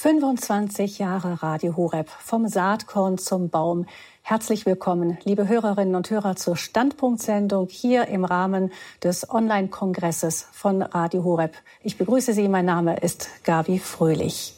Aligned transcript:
25 0.00 0.98
Jahre 0.98 1.42
Radio 1.42 1.76
Horeb 1.76 2.08
vom 2.08 2.48
Saatkorn 2.48 3.18
zum 3.18 3.50
Baum. 3.50 3.84
Herzlich 4.22 4.64
willkommen, 4.64 5.18
liebe 5.24 5.46
Hörerinnen 5.46 5.94
und 5.94 6.08
Hörer 6.08 6.36
zur 6.36 6.56
Standpunktsendung 6.56 7.68
hier 7.68 8.08
im 8.08 8.24
Rahmen 8.24 8.72
des 9.02 9.28
Online-Kongresses 9.28 10.48
von 10.52 10.80
Radio 10.80 11.22
Horeb. 11.24 11.52
Ich 11.82 11.98
begrüße 11.98 12.32
Sie, 12.32 12.48
mein 12.48 12.64
Name 12.64 12.96
ist 12.96 13.28
Gabi 13.44 13.78
Fröhlich. 13.78 14.54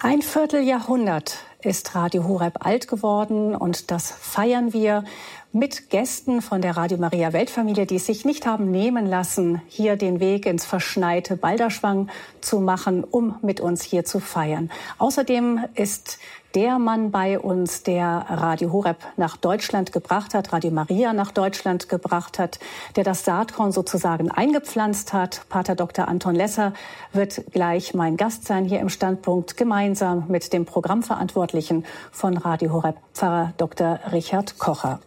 Ein 0.00 0.20
Vierteljahrhundert 0.20 1.38
ist 1.62 1.94
Radio 1.94 2.24
Horeb 2.24 2.66
alt 2.66 2.88
geworden 2.88 3.54
und 3.54 3.92
das 3.92 4.10
feiern 4.10 4.72
wir 4.72 5.04
mit 5.52 5.90
Gästen 5.90 6.42
von 6.42 6.62
der 6.62 6.76
Radio 6.76 6.96
Maria 6.96 7.32
Weltfamilie, 7.32 7.84
die 7.84 7.96
es 7.96 8.06
sich 8.06 8.24
nicht 8.24 8.46
haben 8.46 8.70
nehmen 8.70 9.06
lassen, 9.06 9.60
hier 9.66 9.96
den 9.96 10.20
Weg 10.20 10.46
ins 10.46 10.64
verschneite 10.64 11.36
Balderschwang 11.36 12.08
zu 12.40 12.60
machen, 12.60 13.02
um 13.02 13.34
mit 13.42 13.60
uns 13.60 13.82
hier 13.82 14.04
zu 14.04 14.20
feiern. 14.20 14.70
Außerdem 14.98 15.64
ist 15.74 16.18
der 16.54 16.78
Mann 16.78 17.10
bei 17.10 17.38
uns, 17.38 17.82
der 17.82 18.26
Radio 18.28 18.72
Horeb 18.72 18.98
nach 19.16 19.36
Deutschland 19.36 19.92
gebracht 19.92 20.34
hat, 20.34 20.52
Radio 20.52 20.70
Maria 20.70 21.12
nach 21.12 21.32
Deutschland 21.32 21.88
gebracht 21.88 22.38
hat, 22.38 22.60
der 22.94 23.02
das 23.02 23.24
Saatkorn 23.24 23.72
sozusagen 23.72 24.30
eingepflanzt 24.30 25.12
hat. 25.12 25.42
Pater 25.48 25.74
Dr. 25.74 26.06
Anton 26.06 26.36
Lesser 26.36 26.74
wird 27.12 27.42
gleich 27.52 27.92
mein 27.92 28.16
Gast 28.16 28.46
sein 28.46 28.64
hier 28.64 28.80
im 28.80 28.88
Standpunkt, 28.88 29.56
gemeinsam 29.56 30.26
mit 30.28 30.52
dem 30.52 30.64
Programmverantwortlichen 30.64 31.84
von 32.12 32.36
Radio 32.36 32.72
Horeb, 32.72 32.96
Pfarrer 33.14 33.52
Dr. 33.56 33.98
Richard 34.12 34.58
Kocher. 34.58 35.00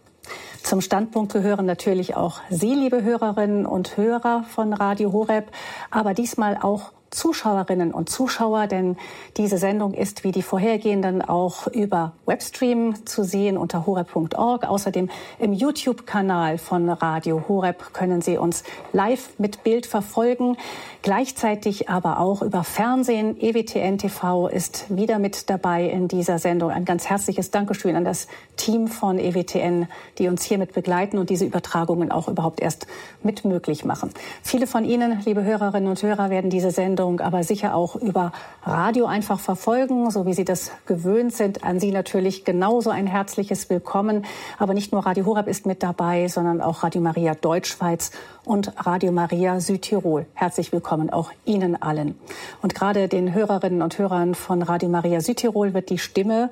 Zum 0.62 0.80
Standpunkt 0.80 1.32
gehören 1.32 1.66
natürlich 1.66 2.16
auch 2.16 2.40
Sie, 2.50 2.74
liebe 2.74 3.02
Hörerinnen 3.02 3.66
und 3.66 3.96
Hörer 3.96 4.44
von 4.48 4.72
Radio 4.72 5.12
Horeb, 5.12 5.50
aber 5.90 6.14
diesmal 6.14 6.58
auch 6.60 6.92
Zuschauerinnen 7.14 7.92
und 7.92 8.10
Zuschauer, 8.10 8.66
denn 8.66 8.96
diese 9.36 9.58
Sendung 9.58 9.94
ist 9.94 10.24
wie 10.24 10.32
die 10.32 10.42
vorhergehenden 10.42 11.22
auch 11.22 11.66
über 11.68 12.12
Webstream 12.26 13.06
zu 13.06 13.24
sehen 13.24 13.56
unter 13.56 13.86
horeb.org. 13.86 14.64
Außerdem 14.64 15.08
im 15.38 15.52
YouTube-Kanal 15.52 16.58
von 16.58 16.88
Radio 16.88 17.44
Horeb 17.48 17.94
können 17.94 18.20
Sie 18.20 18.36
uns 18.36 18.64
live 18.92 19.30
mit 19.38 19.62
Bild 19.62 19.86
verfolgen. 19.86 20.56
Gleichzeitig 21.02 21.88
aber 21.88 22.18
auch 22.18 22.42
über 22.42 22.64
Fernsehen. 22.64 23.36
EWTN 23.40 23.98
TV 23.98 24.48
ist 24.48 24.86
wieder 24.88 25.18
mit 25.18 25.50
dabei 25.50 25.84
in 25.84 26.08
dieser 26.08 26.38
Sendung. 26.38 26.70
Ein 26.70 26.84
ganz 26.84 27.06
herzliches 27.08 27.50
Dankeschön 27.50 27.96
an 27.96 28.04
das 28.04 28.26
Team 28.56 28.88
von 28.88 29.18
EWTN, 29.18 29.86
die 30.18 30.28
uns 30.28 30.42
hiermit 30.42 30.72
begleiten 30.72 31.18
und 31.18 31.30
diese 31.30 31.44
Übertragungen 31.44 32.10
auch 32.10 32.28
überhaupt 32.28 32.60
erst 32.60 32.86
mit 33.22 33.44
möglich 33.44 33.84
machen. 33.84 34.10
Viele 34.42 34.66
von 34.66 34.84
Ihnen, 34.84 35.20
liebe 35.24 35.44
Hörerinnen 35.44 35.88
und 35.88 36.02
Hörer, 36.02 36.30
werden 36.30 36.50
diese 36.50 36.70
Sendung 36.70 37.03
Sendung 37.04 37.20
aber 37.20 37.42
sicher 37.42 37.74
auch 37.74 37.96
über 37.96 38.32
Radio 38.62 39.04
einfach 39.04 39.38
verfolgen, 39.38 40.10
so 40.10 40.24
wie 40.24 40.32
Sie 40.32 40.46
das 40.46 40.70
gewöhnt 40.86 41.34
sind. 41.34 41.62
An 41.62 41.78
Sie 41.78 41.90
natürlich 41.90 42.46
genauso 42.46 42.88
ein 42.88 43.06
herzliches 43.06 43.68
Willkommen. 43.68 44.24
Aber 44.58 44.72
nicht 44.72 44.90
nur 44.90 45.04
Radio 45.04 45.26
Horeb 45.26 45.46
ist 45.46 45.66
mit 45.66 45.82
dabei, 45.82 46.28
sondern 46.28 46.62
auch 46.62 46.82
Radio 46.82 47.02
Maria 47.02 47.34
Deutschschweiz 47.34 48.10
und 48.46 48.72
Radio 48.86 49.12
Maria 49.12 49.60
Südtirol. 49.60 50.24
Herzlich 50.32 50.72
willkommen 50.72 51.10
auch 51.10 51.30
Ihnen 51.44 51.80
allen. 51.80 52.18
Und 52.62 52.74
gerade 52.74 53.08
den 53.08 53.34
Hörerinnen 53.34 53.82
und 53.82 53.98
Hörern 53.98 54.34
von 54.34 54.62
Radio 54.62 54.88
Maria 54.88 55.20
Südtirol 55.20 55.74
wird 55.74 55.90
die 55.90 55.98
Stimme 55.98 56.48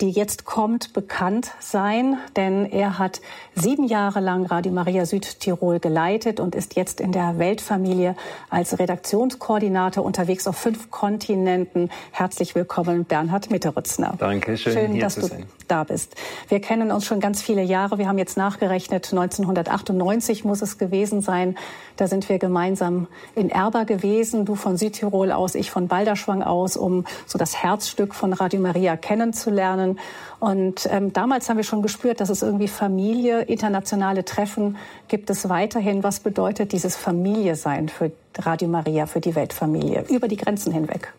die 0.00 0.10
jetzt 0.10 0.44
kommt, 0.44 0.92
bekannt 0.92 1.52
sein, 1.58 2.18
denn 2.36 2.64
er 2.64 2.98
hat 2.98 3.20
sieben 3.54 3.84
Jahre 3.84 4.20
lang 4.20 4.46
Radio 4.46 4.72
Maria 4.72 5.04
Südtirol 5.04 5.80
geleitet 5.80 6.38
und 6.38 6.54
ist 6.54 6.76
jetzt 6.76 7.00
in 7.00 7.12
der 7.12 7.38
Weltfamilie 7.38 8.14
als 8.48 8.78
Redaktionskoordinator 8.78 10.04
unterwegs 10.04 10.46
auf 10.46 10.56
fünf 10.56 10.90
Kontinenten. 10.90 11.90
Herzlich 12.12 12.54
willkommen, 12.54 13.04
Bernhard 13.04 13.50
Mitteritzner. 13.50 14.14
Danke, 14.18 14.56
schön, 14.56 14.72
schön 14.72 15.00
dass 15.00 15.16
du 15.16 15.26
sein. 15.26 15.46
da 15.66 15.84
bist. 15.84 16.14
Wir 16.48 16.60
kennen 16.60 16.92
uns 16.92 17.04
schon 17.04 17.18
ganz 17.18 17.42
viele 17.42 17.62
Jahre. 17.62 17.98
Wir 17.98 18.08
haben 18.08 18.18
jetzt 18.18 18.36
nachgerechnet, 18.36 19.08
1998 19.10 20.44
muss 20.44 20.62
es 20.62 20.78
gewesen 20.78 21.22
sein. 21.22 21.56
Da 21.96 22.06
sind 22.06 22.28
wir 22.28 22.38
gemeinsam 22.38 23.08
in 23.34 23.50
Erba 23.50 23.82
gewesen, 23.82 24.44
du 24.44 24.54
von 24.54 24.76
Südtirol 24.76 25.32
aus, 25.32 25.56
ich 25.56 25.70
von 25.70 25.88
Balderschwang 25.88 26.42
aus, 26.42 26.76
um 26.76 27.04
so 27.26 27.38
das 27.38 27.60
Herzstück 27.60 28.14
von 28.14 28.32
Radio 28.32 28.60
Maria 28.60 28.96
kennenzulernen 28.96 29.87
können. 29.88 29.98
Und 30.40 30.88
ähm, 30.90 31.12
damals 31.12 31.48
haben 31.48 31.56
wir 31.56 31.64
schon 31.64 31.82
gespürt, 31.82 32.20
dass 32.20 32.30
es 32.30 32.42
irgendwie 32.42 32.68
Familie, 32.68 33.42
internationale 33.42 34.24
Treffen 34.24 34.76
gibt 35.08 35.30
es 35.30 35.48
weiterhin. 35.48 36.02
Was 36.02 36.20
bedeutet 36.20 36.72
dieses 36.72 36.96
Familie 36.96 37.56
sein 37.56 37.88
für 37.88 38.12
Radio 38.38 38.68
Maria, 38.68 39.06
für 39.06 39.20
die 39.20 39.34
Weltfamilie, 39.34 40.04
über 40.08 40.28
die 40.28 40.36
Grenzen 40.36 40.72
hinweg? 40.72 41.12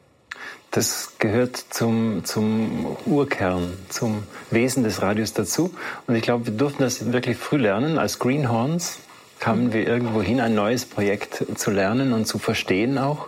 Das 0.71 1.13
gehört 1.17 1.57
zum, 1.57 2.23
zum 2.25 2.95
Urkern, 3.07 3.73
zum 3.89 4.23
Wesen 4.51 4.83
des 4.83 5.01
Radios 5.01 5.33
dazu. 5.33 5.71
Und 6.05 6.15
ich 6.15 6.21
glaube, 6.21 6.45
wir 6.45 6.53
durften 6.53 6.83
das 6.83 7.11
wirklich 7.11 7.37
früh 7.37 7.57
lernen. 7.57 7.97
Als 7.97 8.19
Greenhorns 8.19 8.99
kamen 9.39 9.73
wir 9.73 9.87
irgendwo 9.87 10.21
hin, 10.21 10.39
ein 10.39 10.53
neues 10.53 10.85
Projekt 10.85 11.43
zu 11.55 11.71
lernen 11.71 12.13
und 12.13 12.25
zu 12.25 12.37
verstehen 12.37 12.99
auch. 12.99 13.27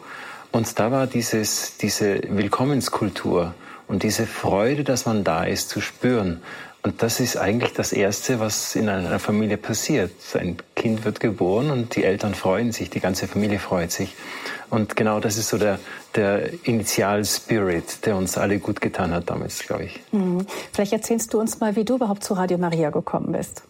Und 0.52 0.78
da 0.80 0.92
war 0.92 1.08
dieses, 1.08 1.78
diese 1.78 2.22
Willkommenskultur, 2.28 3.56
und 3.92 4.04
diese 4.04 4.26
Freude, 4.26 4.86
dass 4.86 5.06
man 5.06 5.26
da 5.26 5.44
ist, 5.44 5.68
zu 5.68 5.82
spüren. 5.82 6.42
Und 6.82 7.04
das 7.04 7.20
ist 7.20 7.36
eigentlich 7.36 7.74
das 7.74 7.92
Erste, 7.92 8.40
was 8.40 8.74
in 8.74 8.88
einer 8.88 9.20
Familie 9.20 9.58
passiert. 9.58 10.14
Ein 10.34 10.56
Kind 10.78 11.04
wird 11.04 11.20
geboren 11.20 11.70
und 11.70 11.98
die 11.98 12.06
Eltern 12.06 12.34
freuen 12.34 12.72
sich, 12.72 12.90
die 12.90 13.02
ganze 13.02 13.28
Familie 13.28 13.60
freut 13.60 13.92
sich. 13.92 14.16
Und 14.70 14.96
genau 14.96 15.20
das 15.20 15.38
ist 15.38 15.50
so 15.50 15.58
der, 15.58 15.78
der 16.16 16.54
Initial-Spirit, 16.64 18.06
der 18.06 18.16
uns 18.16 18.38
alle 18.38 18.60
gut 18.60 18.80
getan 18.80 19.14
hat 19.14 19.30
damals, 19.30 19.60
glaube 19.60 19.84
ich. 19.84 20.00
Mhm. 20.14 20.48
Vielleicht 20.72 20.94
erzählst 20.94 21.34
du 21.34 21.42
uns 21.42 21.60
mal, 21.60 21.76
wie 21.76 21.84
du 21.84 21.96
überhaupt 21.96 22.24
zu 22.24 22.34
Radio 22.34 22.58
Maria 22.58 22.92
gekommen 22.92 23.34
bist. 23.34 23.64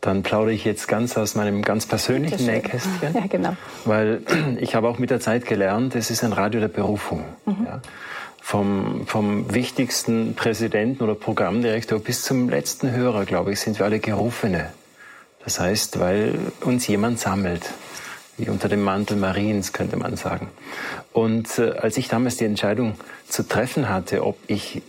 Dann 0.00 0.22
plaudere 0.22 0.54
ich 0.54 0.64
jetzt 0.64 0.88
ganz 0.88 1.18
aus 1.18 1.34
meinem 1.34 1.60
ganz 1.60 1.84
persönlichen 1.84 2.46
Nähkästchen. 2.46 2.90
Ja, 3.14 3.26
genau. 3.28 3.54
Weil 3.84 4.22
ich 4.60 4.74
habe 4.74 4.88
auch 4.88 4.98
mit 4.98 5.10
der 5.10 5.20
Zeit 5.20 5.44
gelernt, 5.44 5.94
es 5.94 6.10
ist 6.10 6.24
ein 6.24 6.32
Radio 6.32 6.58
der 6.58 6.68
Berufung. 6.68 7.22
Mhm. 7.44 7.66
Ja 7.66 7.82
vom, 8.40 9.06
vom 9.06 9.52
wichtigsten 9.54 10.34
Präsidenten 10.34 11.02
oder 11.02 11.14
Programmdirektor 11.14 11.98
bis 11.98 12.22
zum 12.22 12.48
letzten 12.48 12.90
Hörer, 12.90 13.24
glaube 13.24 13.52
ich, 13.52 13.60
sind 13.60 13.78
wir 13.78 13.86
alle 13.86 14.00
Gerufene. 14.00 14.72
Das 15.44 15.60
heißt, 15.60 16.00
weil 16.00 16.38
uns 16.62 16.86
jemand 16.86 17.20
sammelt, 17.20 17.62
wie 18.36 18.48
unter 18.48 18.68
dem 18.68 18.82
Mantel 18.82 19.16
Mariens, 19.16 19.72
könnte 19.72 19.96
man 19.96 20.16
sagen. 20.16 20.48
Und 21.12 21.58
äh, 21.58 21.72
als 21.72 21.96
ich 21.96 22.08
damals 22.08 22.36
die 22.36 22.44
Entscheidung 22.44 22.94
zu 23.28 23.46
treffen 23.46 23.88
hatte, 23.88 24.24
ob 24.24 24.38
ich 24.46 24.82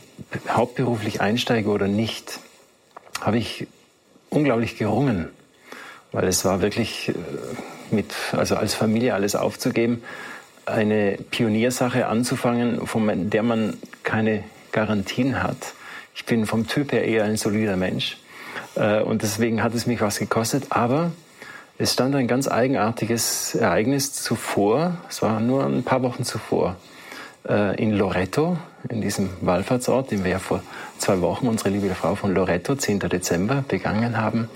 hauptberuflich 0.50 1.22
einsteige 1.22 1.70
oder 1.70 1.88
nicht, 1.88 2.40
habe 3.20 3.38
ich 3.38 3.68
unglaublich 4.30 4.78
gerungen, 4.78 5.30
weil 6.12 6.28
es 6.28 6.46
war 6.46 6.62
wirklich 6.62 7.10
äh, 7.10 7.14
mit, 7.92 8.14
also 8.32 8.56
als 8.56 8.74
Familie 8.74 9.14
alles 9.14 9.36
aufzugeben, 9.36 10.04
eine 10.66 11.18
Pioniersache 11.32 12.08
anzufangen, 12.08 12.86
von 12.88 13.30
der 13.30 13.44
man 13.44 13.78
keine 14.04 14.44
Garantien 14.72 15.42
hat. 15.42 15.74
Ich 16.16 16.26
bin 16.26 16.46
vom 16.46 16.68
Typ 16.68 16.92
her 16.92 17.06
eher 17.06 17.24
ein 17.24 17.38
solider 17.38 17.78
Mensch 17.78 18.18
äh, 18.76 19.02
und 19.02 19.22
deswegen 19.22 19.64
hat 19.64 19.74
es 19.74 19.86
mich 19.86 20.02
was 20.02 20.20
gekostet, 20.20 20.68
aber 20.70 21.12
es 21.78 21.94
stand 21.94 22.16
ein 22.16 22.28
ganz 22.28 22.48
eigenartiges 22.48 23.56
Ereignis 23.56 24.14
zuvor, 24.14 24.98
es 25.10 25.22
war 25.22 25.40
nur 25.40 25.66
ein 25.66 25.84
paar 25.84 26.04
Wochen 26.04 26.24
zuvor, 26.24 26.76
äh, 27.48 27.82
in 27.82 27.92
Loreto, 27.92 28.58
in 28.90 29.02
diesem 29.02 29.30
Wallfahrtsort, 29.42 30.12
den 30.12 30.24
wir 30.24 30.32
ja 30.32 30.40
vor 30.40 30.62
zwei 30.98 31.22
Wochen, 31.22 31.48
unsere 31.48 31.70
liebe 31.70 31.94
Frau 31.96 32.16
von 32.16 32.34
Loreto, 32.34 32.76
10. 32.76 33.00
Dezember, 33.00 33.64
begangen 33.68 34.18
haben. 34.18 34.48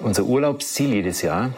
Unser 0.00 0.24
Urlaubsziel 0.24 0.92
jedes 0.92 1.22
Jahr. 1.22 1.50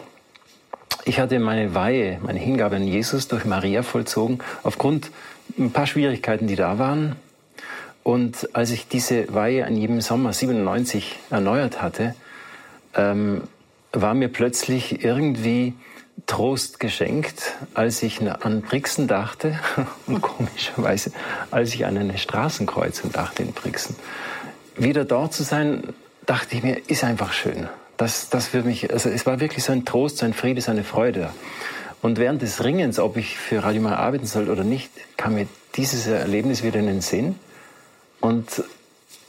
Ich 1.07 1.21
hatte 1.21 1.39
meine 1.39 1.73
Weihe, 1.73 2.19
meine 2.21 2.37
Hingabe 2.37 2.75
an 2.75 2.85
Jesus 2.85 3.29
durch 3.29 3.45
Maria 3.45 3.81
vollzogen, 3.81 4.39
aufgrund 4.63 5.09
ein 5.57 5.71
paar 5.71 5.87
Schwierigkeiten, 5.87 6.47
die 6.47 6.57
da 6.57 6.79
waren. 6.79 7.15
Und 8.03 8.49
als 8.53 8.71
ich 8.71 8.89
diese 8.89 9.33
Weihe 9.33 9.65
an 9.65 9.77
jedem 9.77 10.01
Sommer 10.01 10.33
97 10.33 11.17
erneuert 11.29 11.81
hatte, 11.81 12.13
ähm, 12.93 13.43
war 13.93 14.15
mir 14.15 14.27
plötzlich 14.27 15.01
irgendwie 15.01 15.75
Trost 16.25 16.81
geschenkt, 16.81 17.55
als 17.73 18.03
ich 18.03 18.19
an 18.29 18.61
Brixen 18.61 19.07
dachte 19.07 19.57
und 20.07 20.19
komischerweise, 20.19 21.13
als 21.51 21.73
ich 21.73 21.85
an 21.85 21.97
eine 21.97 22.17
Straßenkreuzung 22.17 23.13
dachte 23.13 23.43
in 23.43 23.53
Brixen. 23.53 23.95
Wieder 24.75 25.05
dort 25.05 25.33
zu 25.33 25.43
sein, 25.43 25.83
dachte 26.25 26.57
ich 26.57 26.63
mir, 26.63 26.81
ist 26.89 27.05
einfach 27.05 27.31
schön. 27.31 27.69
Das, 27.97 28.29
das 28.29 28.47
für 28.47 28.63
mich, 28.63 28.91
also 28.93 29.09
es 29.09 29.25
war 29.25 29.39
wirklich 29.39 29.63
so 29.63 29.71
ein 29.71 29.85
Trost, 29.85 30.17
so 30.17 30.25
ein 30.25 30.33
Friede, 30.33 30.61
so 30.61 30.71
eine 30.71 30.83
Freude. 30.83 31.29
Und 32.01 32.19
während 32.19 32.41
des 32.43 32.63
Ringens, 32.63 32.99
ob 32.99 33.17
ich 33.17 33.37
für 33.37 33.63
Radio 33.63 33.81
Mal 33.81 33.95
arbeiten 33.95 34.27
soll 34.27 34.49
oder 34.49 34.63
nicht, 34.63 34.91
kam 35.17 35.33
mir 35.33 35.47
dieses 35.75 36.05
Erlebnis 36.05 36.63
wieder 36.63 36.79
in 36.79 36.85
den 36.85 37.01
Sinn. 37.01 37.35
Und 38.21 38.63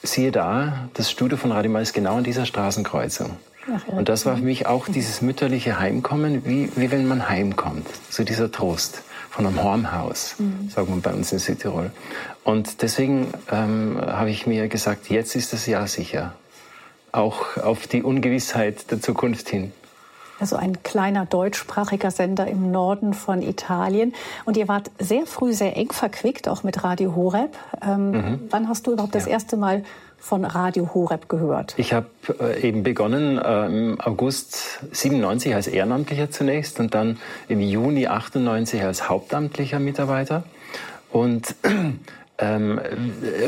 siehe 0.02 0.30
da, 0.30 0.88
das 0.94 1.10
Studio 1.10 1.38
von 1.38 1.50
Radio 1.50 1.70
Mal 1.70 1.82
ist 1.82 1.94
genau 1.94 2.16
an 2.16 2.24
dieser 2.24 2.44
Straßenkreuzung. 2.44 3.36
Ach, 3.74 3.88
ja. 3.88 3.94
Und 3.94 4.08
das 4.08 4.26
war 4.26 4.36
für 4.36 4.42
mich 4.42 4.66
auch 4.66 4.86
dieses 4.86 5.22
mütterliche 5.22 5.78
Heimkommen, 5.78 6.44
wie, 6.44 6.70
wie 6.76 6.90
wenn 6.90 7.06
man 7.06 7.28
heimkommt. 7.28 7.86
So 8.10 8.22
dieser 8.22 8.52
Trost. 8.52 9.02
von 9.38 9.46
einem 9.46 9.62
Hornhaus, 9.62 10.34
mhm. 10.38 10.68
sagt 10.68 10.88
man 10.88 11.00
bei 11.00 11.12
uns 11.12 11.30
in 11.30 11.38
Südtirol. 11.38 11.92
Und 12.42 12.82
deswegen 12.82 13.32
ähm, 13.52 13.96
habe 14.00 14.30
ich 14.30 14.48
mir 14.48 14.66
gesagt, 14.66 15.10
jetzt 15.10 15.36
ist 15.36 15.52
das 15.52 15.66
Jahr 15.66 15.86
sicher. 15.86 16.34
Auch 17.12 17.56
auf 17.56 17.86
die 17.86 18.02
Ungewissheit 18.02 18.90
der 18.90 19.00
Zukunft 19.00 19.48
hin. 19.48 19.72
Also 20.40 20.56
ein 20.56 20.82
kleiner 20.82 21.26
deutschsprachiger 21.26 22.10
Sender 22.10 22.46
im 22.46 22.70
Norden 22.70 23.12
von 23.12 23.42
Italien. 23.42 24.14
Und 24.44 24.56
ihr 24.56 24.68
wart 24.68 24.90
sehr 24.98 25.26
früh 25.26 25.52
sehr 25.52 25.76
eng 25.76 25.92
verquickt, 25.92 26.48
auch 26.48 26.62
mit 26.62 26.84
Radio 26.84 27.16
Horeb. 27.16 27.56
Ähm, 27.82 28.10
mhm. 28.10 28.40
Wann 28.50 28.68
hast 28.68 28.86
du 28.86 28.92
überhaupt 28.92 29.14
ja. 29.14 29.20
das 29.20 29.28
erste 29.28 29.56
Mal 29.56 29.82
von 30.18 30.44
Radio 30.44 30.94
Horeb 30.94 31.28
gehört? 31.28 31.74
Ich 31.76 31.92
habe 31.92 32.06
äh, 32.40 32.60
eben 32.66 32.84
begonnen 32.84 33.38
äh, 33.38 33.66
im 33.66 34.00
August 34.00 34.80
97 34.92 35.54
als 35.54 35.66
Ehrenamtlicher 35.66 36.30
zunächst 36.30 36.78
und 36.78 36.94
dann 36.94 37.18
im 37.48 37.60
Juni 37.60 38.06
98 38.06 38.82
als 38.82 39.08
hauptamtlicher 39.08 39.80
Mitarbeiter. 39.80 40.44
Und 41.10 41.54
ähm, 42.40 42.80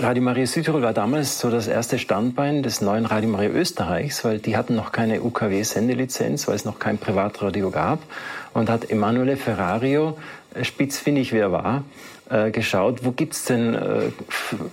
Radio 0.01 0.23
Maria 0.23 0.47
Südtirol 0.47 0.83
war 0.83 0.93
damals 0.93 1.39
so 1.39 1.49
das 1.49 1.69
erste 1.69 1.99
Standbein 1.99 2.65
des 2.65 2.81
neuen 2.81 3.07
Radio 3.07 3.29
Maria 3.29 3.51
Österreichs, 3.51 4.25
weil 4.25 4.41
die 4.41 4.57
hatten 4.57 4.75
noch 4.75 4.91
keine 4.91 5.23
UKW-Sendelizenz, 5.23 6.49
weil 6.49 6.57
es 6.57 6.65
noch 6.65 6.81
kein 6.81 6.99
Privatradio 6.99 7.71
gab. 7.71 8.01
Und 8.53 8.69
hat 8.69 8.91
Emanuele 8.91 9.37
Ferrario, 9.37 10.19
äh, 10.55 10.65
spitzfindig 10.65 11.33
wie 11.33 11.39
er 11.39 11.53
war, 11.53 11.85
äh, 12.31 12.51
geschaut, 12.51 13.05
wo 13.05 13.13
gibt's 13.13 13.45
denn 13.45 13.75
äh, 13.75 14.11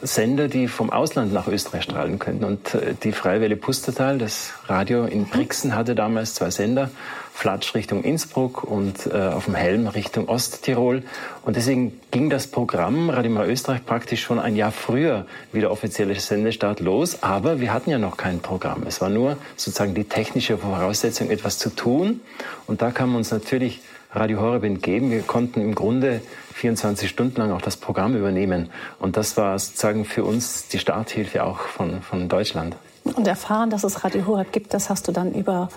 Sender, 0.02 0.48
die 0.48 0.68
vom 0.68 0.90
Ausland 0.90 1.32
nach 1.32 1.48
Österreich 1.48 1.84
strahlen 1.84 2.18
könnten. 2.18 2.44
Und 2.44 2.76
die 3.04 3.12
Freiwelle 3.12 3.56
Pustertal, 3.56 4.18
das 4.18 4.54
Radio 4.66 5.06
in 5.06 5.26
Brixen, 5.26 5.76
hatte 5.76 5.94
damals 5.94 6.34
zwei 6.34 6.50
Sender, 6.50 6.90
Flatsch 7.38 7.76
Richtung 7.76 8.04
Innsbruck 8.04 8.64
und 8.64 9.06
äh, 9.14 9.16
auf 9.16 9.46
dem 9.46 9.54
Helm 9.54 9.86
Richtung 9.86 10.28
Osttirol. 10.28 11.04
Und 11.46 11.56
deswegen 11.56 12.00
ging 12.10 12.32
das 12.32 12.48
Programm 12.48 13.12
Radio 13.12 13.30
Mal 13.30 13.48
Österreich 13.48 13.86
praktisch 13.86 14.24
schon 14.24 14.40
ein 14.40 14.56
Jahr 14.56 14.72
früher 14.72 15.28
wie 15.52 15.60
der 15.60 15.70
offizielle 15.70 16.20
Sendestart 16.20 16.80
los. 16.80 17.22
Aber 17.22 17.62
wir 17.62 17.72
hatten 17.72 17.92
ja 17.92 18.00
noch 18.00 18.18
kein 18.18 18.40
Programm. 18.40 18.86
Es 18.88 19.02
war 19.02 19.10
nur 19.10 19.38
sozusagen 19.56 19.94
die 19.94 20.06
technische 20.06 20.58
Voraussetzung, 20.58 21.30
etwas 21.30 21.60
zu 21.60 21.70
tun. 21.70 22.22
Und 22.66 22.82
da 22.82 22.90
kam 22.90 23.16
uns 23.16 23.30
natürlich 23.30 23.82
Radio 24.14 24.42
Horeb 24.42 24.64
entgegen. 24.64 25.12
Wir 25.12 25.22
konnten 25.22 25.62
im 25.62 25.76
Grunde 25.76 26.22
24 26.56 27.08
Stunden 27.08 27.40
lang 27.40 27.52
auch 27.52 27.62
das 27.62 27.78
Programm 27.78 28.16
übernehmen. 28.16 28.72
Und 28.98 29.16
das 29.16 29.38
war 29.38 29.60
sozusagen 29.60 30.06
für 30.06 30.24
uns 30.24 30.70
die 30.70 30.80
Starthilfe 30.80 31.44
auch 31.44 31.60
von, 31.60 32.02
von 32.02 32.30
Deutschland. 32.30 32.76
Und 33.04 33.28
erfahren, 33.28 33.70
dass 33.70 33.84
es 33.84 34.04
Radio 34.04 34.26
Horeb 34.26 34.52
gibt, 34.52 34.74
das 34.74 34.90
hast 34.90 35.08
du 35.08 35.12
dann 35.12 35.36
über 35.36 35.70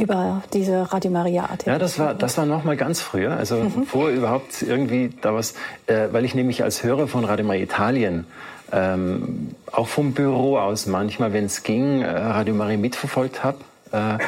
über 0.00 0.42
diese 0.52 0.92
Radio 0.92 1.10
Maria 1.10 1.44
AT. 1.44 1.66
Ja, 1.66 1.78
das 1.78 1.98
war 1.98 2.14
das 2.14 2.38
war 2.38 2.46
noch 2.46 2.64
mal 2.64 2.76
ganz 2.76 3.00
früher, 3.00 3.36
also 3.36 3.56
mhm. 3.56 3.84
vor 3.86 4.08
überhaupt 4.08 4.62
irgendwie 4.62 5.10
da 5.20 5.34
was, 5.34 5.54
äh, 5.86 6.08
weil 6.12 6.24
ich 6.24 6.34
nämlich 6.34 6.62
als 6.62 6.82
Hörer 6.82 7.06
von 7.06 7.24
Radio 7.24 7.44
Maria 7.44 7.62
Italien 7.62 8.26
ähm, 8.72 9.54
auch 9.70 9.88
vom 9.88 10.12
Büro 10.12 10.56
aus 10.58 10.86
manchmal, 10.86 11.32
wenn 11.32 11.44
es 11.44 11.62
ging, 11.62 12.02
äh, 12.02 12.08
Radio 12.08 12.54
Maria 12.54 12.78
mitverfolgt 12.78 13.44
habe. 13.44 13.58
Äh, 13.92 14.18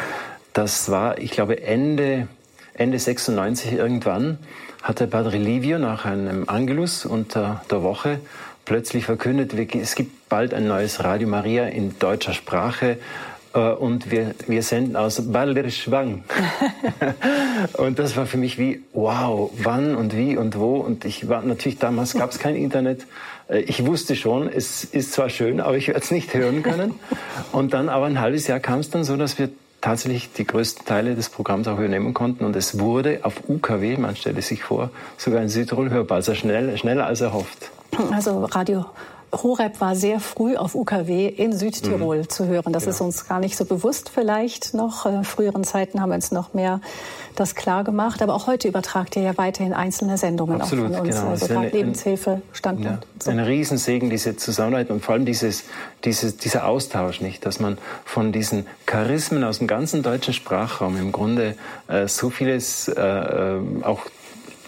das 0.53 0.91
war, 0.91 1.19
ich 1.19 1.31
glaube, 1.31 1.63
Ende 1.63 2.29
Ende 2.75 2.99
96 2.99 3.73
irgendwann 3.73 4.39
hat 4.83 5.01
der 5.01 5.07
Padre 5.07 5.37
Livio 5.37 5.79
nach 5.79 6.05
einem 6.05 6.49
Angelus 6.49 7.05
unter 7.05 7.63
der 7.71 7.83
Woche 7.83 8.21
plötzlich 8.65 9.05
verkündet, 9.05 9.53
es 9.75 9.95
gibt 9.95 10.29
bald 10.29 10.55
ein 10.55 10.67
neues 10.67 11.03
Radio 11.05 11.29
Maria 11.29 11.67
in 11.67 11.99
deutscher 11.99 12.33
Sprache 12.33 12.99
und 13.59 14.11
wir, 14.11 14.35
wir 14.47 14.63
senden 14.63 14.97
aus 14.97 15.31
Balderschwang. 15.31 16.25
und 17.75 17.99
das 17.99 18.17
war 18.17 18.27
für 18.27 18.39
mich 18.39 18.59
wie, 18.59 18.83
wow, 18.93 19.51
wann 19.63 19.95
und 19.95 20.17
wie 20.17 20.37
und 20.37 20.59
wo. 20.59 20.77
Und 20.77 21.05
ich 21.05 21.29
war 21.29 21.43
natürlich, 21.43 21.79
damals 21.79 22.15
gab 22.15 22.31
es 22.31 22.39
kein 22.39 22.57
Internet. 22.57 23.07
Äh, 23.49 23.61
ich 23.61 23.85
wusste 23.87 24.17
schon, 24.17 24.49
es 24.49 24.85
ist 24.85 25.13
zwar 25.13 25.29
schön, 25.29 25.61
aber 25.61 25.77
ich 25.77 25.89
werde 25.89 26.01
es 26.01 26.11
nicht 26.11 26.33
hören 26.35 26.63
können. 26.63 26.95
Und 27.53 27.75
dann 27.75 27.89
aber 27.89 28.07
ein 28.07 28.21
halbes 28.21 28.47
Jahr 28.47 28.61
kam 28.61 28.81
es 28.81 28.91
dann 28.91 29.05
so, 29.05 29.17
dass 29.17 29.39
wir 29.39 29.51
tatsächlich 29.81 30.33
die 30.33 30.47
größten 30.47 30.87
Teile 30.87 31.15
des 31.15 31.29
Programms 31.29 31.69
auch 31.69 31.79
übernehmen 31.79 32.15
konnten. 32.15 32.45
Und 32.45 32.57
es 32.57 32.79
wurde 32.79 33.21
auf 33.23 33.49
UKW, 33.49 33.97
man 33.99 34.17
stelle 34.17 34.41
sich 34.41 34.63
vor, 34.63 34.91
sogar 35.19 35.43
in 35.43 35.49
Südtirol 35.49 35.91
hörbar, 35.91 36.17
also 36.17 36.35
schnell, 36.35 36.77
schneller 36.79 37.07
als 37.07 37.21
erhofft. 37.21 37.71
Also 38.13 38.45
Radio 38.45 38.87
Horeb 39.33 39.81
war 39.81 39.97
sehr 39.97 40.21
früh 40.21 40.57
auf 40.57 40.75
UKW 40.75 41.27
in 41.27 41.57
Südtirol 41.57 42.19
mhm. 42.19 42.29
zu 42.29 42.47
hören. 42.47 42.73
Das 42.73 42.85
ja. 42.85 42.91
ist 42.91 43.01
uns 43.01 43.27
gar 43.27 43.41
nicht 43.41 43.57
so 43.57 43.65
bewusst 43.65 44.11
vielleicht 44.11 44.75
noch. 44.75 45.07
In 45.07 45.25
früheren 45.25 45.65
Zeiten 45.65 46.01
haben 46.01 46.11
wir 46.11 46.17
uns 46.17 46.33
noch 46.33 46.53
mehr 46.53 46.81
das 47.35 47.55
klar 47.55 47.83
gemacht. 47.83 48.21
Aber 48.21 48.35
auch 48.35 48.47
heute 48.47 48.69
übertragt 48.69 49.17
ihr 49.17 49.23
ja 49.23 49.39
weiterhin 49.39 49.73
einzelne 49.73 50.19
Sendungen 50.19 50.61
Absolut, 50.61 50.93
auch 50.93 50.99
von 50.99 51.07
uns. 51.07 51.17
Genau. 51.17 51.31
Also 51.31 51.47
eine, 51.47 51.71
Lebenshilfe, 51.71 52.43
Standpunkt. 52.53 53.05
Ja, 53.05 53.11
so. 53.21 53.31
Ein 53.31 53.39
Riesensegen, 53.39 54.11
diese 54.11 54.37
Zusammenarbeit 54.37 54.91
und 54.91 55.03
vor 55.03 55.15
allem 55.15 55.25
dieses, 55.25 55.65
dieses, 56.05 56.37
dieser 56.37 56.67
Austausch, 56.67 57.23
nicht, 57.23 57.47
dass 57.47 57.59
man 57.59 57.79
von 58.05 58.33
diesen 58.33 58.67
Charismen 58.85 59.45
aus 59.45 59.59
dem 59.59 59.67
ganzen 59.67 60.03
deutschen 60.03 60.35
Sprachraum 60.35 60.99
im 60.99 61.11
Grunde 61.11 61.57
äh, 61.89 62.07
so 62.07 62.29
vieles 62.29 62.89
äh, 62.89 63.01
äh 63.01 63.61
auch 63.83 64.03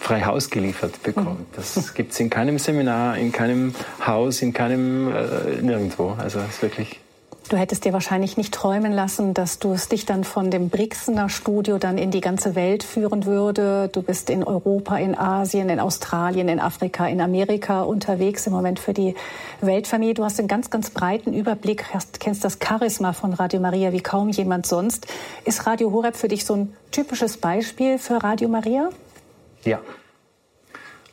frei 0.04 0.22
Haus 0.22 0.50
geliefert 0.50 1.02
bekommt. 1.02 1.40
Mhm. 1.40 1.56
Das 1.56 1.94
gibt 1.94 2.12
es 2.12 2.20
in 2.20 2.30
keinem 2.30 2.58
Seminar, 2.58 3.16
in 3.16 3.32
keinem 3.32 3.74
Haus, 4.06 4.42
in 4.42 4.52
keinem 4.52 5.08
äh, 5.08 5.62
nirgendwo. 5.62 6.14
Also 6.18 6.40
es 6.40 6.56
ist 6.56 6.62
wirklich 6.62 7.00
Du 7.50 7.58
hättest 7.58 7.84
dir 7.84 7.92
wahrscheinlich 7.92 8.38
nicht 8.38 8.54
träumen 8.54 8.90
lassen, 8.90 9.34
dass 9.34 9.58
du 9.58 9.72
es 9.72 9.88
dich 9.88 10.06
dann 10.06 10.24
von 10.24 10.50
dem 10.50 10.70
Brixener 10.70 11.28
Studio 11.28 11.76
dann 11.76 11.98
in 11.98 12.10
die 12.10 12.22
ganze 12.22 12.54
Welt 12.54 12.82
führen 12.82 13.26
würde. 13.26 13.90
Du 13.92 14.00
bist 14.00 14.30
in 14.30 14.42
Europa, 14.44 14.96
in 14.96 15.14
Asien, 15.14 15.68
in 15.68 15.78
Australien, 15.78 16.48
in 16.48 16.58
Afrika, 16.58 17.06
in 17.06 17.20
Amerika 17.20 17.82
unterwegs 17.82 18.46
im 18.46 18.54
Moment 18.54 18.78
für 18.78 18.94
die 18.94 19.14
Weltfamilie. 19.60 20.14
Du 20.14 20.24
hast 20.24 20.38
einen 20.38 20.48
ganz, 20.48 20.70
ganz 20.70 20.88
breiten 20.88 21.34
Überblick, 21.34 21.92
hast, 21.92 22.18
kennst 22.18 22.44
das 22.44 22.58
Charisma 22.64 23.12
von 23.12 23.34
Radio 23.34 23.60
Maria 23.60 23.92
wie 23.92 24.00
kaum 24.00 24.30
jemand 24.30 24.64
sonst. 24.64 25.06
Ist 25.44 25.66
Radio 25.66 25.92
Horeb 25.92 26.16
für 26.16 26.28
dich 26.28 26.46
so 26.46 26.54
ein 26.54 26.74
typisches 26.92 27.36
Beispiel 27.36 27.98
für 27.98 28.24
Radio 28.24 28.48
Maria? 28.48 28.88
Ja. 29.64 29.80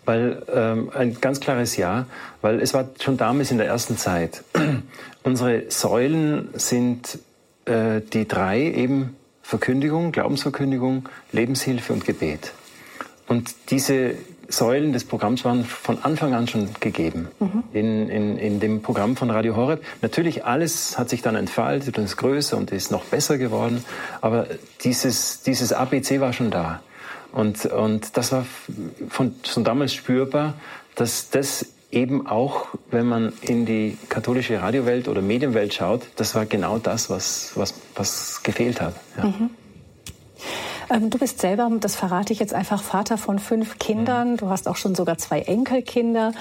Weil 0.05 0.41
ähm, 0.51 0.91
ein 0.93 1.19
ganz 1.21 1.39
klares 1.39 1.77
Ja, 1.77 2.05
weil 2.41 2.59
es 2.59 2.73
war 2.73 2.89
schon 2.99 3.17
damals 3.17 3.51
in 3.51 3.57
der 3.57 3.67
ersten 3.67 3.97
Zeit. 3.97 4.43
Unsere 5.23 5.69
Säulen 5.69 6.49
sind 6.53 7.19
äh, 7.65 8.01
die 8.01 8.27
drei 8.27 8.61
eben 8.61 9.15
Verkündigung, 9.43 10.11
Glaubensverkündigung, 10.11 11.09
Lebenshilfe 11.31 11.93
und 11.93 12.05
Gebet. 12.05 12.53
Und 13.27 13.53
diese 13.69 14.15
Säulen 14.51 14.93
des 14.93 15.05
Programms 15.05 15.45
waren 15.45 15.65
von 15.65 16.03
Anfang 16.03 16.33
an 16.33 16.47
schon 16.47 16.69
gegeben 16.79 17.29
mhm. 17.39 17.63
in, 17.73 18.09
in, 18.09 18.37
in 18.37 18.59
dem 18.59 18.81
Programm 18.81 19.15
von 19.15 19.29
Radio 19.29 19.55
Horeb. 19.55 19.83
Natürlich, 20.01 20.45
alles 20.45 20.97
hat 20.97 21.09
sich 21.09 21.21
dann 21.21 21.35
entfaltet 21.35 21.97
und 21.97 22.05
ist 22.05 22.17
größer 22.17 22.57
und 22.57 22.71
ist 22.71 22.91
noch 22.91 23.05
besser 23.05 23.37
geworden, 23.37 23.83
aber 24.19 24.47
dieses, 24.83 25.41
dieses 25.41 25.73
ABC 25.73 26.19
war 26.19 26.33
schon 26.33 26.51
da. 26.51 26.81
Und, 27.31 27.65
und 27.65 28.17
das 28.17 28.31
war 28.31 28.45
von, 29.09 29.35
schon 29.43 29.63
damals 29.63 29.93
spürbar, 29.93 30.55
dass 30.95 31.29
das 31.29 31.65
eben 31.91 32.27
auch, 32.27 32.67
wenn 32.89 33.05
man 33.05 33.33
in 33.41 33.65
die 33.65 33.97
katholische 34.09 34.61
Radiowelt 34.61 35.07
oder 35.07 35.21
Medienwelt 35.21 35.73
schaut, 35.73 36.03
das 36.15 36.35
war 36.35 36.45
genau 36.45 36.77
das, 36.77 37.09
was, 37.09 37.51
was, 37.55 37.73
was 37.95 38.43
gefehlt 38.43 38.81
hat. 38.81 38.95
Ja. 39.17 39.25
Mhm. 39.25 39.49
Ähm, 40.91 41.09
du 41.09 41.17
bist 41.17 41.39
selber, 41.39 41.69
das 41.79 41.95
verrate 41.95 42.33
ich 42.33 42.39
jetzt 42.39 42.53
einfach, 42.53 42.83
Vater 42.83 43.17
von 43.17 43.39
fünf 43.39 43.79
Kindern. 43.79 44.35
Du 44.35 44.49
hast 44.49 44.67
auch 44.67 44.75
schon 44.75 44.93
sogar 44.93 45.17
zwei 45.17 45.41
Enkelkinder. 45.41 46.33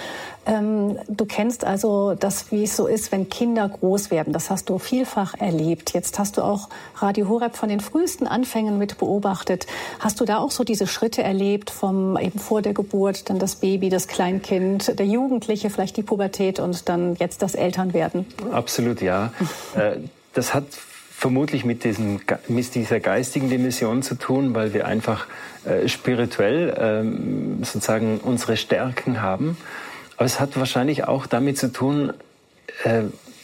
Ähm, 0.45 0.99
du 1.07 1.25
kennst 1.25 1.64
also 1.64 2.14
das, 2.14 2.50
wie 2.50 2.64
es 2.64 2.75
so 2.75 2.88
ist, 2.88 3.12
wenn 3.12 3.28
Kinder 3.28 3.69
groß 3.69 4.11
werden. 4.11 4.33
Das 4.33 4.50
hast 4.50 4.69
du 4.69 4.78
vielfach 4.78 5.35
erlebt. 5.38 5.95
Jetzt 5.95 6.19
hast 6.19 6.37
du 6.37 6.42
auch 6.42 6.69
Radio 6.97 7.28
Horeb 7.28 7.57
von 7.57 7.69
den 7.69 7.78
frühesten 7.78 8.26
Anfängen 8.26 8.76
mit 8.76 8.99
beobachtet. 8.99 9.66
Hast 10.00 10.21
du 10.21 10.25
da 10.25 10.38
auch 10.38 10.50
so 10.50 10.64
diese 10.64 10.88
Schritte 10.88 11.23
erlebt, 11.23 11.71
vom 11.71 12.19
eben 12.19 12.40
vor 12.40 12.61
der 12.61 12.75
Geburt, 12.75 13.30
dann 13.30 13.38
das 13.38 13.57
Baby, 13.57 13.88
das 13.88 14.09
Kleinkind, 14.09 14.99
der 14.99 15.07
Jugendliche, 15.07 15.71
vielleicht 15.71 15.97
die 15.97 16.02
Pubertät 16.02 16.59
und 16.59 16.88
dann 16.88 17.14
jetzt 17.16 17.42
das 17.42 17.54
Elternwerden? 17.54 18.26
Absolut, 18.50 19.00
ja. 19.00 19.33
Äh, 19.76 19.99
das 20.33 20.52
hat 20.52 20.64
vermutlich 21.21 21.67
mit, 21.67 21.85
diesen, 21.85 22.23
mit 22.49 22.75
dieser 22.75 22.99
geistigen 22.99 23.50
Dimension 23.50 24.03
zu 24.03 24.15
tun, 24.15 24.55
weil 24.55 24.73
wir 24.73 24.87
einfach 24.87 25.27
äh, 25.67 25.87
spirituell 25.87 26.75
ähm, 26.79 27.59
sozusagen 27.62 28.21
unsere 28.21 28.57
Stärken 28.57 29.21
haben. 29.21 29.59
Aber 30.17 30.25
es 30.25 30.41
hat 30.41 30.59
wahrscheinlich 30.59 31.05
auch 31.05 31.27
damit 31.27 31.59
zu 31.59 31.71
tun, 31.71 32.15
äh, 32.85 33.03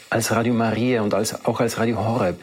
als 0.08 0.32
Radio 0.32 0.54
Maria 0.54 1.02
und 1.02 1.12
als, 1.12 1.44
auch 1.44 1.60
als 1.60 1.78
Radio 1.78 1.98
Horeb 1.98 2.38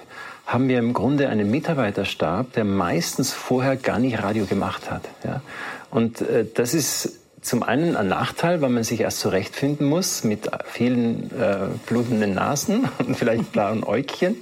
haben 0.46 0.68
wir 0.68 0.78
im 0.78 0.94
Grunde 0.94 1.30
einen 1.30 1.50
Mitarbeiterstab, 1.50 2.54
der 2.54 2.64
meistens 2.64 3.34
vorher 3.34 3.76
gar 3.76 3.98
nicht 3.98 4.22
Radio 4.22 4.46
gemacht 4.46 4.92
hat. 4.92 5.10
Ja? 5.24 5.42
Und 5.90 6.22
äh, 6.22 6.46
das 6.54 6.76
ist 6.76 7.23
zum 7.44 7.62
einen 7.62 7.96
ein 7.96 8.08
Nachteil, 8.08 8.62
weil 8.62 8.70
man 8.70 8.84
sich 8.84 9.02
erst 9.02 9.20
zurechtfinden 9.20 9.88
muss 9.88 10.24
mit 10.24 10.50
vielen 10.66 11.30
äh, 11.40 11.68
blutenden 11.86 12.34
Nasen 12.34 12.90
und 13.00 13.16
vielleicht 13.16 13.52
blauen 13.52 13.84
Äugchen. 13.84 14.38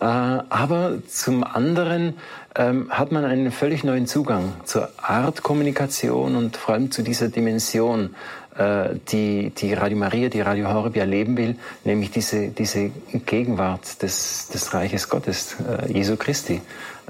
Äh, 0.00 0.04
aber 0.04 0.98
zum 1.08 1.44
anderen 1.44 2.14
ähm, 2.56 2.88
hat 2.90 3.12
man 3.12 3.24
einen 3.24 3.52
völlig 3.52 3.84
neuen 3.84 4.06
Zugang 4.06 4.54
zur 4.64 4.88
Art 4.96 5.42
Kommunikation 5.42 6.36
und 6.36 6.56
vor 6.56 6.74
allem 6.74 6.90
zu 6.90 7.02
dieser 7.02 7.28
Dimension, 7.28 8.14
äh, 8.56 8.90
die, 9.10 9.50
die 9.50 9.74
Radio 9.74 9.98
Maria, 9.98 10.28
die 10.28 10.40
Radio 10.40 10.72
Horeb 10.72 10.96
leben 10.96 11.36
will, 11.36 11.56
nämlich 11.84 12.10
diese, 12.10 12.48
diese 12.48 12.90
Gegenwart 13.26 14.02
des, 14.02 14.48
des 14.48 14.74
Reiches 14.74 15.08
Gottes, 15.08 15.56
äh, 15.68 15.92
Jesu 15.92 16.16
Christi, 16.16 16.60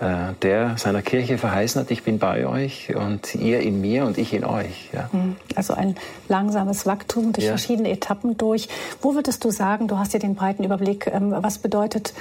der 0.01 0.79
seiner 0.79 1.03
Kirche 1.03 1.37
verheißen 1.37 1.81
hat, 1.81 1.91
ich 1.91 2.03
bin 2.03 2.19
bei 2.19 2.47
euch 2.47 2.95
und 2.95 3.35
ihr 3.35 3.61
in 3.61 3.81
mir 3.81 4.07
und 4.07 4.17
ich 4.17 4.33
in 4.33 4.45
euch. 4.45 4.89
Ja. 4.93 5.13
Hm, 5.13 5.37
also 5.57 5.75
ein 5.75 5.97
langsames 6.29 6.87
Wachstum 6.87 7.33
durch 7.33 7.47
ja. 7.47 7.53
verschiedene 7.53 7.91
Etappen 7.91 8.39
durch. 8.39 8.69
Wo 9.03 9.15
würdest 9.15 9.45
du 9.45 9.51
sagen, 9.51 9.89
du 9.89 9.99
hast 9.99 10.15
ja 10.15 10.19
den 10.19 10.35
breiten 10.35 10.65
Überblick, 10.65 11.07
ähm, 11.07 11.35
was 11.37 11.59
bedeutet 11.59 12.15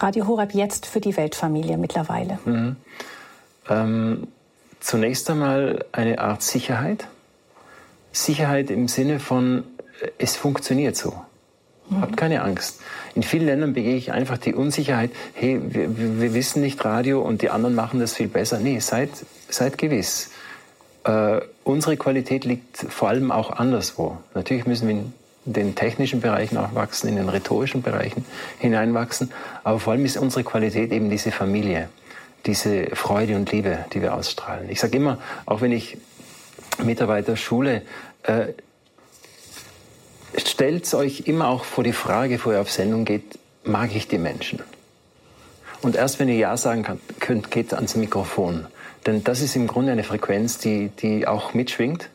Radio 0.00 0.26
Horeb 0.26 0.54
jetzt 0.54 0.86
für 0.86 1.00
die 1.00 1.16
Weltfamilie 1.16 1.78
mittlerweile? 1.78 2.38
Mhm. 2.44 2.76
Ähm, 3.68 4.26
zunächst 4.80 5.30
einmal 5.30 5.84
eine 5.92 6.18
Art 6.18 6.42
Sicherheit 6.42 7.06
Sicherheit 8.14 8.70
im 8.70 8.88
Sinne 8.88 9.18
von, 9.20 9.64
es 10.18 10.36
funktioniert 10.36 10.96
so. 10.96 11.23
Habt 12.00 12.16
keine 12.16 12.42
Angst. 12.42 12.80
In 13.14 13.22
vielen 13.22 13.46
Ländern 13.46 13.74
begehe 13.74 13.96
ich 13.96 14.12
einfach 14.12 14.38
die 14.38 14.54
Unsicherheit, 14.54 15.10
hey, 15.34 15.60
wir, 15.62 15.98
wir, 16.20 16.34
wissen 16.34 16.62
nicht 16.62 16.82
Radio 16.84 17.20
und 17.20 17.42
die 17.42 17.50
anderen 17.50 17.74
machen 17.74 18.00
das 18.00 18.14
viel 18.14 18.28
besser. 18.28 18.58
Nee, 18.58 18.78
seid, 18.78 19.10
seid 19.50 19.76
gewiss. 19.76 20.30
Äh, 21.04 21.40
unsere 21.62 21.96
Qualität 21.96 22.44
liegt 22.44 22.78
vor 22.78 23.10
allem 23.10 23.30
auch 23.30 23.50
anderswo. 23.50 24.16
Natürlich 24.34 24.66
müssen 24.66 24.88
wir 24.88 24.94
in 24.94 25.12
den 25.44 25.74
technischen 25.74 26.20
Bereichen 26.20 26.56
auch 26.56 26.74
wachsen, 26.74 27.08
in 27.08 27.16
den 27.16 27.28
rhetorischen 27.28 27.82
Bereichen 27.82 28.24
hineinwachsen, 28.58 29.30
aber 29.62 29.78
vor 29.78 29.92
allem 29.92 30.04
ist 30.06 30.16
unsere 30.16 30.42
Qualität 30.42 30.90
eben 30.90 31.10
diese 31.10 31.32
Familie, 31.32 31.90
diese 32.46 32.86
Freude 32.94 33.36
und 33.36 33.52
Liebe, 33.52 33.84
die 33.92 34.00
wir 34.00 34.14
ausstrahlen. 34.14 34.70
Ich 34.70 34.80
sage 34.80 34.96
immer, 34.96 35.18
auch 35.44 35.60
wenn 35.60 35.72
ich 35.72 35.98
Mitarbeiter 36.82 37.36
Schule, 37.36 37.82
äh, 38.22 38.54
stellt 40.38 40.92
euch 40.94 41.22
immer 41.26 41.48
auch 41.48 41.64
vor 41.64 41.84
die 41.84 41.92
Frage, 41.92 42.34
bevor 42.34 42.54
ihr 42.54 42.60
auf 42.60 42.70
Sendung 42.70 43.04
geht, 43.04 43.38
mag 43.64 43.94
ich 43.94 44.08
die 44.08 44.18
Menschen? 44.18 44.60
Und 45.82 45.96
erst 45.96 46.18
wenn 46.18 46.28
ihr 46.28 46.36
Ja 46.36 46.56
sagen 46.56 46.98
könnt, 47.20 47.50
geht 47.50 47.74
ans 47.74 47.94
Mikrofon. 47.94 48.66
Denn 49.06 49.22
das 49.22 49.42
ist 49.42 49.54
im 49.54 49.66
Grunde 49.66 49.92
eine 49.92 50.02
Frequenz, 50.02 50.58
die, 50.58 50.88
die 50.88 51.26
auch 51.26 51.52
mitschwingt 51.52 52.08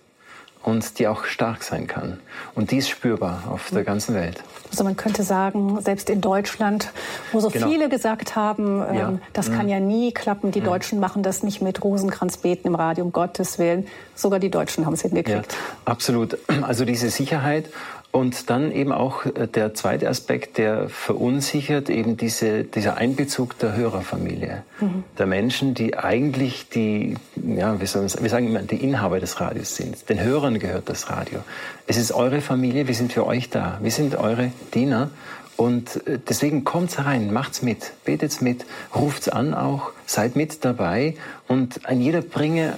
und 0.64 1.00
die 1.00 1.08
auch 1.08 1.26
stark 1.26 1.64
sein 1.64 1.88
kann. 1.88 2.20
Und 2.56 2.72
die 2.72 2.78
ist 2.78 2.90
spürbar 2.90 3.44
auf 3.50 3.70
der 3.72 3.84
ganzen 3.84 4.16
Welt. 4.16 4.44
Also 4.72 4.84
man 4.84 4.98
könnte 4.98 5.24
sagen, 5.24 5.80
selbst 5.82 6.10
in 6.10 6.22
Deutschland, 6.22 6.92
wo 7.32 7.40
so 7.40 7.50
genau. 7.50 7.68
viele 7.68 7.90
gesagt 7.90 8.36
haben, 8.36 8.84
ähm, 8.90 8.96
ja. 8.96 9.14
das 9.34 9.50
mhm. 9.50 9.54
kann 9.56 9.70
ja 9.70 9.80
nie 9.80 10.12
klappen, 10.12 10.52
die 10.52 10.62
mhm. 10.62 10.66
Deutschen 10.66 11.00
machen 11.00 11.24
das 11.24 11.44
nicht 11.44 11.62
mit 11.62 11.84
Rosenkranzbeten 11.84 12.68
im 12.68 12.76
Radio, 12.76 13.06
um 13.06 13.12
Gottes 13.12 13.58
Willen. 13.58 13.88
Sogar 14.16 14.40
die 14.40 14.52
Deutschen 14.52 14.86
haben 14.86 14.94
es 14.94 15.02
hingekriegt. 15.02 15.54
Ja, 15.54 15.60
absolut. 15.86 16.38
Also 16.62 16.86
diese 16.86 17.10
Sicherheit 17.10 17.70
und 18.12 18.50
dann 18.50 18.72
eben 18.72 18.92
auch 18.92 19.26
äh, 19.26 19.48
der 19.48 19.74
zweite 19.76 20.10
Aspekt, 20.10 20.58
der 20.58 20.90
verunsichert, 20.90 21.90
eben 21.90 22.18
diese, 22.18 22.64
dieser 22.64 22.98
Einbezug 22.98 23.58
der 23.60 23.76
Hörerfamilie, 23.76 24.64
mhm. 24.80 25.04
der 25.18 25.26
Menschen, 25.28 25.76
die 25.76 25.98
eigentlich 25.98 26.70
die, 26.70 27.16
ja, 27.36 27.80
wir 27.80 27.88
sagen, 27.88 28.48
immer, 28.48 28.62
die 28.64 28.84
Inhaber 28.84 29.20
des 29.20 29.40
Radios 29.40 29.76
sind. 29.76 30.10
Den 30.10 30.22
Hörern 30.22 30.58
gehört 30.60 30.90
das 30.90 31.10
Radio. 31.10 31.40
Es 31.86 31.98
ist 31.98 32.12
eure 32.12 32.42
Familie, 32.42 32.88
wir 32.88 32.96
sind 32.96 33.14
für 33.14 33.28
euch 33.28 33.50
da. 33.50 33.80
Wir 33.82 33.92
sind 33.92 34.16
eure 34.16 34.52
Diener. 34.74 35.12
Und 35.56 36.08
äh, 36.08 36.20
deswegen 36.28 36.64
kommt's 36.64 36.98
herein, 36.98 37.32
macht's 37.32 37.62
mit, 37.62 37.92
betet's 38.06 38.42
mit, 38.42 38.66
ruft's 38.96 39.30
an 39.30 39.54
auch, 39.54 39.92
seid 40.06 40.36
mit 40.36 40.64
dabei 40.66 41.16
und 41.48 41.86
ein 41.86 42.00
jeder 42.00 42.22
bringe 42.22 42.78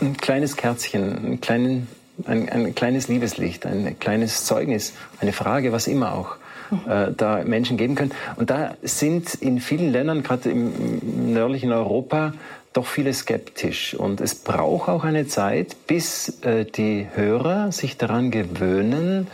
ein 0.00 0.16
kleines 0.16 0.56
Kerzchen, 0.56 1.16
einen 1.16 1.40
kleinen 1.40 1.88
ein, 2.26 2.48
ein 2.48 2.74
kleines 2.74 3.08
Liebeslicht, 3.08 3.66
ein 3.66 3.98
kleines 3.98 4.44
Zeugnis, 4.44 4.92
eine 5.20 5.32
Frage, 5.32 5.72
was 5.72 5.86
immer 5.86 6.14
auch 6.14 6.36
äh, 6.86 7.12
da 7.16 7.42
Menschen 7.44 7.76
geben 7.76 7.94
können. 7.94 8.12
Und 8.36 8.50
da 8.50 8.74
sind 8.82 9.34
in 9.34 9.60
vielen 9.60 9.90
Ländern, 9.90 10.22
gerade 10.22 10.50
im 10.50 11.32
nördlichen 11.32 11.72
Europa, 11.72 12.32
doch 12.72 12.86
viele 12.86 13.12
skeptisch. 13.12 13.94
Und 13.94 14.20
es 14.20 14.34
braucht 14.34 14.88
auch 14.88 15.04
eine 15.04 15.26
Zeit, 15.26 15.76
bis 15.86 16.40
äh, 16.42 16.64
die 16.64 17.06
Hörer 17.14 17.72
sich 17.72 17.96
daran 17.96 18.30
gewöhnen, 18.30 19.28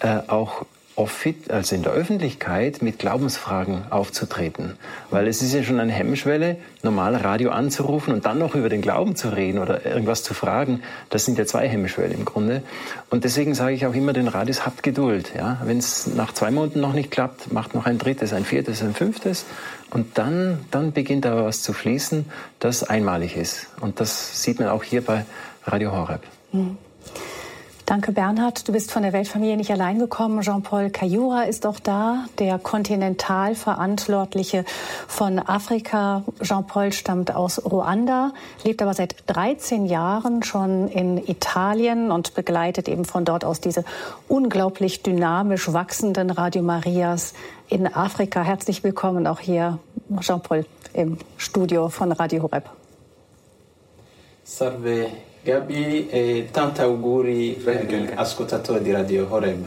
äh, 0.00 0.18
auch 0.26 0.66
also 0.96 1.74
in 1.74 1.82
der 1.82 1.92
Öffentlichkeit 1.92 2.80
mit 2.80 2.98
Glaubensfragen 2.98 3.90
aufzutreten. 3.90 4.76
Weil 5.10 5.26
es 5.26 5.42
ist 5.42 5.52
ja 5.52 5.62
schon 5.62 5.80
eine 5.80 5.92
Hemmschwelle, 5.92 6.56
normal 6.82 7.16
Radio 7.16 7.50
anzurufen 7.50 8.14
und 8.14 8.26
dann 8.26 8.38
noch 8.38 8.54
über 8.54 8.68
den 8.68 8.80
Glauben 8.80 9.16
zu 9.16 9.30
reden 9.30 9.58
oder 9.58 9.84
irgendwas 9.84 10.22
zu 10.22 10.34
fragen. 10.34 10.82
Das 11.10 11.24
sind 11.24 11.36
ja 11.36 11.46
zwei 11.46 11.68
Hemmschwellen 11.68 12.12
im 12.12 12.24
Grunde. 12.24 12.62
Und 13.10 13.24
deswegen 13.24 13.54
sage 13.54 13.74
ich 13.74 13.86
auch 13.86 13.94
immer 13.94 14.12
den 14.12 14.28
Radios, 14.28 14.64
habt 14.64 14.82
Geduld. 14.82 15.32
Ja? 15.36 15.60
Wenn 15.64 15.78
es 15.78 16.06
nach 16.06 16.32
zwei 16.32 16.50
Monaten 16.52 16.80
noch 16.80 16.92
nicht 16.92 17.10
klappt, 17.10 17.52
macht 17.52 17.74
noch 17.74 17.86
ein 17.86 17.98
drittes, 17.98 18.32
ein 18.32 18.44
viertes, 18.44 18.82
ein 18.82 18.94
fünftes. 18.94 19.46
Und 19.90 20.16
dann, 20.18 20.60
dann 20.70 20.92
beginnt 20.92 21.26
aber 21.26 21.44
was 21.44 21.62
zu 21.62 21.72
fließen, 21.72 22.26
das 22.60 22.84
einmalig 22.84 23.36
ist. 23.36 23.66
Und 23.80 23.98
das 24.00 24.42
sieht 24.42 24.60
man 24.60 24.68
auch 24.68 24.84
hier 24.84 25.04
bei 25.04 25.24
Radio 25.64 25.92
Horeb. 25.92 26.22
Mhm. 26.52 26.78
Danke, 27.86 28.12
Bernhard. 28.12 28.66
Du 28.66 28.72
bist 28.72 28.90
von 28.90 29.02
der 29.02 29.12
Weltfamilie 29.12 29.58
nicht 29.58 29.70
allein 29.70 29.98
gekommen. 29.98 30.40
Jean-Paul 30.40 30.88
Kayura 30.88 31.42
ist 31.42 31.66
auch 31.66 31.78
da, 31.78 32.24
der 32.38 32.58
Kontinentalverantwortliche 32.58 34.64
von 35.06 35.38
Afrika. 35.38 36.24
Jean-Paul 36.40 36.92
stammt 36.92 37.34
aus 37.34 37.62
Ruanda, 37.62 38.32
lebt 38.64 38.80
aber 38.80 38.94
seit 38.94 39.16
13 39.26 39.84
Jahren 39.84 40.42
schon 40.42 40.88
in 40.88 41.18
Italien 41.18 42.10
und 42.10 42.34
begleitet 42.34 42.88
eben 42.88 43.04
von 43.04 43.26
dort 43.26 43.44
aus 43.44 43.60
diese 43.60 43.84
unglaublich 44.28 45.02
dynamisch 45.02 45.70
wachsenden 45.70 46.30
Radio 46.30 46.62
Marias 46.62 47.34
in 47.68 47.86
Afrika. 47.86 48.42
Herzlich 48.42 48.82
willkommen 48.82 49.26
auch 49.26 49.40
hier, 49.40 49.78
Jean-Paul, 50.20 50.64
im 50.94 51.18
Studio 51.36 51.90
von 51.90 52.12
Radio 52.12 52.44
Horeb. 52.44 52.64
Salve. 54.42 55.10
Gabi, 55.44 56.08
e 56.08 56.48
tanti 56.50 56.80
auguri 56.80 57.62
agli 57.66 58.08
ascoltatori 58.14 58.80
di 58.80 58.92
Radio 58.92 59.26
Horeb. 59.28 59.58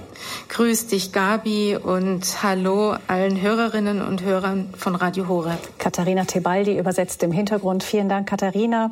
Grüß 0.50 0.88
dich, 0.88 1.12
Gabi, 1.12 1.78
und 1.78 2.42
hallo 2.42 2.96
allen 3.06 3.40
Hörerinnen 3.40 4.02
und 4.02 4.24
Hörern 4.24 4.70
von 4.76 4.96
Radio 4.96 5.28
Horeb. 5.28 5.60
Katharina 5.78 6.24
Tebaldi 6.24 6.80
übersetzt 6.80 7.22
im 7.22 7.32
Hintergrund. 7.32 7.84
Vielen 7.84 8.10
Dank, 8.10 8.28
Katharina. 8.28 8.92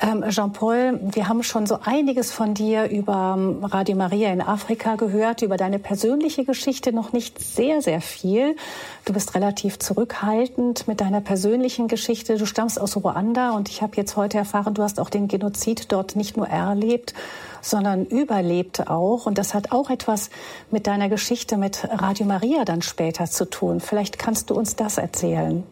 Ähm, 0.00 0.24
Jean-Paul, 0.30 0.98
wir 1.12 1.28
haben 1.28 1.42
schon 1.42 1.66
so 1.66 1.80
einiges 1.84 2.32
von 2.32 2.54
dir 2.54 2.88
über 2.88 3.34
ähm, 3.36 3.62
Radio 3.62 3.94
Maria 3.94 4.32
in 4.32 4.40
Afrika 4.40 4.96
gehört, 4.96 5.42
über 5.42 5.58
deine 5.58 5.78
persönliche 5.78 6.46
Geschichte 6.46 6.94
noch 6.94 7.12
nicht 7.12 7.38
sehr, 7.38 7.82
sehr 7.82 8.00
viel. 8.00 8.56
Du 9.04 9.12
bist 9.12 9.34
relativ 9.34 9.78
zurückhaltend 9.78 10.88
mit 10.88 11.02
deiner 11.02 11.20
persönlichen 11.20 11.86
Geschichte. 11.86 12.38
Du 12.38 12.46
stammst 12.46 12.80
aus 12.80 12.96
Ruanda 12.96 13.50
und 13.50 13.68
ich 13.68 13.82
habe 13.82 13.92
jetzt 13.96 14.16
heute 14.16 14.38
erfahren, 14.38 14.72
du 14.72 14.82
hast 14.82 14.98
auch 14.98 15.10
den 15.10 15.28
Genozid 15.28 15.92
dort 15.92 16.13
nicht 16.16 16.36
nur 16.36 16.48
erlebt, 16.48 17.14
sondern 17.60 18.04
überlebt 18.04 18.88
auch. 18.88 19.26
Und 19.26 19.38
das 19.38 19.54
hat 19.54 19.72
auch 19.72 19.90
etwas 19.90 20.30
mit 20.70 20.86
deiner 20.86 21.08
Geschichte 21.08 21.56
mit 21.56 21.88
Radio 21.90 22.26
Maria 22.26 22.64
dann 22.64 22.82
später 22.82 23.26
zu 23.26 23.46
tun. 23.46 23.80
Vielleicht 23.80 24.18
kannst 24.18 24.50
du 24.50 24.54
uns 24.54 24.76
das 24.76 24.98
erzählen. 24.98 25.64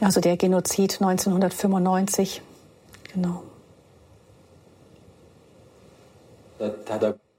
Also 0.00 0.20
der 0.20 0.36
Genozid 0.36 1.00
1995, 1.00 2.42
genau. 3.12 3.42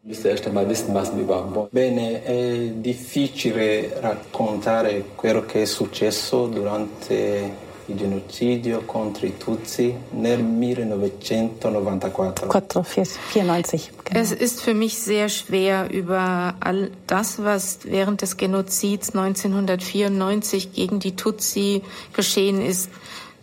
Müsste 0.01 0.29
erst 0.29 0.47
einmal 0.47 0.67
wissen, 0.69 0.93
was 0.93 1.13
wir 1.13 1.23
überhaupt 1.23 1.71
Bene, 1.71 2.23
è 2.23 2.71
difficile 2.73 3.99
raccontare 4.01 5.03
quello 5.15 5.45
che 5.45 5.63
è 5.63 5.65
successo 5.65 6.47
durante 6.47 7.67
il 7.89 7.97
genocidio 7.97 8.83
contro 8.85 9.25
i 9.25 9.37
Tutsi 9.37 9.95
nel 10.11 10.39
1994. 10.39 13.19
94, 13.31 13.91
genau. 14.03 14.19
Es 14.19 14.31
ist 14.31 14.61
für 14.61 14.73
mich 14.73 14.99
sehr 14.99 15.29
schwer, 15.29 15.89
über 15.91 16.55
all 16.59 16.91
das, 17.07 17.43
was 17.43 17.79
während 17.83 18.21
des 18.21 18.37
Genozids 18.37 19.15
1994 19.15 20.73
gegen 20.73 20.99
die 20.99 21.15
Tutsi 21.15 21.81
geschehen 22.13 22.61
ist, 22.61 22.89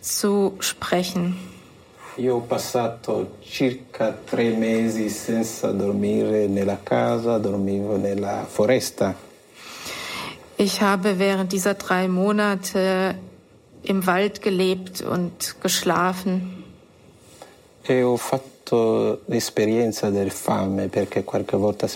zu 0.01 0.53
sprechen. 0.59 1.35
Io 2.19 2.37
ho 2.37 2.39
passato 2.39 3.37
circa 3.43 4.11
tre 4.11 4.49
mesi 4.49 5.07
senza 5.09 5.71
dormire 5.71 6.47
nella 6.47 6.79
casa, 6.81 7.37
dormivo 7.37 7.95
nella 7.97 8.43
foresta. 8.47 9.13
Ich 10.55 10.81
habe 10.81 11.19
während 11.19 11.51
dieser 11.51 11.75
drei 11.75 12.07
Monate 12.07 13.19
im 13.87 14.05
Wald 14.05 14.41
gelebt 14.41 15.01
und 15.01 15.55
geschlafen. 15.61 16.63
E 17.83 18.03
ho 18.03 18.17
fatto 18.17 19.21
l'esperienza 19.27 20.09
del 20.09 20.29
fame 20.29 20.89
perché 20.89 21.23
qualche 21.23 21.55
volta 21.55 21.87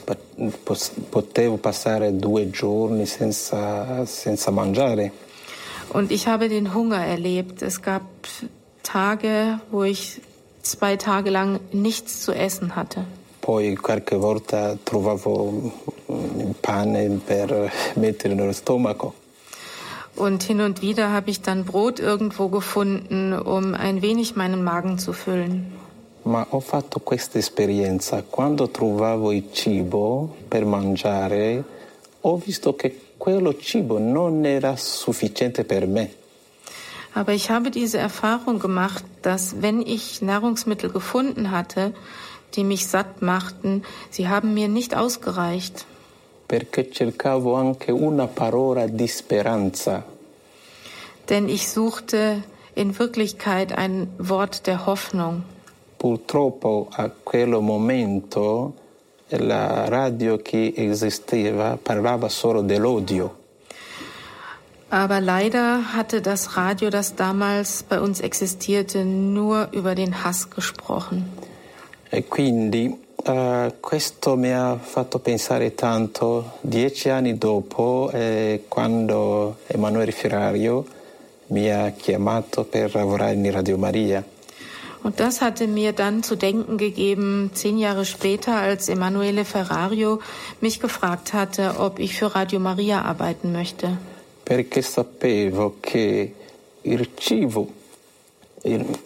potevo 1.10 1.58
passare 1.58 2.16
due 2.16 2.50
giorni 2.50 3.06
senza, 3.06 4.06
senza 4.06 4.52
mangiare. 4.52 5.12
Und 5.90 6.12
ich 6.12 6.28
habe 6.28 6.48
den 6.48 6.74
Hunger 6.74 7.06
erlebt. 7.06 7.62
Es 7.62 7.82
gab 7.82 8.04
Tage, 8.84 9.60
wo 9.72 9.84
ich 9.84 10.22
zwei 10.62 10.96
Tage 10.96 11.30
lang 11.30 11.60
nichts 11.74 12.22
zu 12.22 12.32
essen 12.32 12.78
hatte. 12.78 13.04
Poi 13.42 13.74
qualche 13.76 14.22
volta 14.22 14.78
trovavo 14.86 15.74
pane 16.62 17.20
per 17.26 17.72
mettere 17.96 18.36
nello 18.36 18.54
stomaco. 18.54 19.21
Und 20.16 20.44
hin 20.44 20.62
und 20.62 20.82
wieder 20.82 21.12
habe 21.12 21.30
ich 21.30 21.42
dann 21.42 21.66
Brot 21.66 22.00
irgendwo 22.00 22.50
gefunden, 22.50 23.34
um 23.34 23.74
ein 23.74 24.02
wenig 24.02 24.36
meinen 24.36 24.64
Magen 24.64 25.00
zu 25.00 25.14
füllen. 25.14 25.72
Ma 26.24 26.46
ho 26.52 26.60
fatto 26.60 27.00
questa 27.00 27.40
esperienza. 27.40 28.22
Quando 28.22 28.70
trovavo 28.70 29.32
il 29.32 29.52
cibo 29.52 30.36
per 30.48 30.66
mangiare, 30.66 31.64
ho 32.22 32.38
visto 32.38 32.76
che 32.76 32.96
quello 33.18 33.58
cibo 33.58 33.98
non 33.98 34.46
era 34.46 34.76
sufficiente 34.78 35.64
per 35.64 35.88
me. 35.88 36.12
Aber 37.14 37.34
ich 37.34 37.50
habe 37.50 37.72
diese 37.72 37.98
Erfahrung 37.98 38.60
gemacht, 38.60 39.04
dass 39.22 39.62
wenn 39.62 39.82
ich 39.82 40.22
Nahrungsmittel 40.22 40.92
gefunden 40.92 41.52
hatte, 41.52 41.94
die 42.56 42.64
mich 42.64 42.88
satt 42.88 43.22
machten, 43.22 43.84
sie 44.10 44.30
haben 44.30 44.54
mir 44.54 44.68
nicht 44.68 44.96
ausgereicht. 44.96 45.86
Perché 46.52 46.92
cercavo 46.92 47.54
anche 47.56 47.94
una 47.94 48.28
parola 48.28 48.86
di 48.86 49.08
speranza. 49.08 50.04
Denn 51.30 51.48
ich 51.48 51.70
suchte 51.70 52.44
in 52.74 53.00
Wirklichkeit 53.00 53.72
ein 53.72 54.10
Wort 54.18 54.68
der 54.68 54.86
Hoffnung. 54.86 55.44
Purtroppo 55.96 56.90
a 56.92 57.10
quel 57.10 57.62
momento 57.62 58.74
la 59.30 59.88
radio 59.88 60.42
che 60.42 60.74
esisteva 60.76 61.78
parlava 61.82 62.28
solo 62.28 62.62
dell'odio. 62.62 63.38
Aber 64.90 65.22
leider 65.22 65.94
hatte 65.96 66.20
das 66.20 66.58
Radio, 66.58 66.90
das 66.90 67.16
damals 67.16 67.84
bei 67.84 68.02
uns 68.02 68.20
existierte, 68.20 69.06
nur 69.06 69.70
über 69.72 69.96
den 69.96 70.26
Hass 70.26 70.50
gesprochen. 70.50 71.32
E 72.10 72.24
quindi 72.24 73.01
uh, 73.26 73.74
questo 73.80 74.36
mi 74.36 74.52
ha 74.52 74.78
fatto 74.78 75.20
pensare 75.20 75.76
tanto 75.76 76.54
dieci 76.62 77.10
anni 77.10 77.38
dopo, 77.38 78.10
eh, 78.14 78.64
quando 78.68 79.58
Emanuele 79.68 80.12
Ferrario 80.12 80.86
mi 81.48 81.70
ha 81.72 81.92
chiamato 81.92 82.64
per 82.64 82.94
lavorare 82.94 83.34
in 83.34 83.52
Radio 83.52 83.78
Maria. 83.78 84.24
Und 85.04 85.20
das 85.20 85.42
hatte 85.42 85.66
mir 85.66 85.94
dann 85.94 86.22
zu 86.22 86.36
denken 86.36 86.78
gegeben, 86.78 87.50
zehn 87.54 87.80
Jahre 87.80 88.06
später, 88.06 88.58
als 88.58 88.88
Emanuele 88.88 89.46
Ferrario 89.46 90.20
mich 90.60 90.80
gefragt 90.80 91.34
hatte, 91.34 91.80
ob 91.80 91.98
ich 91.98 92.16
für 92.16 92.36
Radio 92.36 92.60
Maria 92.60 93.02
arbeiten 93.02 93.52
möchte. 93.52 93.98
Perché 94.44 94.82
sapevo 94.84 95.78
che 95.80 96.34
il 96.84 97.10
cibo, 97.16 97.68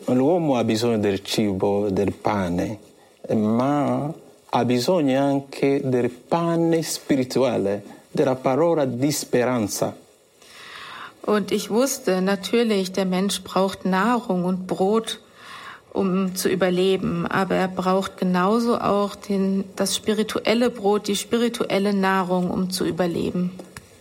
l'uomo 0.08 0.58
ha 0.58 0.64
bisogno 0.66 0.98
del 0.98 1.24
cibo, 1.24 1.90
del 1.90 2.12
pane, 2.12 2.80
ma 3.34 4.14
ha 4.50 4.66
bisogno 4.66 5.20
anche 5.20 5.82
del 5.84 6.10
pane 6.10 6.82
spirituale, 6.84 7.84
della 8.12 8.36
parola 8.36 8.86
di 8.86 9.12
speranza. 9.12 9.96
Und 11.26 11.52
ich 11.52 11.72
wusste 11.72 12.22
natürlich, 12.22 12.92
der 12.92 13.06
Mensch 13.06 13.42
braucht 13.44 13.84
Nahrung 13.84 14.46
und 14.46 14.68
Brot, 14.68 15.20
um 15.92 16.36
zu 16.36 16.50
überleben, 16.50 17.26
aber 17.26 17.56
er 17.56 17.68
braucht 17.68 18.18
genauso 18.18 18.78
auch 18.78 19.16
den, 19.16 19.64
das 19.76 19.96
spirituelle 19.96 20.70
Brot, 20.70 21.08
die 21.08 21.16
spirituelle 21.16 21.94
Nahrung, 21.94 22.52
um 22.52 22.70
zu 22.70 22.86
überleben. 22.86 23.52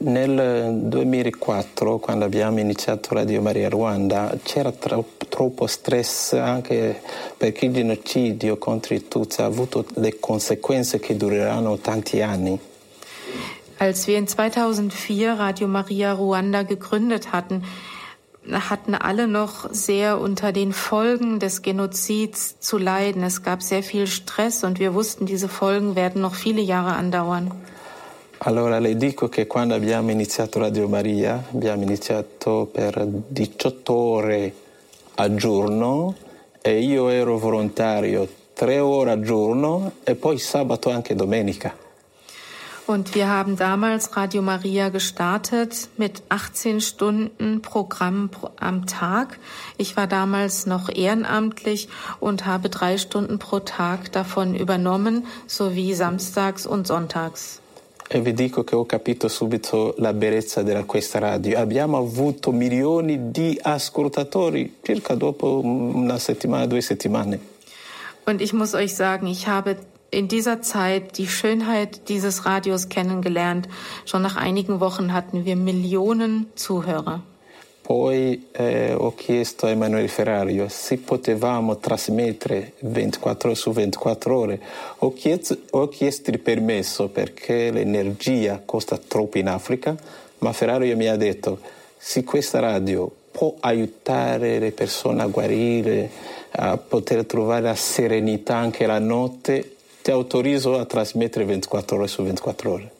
Nel 0.06 0.80
2004, 0.82 1.98
quando 1.98 2.26
abbiamo 2.26 2.60
iniziato 2.60 3.14
Radio 3.14 3.40
Maria 3.40 3.70
Ruanda, 3.70 4.36
c'era 4.42 4.70
troppo, 4.70 5.66
stress 5.66 6.34
anche 6.34 7.00
perché 7.38 7.64
il 7.64 7.72
genocidio 7.72 8.58
contro 8.58 8.94
i 8.94 9.08
Tutsi 9.08 9.40
ha 9.40 9.46
avuto 9.46 9.86
le 9.94 10.18
conseguenze 10.20 11.00
che 11.00 11.16
dureranno 11.16 11.78
tanti 11.78 12.20
anni. 12.20 12.58
Als 13.78 14.06
wir 14.06 14.18
in 14.18 14.26
2004 14.26 15.36
Radio 15.36 15.68
Maria 15.68 16.12
Ruanda 16.12 16.64
gegründet 16.64 17.32
hatten, 17.32 17.62
hatten 18.50 18.94
alle 18.94 19.26
noch 19.26 19.70
sehr 19.70 20.20
unter 20.20 20.52
den 20.52 20.72
Folgen 20.72 21.38
des 21.38 21.62
Genozids 21.62 22.60
zu 22.60 22.76
leiden. 22.76 23.22
Es 23.22 23.42
gab 23.42 23.62
sehr 23.62 23.82
viel 23.82 24.06
Stress 24.06 24.64
und 24.64 24.78
wir 24.78 24.92
wussten, 24.92 25.24
diese 25.24 25.48
Folgen 25.48 25.96
werden 25.96 26.20
noch 26.20 26.34
viele 26.34 26.60
Jahre 26.60 26.92
andauern. 26.92 27.52
Allora 28.46 28.78
le 28.78 28.94
dico 28.98 29.30
che 29.30 29.46
quando 29.46 29.74
abbiamo 29.74 30.10
iniziato 30.10 30.58
Radio 30.58 30.86
Maria, 30.86 31.42
abbiamo 31.50 31.82
iniziato 31.82 32.68
per 32.70 33.02
18 33.02 33.92
ore 33.94 34.54
al 35.14 35.34
giorno 35.34 36.14
e 36.60 36.82
io 36.82 37.08
ero 37.08 37.38
volontario 37.38 38.28
tre 38.52 38.80
ore 38.80 39.12
al 39.12 39.22
giorno 39.22 39.92
e 40.04 40.14
poi 40.14 40.38
sabato 40.38 40.90
anche 40.90 41.14
domenica. 41.14 41.74
Und 42.86 43.14
wir 43.14 43.28
haben 43.28 43.56
damals 43.56 44.10
Radio 44.14 44.42
Maria 44.42 44.90
gestartet 44.90 45.88
mit 45.96 46.22
18 46.28 46.82
Stunden 46.82 47.62
Programm 47.62 48.28
am 48.56 48.84
Tag. 48.84 49.38
Ich 49.78 49.96
war 49.96 50.06
damals 50.06 50.66
noch 50.66 50.90
ehrenamtlich 50.94 51.88
und 52.20 52.44
habe 52.44 52.68
drei 52.68 52.98
Stunden 52.98 53.38
pro 53.38 53.60
Tag 53.60 54.12
davon 54.12 54.54
übernommen, 54.54 55.24
sowie 55.46 55.94
samstags 55.94 56.66
und 56.66 56.86
sonntags. 56.86 57.62
E 58.06 58.20
vi 58.20 58.32
dico 58.34 58.64
che 58.64 58.76
ho 58.76 58.84
capito 58.84 59.28
subito 59.28 59.94
la 59.98 60.12
bellezza 60.12 60.62
di 60.62 60.72
questa 60.84 61.18
radio. 61.18 61.58
Abbiamo 61.58 61.96
avuto 61.96 62.52
milioni 62.52 63.30
di 63.30 63.58
ascoltatori 63.60 64.76
circa 64.82 65.14
dopo 65.14 65.60
una 65.64 66.18
settimana, 66.18 66.66
due 66.66 66.82
settimane. 66.82 67.40
Und 68.26 68.40
ich 68.40 68.52
muss 68.52 68.74
euch 68.74 68.94
sagen, 68.94 69.26
ich 69.26 69.46
habe 69.46 69.76
in 70.10 70.28
dieser 70.28 70.62
Zeit 70.62 71.18
die 71.18 71.26
Schönheit 71.26 72.08
dieses 72.08 72.46
Radios 72.46 72.88
kennengelernt. 72.88 73.68
Schon 74.04 74.22
nach 74.22 74.36
einigen 74.36 74.80
Wochen 74.80 75.12
hatten 75.12 75.44
wir 75.44 75.56
Millionen 75.56 76.46
Zuhörer. 76.54 77.22
Poi 77.86 78.46
eh, 78.52 78.94
ho 78.94 79.14
chiesto 79.14 79.66
a 79.66 79.68
Emanuele 79.68 80.08
Ferrario 80.08 80.70
se 80.70 80.96
potevamo 80.96 81.76
trasmettere 81.76 82.72
24 82.78 83.50
ore 83.50 83.58
su 83.58 83.72
24 83.72 84.38
ore. 84.38 84.60
Ho 85.00 85.12
chiesto, 85.12 85.54
ho 85.68 85.88
chiesto 85.88 86.30
il 86.30 86.38
permesso 86.38 87.08
perché 87.08 87.70
l'energia 87.70 88.62
costa 88.64 88.96
troppo 88.96 89.36
in 89.36 89.48
Africa, 89.48 89.94
ma 90.38 90.54
Ferrario 90.54 90.96
mi 90.96 91.08
ha 91.08 91.16
detto 91.16 91.58
se 91.98 92.24
questa 92.24 92.58
radio 92.58 93.12
può 93.30 93.54
aiutare 93.60 94.58
le 94.58 94.72
persone 94.72 95.20
a 95.20 95.26
guarire, 95.26 96.08
a 96.52 96.78
poter 96.78 97.26
trovare 97.26 97.64
la 97.64 97.74
serenità 97.74 98.56
anche 98.56 98.86
la 98.86 98.98
notte, 98.98 99.76
ti 100.00 100.10
autorizzo 100.10 100.78
a 100.78 100.86
trasmettere 100.86 101.44
24 101.44 101.96
ore 101.98 102.08
su 102.08 102.22
24 102.22 102.72
ore. 102.72 102.93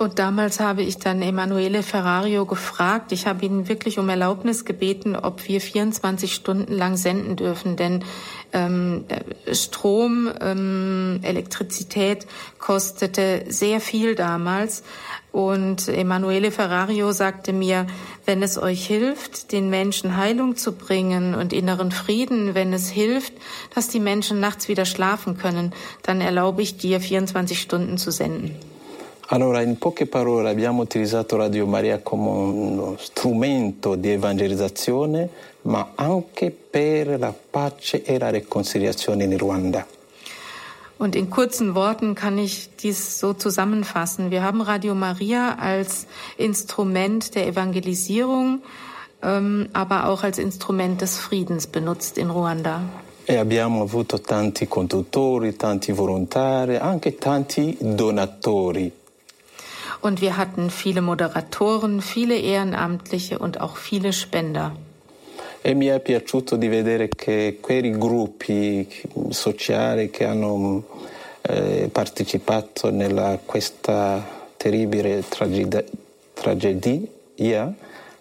Und 0.00 0.18
damals 0.18 0.60
habe 0.60 0.80
ich 0.80 0.96
dann 0.96 1.20
Emanuele 1.20 1.82
Ferrario 1.82 2.46
gefragt. 2.46 3.12
Ich 3.12 3.26
habe 3.26 3.44
ihn 3.44 3.68
wirklich 3.68 3.98
um 3.98 4.08
Erlaubnis 4.08 4.64
gebeten, 4.64 5.14
ob 5.14 5.46
wir 5.46 5.60
24 5.60 6.32
Stunden 6.34 6.72
lang 6.72 6.96
senden 6.96 7.36
dürfen. 7.36 7.76
Denn 7.76 8.02
ähm, 8.54 9.04
Strom, 9.52 10.30
ähm, 10.40 11.20
Elektrizität 11.22 12.26
kostete 12.58 13.44
sehr 13.48 13.78
viel 13.78 14.14
damals. 14.14 14.84
Und 15.32 15.86
Emanuele 15.88 16.50
Ferrario 16.50 17.12
sagte 17.12 17.52
mir, 17.52 17.86
wenn 18.24 18.42
es 18.42 18.56
euch 18.56 18.86
hilft, 18.86 19.52
den 19.52 19.68
Menschen 19.68 20.16
Heilung 20.16 20.56
zu 20.56 20.72
bringen 20.72 21.34
und 21.34 21.52
inneren 21.52 21.92
Frieden, 21.92 22.54
wenn 22.54 22.72
es 22.72 22.88
hilft, 22.88 23.34
dass 23.74 23.88
die 23.88 24.00
Menschen 24.00 24.40
nachts 24.40 24.66
wieder 24.66 24.86
schlafen 24.86 25.36
können, 25.36 25.74
dann 26.02 26.22
erlaube 26.22 26.62
ich 26.62 26.78
dir, 26.78 27.02
24 27.02 27.60
Stunden 27.60 27.98
zu 27.98 28.10
senden. 28.10 28.56
Allora, 29.32 29.60
in 29.60 29.78
poche 29.78 30.06
parole 30.06 30.50
abbiamo 30.50 30.82
utilizzato 30.82 31.36
Radio 31.36 31.64
Maria 31.64 32.00
come 32.00 32.28
uno 32.30 32.96
strumento 32.98 33.94
di 33.94 34.10
evangelizzazione, 34.10 35.28
ma 35.62 35.92
anche 35.94 36.50
per 36.50 37.16
la 37.16 37.32
pace 37.32 38.02
e 38.02 38.18
la 38.18 38.30
riconciliazione 38.30 39.22
in 39.22 39.38
Ruanda. 39.38 39.86
Und 40.96 41.14
in 41.14 41.30
kurzen 41.30 41.76
Worten 41.76 42.16
kann 42.16 42.38
ich 42.38 42.70
dies 42.82 43.20
so 43.20 43.32
zusammenfassen. 43.32 44.32
Wir 44.32 44.42
haben 44.42 44.62
Radio 44.62 44.96
Maria 44.96 45.56
als 45.58 46.08
Instrument 46.36 47.36
der 47.36 47.46
Evangelisierung, 47.46 48.62
ähm, 49.22 49.68
aber 49.72 50.08
auch 50.08 50.24
als 50.24 50.38
Instrument 50.38 51.00
des 51.00 51.18
Friedens 51.18 51.68
benutzt 51.68 52.18
in 52.18 52.30
Ruanda. 52.30 52.82
E 53.24 53.36
abbiamo 53.36 53.82
avuto 53.82 54.20
tanti 54.20 54.66
conduttori, 54.66 55.54
tanti 55.54 55.92
volontari, 55.92 56.78
anche 56.78 57.16
tanti 57.16 57.76
donatori. 57.78 58.98
Und 60.02 60.20
wir 60.20 60.36
hatten 60.36 60.70
viele 60.70 61.02
Moderatoren, 61.02 62.00
viele 62.00 62.38
Ehrenamtliche 62.38 63.38
und 63.38 63.60
auch 63.60 63.76
viele 63.76 64.12
Spender. 64.12 64.72
e 65.62 65.74
mi 65.74 65.86
è 65.86 66.00
piaciuto 66.00 66.56
di 66.56 66.68
vedere 66.68 67.08
che 67.08 67.58
quei 67.60 67.90
gruppi 67.90 68.88
sociali 69.28 70.08
che 70.08 70.24
hanno 70.24 70.84
eh, 71.42 71.88
partecipato 71.92 72.88
a 72.88 73.38
questa 73.44 74.26
terribile 74.56 75.22
tragedia, 75.28 75.84
tragedia 76.32 77.72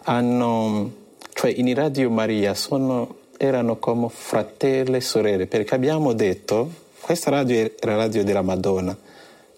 hanno, 0.04 0.92
cioè 1.34 1.52
in 1.56 1.74
Radio 1.74 2.10
Maria 2.10 2.54
sono, 2.54 3.15
erano 3.38 3.78
come 3.78 4.10
fratelli 4.10 4.98
e 4.98 5.02
sorelle 5.02 5.48
perché 5.48 5.76
abbiamo 5.76 6.12
detto 6.13 6.88
questa 7.00 7.30
radio 7.30 7.58
è 7.58 7.72
la 7.86 7.96
radio 7.96 8.24
della 8.24 8.42
Madonna 8.42 8.98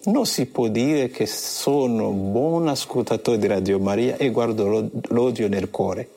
non 0.06 0.26
si 0.26 0.46
può 0.46 0.68
dire 0.68 1.10
che 1.10 1.26
sono 1.26 2.10
buon 2.10 2.68
ascoltatore 2.68 3.38
di 3.38 3.48
Radio 3.48 3.80
Maria 3.80 4.18
e 4.18 4.30
guardo 4.30 4.90
l'odio 5.10 5.48
nel 5.48 5.70
cuore. 5.70 6.08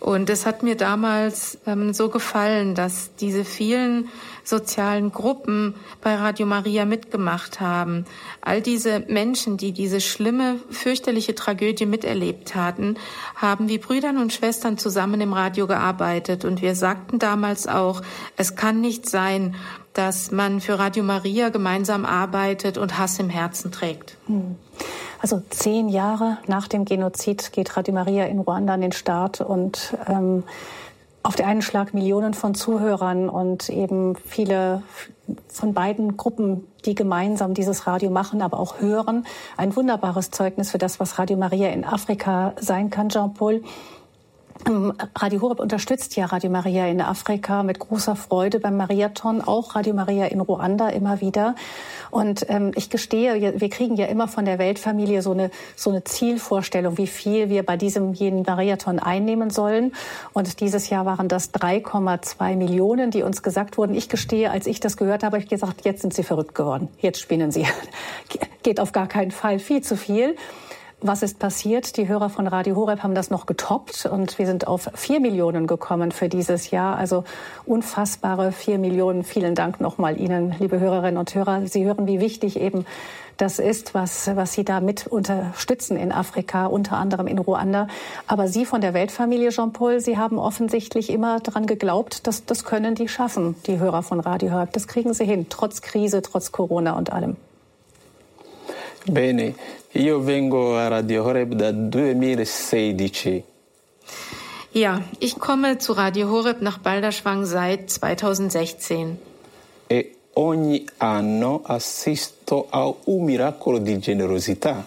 Und 0.00 0.28
es 0.28 0.44
hat 0.44 0.62
mir 0.62 0.76
damals 0.76 1.56
ähm, 1.66 1.94
so 1.94 2.10
gefallen, 2.10 2.74
dass 2.74 3.10
diese 3.18 3.42
vielen 3.42 4.10
sozialen 4.44 5.10
Gruppen 5.10 5.74
bei 6.00 6.14
Radio 6.14 6.46
Maria 6.46 6.84
mitgemacht 6.84 7.60
haben. 7.60 8.04
All 8.42 8.60
diese 8.60 9.00
Menschen, 9.08 9.56
die 9.56 9.72
diese 9.72 10.00
schlimme, 10.00 10.60
fürchterliche 10.70 11.34
Tragödie 11.34 11.86
miterlebt 11.86 12.54
hatten, 12.54 12.96
haben 13.34 13.68
wie 13.68 13.78
Brüdern 13.78 14.18
und 14.18 14.32
Schwestern 14.32 14.78
zusammen 14.78 15.20
im 15.20 15.32
Radio 15.32 15.66
gearbeitet. 15.66 16.44
Und 16.44 16.62
wir 16.62 16.74
sagten 16.74 17.18
damals 17.18 17.66
auch, 17.66 18.02
es 18.36 18.54
kann 18.54 18.80
nicht 18.80 19.08
sein, 19.08 19.54
dass 19.94 20.30
man 20.30 20.60
für 20.60 20.78
Radio 20.78 21.04
Maria 21.04 21.48
gemeinsam 21.48 22.04
arbeitet 22.04 22.78
und 22.78 22.98
Hass 22.98 23.18
im 23.18 23.30
Herzen 23.30 23.72
trägt. 23.72 24.16
Hm. 24.26 24.56
Also 25.20 25.42
zehn 25.48 25.88
Jahre 25.88 26.38
nach 26.46 26.68
dem 26.68 26.84
Genozid 26.84 27.52
geht 27.52 27.76
Radio 27.76 27.94
Maria 27.94 28.26
in 28.26 28.40
Ruanda 28.40 28.74
an 28.74 28.82
den 28.82 28.92
Start 28.92 29.40
und 29.40 29.96
ähm, 30.06 30.42
auf 31.24 31.34
der 31.34 31.46
einen 31.46 31.62
Schlag 31.62 31.94
Millionen 31.94 32.34
von 32.34 32.54
Zuhörern 32.54 33.30
und 33.30 33.70
eben 33.70 34.14
viele 34.26 34.82
von 35.48 35.72
beiden 35.72 36.18
Gruppen, 36.18 36.66
die 36.84 36.94
gemeinsam 36.94 37.54
dieses 37.54 37.86
Radio 37.86 38.10
machen, 38.10 38.42
aber 38.42 38.60
auch 38.60 38.78
hören. 38.78 39.26
Ein 39.56 39.74
wunderbares 39.74 40.30
Zeugnis 40.30 40.70
für 40.70 40.76
das, 40.76 41.00
was 41.00 41.18
Radio 41.18 41.38
Maria 41.38 41.70
in 41.70 41.84
Afrika 41.84 42.52
sein 42.60 42.90
kann, 42.90 43.08
Jean-Paul. 43.08 43.62
Ähm, 44.66 44.94
Radio 45.14 45.42
Horeb 45.42 45.60
unterstützt 45.60 46.16
ja 46.16 46.26
Radio 46.26 46.50
Maria 46.50 46.86
in 46.86 47.00
Afrika 47.00 47.62
mit 47.62 47.78
großer 47.78 48.16
Freude 48.16 48.60
beim 48.60 48.76
Mariathon, 48.76 49.42
auch 49.42 49.74
Radio 49.74 49.92
Maria 49.94 50.26
in 50.26 50.40
Ruanda 50.40 50.88
immer 50.88 51.20
wieder. 51.20 51.54
Und 52.10 52.46
ähm, 52.48 52.72
ich 52.74 52.88
gestehe, 52.88 53.60
wir 53.60 53.68
kriegen 53.68 53.96
ja 53.96 54.06
immer 54.06 54.28
von 54.28 54.44
der 54.44 54.58
Weltfamilie 54.58 55.20
so 55.20 55.32
eine, 55.32 55.50
so 55.76 55.90
eine 55.90 56.04
Zielvorstellung, 56.04 56.96
wie 56.96 57.06
viel 57.06 57.50
wir 57.50 57.62
bei 57.64 57.76
diesem 57.76 58.14
jenen 58.14 58.42
Mariathon 58.42 58.98
einnehmen 58.98 59.50
sollen. 59.50 59.92
Und 60.32 60.60
dieses 60.60 60.88
Jahr 60.88 61.04
waren 61.04 61.28
das 61.28 61.52
3,2 61.52 62.56
Millionen, 62.56 63.10
die 63.10 63.22
uns 63.22 63.42
gesagt 63.42 63.76
wurden. 63.76 63.94
Ich 63.94 64.08
gestehe, 64.08 64.50
als 64.50 64.66
ich 64.66 64.80
das 64.80 64.96
gehört 64.96 65.22
habe, 65.22 65.34
habe 65.34 65.42
ich 65.42 65.50
gesagt, 65.50 65.84
jetzt 65.84 66.02
sind 66.02 66.14
Sie 66.14 66.22
verrückt 66.22 66.54
geworden. 66.54 66.88
Jetzt 67.00 67.20
spinnen 67.20 67.50
Sie. 67.50 67.66
Geht 68.62 68.78
auf 68.78 68.92
gar 68.92 69.08
keinen 69.08 69.32
Fall 69.32 69.58
viel 69.58 69.82
zu 69.82 69.96
viel. 69.96 70.36
Was 71.06 71.22
ist 71.22 71.38
passiert? 71.38 71.98
Die 71.98 72.08
Hörer 72.08 72.30
von 72.30 72.46
Radio 72.46 72.76
Horeb 72.76 73.02
haben 73.02 73.14
das 73.14 73.28
noch 73.28 73.44
getoppt 73.44 74.06
und 74.06 74.38
wir 74.38 74.46
sind 74.46 74.66
auf 74.66 74.88
vier 74.94 75.20
Millionen 75.20 75.66
gekommen 75.66 76.12
für 76.12 76.30
dieses 76.30 76.70
Jahr. 76.70 76.96
Also 76.96 77.24
unfassbare 77.66 78.52
vier 78.52 78.78
Millionen. 78.78 79.22
Vielen 79.22 79.54
Dank 79.54 79.82
nochmal 79.82 80.18
Ihnen, 80.18 80.54
liebe 80.58 80.80
Hörerinnen 80.80 81.18
und 81.18 81.34
Hörer. 81.34 81.66
Sie 81.66 81.84
hören, 81.84 82.06
wie 82.06 82.20
wichtig 82.20 82.58
eben 82.58 82.86
das 83.36 83.58
ist, 83.58 83.92
was, 83.92 84.34
was 84.34 84.54
Sie 84.54 84.64
da 84.64 84.80
mit 84.80 85.06
unterstützen 85.06 85.98
in 85.98 86.10
Afrika, 86.10 86.64
unter 86.64 86.96
anderem 86.96 87.26
in 87.26 87.38
Ruanda. 87.38 87.86
Aber 88.26 88.48
Sie 88.48 88.64
von 88.64 88.80
der 88.80 88.94
Weltfamilie, 88.94 89.50
Jean-Paul, 89.50 90.00
Sie 90.00 90.16
haben 90.16 90.38
offensichtlich 90.38 91.10
immer 91.10 91.38
daran 91.38 91.66
geglaubt, 91.66 92.26
dass 92.26 92.46
das 92.46 92.64
können 92.64 92.94
die 92.94 93.08
schaffen, 93.08 93.56
die 93.66 93.78
Hörer 93.78 94.02
von 94.02 94.20
Radio 94.20 94.52
Horeb. 94.52 94.72
Das 94.72 94.88
kriegen 94.88 95.12
Sie 95.12 95.26
hin, 95.26 95.48
trotz 95.50 95.82
Krise, 95.82 96.22
trotz 96.22 96.50
Corona 96.50 96.96
und 96.96 97.12
allem. 97.12 97.36
Bene, 99.06 99.54
io 99.94 100.20
vengo 100.20 100.76
a 100.76 100.88
Radio 100.88 101.24
Horeb 101.24 101.54
da 101.54 101.72
2016. 101.72 103.44
Ja, 104.72 105.02
ich 105.20 105.38
komme 105.38 105.78
zu 105.78 105.92
Radio 105.92 106.28
Horeb 106.30 106.60
nach 106.60 106.78
Balderschwang 106.78 107.44
seit 107.44 107.90
2016. 107.90 109.18
E 109.88 110.16
ogni 110.34 110.84
anno 110.98 111.62
assisto 111.64 112.66
a 112.70 112.92
un 113.04 113.24
miracolo 113.24 113.78
di 113.78 113.98
generosità. 113.98 114.84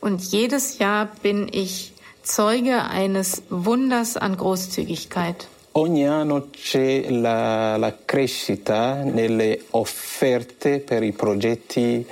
Und 0.00 0.20
jedes 0.32 0.78
Jahr 0.78 1.08
bin 1.22 1.46
ich 1.52 1.92
Zeuge 2.22 2.82
eines 2.90 3.42
Wunders 3.50 4.16
an 4.16 4.36
Großzügigkeit. 4.36 5.46
Ogni 5.72 6.08
anno 6.08 6.48
c'è 6.50 7.08
la, 7.10 7.76
la 7.76 7.96
crescita 8.04 9.04
nelle 9.04 9.60
offerte 9.70 10.80
per 10.80 11.04
i 11.04 11.12
progetti 11.12 12.04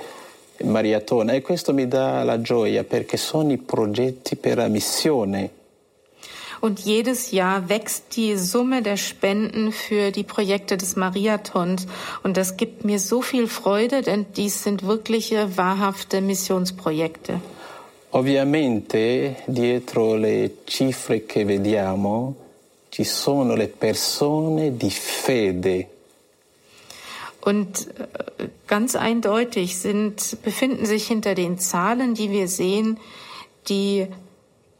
maratona 0.63 1.33
e 1.33 1.41
questo 1.41 1.73
mi 1.73 1.87
dà 1.87 2.23
la 2.23 2.41
gioia 2.41 2.83
perché 2.83 3.17
sono 3.17 3.51
i 3.51 3.57
progetti 3.57 4.35
per 4.35 4.57
la 4.57 4.67
missione. 4.67 5.57
Und 6.61 6.81
jedes 6.81 7.31
Jahr 7.31 7.69
wächst 7.69 8.17
die 8.17 8.35
Summe 8.35 8.81
der 8.81 8.97
Spenden 8.97 9.71
für 9.71 10.11
die 10.11 10.25
Projekte 10.25 10.75
des 10.75 10.97
Mariathons. 10.97 11.87
Und 12.21 12.35
das 12.35 12.57
gibt 12.57 12.83
mir 12.83 12.99
so 12.99 13.21
viel 13.21 13.47
Freude, 13.47 14.01
denn 14.01 14.25
dies 14.35 14.63
sind 14.63 14.85
wirkliche, 14.85 15.55
wahrhafte 15.55 16.19
Missionsprojekte. 16.19 17.39
Ovviamente 18.11 19.37
dietro 19.45 20.15
le 20.15 20.51
cifre 20.65 21.25
che 21.25 21.45
vediamo 21.45 22.35
ci 22.89 23.03
sono 23.03 23.55
le 23.55 23.67
persone 23.67 24.75
di 24.75 24.89
fede 24.89 25.87
Und 27.49 27.87
äh, 27.97 28.47
ganz 28.67 28.95
eindeutig 28.95 29.79
sind, 29.79 30.37
befinden 30.43 30.85
sich 30.85 31.07
hinter 31.07 31.33
den 31.33 31.57
Zahlen, 31.57 32.13
die 32.13 32.29
wir 32.29 32.47
sehen, 32.47 32.99
die 33.67 34.07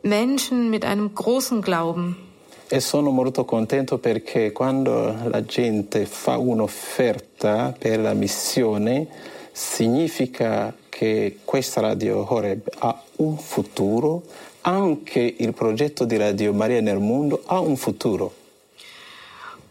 Menschen 0.04 0.70
mit 0.70 0.86
einem 0.86 1.16
großen 1.16 1.64
Glauben. 1.64 2.16
E 2.72 2.80
sono 2.82 3.10
molto 3.10 3.46
contento 3.46 3.98
perché 3.98 4.52
quando 4.52 5.16
la 5.28 5.44
gente 5.44 6.06
fa 6.06 6.38
un'offerta 6.38 7.74
per 7.80 8.00
la 8.00 8.14
missione 8.14 9.08
significa 9.52 10.72
che 10.88 11.40
questa 11.44 11.82
Radio 11.82 12.32
Horeb 12.32 12.70
ha 12.78 13.04
un 13.18 13.40
futuro, 13.40 14.22
anche 14.62 15.36
il 15.40 15.54
progetto 15.54 16.06
di 16.06 16.18
Radio 16.18 16.54
Maria 16.54 16.80
nel 16.80 17.00
mondo 17.00 17.42
ha 17.48 17.60
un 17.60 17.76
futuro. 17.76 18.34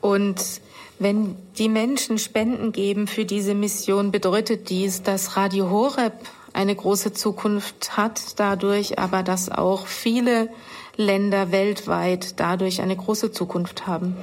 Und 0.01 0.61
wenn 0.99 1.37
die 1.59 1.69
Menschen 1.69 2.19
Spenden 2.19 2.73
geben 2.73 3.07
für 3.07 3.25
diese 3.25 3.55
Mission, 3.55 4.11
bedeutet 4.11 4.71
dies, 4.71 5.03
dass 5.03 5.37
Radio 5.37 5.71
Horeb 5.71 6.15
eine 6.53 6.75
große 6.75 7.13
Zukunft 7.13 7.97
hat, 7.97 8.39
dadurch 8.41 8.99
aber, 8.99 9.23
dass 9.23 9.51
auch 9.51 9.87
viele 9.87 10.49
Länder 10.97 11.53
weltweit 11.53 12.41
dadurch 12.41 12.81
eine 12.83 12.97
große 12.97 13.31
Zukunft 13.31 13.87
haben. 13.87 14.17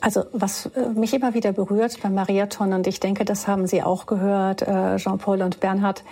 Also 0.00 0.24
was 0.32 0.66
äh, 0.66 0.90
mich 0.90 1.12
immer 1.14 1.34
wieder 1.34 1.52
berührt 1.52 2.00
beim 2.02 2.14
Mariathon, 2.14 2.72
und 2.72 2.86
ich 2.86 3.00
denke, 3.00 3.24
das 3.24 3.48
haben 3.48 3.66
Sie 3.66 3.82
auch 3.82 4.06
gehört, 4.06 4.62
äh, 4.62 4.96
Jean-Paul 4.96 5.42
und 5.42 5.60
Bernhard, 5.60 6.04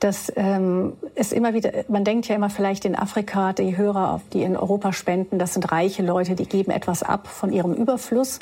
dass 0.00 0.32
ähm, 0.36 0.94
es 1.14 1.32
immer 1.32 1.54
wieder, 1.54 1.70
man 1.88 2.04
denkt 2.04 2.28
ja 2.28 2.36
immer 2.36 2.50
vielleicht 2.50 2.84
in 2.84 2.94
Afrika, 2.94 3.52
die 3.52 3.76
Hörer, 3.76 4.20
die 4.32 4.42
in 4.42 4.56
Europa 4.56 4.92
spenden, 4.92 5.38
das 5.38 5.54
sind 5.54 5.70
reiche 5.72 6.02
Leute, 6.02 6.34
die 6.34 6.46
geben 6.46 6.70
etwas 6.70 7.02
ab 7.02 7.26
von 7.26 7.52
ihrem 7.52 7.74
Überfluss. 7.74 8.38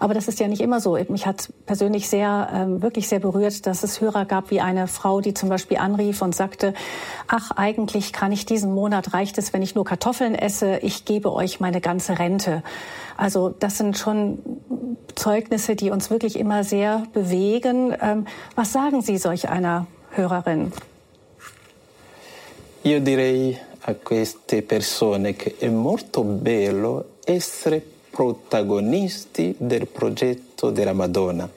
Aber 0.00 0.14
das 0.14 0.28
ist 0.28 0.38
ja 0.38 0.46
nicht 0.46 0.60
immer 0.60 0.80
so. 0.80 0.96
Mich 1.08 1.26
hat 1.26 1.52
persönlich 1.66 2.08
sehr, 2.08 2.48
ähm, 2.52 2.82
wirklich 2.82 3.08
sehr 3.08 3.18
berührt, 3.18 3.66
dass 3.66 3.82
es 3.82 4.00
Hörer 4.00 4.26
gab 4.26 4.50
wie 4.50 4.60
eine 4.60 4.86
Frau, 4.86 5.20
die 5.20 5.34
zum 5.34 5.48
Beispiel 5.48 5.78
anrief 5.78 6.22
und 6.22 6.34
sagte, 6.34 6.74
ach, 7.26 7.50
eigentlich 7.52 8.12
kann 8.12 8.30
ich 8.30 8.46
diesen 8.46 8.72
Monat, 8.72 9.12
reicht 9.14 9.38
es, 9.38 9.52
wenn 9.52 9.62
ich 9.62 9.74
nur 9.74 9.84
Kartoffeln 9.84 10.34
esse, 10.34 10.78
ich 10.78 11.04
gebe 11.04 11.32
euch 11.32 11.58
meine 11.58 11.80
ganze 11.80 12.18
Rente. 12.18 12.62
Also 13.16 13.48
das 13.48 13.78
sind 13.78 13.98
schon 13.98 14.38
Zeugnisse, 15.16 15.74
die 15.74 15.90
uns 15.90 16.10
wirklich 16.10 16.38
immer 16.38 16.62
sehr 16.62 17.02
bewegen. 17.12 17.94
Ähm, 18.00 18.26
was 18.54 18.72
sagen 18.72 19.02
Sie 19.02 19.18
solch 19.18 19.48
einer 19.48 19.86
Hörerin? 20.10 20.72
Io 22.82 23.00
direi 23.00 23.58
a 23.80 23.94
queste 23.94 24.62
persone 24.62 25.34
che 25.34 25.56
è 25.58 25.68
molto 25.68 26.22
bello 26.22 27.16
essere 27.24 27.84
protagonisti 28.10 29.54
del 29.58 29.88
progetto 29.88 30.70
della 30.70 30.92
Madonna. 30.92 31.48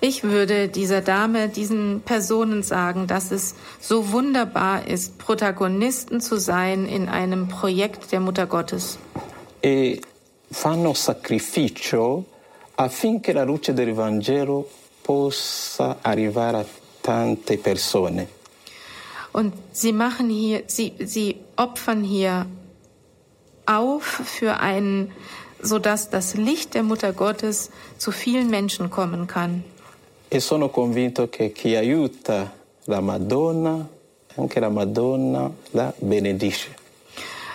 Ich 0.00 0.24
würde 0.24 0.68
dieser 0.68 1.00
Dame, 1.00 1.48
diesen 1.48 2.02
Personen 2.04 2.62
sagen, 2.62 3.06
dass 3.06 3.30
es 3.30 3.54
so 3.80 4.10
wunderbar 4.10 4.86
ist, 4.88 5.16
Protagonisten 5.18 6.20
zu 6.20 6.38
sein 6.38 6.86
in 6.86 7.08
einem 7.08 7.46
Projekt 7.46 8.10
der 8.10 8.18
Mutter 8.20 8.46
Gottes. 8.46 8.98
E 9.60 10.00
fanno 10.50 10.92
sacrificio 10.94 12.24
affinché 12.74 13.32
la 13.32 13.44
luce 13.44 13.72
del 13.72 13.92
Vangelo 13.92 14.68
possa 15.02 15.98
arrivare 16.00 16.56
a 16.58 16.66
tante 17.00 17.58
persone. 17.58 18.40
Und 19.32 19.54
sie 19.72 19.92
machen 19.92 20.28
hier, 20.28 20.64
sie, 20.66 20.92
sie 20.98 21.36
opfern 21.56 22.04
hier 22.04 22.46
auf 23.66 24.02
für 24.02 24.60
ein 24.60 25.12
sodass 25.62 26.10
das 26.10 26.34
Licht 26.34 26.74
der 26.74 26.82
Mutter 26.82 27.12
Gottes 27.12 27.70
zu 27.96 28.10
vielen 28.10 28.50
Menschen 28.50 28.90
kommen 28.90 29.26
kann. 29.26 29.64
E 30.28 30.40
sono 30.40 30.68
convinto 30.68 31.28
che 31.28 31.52
chi 31.52 31.76
aiuta 31.76 32.52
la 32.84 33.00
Madonna, 33.00 33.86
anche 34.36 34.60
la 34.60 34.70
Madonna 34.70 35.50
la 35.72 35.92
benedice. 35.98 36.68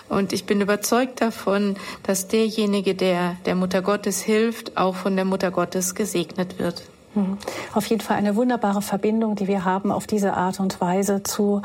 Und 0.10 0.32
ich 0.32 0.46
bin 0.46 0.62
überzeugt 0.62 1.20
davon, 1.20 1.76
dass 2.04 2.30
derjenige, 2.30 2.96
der 2.96 3.36
der 3.46 3.56
Mutter 3.56 3.82
Gottes 3.82 4.22
hilft, 4.22 4.78
auch 4.78 4.96
von 4.96 5.18
der 5.18 5.26
Mutter 5.26 5.52
Gottes 5.52 5.96
gesegnet 5.96 6.60
wird. 6.60 6.84
Mhm. 7.18 7.38
Auf 7.74 7.86
jeden 7.88 8.02
Fall 8.02 8.18
eine 8.18 8.36
wunderbare 8.36 8.82
Verbindung, 8.82 9.36
die 9.36 9.48
wir 9.48 9.66
haben 9.66 9.92
auf 9.92 10.08
diese 10.08 10.34
Art 10.34 10.60
und 10.60 10.80
Weise 10.80 11.24
zu 11.24 11.62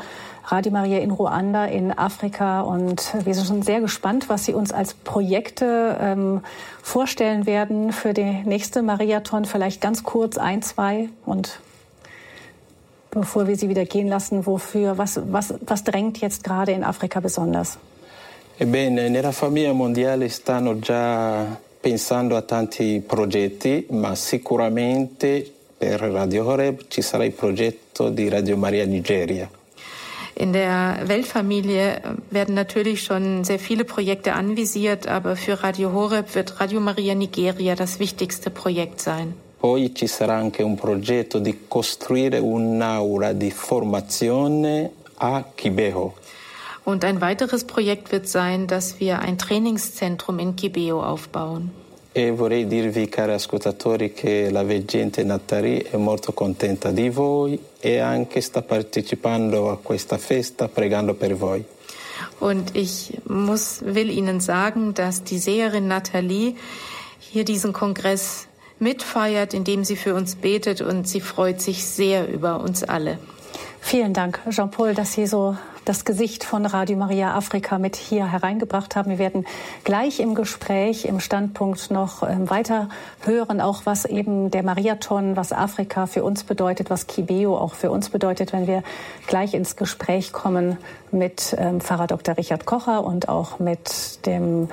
Radio 0.47 0.73
Maria 0.73 0.99
in 0.99 1.11
Ruanda, 1.11 1.67
in 1.67 1.97
Afrika. 1.97 2.63
Und 2.63 3.15
wir 3.25 3.35
sind 3.35 3.47
schon 3.47 3.63
sehr 3.63 3.81
gespannt, 3.81 4.29
was 4.29 4.45
Sie 4.45 4.55
uns 4.55 4.73
als 4.73 4.95
Projekte 4.95 5.97
ähm, 6.01 6.41
vorstellen 6.83 7.47
werden 7.47 7.93
für 7.93 8.15
die 8.15 8.43
nächste 8.45 8.83
Mariathon. 8.83 9.45
Vielleicht 9.45 9.81
ganz 9.81 10.03
kurz 10.03 10.39
ein, 10.39 10.63
zwei 10.63 11.11
und 11.27 11.61
bevor 13.11 13.47
wir 13.47 13.57
Sie 13.57 13.69
wieder 13.69 13.85
gehen 13.85 14.09
lassen, 14.09 14.47
wofür, 14.47 14.97
was, 14.97 15.21
was, 15.31 15.55
was 15.61 15.85
drängt 15.85 16.19
jetzt 16.19 16.45
gerade 16.45 16.73
in 16.73 16.83
Afrika 16.83 17.21
besonders? 17.21 17.79
Ebbene, 18.59 19.11
nella 19.11 19.33
famiglia 19.33 19.73
mondiale 19.73 20.29
stanno 20.29 20.79
già 20.79 21.45
pensando 21.83 22.37
a 22.37 22.43
tanti 22.43 23.03
progetti, 23.05 23.87
ma 23.91 24.15
sicuramente 24.15 25.53
per 25.77 26.01
Radio 26.01 26.47
Horeb 26.47 26.85
ci 26.87 27.03
sarà 27.03 27.25
il 27.25 27.33
progetto 27.33 28.09
di 28.09 28.29
Radio 28.29 28.57
Maria 28.57 28.87
Nigeria. 28.87 29.51
In 30.35 30.53
der 30.53 31.03
Weltfamilie 31.05 32.01
werden 32.31 32.55
natürlich 32.55 33.03
schon 33.03 33.43
sehr 33.43 33.59
viele 33.59 33.85
Projekte 33.85 34.33
anvisiert, 34.33 35.09
aber 35.09 35.35
für 35.35 35.63
Radio 35.63 35.93
Horeb 35.93 36.35
wird 36.37 36.61
Radio 36.61 36.81
Maria 36.81 37.15
Nigeria 37.15 37.75
das 37.75 37.99
wichtigste 37.99 38.51
Projekt 38.51 39.01
sein. 39.01 39.35
Poi 39.59 39.93
ci 39.93 40.07
sarà 40.07 40.37
anche 40.37 40.63
un 40.63 40.77
progetto 40.77 41.41
di 41.41 41.65
costruire 41.69 42.39
un'aula 42.39 43.33
di 43.33 43.51
formazione 43.51 44.91
a 45.17 45.45
Kibeho. 45.55 46.15
Und 46.85 47.05
ein 47.05 47.21
weiteres 47.21 47.65
Projekt 47.65 48.11
wird 48.11 48.29
sein, 48.29 48.67
dass 48.67 48.99
wir 48.99 49.21
ein 49.21 49.39
Trainingszentrum 49.39 50.39
in 50.39 50.57
Kibeo 50.57 51.03
aufbauen. 51.03 51.71
E 52.15 52.31
vorrei 52.31 52.65
dirvi, 52.65 53.09
cari 53.09 53.33
ascoltatori, 53.33 54.13
che 54.13 54.51
la 54.51 54.63
veggente 54.63 55.25
Natari 55.25 55.79
è 55.79 55.97
molto 55.97 56.33
contenta 56.33 56.91
di 56.91 57.09
voi 57.09 57.59
e 57.81 58.01
anche 58.01 58.43
sta 58.43 58.61
partecipando 58.61 59.71
a 59.71 59.79
questa 59.79 60.19
festa 60.19 60.69
pregando 60.69 61.15
per 61.15 61.35
voi. 61.35 61.65
Und 62.39 62.77
ich 62.77 63.19
muss, 63.25 63.81
will 63.83 64.11
Ihnen 64.11 64.41
sagen, 64.41 64.93
dass 64.93 65.23
die 65.25 65.39
Seherin 65.39 65.89
Nathalie 65.89 66.57
hier 67.19 67.45
diesen 67.45 67.73
Kongress 67.73 68.47
mitfeiert, 68.79 69.55
indem 69.55 69.85
sie 69.85 69.97
für 69.97 70.15
uns 70.15 70.35
betet 70.35 70.83
und 70.83 71.09
sie 71.09 71.21
freut 71.23 71.63
sich 71.63 71.87
sehr 71.87 72.29
über 72.29 72.61
uns 72.61 72.85
alle. 72.85 73.19
Vielen 73.81 74.13
Dank, 74.13 74.41
Jean-Paul, 74.51 74.95
dass 74.95 75.15
Sie 75.15 75.27
so 75.27 75.57
das 75.85 76.05
Gesicht 76.05 76.45
von 76.45 76.65
Radio 76.65 76.97
Maria 76.97 77.35
Afrika 77.35 77.79
mit 77.79 77.97
hier 77.97 78.31
hereingebracht 78.31 78.95
haben. 78.95 79.11
Wir 79.11 79.19
werden 79.19 79.47
gleich 79.85 80.21
im 80.21 80.35
Gespräch, 80.35 81.05
im 81.05 81.19
Standpunkt 81.19 81.91
noch 81.91 82.23
ähm, 82.23 82.49
weiter 82.49 82.89
hören, 83.25 83.61
auch 83.61 83.83
was 83.85 84.05
eben 84.05 84.51
der 84.51 84.63
Mariathon, 84.63 85.37
was 85.37 85.53
Afrika 85.53 86.07
für 86.07 86.23
uns 86.23 86.45
bedeutet, 86.45 86.91
was 86.91 87.07
Kibeo 87.07 87.57
auch 87.57 87.75
für 87.75 87.91
uns 87.91 88.11
bedeutet, 88.11 88.53
wenn 88.53 88.67
wir 88.67 88.83
gleich 89.27 89.55
ins 89.55 89.77
Gespräch 89.77 90.33
kommen 90.33 90.79
mit 91.11 91.55
ähm, 91.59 91.81
Pfarrer 91.81 92.07
Dr. 92.07 92.37
Richard 92.37 92.65
Kocher 92.65 93.05
und 93.05 93.29
auch 93.29 93.59
mit 93.59 94.25
dem 94.27 94.69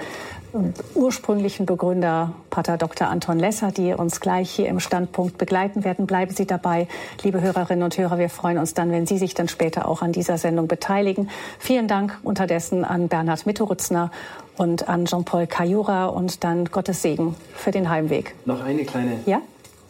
ursprünglichen 0.95 1.65
Begründer 1.65 2.33
Pater 2.49 2.77
Dr. 2.77 3.07
Anton 3.07 3.39
Lesser, 3.39 3.71
die 3.71 3.93
uns 3.93 4.19
gleich 4.19 4.49
hier 4.49 4.67
im 4.67 4.79
Standpunkt 4.79 5.37
begleiten 5.37 5.83
werden. 5.83 6.07
Bleiben 6.07 6.33
Sie 6.33 6.45
dabei, 6.45 6.87
liebe 7.23 7.41
Hörerinnen 7.41 7.83
und 7.83 7.97
Hörer. 7.97 8.17
Wir 8.17 8.29
freuen 8.29 8.57
uns 8.57 8.73
dann, 8.73 8.91
wenn 8.91 9.05
Sie 9.05 9.17
sich 9.17 9.33
dann 9.33 9.47
später 9.47 9.87
auch 9.87 10.01
an 10.01 10.11
dieser 10.11 10.37
Sendung 10.37 10.67
beteiligen. 10.67 11.29
Vielen 11.59 11.87
Dank 11.87 12.17
unterdessen 12.23 12.83
an 12.83 13.07
Bernhard 13.07 13.45
Mitterutzner 13.45 14.11
und 14.57 14.89
an 14.89 15.05
Jean-Paul 15.05 15.47
Kajura 15.47 16.07
und 16.07 16.43
dann 16.43 16.65
Gottes 16.65 17.01
Segen 17.01 17.35
für 17.55 17.71
den 17.71 17.89
Heimweg. 17.89 18.35
Noch 18.45 18.63
eine 18.63 18.85
kleine. 18.85 19.19
Ja? 19.25 19.41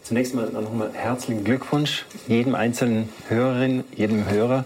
Zunächst 0.04 0.36
mal 0.36 0.50
nochmal 0.50 0.92
herzlichen 0.94 1.44
Glückwunsch 1.44 2.06
jedem 2.28 2.56
einzelnen 2.56 3.10
Hörerin, 3.28 3.84
jedem 3.96 4.30
Hörer. 4.30 4.66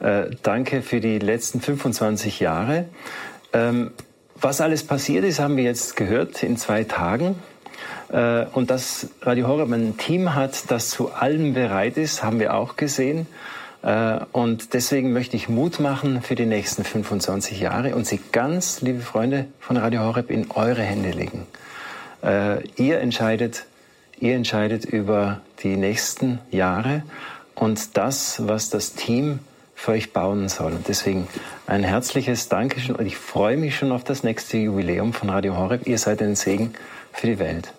Äh, 0.00 0.30
danke 0.42 0.82
für 0.82 1.00
die 1.00 1.18
letzten 1.18 1.60
25 1.60 2.40
Jahre. 2.40 2.86
Ähm, 3.52 3.90
was 4.40 4.60
alles 4.60 4.84
passiert 4.84 5.24
ist, 5.24 5.38
haben 5.38 5.56
wir 5.56 5.64
jetzt 5.64 5.96
gehört 5.96 6.42
in 6.42 6.56
zwei 6.56 6.84
Tagen. 6.84 7.36
Äh, 8.10 8.46
und 8.52 8.70
dass 8.70 9.08
Radio 9.22 9.46
Horeb 9.48 9.72
ein 9.72 9.96
Team 9.96 10.34
hat, 10.34 10.70
das 10.70 10.90
zu 10.90 11.12
allem 11.12 11.54
bereit 11.54 11.96
ist, 11.96 12.22
haben 12.22 12.40
wir 12.40 12.54
auch 12.54 12.76
gesehen. 12.76 13.26
Äh, 13.82 14.20
und 14.32 14.74
deswegen 14.74 15.12
möchte 15.12 15.36
ich 15.36 15.48
Mut 15.48 15.80
machen 15.80 16.22
für 16.22 16.34
die 16.34 16.46
nächsten 16.46 16.84
25 16.84 17.60
Jahre 17.60 17.94
und 17.94 18.06
Sie 18.06 18.20
ganz, 18.32 18.80
liebe 18.80 19.00
Freunde 19.00 19.46
von 19.58 19.76
Radio 19.76 20.02
Horeb, 20.02 20.30
in 20.30 20.50
eure 20.50 20.82
Hände 20.82 21.10
legen. 21.10 21.46
Äh, 22.22 22.66
ihr 22.76 23.00
entscheidet, 23.00 23.66
ihr 24.18 24.34
entscheidet 24.34 24.84
über 24.84 25.40
die 25.62 25.76
nächsten 25.76 26.40
Jahre 26.50 27.02
und 27.54 27.96
das, 27.96 28.46
was 28.46 28.70
das 28.70 28.94
Team 28.94 29.38
für 29.80 29.92
euch 29.92 30.12
bauen 30.12 30.50
soll. 30.50 30.72
Und 30.72 30.88
deswegen 30.88 31.26
ein 31.66 31.82
herzliches 31.82 32.50
Dankeschön 32.50 32.96
und 32.96 33.06
ich 33.06 33.16
freue 33.16 33.56
mich 33.56 33.76
schon 33.76 33.92
auf 33.92 34.04
das 34.04 34.22
nächste 34.22 34.58
Jubiläum 34.58 35.14
von 35.14 35.30
Radio 35.30 35.56
Horeb. 35.56 35.86
Ihr 35.86 35.96
seid 35.96 36.20
ein 36.20 36.36
Segen 36.36 36.74
für 37.12 37.26
die 37.26 37.38
Welt. 37.38 37.72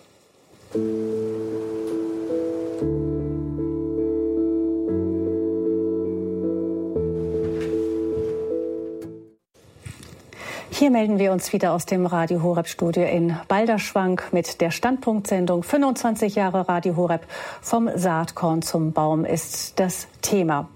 Hier 10.70 10.90
melden 10.90 11.20
wir 11.20 11.30
uns 11.30 11.52
wieder 11.52 11.72
aus 11.72 11.86
dem 11.86 12.06
Radio 12.06 12.42
Horeb 12.42 12.66
Studio 12.66 13.04
in 13.04 13.36
Balderschwank 13.46 14.32
mit 14.32 14.60
der 14.60 14.72
Standpunktsendung 14.72 15.62
25 15.62 16.34
Jahre 16.34 16.68
Radio 16.68 16.96
Horeb 16.96 17.22
vom 17.60 17.88
Saatkorn 17.94 18.62
zum 18.62 18.92
Baum 18.92 19.24
ist 19.24 19.78
das 19.78 20.08
Thema. 20.20 20.68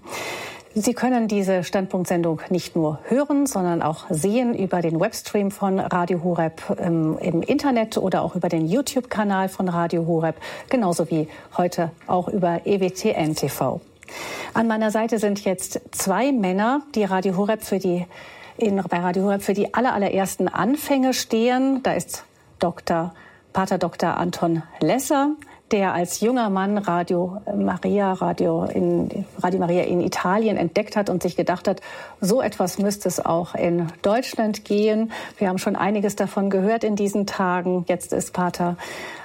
Sie 0.79 0.93
können 0.93 1.27
diese 1.27 1.63
Standpunktsendung 1.63 2.39
nicht 2.51 2.75
nur 2.75 2.99
hören, 3.05 3.47
sondern 3.47 3.81
auch 3.81 4.05
sehen 4.11 4.53
über 4.53 4.81
den 4.83 4.99
Webstream 4.99 5.49
von 5.49 5.79
Radio 5.79 6.23
Horeb 6.23 6.61
im, 6.79 7.17
im 7.17 7.41
Internet 7.41 7.97
oder 7.97 8.21
auch 8.21 8.35
über 8.35 8.47
den 8.47 8.67
YouTube-Kanal 8.67 9.49
von 9.49 9.69
Radio 9.69 10.05
Horeb, 10.05 10.35
genauso 10.69 11.09
wie 11.09 11.29
heute 11.57 11.89
auch 12.05 12.27
über 12.27 12.61
EWTN 12.65 13.33
TV. 13.33 13.81
An 14.53 14.67
meiner 14.67 14.91
Seite 14.91 15.17
sind 15.17 15.43
jetzt 15.45 15.81
zwei 15.93 16.31
Männer, 16.31 16.83
die 16.93 17.05
Radio 17.05 17.35
Horeb 17.37 17.63
für 17.63 17.79
die 17.79 18.05
in, 18.57 18.75
bei 18.75 18.99
Radio 18.99 19.23
Horeb 19.23 19.41
für 19.41 19.55
die 19.55 19.73
aller, 19.73 19.95
allerersten 19.95 20.47
Anfänge 20.47 21.15
stehen. 21.15 21.81
Da 21.81 21.93
ist 21.93 22.23
Dr. 22.59 23.15
Pater 23.51 23.79
Dr. 23.79 24.15
Anton 24.15 24.61
Lesser, 24.79 25.31
der 25.71 25.93
als 25.93 26.21
junger 26.21 26.49
Mann 26.49 26.77
Radio 26.77 27.41
Maria, 27.55 28.13
Radio, 28.13 28.63
in, 28.63 29.25
Radio 29.41 29.59
Maria 29.59 29.83
in 29.83 29.99
Italien 30.01 30.55
entdeckt 30.55 30.95
hat 30.95 31.09
und 31.09 31.21
sich 31.21 31.35
gedacht 31.35 31.67
hat, 31.67 31.81
so 32.21 32.41
etwas 32.41 32.77
müsste 32.77 33.07
es 33.09 33.23
auch 33.23 33.53
in 33.53 33.87
Deutschland 34.01 34.63
gehen. 34.63 35.11
Wir 35.37 35.49
haben 35.49 35.57
schon 35.57 35.75
einiges 35.75 36.15
davon 36.15 36.49
gehört 36.49 36.83
in 36.83 36.95
diesen 36.95 37.25
Tagen. 37.25 37.85
Jetzt 37.87 38.13
ist 38.13 38.33
Pater 38.33 38.77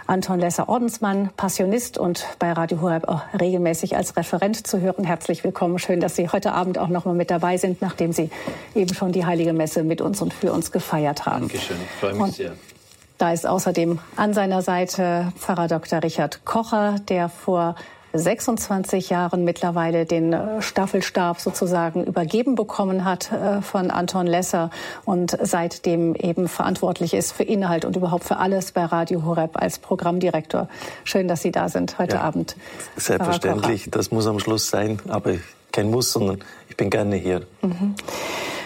Anton 0.07 0.41
Lesser 0.41 0.69
Ordensmann, 0.69 1.31
Passionist 1.37 1.97
und 1.97 2.27
bei 2.41 2.53
Radio 2.53 2.81
Horeb 2.81 3.09
auch 3.09 3.23
regelmäßig 3.39 3.97
als 3.97 4.17
Referent 4.17 4.67
zu 4.67 4.81
hören. 4.81 5.05
Herzlich 5.05 5.45
willkommen. 5.45 5.79
Schön, 5.79 6.01
dass 6.01 6.17
Sie 6.17 6.29
heute 6.29 6.53
Abend 6.53 6.77
auch 6.77 6.89
noch 6.89 7.05
mal 7.05 7.15
mit 7.15 7.31
dabei 7.31 7.57
sind, 7.57 7.81
nachdem 7.81 8.13
Sie 8.13 8.31
eben 8.75 8.93
schon 8.95 9.13
die 9.13 9.25
Heilige 9.25 9.53
Messe 9.53 9.85
mit 9.85 10.01
uns 10.01 10.21
und 10.21 10.35
für 10.35 10.53
uns 10.53 10.73
gefeiert 10.73 11.25
haben. 11.25 11.49
Dankeschön, 11.49 11.77
ich 11.83 12.01
freue 12.01 12.13
mich 12.15 12.23
und 12.23 12.35
sehr. 12.35 12.53
Da 13.23 13.33
ist 13.33 13.47
außerdem 13.47 14.01
an 14.17 14.35
seiner 14.35 14.63
Seite 14.63 15.33
Pfarrer 15.39 15.69
Dr. 15.69 16.03
Richard 16.03 16.45
Kocher, 16.45 16.97
der 17.09 17.29
vor 17.29 17.77
26 18.15 19.11
Jahren 19.11 19.45
mittlerweile 19.45 20.07
den 20.07 20.33
äh, 20.33 20.61
Staffelstab 20.61 21.39
sozusagen 21.39 22.03
übergeben 22.03 22.57
bekommen 22.57 23.05
hat 23.05 23.31
äh, 23.31 23.63
von 23.63 23.93
Anton 23.93 24.27
Lesser 24.27 24.71
und 25.05 25.39
seitdem 25.41 26.17
eben 26.17 26.49
verantwortlich 26.49 27.15
ist 27.15 27.31
für 27.31 27.45
Inhalt 27.45 27.85
und 27.85 27.95
überhaupt 27.95 28.25
für 28.25 28.39
alles 28.39 28.73
bei 28.73 28.85
Radio 28.87 29.25
Horeb 29.25 29.51
als 29.55 29.79
Programmdirektor. 29.79 30.69
Schön, 31.05 31.29
dass 31.29 31.43
Sie 31.43 31.53
da 31.53 31.69
sind 31.69 32.01
heute 32.01 32.17
ja, 32.17 32.23
Abend. 32.23 32.57
Selbstverständlich, 32.97 33.89
das 33.89 34.11
muss 34.11 34.27
am 34.27 34.41
Schluss 34.41 34.69
sein, 34.69 34.99
aber 35.07 35.35
kein 35.71 35.93
Muss, 35.93 36.13
sondern 36.13 36.41
ich 36.73 36.77
bin 36.79 36.89
gerne 36.89 37.17
hier. 37.17 37.43
Mhm. 37.61 37.95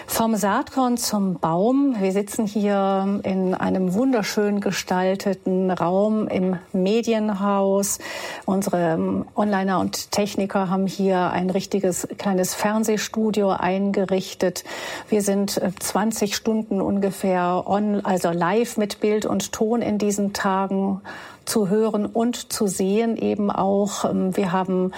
Vom 0.05 0.37
Saatkorn 0.37 0.95
zum 0.95 1.39
Baum. 1.39 1.97
Wir 1.99 2.13
sitzen 2.13 2.47
hier 2.47 3.19
in 3.23 3.53
einem 3.53 3.93
wunderschön 3.93 4.61
gestalteten 4.61 5.69
Raum 5.69 6.29
im 6.29 6.57
Medienhaus. 6.71 7.99
Unsere 8.45 9.25
Onliner 9.35 9.81
und 9.81 10.11
Techniker 10.11 10.69
haben 10.69 10.87
hier 10.87 11.31
ein 11.31 11.49
richtiges 11.49 12.07
kleines 12.17 12.55
Fernsehstudio 12.55 13.49
eingerichtet. 13.49 14.63
Wir 15.09 15.21
sind 15.21 15.61
20 15.79 16.31
äh, 16.31 16.33
Stunden 16.33 16.79
ungefähr 16.79 17.65
on, 17.67 18.05
also 18.05 18.31
live 18.31 18.77
mit 18.77 19.01
Bild 19.01 19.25
und 19.25 19.51
Ton 19.51 19.81
in 19.81 19.97
diesen 19.97 20.31
Tagen 20.31 21.01
zu 21.47 21.69
hören 21.69 22.05
und 22.05 22.51
zu 22.51 22.67
sehen 22.67 23.17
eben 23.17 23.49
auch. 23.49 24.05
Ähm, 24.05 24.35
wir 24.35 24.51
haben 24.51 24.91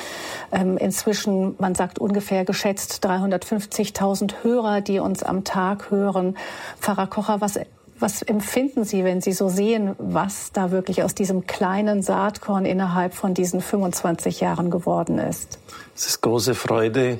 ähm, 0.51 0.77
inzwischen, 0.77 1.55
man 1.59 1.75
sagt 1.75 1.99
ungefähr 1.99 2.45
geschätzt 2.45 3.05
350.000 3.05 4.43
Hörer, 4.43 4.81
die 4.81 4.99
uns 4.99 5.23
am 5.23 5.43
Tag 5.43 5.91
hören. 5.91 6.37
Pfarrer 6.79 7.07
Kocher, 7.07 7.41
was 7.41 7.59
was 8.01 8.21
empfinden 8.21 8.85
Sie, 8.85 9.03
wenn 9.03 9.19
Sie 9.19 9.33
so 9.33 9.49
sehen, 9.49 9.93
was 9.97 10.53
da 10.53 10.71
wirklich 10.71 11.03
aus 11.03 11.15
diesem 11.15 11.47
kleinen 11.47 12.01
Saatkorn 12.01 12.65
innerhalb 12.65 13.13
von 13.13 13.33
diesen 13.33 13.59
25 13.59 14.39
Jahren 14.39 14.71
geworden 14.71 15.19
ist? 15.19 15.59
Es 15.95 16.05
ist 16.05 16.21
große 16.21 16.55
Freude, 16.55 17.19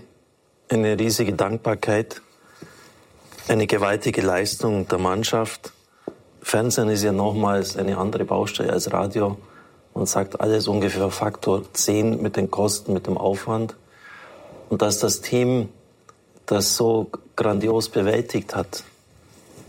eine 0.70 0.98
riesige 0.98 1.34
Dankbarkeit, 1.34 2.22
eine 3.50 3.68
gewaltige 3.68 4.22
Leistung 4.22 4.88
der 4.88 5.00
Mannschaft 5.00 5.74
Fernsehen 6.42 6.90
ist 6.90 7.04
ja 7.04 7.12
nochmals 7.12 7.78
eine 7.78 7.98
andere 7.98 8.26
Baustelle 8.26 8.74
als 8.74 8.92
Radio. 8.92 9.38
Man 9.94 10.06
sagt 10.06 10.40
alles 10.40 10.68
ungefähr 10.68 11.10
Faktor 11.10 11.64
10 11.74 12.22
mit 12.22 12.36
den 12.38 12.50
Kosten, 12.50 12.94
mit 12.94 13.08
dem 13.08 13.18
Aufwand. 13.18 13.76
Und 14.70 14.82
dass 14.82 15.00
das 15.00 15.22
Team 15.22 15.70
das 16.46 16.76
so 16.76 17.08
grandios 17.36 17.90
bewältigt 17.90 18.56
hat, 18.56 18.84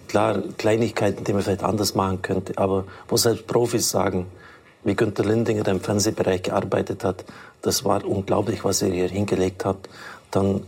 klar, 0.08 0.42
Kleinigkeiten, 0.58 1.24
die 1.24 1.32
man 1.32 1.42
vielleicht 1.42 1.62
anders 1.62 1.94
machen 1.94 2.22
könnte, 2.22 2.54
aber 2.56 2.84
wo 3.08 3.16
selbst 3.16 3.46
Profis 3.46 3.90
sagen, 3.90 4.26
wie 4.82 4.94
Günter 4.94 5.24
Lindinger, 5.24 5.68
im 5.68 5.80
Fernsehbereich 5.80 6.42
gearbeitet 6.42 7.04
hat, 7.04 7.24
das 7.62 7.84
war 7.84 8.04
unglaublich, 8.04 8.64
was 8.64 8.82
er 8.82 8.88
hier 8.88 9.08
hingelegt 9.08 9.64
hat, 9.64 9.76
dann 10.30 10.62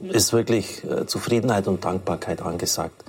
ist 0.00 0.32
wirklich 0.32 0.84
äh, 0.84 1.06
Zufriedenheit 1.06 1.66
und 1.66 1.84
Dankbarkeit 1.84 2.42
angesagt. 2.42 3.04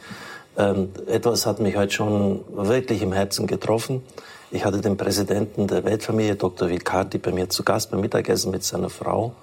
Ähm, 0.56 0.90
etwas 1.08 1.46
hat 1.46 1.60
mich 1.60 1.76
heute 1.76 1.94
schon 1.94 2.44
wirklich 2.56 3.02
im 3.02 3.12
Herzen 3.12 3.48
getroffen. 3.48 4.04
Ich 4.52 4.66
hatte 4.66 4.82
den 4.82 4.98
Präsidenten 4.98 5.68
der 5.68 5.84
Weltfamilie, 5.84 6.36
Dr. 6.36 6.70
Vicardi, 6.70 7.18
bei 7.18 7.32
mir 7.32 7.50
zu 7.50 7.64
Gast 7.64 7.90
beim 7.90 8.02
Mittagessen 8.02 8.52
mit 8.52 8.64
seiner 8.64 8.90
Frau. 8.90 9.34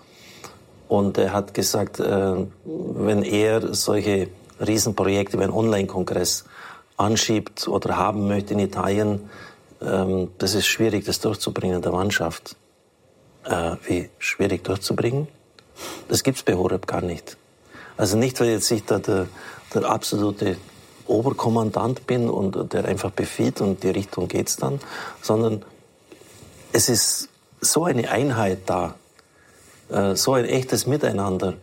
Und 0.86 1.18
er 1.18 1.32
hat 1.32 1.52
gesagt, 1.52 1.98
äh, 1.98 2.34
wenn 2.64 3.22
er 3.22 3.74
solche 3.74 4.28
Riesenprojekte 4.60 5.38
wie 5.38 5.44
ein 5.44 5.50
Online-Kongress 5.50 6.44
anschiebt 6.96 7.66
oder 7.66 7.96
haben 7.96 8.28
möchte 8.28 8.54
in 8.54 8.60
Italien, 8.60 9.28
ähm, 9.82 10.28
das 10.38 10.54
ist 10.54 10.66
schwierig, 10.66 11.06
das 11.06 11.20
durchzubringen 11.20 11.76
in 11.76 11.82
der 11.82 11.92
Mannschaft. 11.92 12.56
Äh, 13.44 13.76
wie 13.86 14.10
schwierig 14.18 14.62
durchzubringen? 14.62 15.26
Das 16.08 16.22
gibt's 16.22 16.42
bei 16.42 16.54
Horeb 16.54 16.86
gar 16.86 17.00
nicht. 17.00 17.36
Also 17.96 18.16
nicht, 18.16 18.40
weil 18.40 18.48
jetzt 18.48 18.66
sich 18.66 18.84
da 18.84 18.98
der, 18.98 19.26
der 19.74 19.84
absolute 19.84 20.56
Oberkommandant 21.10 22.06
bin 22.06 22.30
und 22.30 22.72
der 22.72 22.84
einfach 22.84 23.10
befiehlt 23.10 23.60
und 23.60 23.82
die 23.82 23.90
Richtung 23.90 24.28
geht's 24.28 24.56
dann, 24.56 24.80
sondern 25.20 25.64
es 26.72 26.88
ist 26.88 27.28
so 27.60 27.84
eine 27.84 28.10
Einheit 28.10 28.60
da, 28.66 28.94
äh, 29.90 30.14
so 30.14 30.34
ein 30.34 30.44
echtes 30.44 30.86
Miteinander 30.86 31.54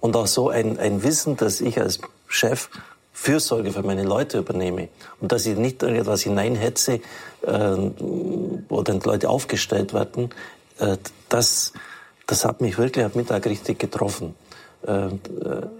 und 0.00 0.16
auch 0.16 0.26
so 0.26 0.48
ein, 0.48 0.78
ein 0.78 1.02
Wissen, 1.02 1.36
dass 1.36 1.60
ich 1.60 1.80
als 1.80 2.00
Chef 2.28 2.68
Fürsorge 3.12 3.72
für 3.72 3.82
meine 3.82 4.04
Leute 4.04 4.38
übernehme 4.38 4.88
und 5.20 5.32
dass 5.32 5.44
ich 5.44 5.56
nicht 5.56 5.82
irgendetwas 5.82 6.22
hineinhetze, 6.22 7.00
äh, 7.42 7.76
wo 8.68 8.82
dann 8.82 9.00
Leute 9.00 9.28
aufgestellt 9.28 9.92
werden, 9.92 10.30
äh, 10.78 10.96
das, 11.28 11.72
das 12.26 12.44
hat 12.44 12.60
mich 12.60 12.78
wirklich 12.78 13.04
am 13.04 13.12
Mittag 13.14 13.46
richtig 13.46 13.78
getroffen. 13.78 14.34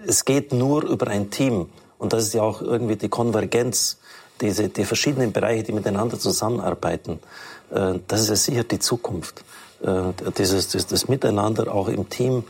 Es 0.07 0.27
geht 0.27 0.53
nur 0.53 0.85
über 0.85 1.07
ein 1.07 1.31
Team. 1.31 1.71
Und 2.01 2.15
das 2.15 2.25
ist 2.25 2.35
ja 2.35 2.43
auch 2.43 2.63
irgendwie 2.63 2.97
die 2.97 3.11
Konvergenz, 3.11 3.99
diese, 4.41 4.71
die 4.71 4.87
verschiedenen 4.87 5.33
Bereiche, 5.33 5.65
die 5.65 5.73
miteinander 5.73 6.19
zusammenarbeiten. 6.19 7.21
Äh, 7.71 8.01
das 8.09 8.23
ist 8.23 8.29
ja 8.31 8.37
sicher 8.37 8.65
die 8.65 8.79
Zukunft. 8.79 9.45
Äh, 9.83 10.31
dieses, 10.37 10.69
das, 10.69 10.87
das 10.87 11.09
Miteinander 11.09 11.73
auch 11.73 11.89
im 11.89 12.09
Team. 12.09 12.45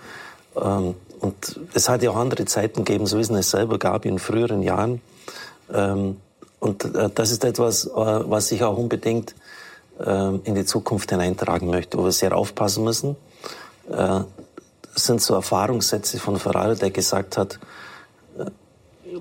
Ähm, 0.56 0.94
und 1.18 1.60
es 1.74 1.88
hat 1.88 2.02
ja 2.02 2.12
auch 2.12 2.16
andere 2.16 2.44
Zeiten 2.44 2.84
gegeben, 2.84 3.06
so 3.06 3.18
wie 3.18 3.22
es 3.22 3.28
es 3.28 3.50
selber 3.50 3.76
gab 3.78 4.04
in 4.04 4.20
früheren 4.20 4.62
Jahren. 4.62 5.02
Ähm, 5.74 6.18
und 6.60 6.84
äh, 6.84 7.10
das 7.12 7.32
ist 7.32 7.44
etwas, 7.44 7.90
was 7.92 8.52
ich 8.52 8.62
auch 8.62 8.78
unbedingt 8.78 9.34
ähm, 9.98 10.42
in 10.44 10.54
die 10.54 10.64
Zukunft 10.64 11.10
hineintragen 11.10 11.68
möchte, 11.68 11.98
wo 11.98 12.04
wir 12.04 12.12
sehr 12.12 12.36
aufpassen 12.36 12.84
müssen. 12.84 13.16
Das 13.88 14.26
sind 14.94 15.20
so 15.20 15.34
Erfahrungssätze 15.34 16.20
von 16.20 16.38
Ferrari, 16.38 16.76
der 16.76 16.90
gesagt 16.90 17.36
hat, 17.36 17.58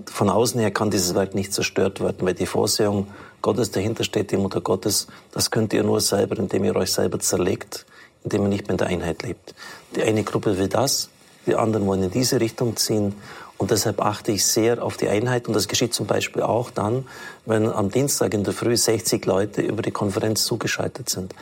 von 0.05 0.29
außen 0.29 0.59
her 0.59 0.71
kann 0.71 0.91
dieses 0.91 1.15
Werk 1.15 1.35
nicht 1.35 1.53
zerstört 1.53 2.01
werden, 2.01 2.25
weil 2.25 2.33
die 2.33 2.45
Vorsehung 2.45 3.07
Gottes 3.41 3.71
dahinter 3.71 4.03
steht, 4.03 4.31
die 4.31 4.37
Mutter 4.37 4.61
Gottes, 4.61 5.07
das 5.31 5.51
könnt 5.51 5.73
ihr 5.73 5.83
nur 5.83 6.01
selber, 6.01 6.37
indem 6.37 6.63
ihr 6.65 6.75
euch 6.75 6.91
selber 6.91 7.19
zerlegt, 7.19 7.85
indem 8.23 8.43
ihr 8.43 8.49
nicht 8.49 8.63
mehr 8.63 8.71
in 8.71 8.77
der 8.77 8.87
Einheit 8.87 9.23
lebt. 9.23 9.55
Die 9.95 10.03
eine 10.03 10.23
Gruppe 10.23 10.57
will 10.57 10.67
das, 10.67 11.09
die 11.45 11.55
anderen 11.55 11.85
wollen 11.87 12.03
in 12.03 12.11
diese 12.11 12.39
Richtung 12.39 12.75
ziehen 12.75 13.15
und 13.57 13.71
deshalb 13.71 14.01
achte 14.01 14.31
ich 14.31 14.45
sehr 14.45 14.83
auf 14.83 14.97
die 14.97 15.09
Einheit 15.09 15.47
und 15.47 15.53
das 15.53 15.67
geschieht 15.67 15.93
zum 15.93 16.05
Beispiel 16.05 16.43
auch 16.43 16.71
dann, 16.71 17.05
wenn 17.45 17.69
am 17.69 17.91
Dienstag 17.91 18.33
in 18.33 18.43
der 18.43 18.53
Früh 18.53 18.75
60 18.75 19.25
Leute 19.25 19.61
über 19.61 19.81
die 19.81 19.91
Konferenz 19.91 20.45
zugeschaltet 20.45 21.09
sind. 21.09 21.33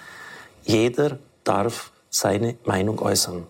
Jeder 0.63 1.19
darf 1.43 1.91
seine 2.09 2.55
Meinung 2.65 2.99
äußern. 2.99 3.45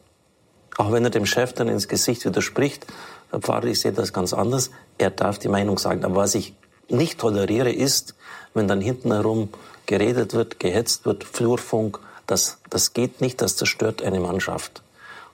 Auch 0.78 0.92
wenn 0.92 1.04
er 1.04 1.10
dem 1.10 1.26
Chef 1.26 1.54
dann 1.54 1.68
ins 1.68 1.88
Gesicht 1.88 2.24
widerspricht, 2.26 2.86
Herr 3.32 3.40
Pfarrer, 3.40 3.66
ich 3.66 3.82
sehe 3.82 3.92
das 3.92 4.14
ganz 4.14 4.34
anders. 4.34 4.72
Er 4.98 5.10
darf 5.10 5.38
die 5.40 5.50
Meinung 5.50 5.78
sagen. 5.78 6.06
Aber 6.06 6.16
was 6.16 6.36
ich 6.36 6.54
nicht 6.88 7.20
toleriere, 7.20 7.72
ist, 7.72 8.16
wenn 8.54 8.68
dann 8.68 8.80
hinten 8.80 9.12
herum 9.12 9.50
geredet 9.86 10.34
wird, 10.34 10.60
gehetzt 10.60 11.06
wird, 11.06 11.24
Flurfunk. 11.24 12.00
Das, 12.26 12.60
das 12.70 12.94
geht 12.94 13.22
nicht, 13.22 13.42
das 13.42 13.56
zerstört 13.56 14.02
eine 14.02 14.20
Mannschaft. 14.20 14.84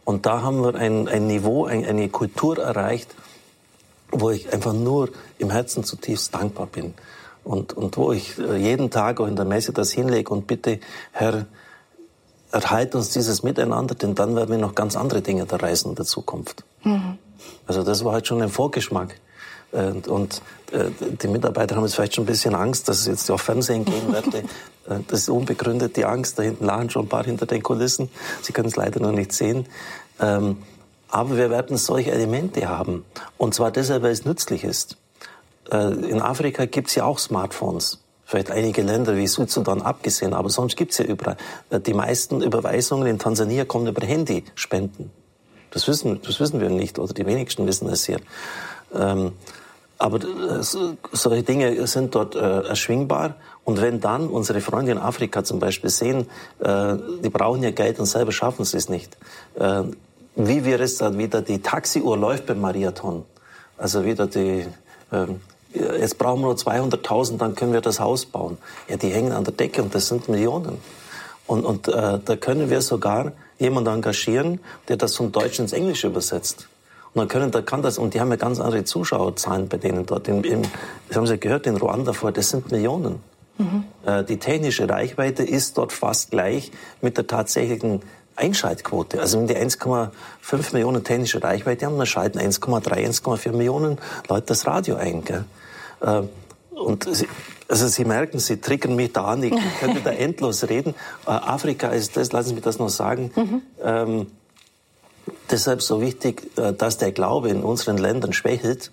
Und 0.06 0.26
da 0.26 0.42
haben 0.42 0.62
wir 0.62 0.76
ein, 0.76 1.08
ein 1.08 1.28
Niveau, 1.28 1.66
ein, 1.66 1.86
eine 1.86 2.10
Kultur 2.10 2.58
erreicht, 2.58 3.14
wo 4.12 4.30
ich 4.30 4.52
einfach 4.54 4.74
nur 4.74 5.10
im 5.38 5.50
Herzen 5.50 5.84
zutiefst 5.84 6.34
dankbar 6.34 6.68
bin. 6.68 6.94
Und, 7.44 7.74
und 7.74 7.98
wo 7.98 8.12
ich 8.12 8.38
äh, 8.38 8.56
jeden 8.56 8.90
Tag 8.90 9.20
auch 9.20 9.28
in 9.28 9.36
der 9.36 9.46
Messe 9.46 9.74
das 9.74 9.92
hinlege 9.92 10.32
und 10.32 10.48
bitte, 10.48 10.80
Herr, 11.12 11.46
erhalt 12.54 12.94
uns 12.94 13.10
dieses 13.10 13.44
Miteinander, 13.44 13.96
denn 13.96 14.16
dann 14.16 14.36
werden 14.36 14.52
wir 14.52 14.58
noch 14.60 14.76
ganz 14.76 14.96
andere 14.96 15.22
Dinge 15.22 15.46
da 15.46 15.58
reisen 15.58 15.90
in 15.90 15.96
der 15.96 16.06
Zukunft. 16.06 16.64
Mhm. 16.84 17.18
Also 17.66 17.84
das 17.84 18.06
war 18.06 18.14
halt 18.14 18.28
schon 18.28 18.42
ein 18.42 18.50
Vorgeschmack. 18.50 19.16
Und, 19.72 20.08
und 20.08 20.42
äh, 20.72 20.92
die 21.00 21.28
Mitarbeiter 21.28 21.76
haben 21.76 21.84
jetzt 21.84 21.96
vielleicht 21.96 22.14
schon 22.14 22.26
ein 22.26 22.28
bisschen 22.28 22.54
Angst, 22.54 22.88
dass 22.88 23.00
es 23.00 23.08
jetzt 23.08 23.32
auf 23.32 23.42
Fernsehen 23.42 23.86
gehen 23.86 24.14
werde. 24.14 24.44
Äh, 24.86 25.00
das 25.08 25.22
ist 25.22 25.30
unbegründet, 25.30 25.96
die 25.96 26.04
Angst. 26.04 26.38
Da 26.38 26.44
hinten 26.44 26.66
lachen 26.66 26.90
schon 26.90 27.06
ein 27.06 27.08
paar 27.08 27.24
hinter 27.24 27.46
den 27.46 27.64
Kulissen. 27.64 28.10
Sie 28.42 28.52
können 28.52 28.68
es 28.68 28.76
leider 28.76 29.00
noch 29.00 29.14
nicht 29.14 29.32
sehen. 29.32 29.66
Ähm, 30.20 30.58
aber 31.08 31.38
wir 31.38 31.50
werden 31.50 31.78
solche 31.78 32.12
Elemente 32.12 32.68
haben. 32.68 33.06
Und 33.38 33.56
zwar 33.56 33.72
deshalb, 33.72 34.04
weil 34.04 34.12
es 34.12 34.26
nützlich 34.26 34.66
ist. 34.66 34.98
Äh, 35.72 35.94
in 35.94 36.22
Afrika 36.22 36.66
gibt 36.66 36.90
es 36.90 36.96
ja 36.96 37.06
auch 37.06 37.18
Smartphones. 37.18 38.03
Vielleicht 38.34 38.50
einige 38.50 38.82
Länder 38.82 39.16
wie 39.16 39.28
Südsudan 39.28 39.84
abgesehen, 39.84 40.34
aber 40.34 40.50
sonst 40.50 40.76
gibt 40.76 40.92
es 40.92 40.98
ja 40.98 41.06
überall. 41.06 41.38
Die 41.70 41.94
meisten 41.94 42.42
Überweisungen 42.42 43.06
in 43.06 43.20
Tansania 43.20 43.64
kommen 43.64 43.86
über 43.86 44.04
Handyspenden. 44.04 45.12
Das 45.70 45.88
wissen, 45.88 46.20
das 46.26 46.40
wissen 46.40 46.60
wir 46.60 46.72
nicht, 46.72 46.98
oder 46.98 47.14
die 47.14 47.28
wenigsten 47.28 47.68
wissen 47.68 47.88
es 47.90 48.08
hier. 48.08 48.18
Ähm, 48.92 49.34
aber 50.00 50.18
äh, 50.18 50.64
solche 50.64 51.44
Dinge 51.44 51.86
sind 51.86 52.16
dort 52.16 52.34
äh, 52.34 52.40
erschwingbar. 52.40 53.36
Und 53.66 53.80
wenn 53.84 54.00
dann 54.02 54.28
unsere 54.30 54.62
Freunde 54.62 54.94
in 54.94 54.98
Afrika 54.98 55.44
zum 55.44 55.60
Beispiel 55.60 55.92
sehen, 55.92 56.26
äh, 56.58 56.96
die 57.24 57.30
brauchen 57.30 57.62
ja 57.62 57.70
Geld 57.70 58.00
und 58.00 58.08
selber 58.08 58.32
schaffen 58.32 58.66
sie 58.66 58.78
es 58.78 58.90
nicht, 58.90 59.16
äh, 59.60 59.84
wie 60.36 60.66
wir 60.66 60.82
es 60.82 60.98
dann 60.98 61.20
wieder, 61.20 61.44
die 61.44 61.62
Taxiuhr 61.62 62.18
läuft 62.18 62.48
beim 62.48 62.62
Marathon. 62.62 63.26
Also 63.78 64.04
wieder 64.04 64.26
die, 64.26 64.66
ähm, 65.12 65.40
jetzt 65.74 66.18
brauchen 66.18 66.42
wir 66.42 66.48
nur 66.48 66.56
200.000, 66.56 67.38
dann 67.38 67.56
können 67.56 67.74
wir 67.74 67.82
das 67.82 68.00
Haus 68.00 68.26
bauen. 68.26 68.58
Ja, 68.88 68.98
die 68.98 69.10
hängen 69.10 69.32
an 69.32 69.44
der 69.44 69.54
Decke 69.54 69.82
und 69.82 69.94
das 69.94 70.08
sind 70.08 70.30
Millionen. 70.30 70.78
Und, 71.48 71.66
und 71.66 71.88
äh, 71.88 72.20
da 72.24 72.36
können 72.36 72.70
wir 72.70 72.82
sogar 72.82 73.34
jemand 73.60 73.88
engagieren, 73.88 74.60
der 74.88 74.98
das 74.98 75.16
vom 75.16 75.32
Deutsch 75.32 75.60
ins 75.60 75.74
Englische 75.74 76.08
übersetzt. 76.08 76.68
Und 77.14 77.20
dann 77.20 77.28
können, 77.28 77.52
da 77.52 77.62
kann 77.62 77.82
das, 77.82 77.98
und 77.98 78.14
die 78.14 78.22
haben 78.22 78.30
ja 78.30 78.38
ganz 78.38 78.60
andere 78.60 78.86
Zuschauerzahlen 78.86 79.68
bei 79.68 79.78
denen 79.78 80.06
dort. 80.06 80.28
In, 80.28 80.44
in, 80.44 80.64
das 81.08 81.18
haben 81.18 81.28
Sie 81.28 81.38
gehört, 81.38 81.68
in 81.68 81.78
Ruanda 81.78 82.14
vor, 82.14 82.32
das 82.32 82.50
sind 82.50 82.72
Millionen. 82.72 83.22
Mhm. 83.58 83.84
Äh, 84.06 84.24
die 84.24 84.38
technische 84.38 84.90
Reichweite 84.90 85.44
ist 85.44 85.78
dort 85.78 85.92
fast 85.92 86.32
gleich 86.32 86.72
mit 87.02 87.18
der 87.18 87.28
tatsächlichen 87.28 88.02
Einschaltquote. 88.36 89.20
Also 89.20 89.38
wenn 89.38 89.48
die 89.48 89.56
1,5 89.56 90.74
Millionen 90.74 91.04
technische 91.04 91.44
Reichweite 91.44 91.86
haben, 91.86 91.98
dann 91.98 92.08
schalten 92.08 92.40
1,3, 92.40 93.22
1,4 93.22 93.52
Millionen 93.52 94.00
Leute 94.28 94.48
das 94.48 94.66
Radio 94.66 94.96
ein. 94.96 95.24
Gell? 95.24 95.46
Äh, 96.04 96.24
und 96.76 97.08
sie, 97.16 97.28
also 97.68 97.88
Sie 97.88 98.06
merken, 98.06 98.40
Sie 98.40 98.60
triggern 98.62 98.96
mich 98.96 99.14
da 99.14 99.26
an. 99.26 99.44
Ich 99.44 99.54
könnte 99.80 100.02
da 100.02 100.12
endlos 100.12 100.68
reden. 100.70 100.94
Äh, 101.26 101.32
Afrika 101.32 101.90
ist 101.90 102.18
das, 102.18 102.32
lassen 102.32 102.50
Sie 102.50 102.56
mich 102.56 102.64
das 102.64 102.80
noch 102.80 102.90
sagen. 102.90 103.32
Mhm. 103.36 103.62
Ähm, 103.84 104.28
deshalb 105.50 105.82
so 105.82 106.02
wichtig, 106.02 106.52
äh, 106.58 106.74
dass 106.74 106.98
der 106.98 107.12
Glaube 107.12 107.50
in 107.50 107.64
unseren 107.64 107.98
Ländern 107.98 108.34
schwächelt 108.34 108.92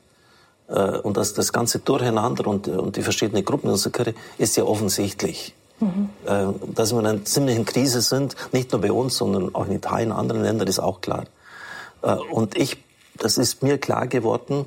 äh, 0.69 0.99
und 0.99 1.17
dass 1.17 1.35
das 1.35 1.53
ganze 1.53 1.81
Durcheinander 1.81 2.47
und, 2.47 2.69
und 2.69 2.97
die 2.97 3.03
verschiedenen 3.03 3.45
Gruppen 3.45 3.67
in 3.67 3.73
unserer 3.73 3.93
Kirche 3.93 4.15
ist 4.39 4.57
ja 4.57 4.65
offensichtlich. 4.65 5.55
Mhm. 5.81 6.11
Äh, 6.27 6.47
dass 6.75 6.93
wir 6.93 7.01
in 7.01 7.07
einer 7.07 7.25
ziemlichen 7.25 7.65
Krise 7.65 8.03
sind, 8.03 8.37
nicht 8.53 8.73
nur 8.73 8.81
bei 8.81 8.93
uns, 8.93 9.17
sondern 9.17 9.55
auch 9.55 9.67
in 9.67 9.73
Italien, 9.73 10.13
und 10.13 10.19
anderen 10.19 10.43
Ländern, 10.43 10.69
ist 10.69 10.79
auch 10.79 11.01
klar. 11.01 11.25
Äh, 12.03 12.15
und 12.15 12.57
ich, 12.57 12.77
das 13.17 13.39
ist 13.39 13.63
mir 13.63 13.79
klar 13.79 14.07
geworden, 14.07 14.67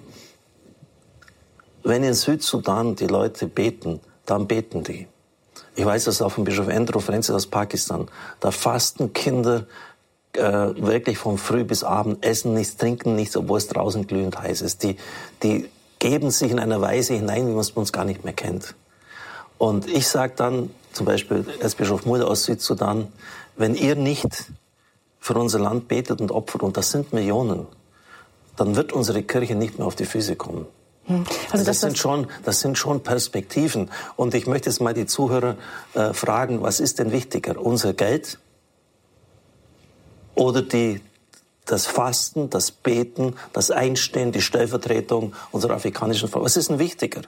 wenn 1.84 2.04
in 2.04 2.14
Südsudan 2.14 2.96
die 2.96 3.08
Leute 3.08 3.48
beten, 3.48 4.00
dann 4.26 4.48
beten 4.48 4.84
die. 4.84 5.08
Ich 5.76 5.86
weiß 5.86 6.06
das 6.06 6.22
auch 6.22 6.32
von 6.32 6.44
Bischof 6.44 6.68
Andrew 6.68 7.00
Francis 7.00 7.34
aus 7.34 7.48
Pakistan. 7.48 8.08
Da 8.40 8.52
fasten 8.52 9.14
Kinder 9.14 9.66
äh, 10.34 10.42
wirklich 10.42 11.18
von 11.18 11.38
früh 11.38 11.64
bis 11.64 11.84
abend, 11.84 12.26
essen 12.26 12.54
nichts, 12.54 12.78
trinken 12.78 13.16
nichts, 13.16 13.36
obwohl 13.36 13.58
es 13.58 13.68
draußen 13.68 14.08
glühend 14.08 14.40
heiß 14.40 14.62
ist. 14.62 14.84
Die, 14.84 14.98
die 15.42 15.70
geben 16.00 16.32
sich 16.32 16.52
in 16.52 16.60
einer 16.60 16.82
Weise 16.82 17.14
hinein, 17.14 17.48
wie 17.48 17.52
man 17.52 17.60
es 17.60 17.72
uns 17.72 17.92
gar 17.92 18.06
nicht 18.06 18.24
mehr 18.24 18.34
kennt. 18.34 18.76
Und 19.58 19.88
ich 19.88 20.08
sage 20.08 20.34
dann, 20.36 20.70
zum 20.92 21.06
Beispiel 21.06 21.46
Erzbischof 21.60 22.06
Mulder 22.06 22.28
aus 22.28 22.44
Südsudan, 22.44 23.12
wenn 23.56 23.76
ihr 23.76 23.96
nicht 23.96 24.52
für 25.20 25.34
unser 25.36 25.60
Land 25.60 25.88
betet 25.88 26.20
und 26.20 26.32
opfert, 26.32 26.64
und 26.64 26.78
das 26.78 26.92
sind 26.92 27.14
Millionen, 27.14 27.66
dann 28.58 28.76
wird 28.76 28.92
unsere 28.94 29.24
Kirche 29.24 29.56
nicht 29.56 29.78
mehr 29.78 29.88
auf 29.88 29.96
die 29.96 30.06
Füße 30.06 30.36
kommen. 30.36 30.68
Hm. 31.06 31.26
Also, 31.28 31.52
also 31.52 31.66
das, 31.66 31.82
sind 31.82 31.98
schon, 31.98 32.28
das 32.44 32.60
sind 32.60 32.78
schon 32.78 33.04
Perspektiven. 33.04 33.90
Und 34.16 34.34
ich 34.36 34.48
möchte 34.48 34.70
jetzt 34.70 34.80
mal 34.80 34.94
die 34.94 35.06
Zuhörer 35.06 35.58
äh, 35.94 36.14
fragen, 36.14 36.62
was 36.62 36.80
ist 36.80 37.00
denn 37.00 37.12
wichtiger? 37.12 37.60
Unser 37.60 37.94
Geld 37.94 38.40
oder 40.36 40.62
die, 40.62 41.02
das 41.66 41.86
Fasten, 41.86 42.50
das 42.50 42.72
Beten, 42.72 43.36
das 43.54 43.72
Einstehen, 43.72 44.32
die 44.32 44.42
Stellvertretung 44.42 45.34
unserer 45.52 45.76
afrikanischen 45.76 46.30
Frau? 46.30 46.42
Was 46.42 46.58
ist 46.58 46.70
denn 46.70 46.80
wichtiger? 46.80 47.22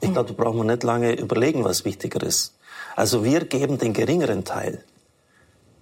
Ich 0.00 0.12
glaube, 0.12 0.32
da 0.32 0.42
brauchen 0.42 0.58
wir 0.58 0.64
nicht 0.64 0.82
lange 0.82 1.12
überlegen, 1.12 1.64
was 1.64 1.84
wichtiger 1.84 2.22
ist. 2.22 2.54
Also 2.96 3.24
wir 3.24 3.44
geben 3.44 3.78
den 3.78 3.92
geringeren 3.92 4.44
Teil. 4.44 4.84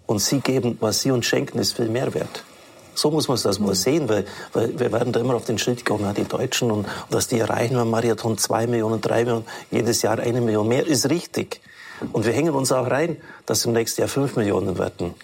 Und 0.07 0.21
sie 0.21 0.41
geben, 0.41 0.77
was 0.81 1.01
sie 1.01 1.11
uns 1.11 1.27
schenken, 1.27 1.59
ist 1.59 1.75
viel 1.75 1.89
mehr 1.89 2.13
wert. 2.15 2.45
So 2.95 3.11
muss 3.11 3.29
man 3.29 3.39
das 3.43 3.59
mal 3.59 3.75
sehen, 3.75 4.09
weil, 4.09 4.25
weil 4.53 4.79
wir 4.79 4.93
werden 4.93 5.13
da 5.13 5.21
immer 5.21 5.35
auf 5.35 5.45
den 5.45 5.59
Schritt 5.59 5.85
kommen, 5.85 6.05
ja, 6.05 6.13
die 6.13 6.25
Deutschen 6.25 6.71
und, 6.71 6.81
und 6.81 6.87
dass 7.11 7.29
die 7.29 7.39
erreichen 7.39 7.77
beim 7.77 7.91
Marathon 7.91 8.39
zwei 8.39 8.67
Millionen, 8.67 9.01
drei 9.01 9.25
Millionen, 9.25 9.45
jedes 9.71 10.03
Jahr 10.03 10.19
eine 10.19 10.41
Million 10.41 10.69
mehr, 10.69 10.87
ist 10.87 11.09
richtig. 11.11 11.61
Und 12.13 12.27
wir 12.27 12.33
hängen 12.33 12.55
uns 12.55 12.73
auch 12.73 12.91
rein, 12.91 13.17
dass 13.47 13.65
im 13.65 13.73
nächsten 13.73 14.01
Jahr 14.01 14.09
fünf 14.09 14.37
Millionen 14.37 14.79
werden 14.79 15.15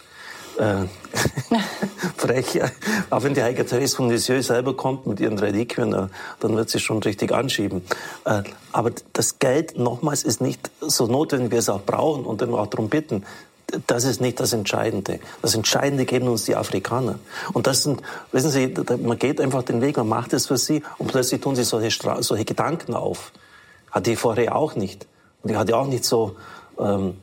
äh, 0.59 0.87
frech. 2.17 2.61
Auch 3.11 3.23
wenn 3.23 3.35
die 3.35 3.43
Heike 3.43 3.65
Therese 3.65 3.97
von 3.97 4.11
Lisieux 4.11 4.47
selber 4.47 4.77
kommt 4.77 5.07
mit 5.07 5.21
ihren 5.21 5.39
Reliquien, 5.39 6.11
dann 6.41 6.57
wird 6.57 6.71
sie 6.71 6.81
schon 6.81 7.03
richtig 7.03 7.33
anschieben. 7.33 7.83
Äh, 8.25 8.43
aber 8.73 8.93
das 9.13 9.39
Geld, 9.39 9.79
nochmals, 9.79 10.23
ist 10.25 10.41
nicht 10.41 10.71
so 10.81 11.07
notwendig, 11.07 11.49
wie 11.49 11.53
wir 11.53 11.59
es 11.61 11.69
auch 11.69 11.83
brauchen 11.83 12.25
und 12.25 12.43
dann 12.43 12.55
auch 12.55 12.67
darum 12.67 12.89
bitten. 12.89 13.25
Das 13.87 14.05
ist 14.05 14.21
nicht 14.21 14.41
das 14.41 14.55
Entscheidende. 14.55 15.21
Das 15.43 15.55
Entscheidende 15.55 16.07
geben 16.07 16.29
uns 16.29 16.45
die 16.45 16.57
Afrikaner. 16.57 17.19
Und 17.53 17.67
das 17.67 17.83
sind, 17.83 18.01
wissen 18.33 18.51
Sie, 18.51 18.75
man 19.03 19.19
geht 19.19 19.41
einfach 19.41 19.63
den 19.63 19.83
Weg, 19.83 19.99
man 19.99 20.09
macht 20.09 20.33
es 20.33 20.47
für 20.47 20.57
sie 20.57 20.83
und 20.97 21.09
plötzlich 21.09 21.43
tun 21.43 21.55
sie 21.55 21.65
solche, 21.65 21.91
solche 22.21 22.45
Gedanken 22.47 22.95
auf. 22.95 23.33
Hatte 23.91 24.13
ich 24.13 24.19
vorher 24.19 24.57
auch 24.57 24.75
nicht. 24.75 25.07
Und 25.43 25.51
ich 25.51 25.57
hatte 25.57 25.77
auch 25.77 25.87
nicht 25.87 26.05
so, 26.05 26.37
ähm, 26.79 27.19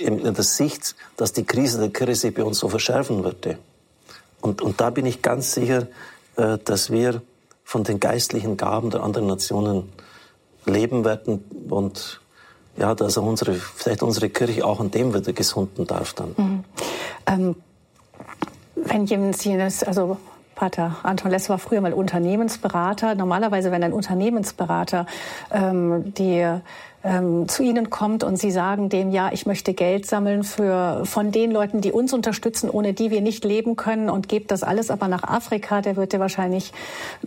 in 0.00 0.22
der 0.22 0.42
Sicht, 0.42 0.96
dass 1.16 1.32
die 1.32 1.44
Krise 1.44 1.78
der 1.78 1.90
Kirche 1.90 2.32
bei 2.32 2.42
uns 2.42 2.58
so 2.58 2.68
verschärfen 2.68 3.22
würde. 3.22 3.58
Und, 4.40 4.62
und 4.62 4.80
da 4.80 4.90
bin 4.90 5.06
ich 5.06 5.22
ganz 5.22 5.52
sicher, 5.52 5.86
äh, 6.36 6.58
dass 6.64 6.90
wir 6.90 7.22
von 7.64 7.84
den 7.84 8.00
geistlichen 8.00 8.56
Gaben 8.56 8.90
der 8.90 9.02
anderen 9.02 9.26
Nationen 9.26 9.92
leben 10.64 11.04
werden 11.04 11.44
und 11.68 12.19
ja, 12.80 12.94
dass 12.94 13.18
auch 13.18 13.24
unsere, 13.24 13.54
vielleicht 13.54 14.02
unsere 14.02 14.30
Kirche 14.30 14.64
auch 14.64 14.80
an 14.80 14.90
dem 14.90 15.14
wieder 15.14 15.32
gesunden 15.32 15.86
darf 15.86 16.14
dann. 16.14 16.34
Mhm. 16.36 16.64
Ähm, 17.26 17.56
wenn 18.74 19.04
jemand 19.06 19.36
also 19.86 20.16
Pater 20.54 20.96
Anton 21.02 21.30
Less 21.30 21.48
war 21.48 21.58
früher 21.58 21.80
mal 21.80 21.94
Unternehmensberater. 21.94 23.14
Normalerweise, 23.14 23.70
wenn 23.72 23.82
ein 23.82 23.94
Unternehmensberater 23.94 25.06
ähm, 25.50 26.12
die 26.14 26.46
ähm, 27.02 27.48
zu 27.48 27.62
Ihnen 27.62 27.88
kommt 27.88 28.24
und 28.24 28.36
Sie 28.36 28.50
sagen 28.50 28.90
dem, 28.90 29.10
ja, 29.10 29.30
ich 29.32 29.46
möchte 29.46 29.72
Geld 29.72 30.06
sammeln 30.06 30.44
für, 30.44 31.02
von 31.04 31.32
den 31.32 31.50
Leuten, 31.50 31.80
die 31.80 31.92
uns 31.92 32.12
unterstützen, 32.12 32.68
ohne 32.68 32.92
die 32.92 33.10
wir 33.10 33.22
nicht 33.22 33.44
leben 33.44 33.76
können 33.76 34.10
und 34.10 34.28
gebt 34.28 34.50
das 34.50 34.62
alles 34.62 34.90
aber 34.90 35.08
nach 35.08 35.24
Afrika, 35.24 35.80
der 35.80 35.96
wird 35.96 36.12
ja 36.12 36.20
wahrscheinlich, 36.20 36.72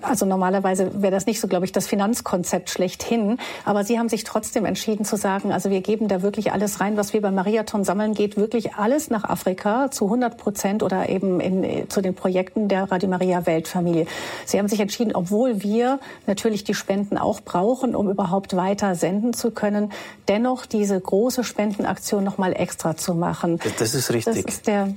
also 0.02 0.26
normalerweise 0.26 1.02
wäre 1.02 1.12
das 1.12 1.26
nicht 1.26 1.40
so, 1.40 1.48
glaube 1.48 1.66
ich, 1.66 1.72
das 1.72 1.88
Finanzkonzept 1.88 2.70
schlechthin. 2.70 3.40
Aber 3.66 3.84
Sie 3.84 3.98
haben 3.98 4.10
sich 4.10 4.24
trotzdem 4.24 4.66
entschieden 4.66 5.06
zu 5.06 5.16
sagen, 5.16 5.52
also 5.52 5.72
wir 5.72 5.82
geben 5.82 6.08
da 6.08 6.22
wirklich 6.22 6.52
alles 6.52 6.80
rein, 6.80 6.96
was 6.96 7.14
wir 7.14 7.22
beim 7.22 7.36
Mariathon 7.36 7.84
sammeln, 7.84 8.14
geht 8.14 8.38
wirklich 8.38 8.76
alles 8.76 9.10
nach 9.10 9.24
Afrika 9.24 9.90
zu 9.90 10.06
100 10.06 10.38
Prozent 10.38 10.84
oder 10.84 11.10
eben 11.10 11.40
in, 11.40 11.90
zu 11.90 12.02
den 12.02 12.14
Projekten 12.14 12.68
der 12.68 12.92
Radio 12.92 13.10
Maria 13.10 13.48
Weltfamilie. 13.48 14.06
Sie 14.46 14.60
haben 14.60 14.68
sich 14.68 14.80
entschieden, 14.80 15.16
obwohl 15.16 15.64
wir 15.64 16.00
natürlich 16.28 16.64
die 16.64 16.76
Spenden 16.76 17.18
auch 17.18 17.42
brauchen, 17.42 17.96
um 17.96 18.10
überhaupt 18.10 18.56
weiter 18.56 18.94
senden 18.94 19.34
zu 19.34 19.50
können, 19.50 19.63
können, 19.64 19.94
dennoch 20.28 20.66
diese 20.66 21.00
große 21.00 21.46
Spendenaktion 21.46 22.24
noch 22.24 22.38
mal 22.38 22.52
extra 22.52 22.98
zu 22.98 23.16
machen. 23.16 23.60
Das 23.80 23.96
ist 23.96 24.12
richtig. 24.12 24.46
Das 24.46 24.56
ist 24.56 24.68
der, 24.68 24.94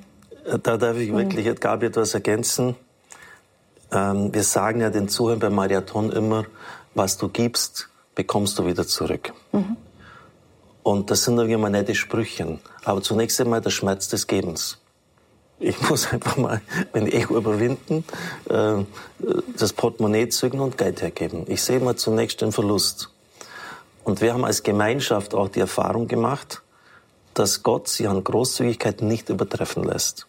da 0.62 0.76
darf 0.76 0.96
ich 0.96 1.12
wirklich, 1.12 1.46
hm. 1.46 1.54
Gabi, 1.54 1.86
etwas 1.86 2.14
ergänzen. 2.14 2.74
Ähm, 3.92 4.34
wir 4.34 4.42
sagen 4.42 4.80
ja 4.80 4.90
den 4.90 5.08
Zuhörern 5.08 5.38
beim 5.38 5.54
Marathon 5.54 6.10
immer, 6.10 6.44
was 6.94 7.16
du 7.16 7.28
gibst, 7.28 7.88
bekommst 8.16 8.58
du 8.58 8.66
wieder 8.66 8.86
zurück. 8.86 9.32
Mhm. 9.52 9.76
Und 10.82 11.10
das 11.10 11.24
sind 11.24 11.36
irgendwie 11.36 11.56
mal 11.56 11.70
nette 11.70 11.94
Sprüche. 11.94 12.58
Aber 12.84 13.02
zunächst 13.02 13.40
einmal 13.40 13.60
der 13.60 13.70
Schmerz 13.70 14.08
des 14.08 14.26
Gebens. 14.26 14.78
Ich 15.60 15.80
muss 15.88 16.12
einfach 16.12 16.36
mal 16.36 16.60
mein 16.92 17.06
Ego 17.06 17.36
überwinden, 17.36 18.04
äh, 18.50 18.84
das 19.56 19.72
Portemonnaie 19.72 20.28
zücken 20.28 20.58
und 20.58 20.76
Geld 20.76 21.02
hergeben. 21.02 21.44
Ich 21.46 21.62
sehe 21.62 21.78
mal 21.78 21.94
zunächst 21.94 22.40
den 22.40 22.50
Verlust. 22.50 23.10
Und 24.06 24.20
wir 24.20 24.32
haben 24.32 24.44
als 24.44 24.62
Gemeinschaft 24.62 25.34
auch 25.34 25.48
die 25.48 25.58
Erfahrung 25.58 26.06
gemacht, 26.06 26.62
dass 27.34 27.64
Gott 27.64 27.88
sich 27.88 28.08
an 28.08 28.22
Großzügigkeit 28.22 29.02
nicht 29.02 29.30
übertreffen 29.30 29.82
lässt. 29.82 30.28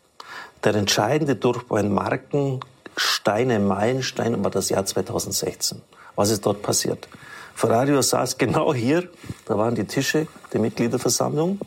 Der 0.64 0.74
entscheidende 0.74 1.36
Durchbruch, 1.36 1.78
ein 1.78 1.94
Markenstein, 1.94 3.52
ein 3.52 3.68
Meilenstein 3.68 4.44
war 4.44 4.50
das 4.50 4.70
Jahr 4.70 4.84
2016. 4.84 5.84
Was 6.16 6.32
ist 6.32 6.44
dort 6.48 6.64
passiert? 6.64 7.08
Ferrario 7.54 8.02
saß 8.02 8.40
genau 8.40 8.74
hier, 8.74 9.10
da 9.46 9.60
waren 9.60 9.76
die 9.76 9.86
Tische 9.86 10.26
der 10.52 10.60
Mitgliederversammlung. 10.60 11.60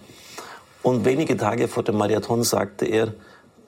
Und 0.82 1.04
wenige 1.04 1.36
Tage 1.36 1.68
vor 1.68 1.84
dem 1.84 1.96
Marathon 1.96 2.42
sagte 2.42 2.86
er, 2.86 3.06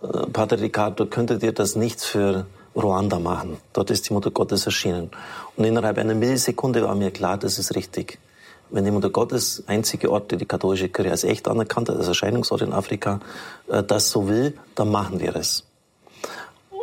äh, 0.02 0.26
Pater 0.32 0.60
Riccardo, 0.60 1.06
könntet 1.06 1.44
ihr 1.44 1.52
das 1.52 1.76
nicht 1.76 2.00
für 2.00 2.46
Ruanda 2.74 3.20
machen? 3.20 3.58
Dort 3.72 3.92
ist 3.92 4.08
die 4.08 4.14
Mutter 4.14 4.32
Gottes 4.32 4.66
erschienen. 4.66 5.12
Und 5.56 5.62
innerhalb 5.62 5.96
einer 5.96 6.16
Millisekunde 6.16 6.82
war 6.82 6.96
mir 6.96 7.12
klar, 7.12 7.38
das 7.38 7.60
ist 7.60 7.76
richtig 7.76 8.18
wenn 8.72 8.84
die 8.84 8.90
Mutter 8.90 9.10
Gottes, 9.10 9.62
einzige 9.66 10.10
Ort, 10.10 10.32
die 10.32 10.36
die 10.36 10.46
katholische 10.46 10.88
Kirche 10.88 11.10
als 11.10 11.24
echt 11.24 11.46
anerkannt 11.46 11.88
hat, 11.88 11.96
als 11.96 12.08
Erscheinungsort 12.08 12.62
in 12.62 12.72
Afrika, 12.72 13.20
äh, 13.68 13.82
das 13.82 14.10
so 14.10 14.28
will, 14.28 14.58
dann 14.74 14.90
machen 14.90 15.20
wir 15.20 15.36
es. 15.36 15.64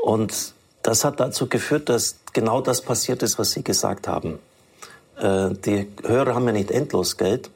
Und 0.03 0.53
das 0.83 1.03
hat 1.03 1.19
dazu 1.19 1.47
geführt, 1.47 1.89
dass 1.89 2.17
genau 2.31 2.61
das 2.61 2.81
passiert 2.81 3.23
ist, 3.23 3.37
was 3.37 3.51
Sie 3.51 3.63
gesagt 3.63 4.07
haben. 4.07 4.39
Äh, 5.17 5.49
die 5.65 5.87
Hörer 6.03 6.35
haben 6.35 6.45
ja 6.45 6.53
nicht 6.53 6.71
endlos 6.71 7.17
Geld. 7.17 7.49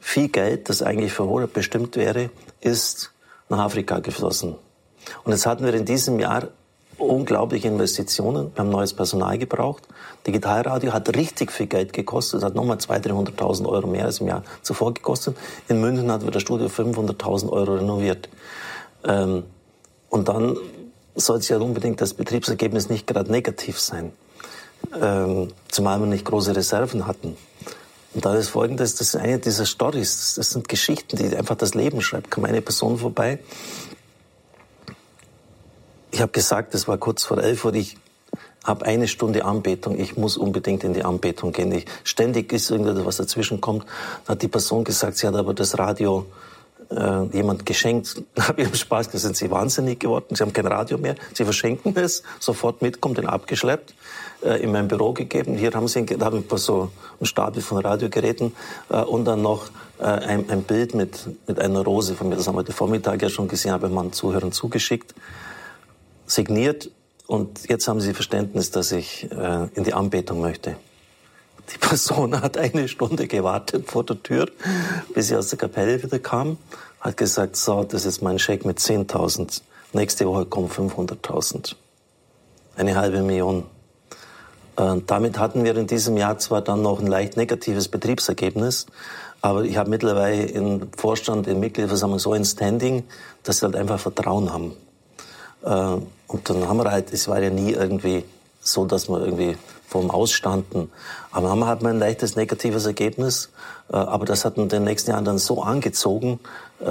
Viel 0.00 0.28
Geld, 0.28 0.68
das 0.68 0.82
eigentlich 0.82 1.12
für 1.12 1.24
Horeb 1.24 1.52
bestimmt 1.52 1.96
wäre, 1.96 2.30
ist 2.60 3.12
nach 3.48 3.58
Afrika 3.58 3.98
geflossen. 3.98 4.54
Und 5.24 5.32
jetzt 5.32 5.46
hatten 5.46 5.64
wir 5.64 5.74
in 5.74 5.84
diesem 5.84 6.18
Jahr 6.18 6.48
unglaubliche 6.98 7.68
Investitionen. 7.68 8.52
Wir 8.54 8.60
haben 8.60 8.70
neues 8.70 8.94
Personal 8.94 9.38
gebraucht. 9.38 9.86
Digitalradio 10.26 10.92
hat 10.92 11.14
richtig 11.16 11.50
viel 11.50 11.66
Geld 11.66 11.92
gekostet, 11.92 12.42
hat 12.42 12.54
nochmal 12.54 12.76
200.000, 12.76 13.36
300.000 13.36 13.68
Euro 13.68 13.86
mehr 13.86 14.04
als 14.04 14.20
im 14.20 14.28
Jahr 14.28 14.42
zuvor 14.62 14.94
gekostet. 14.94 15.36
In 15.68 15.80
München 15.80 16.10
hat 16.10 16.24
wir 16.24 16.30
das 16.30 16.42
Studio 16.42 16.68
500.000 16.68 17.50
Euro 17.50 17.74
renoviert. 17.74 18.28
Ähm, 19.04 19.44
und 20.10 20.28
dann 20.28 20.56
sollte 21.14 21.54
ja 21.54 21.60
unbedingt 21.60 22.00
das 22.00 22.14
Betriebsergebnis 22.14 22.88
nicht 22.88 23.06
gerade 23.06 23.30
negativ 23.30 23.80
sein. 23.80 24.12
Ähm, 25.00 25.48
zumal 25.68 25.98
wir 26.00 26.06
nicht 26.06 26.24
große 26.24 26.54
Reserven 26.54 27.06
hatten. 27.06 27.36
Und 28.14 28.24
da 28.24 28.34
ist 28.34 28.48
folgendes, 28.48 28.96
das 28.96 29.14
ist 29.14 29.16
eine 29.16 29.38
dieser 29.38 29.64
Stories, 29.64 30.34
das 30.36 30.50
sind 30.50 30.68
Geschichten, 30.68 31.16
die 31.16 31.34
einfach 31.36 31.56
das 31.56 31.74
Leben 31.74 32.02
schreibt. 32.02 32.30
Kam 32.30 32.44
eine 32.44 32.60
Person 32.60 32.98
vorbei, 32.98 33.38
habe 36.22 36.32
gesagt, 36.32 36.74
es 36.74 36.88
war 36.88 36.96
kurz 36.96 37.24
vor 37.24 37.38
elf 37.38 37.64
Uhr, 37.64 37.74
ich 37.74 37.96
habe 38.64 38.86
eine 38.86 39.08
Stunde 39.08 39.44
Anbetung, 39.44 39.98
ich 39.98 40.16
muss 40.16 40.36
unbedingt 40.36 40.84
in 40.84 40.94
die 40.94 41.04
Anbetung 41.04 41.52
gehen. 41.52 41.72
Ich, 41.72 41.86
ständig 42.04 42.52
ist 42.52 42.70
irgendetwas, 42.70 43.04
was 43.04 43.16
dazwischen 43.16 43.60
kommt. 43.60 43.84
Dann 44.26 44.34
hat 44.34 44.42
die 44.42 44.48
Person 44.48 44.84
gesagt, 44.84 45.16
sie 45.16 45.26
hat 45.26 45.34
aber 45.34 45.54
das 45.54 45.78
Radio 45.78 46.26
äh, 46.90 47.24
jemand 47.32 47.66
geschenkt. 47.66 48.22
habe 48.38 48.62
ihrem 48.62 48.74
Spaß 48.74 49.10
gesagt, 49.10 49.22
sind 49.22 49.36
Sie 49.36 49.50
wahnsinnig 49.50 50.00
geworden, 50.00 50.34
Sie 50.34 50.42
haben 50.42 50.52
kein 50.52 50.66
Radio 50.66 50.98
mehr, 50.98 51.14
Sie 51.32 51.44
verschenken 51.44 51.94
es, 51.96 52.22
sofort 52.38 52.82
mitkommt, 52.82 53.18
den 53.18 53.26
abgeschleppt, 53.26 53.94
äh, 54.44 54.62
in 54.62 54.72
mein 54.72 54.88
Büro 54.88 55.12
gegeben. 55.12 55.56
Hier 55.56 55.72
haben 55.72 55.88
Sie 55.88 56.04
da 56.04 56.26
haben 56.26 56.44
wir 56.48 56.58
so 56.58 56.90
einen 57.18 57.26
Stapel 57.26 57.62
von 57.62 57.78
Radiogeräten 57.78 58.54
äh, 58.90 59.02
und 59.02 59.24
dann 59.24 59.42
noch 59.42 59.66
äh, 59.98 60.04
ein, 60.04 60.50
ein, 60.50 60.62
Bild 60.62 60.94
mit, 60.94 61.28
mit 61.46 61.58
einer 61.58 61.80
Rose 61.80 62.14
von 62.14 62.28
mir, 62.28 62.36
das 62.36 62.46
haben 62.46 62.54
wir 62.54 62.60
heute 62.60 62.72
Vormittag 62.72 63.22
ja 63.22 63.28
schon 63.28 63.48
gesehen, 63.48 63.72
habe 63.72 63.86
ich 63.88 63.92
meinen 63.92 64.12
Zuhörern 64.12 64.52
zugeschickt, 64.52 65.14
signiert 66.26 66.90
und 67.32 67.66
jetzt 67.70 67.88
haben 67.88 68.02
Sie 68.02 68.12
Verständnis, 68.12 68.72
dass 68.72 68.92
ich 68.92 69.26
äh, 69.32 69.68
in 69.74 69.84
die 69.84 69.94
Anbetung 69.94 70.42
möchte. 70.42 70.76
Die 71.72 71.78
Person 71.78 72.38
hat 72.42 72.58
eine 72.58 72.88
Stunde 72.88 73.26
gewartet 73.26 73.90
vor 73.90 74.04
der 74.04 74.22
Tür, 74.22 74.50
bis 75.14 75.28
sie 75.28 75.36
aus 75.36 75.48
der 75.48 75.58
Kapelle 75.58 76.02
wieder 76.02 76.18
kam, 76.18 76.58
hat 77.00 77.16
gesagt, 77.16 77.56
so, 77.56 77.84
das 77.84 78.04
ist 78.04 78.20
mein 78.20 78.38
Scheck 78.38 78.66
mit 78.66 78.80
10.000. 78.80 79.62
Nächste 79.94 80.28
Woche 80.28 80.44
kommen 80.44 80.68
500.000. 80.68 81.74
Eine 82.76 82.96
halbe 82.96 83.22
Million. 83.22 83.64
Und 84.76 85.10
damit 85.10 85.38
hatten 85.38 85.64
wir 85.64 85.74
in 85.74 85.86
diesem 85.86 86.18
Jahr 86.18 86.36
zwar 86.36 86.60
dann 86.60 86.82
noch 86.82 87.00
ein 87.00 87.06
leicht 87.06 87.38
negatives 87.38 87.88
Betriebsergebnis, 87.88 88.84
aber 89.40 89.64
ich 89.64 89.78
habe 89.78 89.88
mittlerweile 89.88 90.44
im 90.44 90.92
Vorstand, 90.98 91.46
in 91.46 91.60
Mitgliederversammlung 91.60 92.18
so 92.18 92.34
ein 92.34 92.44
Standing, 92.44 93.04
dass 93.42 93.60
sie 93.60 93.64
halt 93.64 93.76
einfach 93.76 93.98
Vertrauen 93.98 94.52
haben. 94.52 94.76
Äh, 95.64 95.96
und 96.26 96.48
dann 96.48 96.68
haben 96.68 96.78
wir 96.78 96.90
halt, 96.90 97.12
es 97.12 97.28
war 97.28 97.40
ja 97.40 97.50
nie 97.50 97.72
irgendwie 97.72 98.24
so, 98.60 98.84
dass 98.84 99.08
wir 99.08 99.20
irgendwie 99.20 99.56
vom 99.86 100.10
Ausstanden. 100.10 100.90
Aber 101.30 101.50
haben 101.50 101.58
wir 101.58 101.66
halt 101.66 101.82
mal 101.82 101.90
ein 101.90 101.98
leichtes 101.98 102.36
negatives 102.36 102.86
Ergebnis. 102.86 103.50
Äh, 103.92 103.96
aber 103.96 104.24
das 104.24 104.44
hat 104.44 104.56
in 104.56 104.68
den 104.68 104.84
nächsten 104.84 105.10
Jahren 105.10 105.24
dann 105.24 105.38
so 105.38 105.62
angezogen, 105.62 106.40
äh, 106.80 106.84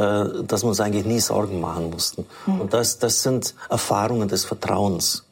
dass 0.43 0.63
wir 0.63 0.69
uns 0.69 0.79
eigentlich 0.79 1.05
nie 1.05 1.19
Sorgen 1.19 1.59
machen 1.59 1.89
mussten. 1.89 2.25
Mhm. 2.45 2.61
Und 2.61 2.73
das, 2.73 2.99
das 2.99 3.23
sind 3.23 3.55
Erfahrungen 3.69 4.27
des 4.27 4.45
Vertrauens. 4.45 5.25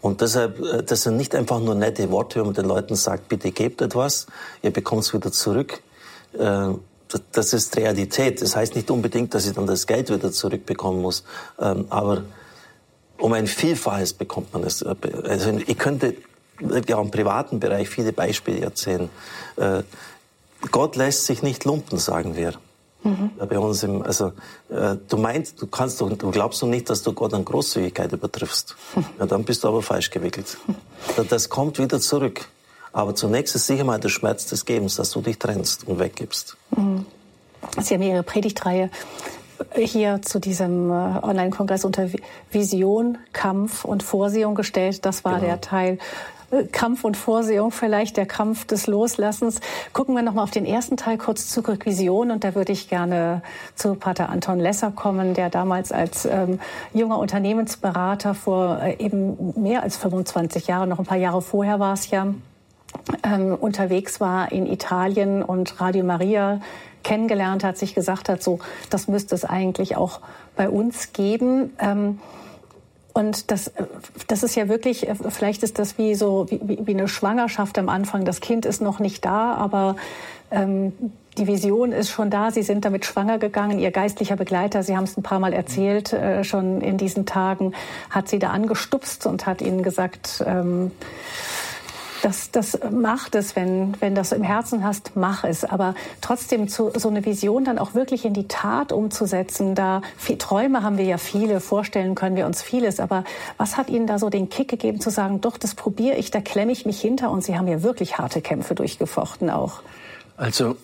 Und 0.00 0.20
deshalb, 0.20 0.86
das 0.86 1.04
sind 1.04 1.16
nicht 1.16 1.34
einfach 1.34 1.60
nur 1.60 1.74
nette 1.74 2.10
Worte, 2.10 2.38
wenn 2.38 2.46
man 2.46 2.54
den 2.54 2.66
Leuten 2.66 2.94
sagt, 2.94 3.30
bitte 3.30 3.52
gebt 3.52 3.80
etwas, 3.80 4.26
ihr 4.60 4.70
bekommt 4.70 5.04
es 5.04 5.14
wieder 5.14 5.32
zurück. 5.32 5.82
Das 7.32 7.52
ist 7.54 7.74
Realität. 7.78 8.42
Das 8.42 8.54
heißt 8.54 8.74
nicht 8.74 8.90
unbedingt, 8.90 9.32
dass 9.32 9.46
ich 9.46 9.54
dann 9.54 9.66
das 9.66 9.86
Geld 9.86 10.10
wieder 10.10 10.30
zurückbekommen 10.30 11.00
muss. 11.00 11.24
Ähm, 11.58 11.86
aber 11.88 12.24
um 13.18 13.32
ein 13.32 13.46
Vielfaches 13.46 14.12
bekommt 14.12 14.52
man 14.52 14.64
es. 14.64 14.82
Also 14.82 15.58
ich 15.66 15.78
könnte 15.78 16.14
ja 16.88 17.00
im 17.00 17.10
privaten 17.10 17.60
Bereich 17.60 17.88
viele 17.88 18.12
Beispiele 18.12 18.60
erzählen. 18.60 19.08
Äh, 19.56 19.82
Gott 20.70 20.96
lässt 20.96 21.26
sich 21.26 21.42
nicht 21.42 21.64
lumpen, 21.64 21.98
sagen 21.98 22.36
wir. 22.36 22.54
Mhm. 23.02 23.32
Bei 23.36 23.58
uns 23.58 23.82
im, 23.82 24.02
also 24.02 24.32
äh, 24.70 24.96
du 25.08 25.16
meinst, 25.18 25.60
du 25.60 25.66
kannst 25.66 26.00
doch, 26.00 26.10
du 26.10 26.30
glaubst 26.30 26.62
doch 26.62 26.66
nicht, 26.66 26.88
dass 26.88 27.02
du 27.02 27.12
Gott 27.12 27.34
an 27.34 27.44
Großzügigkeit 27.44 28.12
übertriffst. 28.12 28.76
Ja, 29.18 29.26
dann 29.26 29.44
bist 29.44 29.62
du 29.64 29.68
aber 29.68 29.82
falsch 29.82 30.10
gewickelt. 30.10 30.56
Das 31.28 31.50
kommt 31.50 31.78
wieder 31.78 32.00
zurück. 32.00 32.48
Aber 32.92 33.14
zunächst 33.14 33.54
ist 33.56 33.66
sicher 33.66 33.84
mal 33.84 34.00
der 34.00 34.08
Schmerz 34.08 34.46
des 34.46 34.64
Gebens, 34.64 34.96
dass 34.96 35.10
du 35.10 35.20
dich 35.20 35.38
trennst 35.38 35.86
und 35.86 35.98
weggibst. 35.98 36.56
Mhm. 36.76 37.04
Sie 37.80 37.94
haben 37.94 38.02
Ihre 38.02 38.22
Predigtreihe 38.22 38.88
hier 39.74 40.22
zu 40.22 40.38
diesem 40.38 40.90
äh, 40.90 40.92
Online-Kongress 40.92 41.84
unter 41.84 42.08
Vision, 42.50 43.18
Kampf 43.32 43.84
und 43.84 44.02
Vorsehung 44.02 44.54
gestellt. 44.54 45.04
Das 45.04 45.24
war 45.24 45.34
genau. 45.34 45.46
der 45.46 45.60
Teil 45.60 45.98
äh, 46.50 46.64
Kampf 46.64 47.04
und 47.04 47.16
Vorsehung, 47.16 47.70
vielleicht 47.70 48.16
der 48.16 48.26
Kampf 48.26 48.66
des 48.66 48.86
Loslassens. 48.86 49.60
Gucken 49.92 50.14
wir 50.14 50.22
noch 50.22 50.34
mal 50.34 50.42
auf 50.42 50.50
den 50.50 50.66
ersten 50.66 50.96
Teil 50.96 51.18
kurz 51.18 51.48
zurück, 51.48 51.86
Vision. 51.86 52.30
Und 52.30 52.44
da 52.44 52.54
würde 52.54 52.72
ich 52.72 52.88
gerne 52.88 53.42
zu 53.74 53.94
Pater 53.94 54.28
Anton 54.28 54.58
Lesser 54.58 54.90
kommen, 54.90 55.34
der 55.34 55.50
damals 55.50 55.92
als 55.92 56.24
ähm, 56.26 56.60
junger 56.92 57.18
Unternehmensberater 57.18 58.34
vor 58.34 58.80
äh, 58.82 58.96
eben 58.98 59.54
mehr 59.60 59.82
als 59.82 59.96
25 59.96 60.66
Jahren, 60.66 60.88
noch 60.88 60.98
ein 60.98 61.06
paar 61.06 61.18
Jahre 61.18 61.42
vorher 61.42 61.80
war 61.80 61.94
es 61.94 62.10
ja, 62.10 62.34
ähm, 63.22 63.54
unterwegs 63.54 64.20
war 64.20 64.52
in 64.52 64.66
Italien 64.66 65.42
und 65.42 65.80
Radio 65.80 66.04
Maria 66.04 66.60
kennengelernt 67.02 67.62
hat, 67.64 67.76
sich 67.76 67.94
gesagt 67.94 68.28
hat, 68.28 68.42
so, 68.42 68.58
das 68.90 69.08
müsste 69.08 69.34
es 69.34 69.44
eigentlich 69.44 69.96
auch 69.96 70.20
bei 70.56 70.68
uns 70.68 71.12
geben. 71.12 71.72
Ähm, 71.78 72.18
und 73.12 73.52
das, 73.52 73.70
das 74.26 74.42
ist 74.42 74.56
ja 74.56 74.68
wirklich, 74.68 75.06
vielleicht 75.28 75.62
ist 75.62 75.78
das 75.78 75.98
wie 75.98 76.16
so 76.16 76.46
wie, 76.50 76.80
wie 76.84 76.90
eine 76.90 77.06
Schwangerschaft 77.06 77.78
am 77.78 77.88
Anfang. 77.88 78.24
Das 78.24 78.40
Kind 78.40 78.66
ist 78.66 78.82
noch 78.82 78.98
nicht 78.98 79.24
da, 79.24 79.54
aber 79.54 79.94
ähm, 80.50 80.92
die 81.38 81.46
Vision 81.46 81.92
ist 81.92 82.10
schon 82.10 82.30
da. 82.30 82.50
Sie 82.50 82.62
sind 82.62 82.84
damit 82.84 83.04
schwanger 83.04 83.38
gegangen. 83.38 83.78
Ihr 83.78 83.92
geistlicher 83.92 84.34
Begleiter, 84.34 84.82
Sie 84.82 84.96
haben 84.96 85.04
es 85.04 85.16
ein 85.16 85.22
paar 85.22 85.38
Mal 85.38 85.52
erzählt, 85.52 86.12
äh, 86.12 86.42
schon 86.42 86.80
in 86.80 86.96
diesen 86.96 87.24
Tagen, 87.24 87.72
hat 88.10 88.28
Sie 88.28 88.40
da 88.40 88.50
angestupst 88.50 89.26
und 89.26 89.46
hat 89.46 89.62
Ihnen 89.62 89.84
gesagt, 89.84 90.42
ähm, 90.44 90.90
das, 92.24 92.50
das 92.50 92.78
macht 92.90 93.34
es, 93.34 93.54
wenn, 93.54 94.00
wenn 94.00 94.14
das 94.14 94.32
im 94.32 94.42
Herzen 94.42 94.82
hast, 94.82 95.12
mach 95.14 95.44
es. 95.44 95.62
Aber 95.62 95.94
trotzdem 96.22 96.68
zu, 96.68 96.90
so 96.96 97.10
eine 97.10 97.24
Vision 97.26 97.66
dann 97.66 97.78
auch 97.78 97.94
wirklich 97.94 98.24
in 98.24 98.32
die 98.32 98.48
Tat 98.48 98.92
umzusetzen, 98.92 99.74
da 99.74 100.00
viel, 100.16 100.38
Träume 100.38 100.82
haben 100.82 100.96
wir 100.96 101.04
ja 101.04 101.18
viele, 101.18 101.60
vorstellen 101.60 102.14
können 102.14 102.36
wir 102.36 102.46
uns 102.46 102.62
vieles. 102.62 102.98
Aber 102.98 103.24
was 103.58 103.76
hat 103.76 103.90
Ihnen 103.90 104.06
da 104.06 104.18
so 104.18 104.30
den 104.30 104.48
Kick 104.48 104.68
gegeben 104.68 105.00
zu 105.00 105.10
sagen, 105.10 105.42
doch, 105.42 105.58
das 105.58 105.74
probiere 105.74 106.16
ich, 106.16 106.30
da 106.30 106.40
klemme 106.40 106.72
ich 106.72 106.86
mich 106.86 106.98
hinter 106.98 107.30
und 107.30 107.44
Sie 107.44 107.58
haben 107.58 107.68
ja 107.68 107.82
wirklich 107.82 108.16
harte 108.16 108.40
Kämpfe 108.40 108.74
durchgefochten 108.74 109.50
auch. 109.50 109.82
Also 110.38 110.76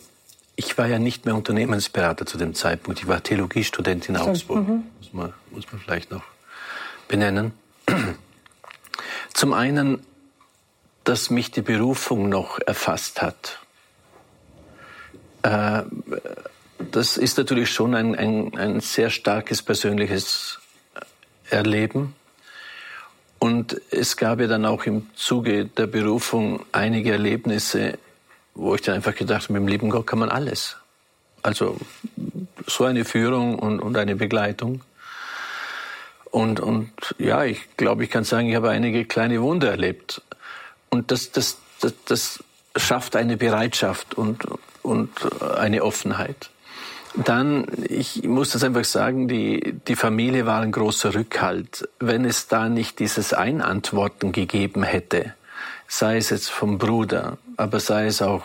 ich 0.56 0.76
war 0.76 0.88
ja 0.88 0.98
nicht 0.98 1.24
mehr 1.24 1.34
Unternehmensberater 1.34 2.26
zu 2.26 2.36
dem 2.36 2.54
Zeitpunkt. 2.54 3.00
Ich 3.00 3.08
war 3.08 3.22
Theologiestudent 3.22 4.10
in 4.10 4.18
Augsburg. 4.18 4.68
Mhm. 4.68 4.84
Muss, 4.98 5.12
man, 5.14 5.32
muss 5.52 5.72
man 5.72 5.80
vielleicht 5.80 6.10
noch 6.10 6.22
benennen. 7.08 7.52
Zum 9.32 9.54
einen 9.54 10.04
dass 11.10 11.28
mich 11.28 11.50
die 11.50 11.62
Berufung 11.62 12.28
noch 12.28 12.60
erfasst 12.60 13.20
hat. 13.20 13.58
Äh, 15.42 15.82
das 16.78 17.16
ist 17.16 17.36
natürlich 17.36 17.68
schon 17.72 17.96
ein, 17.96 18.14
ein, 18.14 18.56
ein 18.56 18.78
sehr 18.78 19.10
starkes 19.10 19.60
persönliches 19.60 20.60
Erleben. 21.48 22.14
Und 23.40 23.80
es 23.90 24.16
gab 24.16 24.38
ja 24.38 24.46
dann 24.46 24.64
auch 24.64 24.84
im 24.84 25.08
Zuge 25.16 25.64
der 25.64 25.88
Berufung 25.88 26.64
einige 26.70 27.10
Erlebnisse, 27.10 27.98
wo 28.54 28.76
ich 28.76 28.82
dann 28.82 28.94
einfach 28.94 29.16
gedacht 29.16 29.48
habe, 29.48 29.54
mit 29.54 29.62
dem 29.62 29.68
lieben 29.68 29.90
Gott 29.90 30.06
kann 30.06 30.20
man 30.20 30.28
alles. 30.28 30.76
Also 31.42 31.76
so 32.68 32.84
eine 32.84 33.04
Führung 33.04 33.58
und, 33.58 33.80
und 33.80 33.96
eine 33.96 34.14
Begleitung. 34.14 34.82
Und, 36.30 36.60
und 36.60 36.92
ja, 37.18 37.42
ich 37.42 37.76
glaube, 37.76 38.04
ich 38.04 38.10
kann 38.10 38.22
sagen, 38.22 38.48
ich 38.48 38.54
habe 38.54 38.70
einige 38.70 39.06
kleine 39.06 39.42
Wunder 39.42 39.72
erlebt. 39.72 40.22
Und 40.90 41.10
das, 41.10 41.32
das, 41.32 41.58
das, 41.80 41.94
das 42.04 42.44
schafft 42.76 43.16
eine 43.16 43.36
Bereitschaft 43.36 44.14
und, 44.14 44.44
und 44.82 45.10
eine 45.56 45.82
Offenheit. 45.82 46.50
Dann, 47.14 47.66
ich 47.88 48.22
muss 48.22 48.50
das 48.50 48.62
einfach 48.62 48.84
sagen, 48.84 49.26
die, 49.26 49.74
die 49.88 49.96
Familie 49.96 50.46
war 50.46 50.60
ein 50.60 50.70
großer 50.70 51.14
Rückhalt. 51.14 51.88
Wenn 51.98 52.24
es 52.24 52.46
da 52.46 52.68
nicht 52.68 53.00
dieses 53.00 53.32
Einantworten 53.32 54.30
gegeben 54.30 54.84
hätte, 54.84 55.34
sei 55.88 56.18
es 56.18 56.30
jetzt 56.30 56.50
vom 56.50 56.78
Bruder, 56.78 57.38
aber 57.56 57.80
sei 57.80 58.06
es 58.06 58.22
auch 58.22 58.44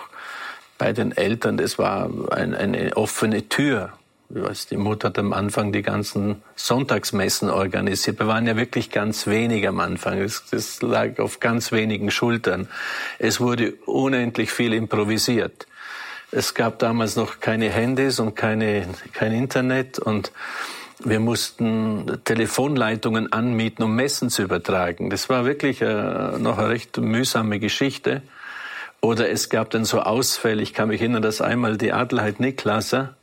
bei 0.78 0.94
den 0.94 1.16
Eltern, 1.16 1.58
das 1.58 1.78
war 1.78 2.10
ein, 2.32 2.56
eine 2.56 2.98
offene 2.98 3.48
Tür. 3.48 3.94
Weiß, 4.30 4.68
die 4.68 4.78
Mutter 4.78 5.10
hat 5.10 5.20
am 5.20 5.34
Anfang 5.34 5.72
die 5.72 5.84
ganzen 5.84 6.42
Sonntagsmessen 6.56 7.50
organisiert. 7.50 8.20
Wir 8.20 8.28
waren 8.28 8.48
ja 8.48 8.56
wirklich 8.56 8.90
ganz 8.90 9.28
wenig 9.28 9.68
am 9.68 9.80
Anfang. 9.80 10.20
Es, 10.20 10.44
es 10.52 10.82
lag 10.82 11.20
auf 11.20 11.40
ganz 11.40 11.72
wenigen 11.72 12.10
Schultern. 12.10 12.68
Es 13.20 13.40
wurde 13.40 13.74
unendlich 13.86 14.52
viel 14.52 14.74
improvisiert. 14.74 15.68
Es 16.32 16.56
gab 16.56 16.80
damals 16.80 17.16
noch 17.16 17.40
keine 17.40 17.70
Handys 17.70 18.20
und 18.20 18.36
keine, 18.36 18.88
kein 19.14 19.32
Internet 19.32 20.00
und 20.00 20.32
wir 21.00 21.20
mussten 21.20 22.20
Telefonleitungen 22.24 23.32
anmieten, 23.32 23.84
um 23.84 23.96
Messen 23.96 24.30
zu 24.30 24.42
übertragen. 24.42 25.10
Das 25.10 25.30
war 25.30 25.46
wirklich 25.46 25.82
äh, 25.82 26.38
noch 26.40 26.58
eine 26.58 26.70
recht 26.70 26.98
mühsame 26.98 27.60
Geschichte. 27.60 28.22
Oder 29.02 29.30
es 29.30 29.50
gab 29.50 29.70
dann 29.70 29.86
so 29.86 30.00
Ausfälle. 30.02 30.64
Ich 30.64 30.74
kann 30.74 30.88
mich 30.88 31.02
erinnern, 31.02 31.22
dass 31.22 31.42
einmal 31.42 31.78
die 31.78 31.92
Adelheid 31.92 32.40
Niklaser, 32.40 33.16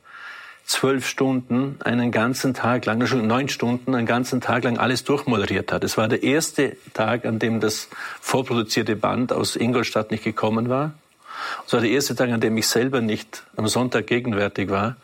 zwölf 0.65 1.07
Stunden, 1.07 1.77
einen 1.83 2.11
ganzen 2.11 2.53
Tag 2.53 2.85
lang, 2.85 2.99
neun 3.27 3.49
Stunden, 3.49 3.95
einen 3.95 4.07
ganzen 4.07 4.41
Tag 4.41 4.63
lang 4.63 4.77
alles 4.77 5.03
durchmoderiert 5.03 5.71
hat. 5.71 5.83
Es 5.83 5.97
war 5.97 6.07
der 6.07 6.23
erste 6.23 6.77
Tag, 6.93 7.25
an 7.25 7.39
dem 7.39 7.59
das 7.59 7.89
vorproduzierte 8.21 8.95
Band 8.95 9.33
aus 9.33 9.55
Ingolstadt 9.55 10.11
nicht 10.11 10.23
gekommen 10.23 10.69
war. 10.69 10.93
Es 11.67 11.73
war 11.73 11.81
der 11.81 11.89
erste 11.89 12.15
Tag, 12.15 12.31
an 12.31 12.39
dem 12.39 12.57
ich 12.57 12.67
selber 12.67 13.01
nicht 13.01 13.43
am 13.57 13.67
Sonntag 13.67 14.07
gegenwärtig 14.07 14.69
war. 14.69 14.95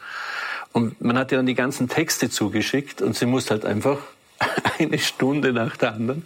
Und 0.72 1.02
man 1.02 1.18
hat 1.18 1.32
ihr 1.32 1.38
dann 1.38 1.46
die 1.46 1.56
ganzen 1.56 1.90
Texte 1.90 2.30
zugeschickt 2.30 3.02
und 3.02 3.16
sie 3.16 3.26
musste 3.26 3.52
halt 3.52 3.66
einfach 3.66 3.98
eine 4.80 5.00
Stunde 5.00 5.52
nach 5.52 5.76
der 5.78 5.94
anderen. 5.94 6.26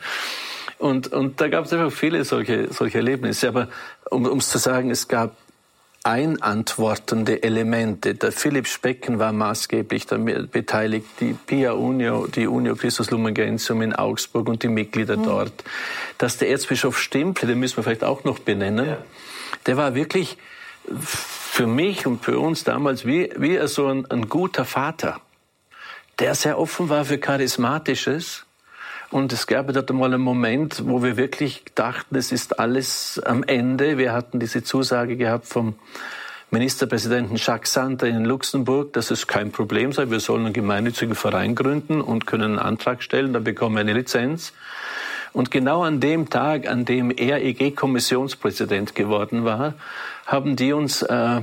Und, 0.78 1.14
und 1.14 1.40
da 1.40 1.48
gab 1.48 1.66
es 1.66 1.74
einfach 1.74 1.92
viele 1.92 2.26
solche, 2.26 2.72
solche 2.72 2.98
Erlebnisse. 2.98 3.48
Aber 3.48 3.70
um 4.10 4.38
es 4.38 4.50
zu 4.50 4.58
sagen, 4.58 4.92
es 4.92 5.08
gab 5.08 5.36
einantwortende 6.04 7.43
Elemente. 7.43 8.16
Der 8.16 8.34
Philipp 8.34 8.68
Specken 8.68 9.20
war 9.20 9.32
maßgeblich 9.32 10.06
damit 10.06 10.51
beteiligt, 10.51 11.08
die 11.22 11.34
Pia 11.34 11.72
Unio, 11.72 12.28
die 12.28 12.45
Unio 12.45 12.76
Christus 12.76 13.10
Lumen 13.10 13.34
Gentium 13.34 13.82
in 13.82 13.93
Augsburg 13.93 14.49
und 14.49 14.64
die 14.64 14.68
Mitglieder 14.68 15.16
mhm. 15.16 15.24
dort. 15.24 15.64
Dass 16.18 16.38
der 16.38 16.49
Erzbischof 16.49 16.99
Stimple, 16.99 17.47
den 17.47 17.60
müssen 17.60 17.78
wir 17.78 17.84
vielleicht 17.84 18.04
auch 18.04 18.26
noch 18.26 18.39
benennen, 18.39 18.86
ja. 18.86 18.97
der 19.66 19.78
war 19.78 19.95
wirklich 19.95 20.38
für 20.99 21.68
mich 21.68 22.06
und 22.06 22.24
für 22.24 22.38
uns 22.38 22.66
damals 22.66 23.06
wie, 23.06 23.30
wie 23.38 23.66
so 23.68 23.88
ein, 23.88 24.06
ein 24.12 24.28
guter 24.28 24.66
Vater, 24.66 25.22
der 26.20 26.36
sehr 26.36 26.60
offen 26.60 26.89
war 26.89 27.06
für 27.06 27.18
Charismatisches, 27.18 28.43
und 29.14 29.32
es 29.32 29.45
gab 29.45 29.72
dort 29.72 29.91
einmal 29.91 30.11
einen 30.11 30.24
Moment, 30.24 30.88
wo 30.88 31.03
wir 31.03 31.18
wirklich 31.18 31.64
dachten, 31.76 32.16
es 32.16 32.32
ist 32.32 32.59
alles 32.59 33.22
am 33.24 33.43
Ende. 33.43 33.99
Wir 33.99 34.11
hatten 34.11 34.39
diese 34.39 34.64
Zusage 34.64 35.18
gehabt 35.18 35.45
vom 35.45 35.76
Ministerpräsidenten 36.49 37.36
Jacques 37.36 37.74
Santer 37.74 38.07
in 38.07 38.26
Luxemburg, 38.26 38.91
dass 38.93 39.11
es 39.11 39.28
kein 39.28 39.51
Problem 39.51 39.91
sei. 39.93 40.09
Wir 40.09 40.20
sollen 40.20 40.45
einen 40.45 40.53
gemeinnützigen 40.53 41.14
Verein 41.14 41.53
gründen 41.53 42.01
und 42.01 42.26
können 42.26 42.57
einen 42.57 42.59
Antrag 42.59 43.03
stellen, 43.03 43.34
dann 43.34 43.43
bekommen 43.43 43.76
wir 43.76 43.82
eine 43.82 43.93
Lizenz. 43.93 44.51
Und 45.32 45.51
genau 45.51 45.84
an 45.84 45.99
dem 45.99 46.32
Tag, 46.32 46.68
an 46.68 46.84
dem 46.84 47.11
er 47.11 47.43
EG-Kommissionspräsident 47.43 48.95
geworden 48.95 49.45
war, 49.45 49.76
haben 50.26 50.55
die 50.55 50.74
uns 50.74 51.03
äh, 51.03 51.41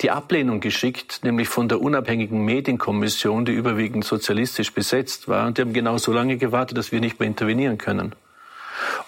die 0.00 0.10
Ablehnung 0.10 0.60
geschickt, 0.60 1.20
nämlich 1.22 1.48
von 1.48 1.68
der 1.68 1.80
unabhängigen 1.80 2.44
Medienkommission, 2.44 3.44
die 3.44 3.52
überwiegend 3.52 4.04
sozialistisch 4.04 4.72
besetzt 4.72 5.28
war. 5.28 5.46
Und 5.46 5.58
die 5.58 5.62
haben 5.62 5.72
genau 5.72 5.98
so 5.98 6.12
lange 6.12 6.36
gewartet, 6.36 6.78
dass 6.78 6.92
wir 6.92 7.00
nicht 7.00 7.18
mehr 7.18 7.26
intervenieren 7.26 7.78
können. 7.78 8.14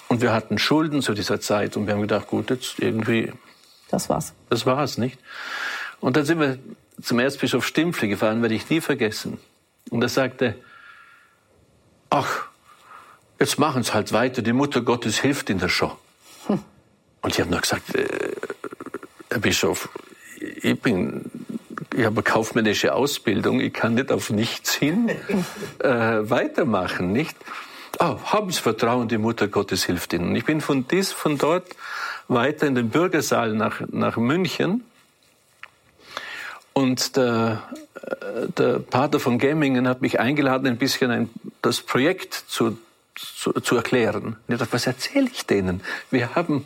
Und 0.09 0.21
wir 0.21 0.33
hatten 0.33 0.59
Schulden 0.59 1.03
zu 1.03 1.15
dieser 1.15 1.41
Zeit 1.41 1.77
und 1.77 1.87
wir 1.87 1.95
haben 1.95 2.01
gedacht, 2.01 2.27
gut, 2.27 2.51
jetzt 2.51 2.81
irgendwie. 2.81 3.33
Das 3.89 4.09
war's. 4.09 4.33
Das 4.49 4.67
war's, 4.67 4.99
nicht? 4.99 5.19
Und 6.01 6.17
dann 6.17 6.25
sind 6.25 6.41
wir 6.41 6.59
zum 7.01 7.19
Erzbischof 7.19 7.65
Stimpfle 7.65 8.09
gefahren, 8.09 8.43
werde 8.43 8.55
ich 8.55 8.69
nie 8.69 8.81
vergessen. 8.81 9.39
Und 9.91 10.03
er 10.03 10.09
sagte, 10.09 10.57
ach, 12.11 12.47
jetzt 13.39 13.59
machen 13.59 13.83
es 13.83 13.95
halt 13.95 14.13
weiter, 14.13 14.43
die 14.43 14.53
Mutter 14.53 14.81
Gottes 14.81 15.19
hilft 15.19 15.51
Ihnen 15.51 15.69
schon. 15.69 15.93
Hm. 16.47 16.63
Und 17.23 17.35
ich 17.35 17.41
habe 17.41 17.51
nur 17.51 17.61
gesagt, 17.61 17.95
äh, 17.95 18.07
Herr 19.31 19.39
Bischof, 19.39 19.89
ich 20.41 20.81
bin, 20.81 21.31
ich 21.95 22.05
habe 22.05 22.17
eine 22.17 22.23
kaufmännische 22.23 22.95
Ausbildung, 22.95 23.61
ich 23.61 23.73
kann 23.73 23.95
nicht 23.95 24.11
auf 24.11 24.31
nichts 24.31 24.75
hin 24.75 25.11
äh, 25.79 25.89
weitermachen, 25.89 27.13
nicht? 27.13 27.37
Oh, 27.99 28.17
haben 28.25 28.51
Sie 28.51 28.61
Vertrauen, 28.61 29.09
die 29.09 29.19
Mutter 29.19 29.49
Gottes 29.49 29.85
hilft 29.85 30.13
Ihnen. 30.15 30.35
Ich 30.35 30.47
bin 30.47 30.61
von 30.61 30.89
dies, 30.89 31.13
von 31.13 31.37
dort 31.37 31.67
weiter 32.29 32.67
in 32.67 32.75
den 32.75 32.89
Bürgersaal 32.89 33.53
nach, 33.53 33.83
nach 33.89 34.17
München. 34.17 34.85
Und 36.73 37.17
der, 37.17 37.63
äh, 37.95 38.49
der 38.57 38.79
Pater 38.79 39.21
von 39.21 39.39
Gemmingen 39.39 39.87
hat 39.87 40.01
mich 40.01 40.19
eingeladen, 40.19 40.67
ein 40.67 40.79
bisschen 40.79 41.11
ein, 41.11 41.29
das 41.61 41.83
Projekt 41.83 42.33
zu, 42.33 42.79
zu, 43.17 43.53
zu 43.53 43.77
erklären. 43.77 44.37
Und 44.47 44.55
ich 44.55 44.59
dachte, 44.59 44.73
was 44.73 44.87
erzähle 44.87 45.29
ich 45.31 45.45
denen? 45.45 45.83
Wir 46.11 46.35
haben 46.35 46.65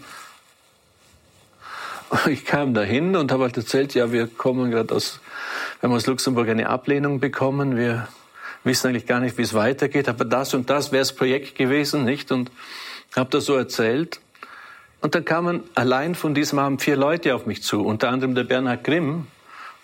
ich 2.27 2.45
kam 2.45 2.75
dahin 2.75 3.17
und 3.17 3.33
habe 3.33 3.45
halt 3.45 3.57
erzählt, 3.57 3.95
ja, 3.95 4.13
wir 4.13 4.27
kommen 4.27 4.71
gerade 4.71 4.95
aus, 4.95 5.21
wir 5.81 5.89
haben 5.89 5.97
aus 5.97 6.07
Luxemburg 6.07 6.49
eine 6.49 6.69
Ablehnung 6.69 7.21
bekommen, 7.21 7.77
wir 7.77 8.09
wissen 8.63 8.89
eigentlich 8.89 9.07
gar 9.07 9.21
nicht, 9.21 9.37
wie 9.39 9.43
es 9.43 9.55
weitergeht, 9.55 10.09
aber 10.09 10.25
das 10.25 10.55
und 10.55 10.71
das 10.71 10.93
wäre 10.93 11.01
das 11.01 11.15
Projekt 11.15 11.55
gewesen, 11.55 12.05
nicht? 12.05 12.33
Und 12.33 12.51
habe 13.15 13.31
das 13.31 13.45
so 13.45 13.55
erzählt. 13.55 14.21
Und 15.01 15.15
dann 15.15 15.25
kamen 15.25 15.63
allein 15.75 16.15
von 16.15 16.35
diesem 16.35 16.59
Abend 16.59 16.83
vier 16.83 16.97
Leute 16.97 17.35
auf 17.35 17.47
mich 17.47 17.63
zu, 17.63 17.85
unter 17.85 18.09
anderem 18.09 18.35
der 18.35 18.45
Bernhard 18.45 18.85
Grimm. 18.85 19.27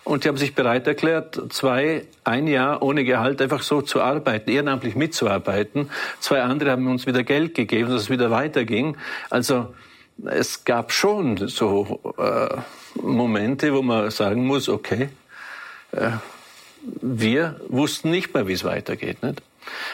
Und 0.02 0.24
die 0.24 0.28
haben 0.28 0.38
sich 0.38 0.54
bereit 0.54 0.86
erklärt, 0.86 1.38
zwei, 1.50 2.06
ein 2.24 2.46
Jahr 2.46 2.80
ohne 2.80 3.04
Gehalt 3.04 3.42
einfach 3.42 3.62
so 3.62 3.82
zu 3.82 4.00
arbeiten, 4.00 4.50
ehrenamtlich 4.50 4.96
mitzuarbeiten. 4.96 5.90
Zwei 6.20 6.42
andere 6.42 6.70
haben 6.70 6.86
uns 6.86 7.06
wieder 7.06 7.22
Geld 7.22 7.54
gegeben, 7.54 7.90
dass 7.90 8.02
es 8.02 8.10
wieder 8.10 8.30
weiterging. 8.30 8.96
Also 9.28 9.74
es 10.26 10.64
gab 10.64 10.92
schon 10.92 11.48
so 11.48 12.00
äh, 12.18 12.56
Momente, 13.00 13.74
wo 13.74 13.82
man 13.82 14.10
sagen 14.10 14.46
muss, 14.46 14.68
okay, 14.68 15.08
äh, 15.92 16.10
wir 16.82 17.60
wussten 17.68 18.10
nicht 18.10 18.32
mehr, 18.34 18.46
wie 18.48 18.54
es 18.54 18.64
weitergeht. 18.64 19.22
Nicht? 19.22 19.42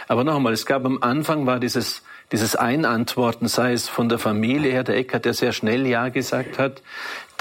Aber 0.09 0.24
noch 0.24 0.37
einmal, 0.37 0.53
es 0.53 0.66
gab 0.66 0.85
am 0.85 1.03
Anfang 1.03 1.47
war 1.47 1.59
dieses 1.59 2.03
dieses 2.33 2.57
Einantworten, 2.57 3.47
sei 3.47 3.72
es 3.72 3.89
von 3.89 4.09
der 4.09 4.18
Familie 4.18 4.72
her, 4.72 4.85
der 4.85 4.97
Eckert, 4.97 5.24
der 5.24 5.35
sehr 5.35 5.53
schnell 5.53 5.87
Ja 5.87 6.09
gesagt 6.09 6.59
hat, 6.59 6.83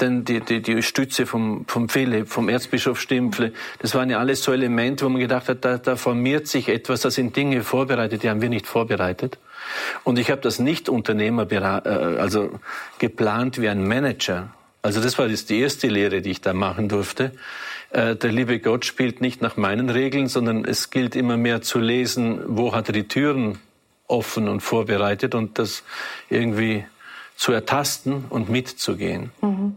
denn 0.00 0.24
die, 0.24 0.40
die, 0.40 0.62
die 0.62 0.82
Stütze 0.82 1.26
vom, 1.26 1.64
vom 1.66 1.88
Philipp, 1.88 2.28
vom 2.28 2.48
Erzbischof 2.48 3.00
Stimpfle, 3.00 3.52
das 3.80 3.94
waren 3.94 4.10
ja 4.10 4.18
alles 4.18 4.42
so 4.42 4.52
Elemente, 4.52 5.04
wo 5.04 5.08
man 5.08 5.20
gedacht 5.20 5.48
hat, 5.48 5.64
da, 5.64 5.78
da 5.78 5.96
formiert 5.96 6.46
sich 6.46 6.68
etwas, 6.68 7.00
da 7.00 7.10
sind 7.10 7.34
Dinge 7.34 7.62
vorbereitet, 7.62 8.22
die 8.22 8.30
haben 8.30 8.42
wir 8.42 8.48
nicht 8.48 8.66
vorbereitet. 8.66 9.38
Und 10.04 10.18
ich 10.18 10.30
habe 10.30 10.40
das 10.40 10.58
nicht 10.58 10.88
Unternehmer 10.88 11.50
äh, 11.50 11.88
also 12.18 12.58
geplant 12.98 13.60
wie 13.60 13.68
ein 13.68 13.86
Manager. 13.86 14.50
Also 14.82 15.00
das 15.00 15.18
war 15.18 15.26
jetzt 15.26 15.50
die 15.50 15.60
erste 15.60 15.88
Lehre, 15.88 16.22
die 16.22 16.30
ich 16.30 16.40
da 16.40 16.52
machen 16.52 16.88
durfte. 16.88 17.32
Äh, 17.90 18.16
der 18.16 18.32
liebe 18.32 18.60
Gott 18.60 18.84
spielt 18.84 19.20
nicht 19.20 19.42
nach 19.42 19.56
meinen 19.56 19.90
Regeln, 19.90 20.28
sondern 20.28 20.64
es 20.64 20.90
gilt 20.90 21.16
immer 21.16 21.36
mehr 21.36 21.62
zu 21.62 21.78
lesen, 21.78 22.40
wo 22.46 22.74
hat 22.74 22.88
er 22.88 22.92
die 22.92 23.08
Türen 23.08 23.58
offen 24.06 24.48
und 24.48 24.60
vorbereitet 24.60 25.34
und 25.34 25.58
das 25.58 25.82
irgendwie 26.30 26.84
zu 27.36 27.52
ertasten 27.52 28.24
und 28.30 28.48
mitzugehen. 28.48 29.30
Mhm. 29.42 29.76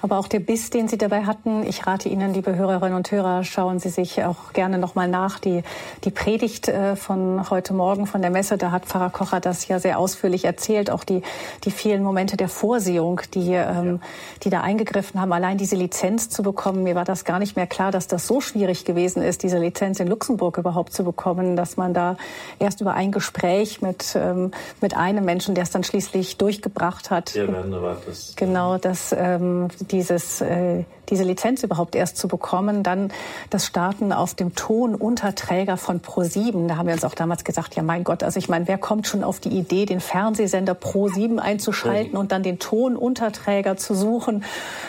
Aber 0.00 0.18
auch 0.18 0.28
der 0.28 0.38
Biss, 0.38 0.70
den 0.70 0.86
Sie 0.86 0.96
dabei 0.96 1.24
hatten, 1.24 1.64
ich 1.66 1.86
rate 1.86 2.08
Ihnen, 2.08 2.32
liebe 2.32 2.54
Hörerinnen 2.54 2.96
und 2.96 3.10
Hörer, 3.10 3.42
schauen 3.42 3.80
Sie 3.80 3.88
sich 3.88 4.22
auch 4.22 4.52
gerne 4.52 4.78
nochmal 4.78 5.08
nach. 5.08 5.40
Die, 5.40 5.64
die 6.04 6.12
Predigt 6.12 6.68
äh, 6.68 6.94
von 6.94 7.50
heute 7.50 7.74
Morgen 7.74 8.06
von 8.06 8.22
der 8.22 8.30
Messe, 8.30 8.58
da 8.58 8.70
hat 8.70 8.86
Pfarrer 8.86 9.10
Kocher 9.10 9.40
das 9.40 9.66
ja 9.66 9.80
sehr 9.80 9.98
ausführlich 9.98 10.44
erzählt. 10.44 10.88
Auch 10.88 11.02
die, 11.02 11.22
die 11.64 11.72
vielen 11.72 12.04
Momente 12.04 12.36
der 12.36 12.48
Vorsehung, 12.48 13.20
die, 13.34 13.54
ähm, 13.54 14.00
die 14.44 14.50
da 14.50 14.60
eingegriffen 14.60 15.20
haben, 15.20 15.32
allein 15.32 15.58
diese 15.58 15.74
Lizenz 15.74 16.30
zu 16.30 16.44
bekommen. 16.44 16.84
Mir 16.84 16.94
war 16.94 17.04
das 17.04 17.24
gar 17.24 17.40
nicht 17.40 17.56
mehr 17.56 17.66
klar, 17.66 17.90
dass 17.90 18.06
das 18.06 18.28
so 18.28 18.40
schwierig 18.40 18.84
gewesen 18.84 19.20
ist, 19.20 19.42
diese 19.42 19.58
Lizenz 19.58 19.98
in 19.98 20.06
Luxemburg 20.06 20.58
überhaupt 20.58 20.92
zu 20.92 21.02
bekommen, 21.02 21.56
dass 21.56 21.76
man 21.76 21.92
da 21.92 22.16
erst 22.60 22.80
über 22.80 22.94
ein 22.94 23.10
Gespräch 23.10 23.82
mit, 23.82 24.14
ähm, 24.14 24.52
mit 24.80 24.96
einem 24.96 25.24
Menschen, 25.24 25.56
der 25.56 25.64
es 25.64 25.70
dann 25.70 25.82
schließlich 25.82 26.38
durchgebracht 26.38 26.99
gemacht 27.00 27.10
hat. 27.10 27.34
Ja, 27.34 27.46
war 27.82 27.96
das. 28.04 28.34
Genau, 28.36 28.78
dass 28.78 29.14
ähm, 29.16 29.68
dieses, 29.90 30.40
äh, 30.40 30.84
diese 31.10 31.24
Lizenz 31.24 31.62
überhaupt 31.62 31.94
erst 31.94 32.16
zu 32.16 32.28
bekommen, 32.28 32.82
dann 32.82 33.12
das 33.50 33.66
Starten 33.66 34.12
auf 34.12 34.34
dem 34.34 34.54
Tonunterträger 34.54 35.76
von 35.76 36.00
Pro7. 36.00 36.68
Da 36.68 36.76
haben 36.76 36.86
wir 36.86 36.94
uns 36.94 37.04
auch 37.04 37.14
damals 37.14 37.44
gesagt, 37.44 37.74
ja 37.76 37.82
mein 37.82 38.04
Gott, 38.04 38.22
also 38.22 38.38
ich 38.38 38.48
meine, 38.48 38.68
wer 38.68 38.78
kommt 38.78 39.06
schon 39.06 39.24
auf 39.24 39.40
die 39.40 39.50
Idee, 39.50 39.86
den 39.86 40.00
Fernsehsender 40.00 40.72
Pro7 40.72 41.38
einzuschalten 41.38 42.16
und 42.16 42.32
dann 42.32 42.42
den 42.42 42.58
Tonunterträger 42.58 43.76
zu 43.76 43.94
suchen? 43.94 44.44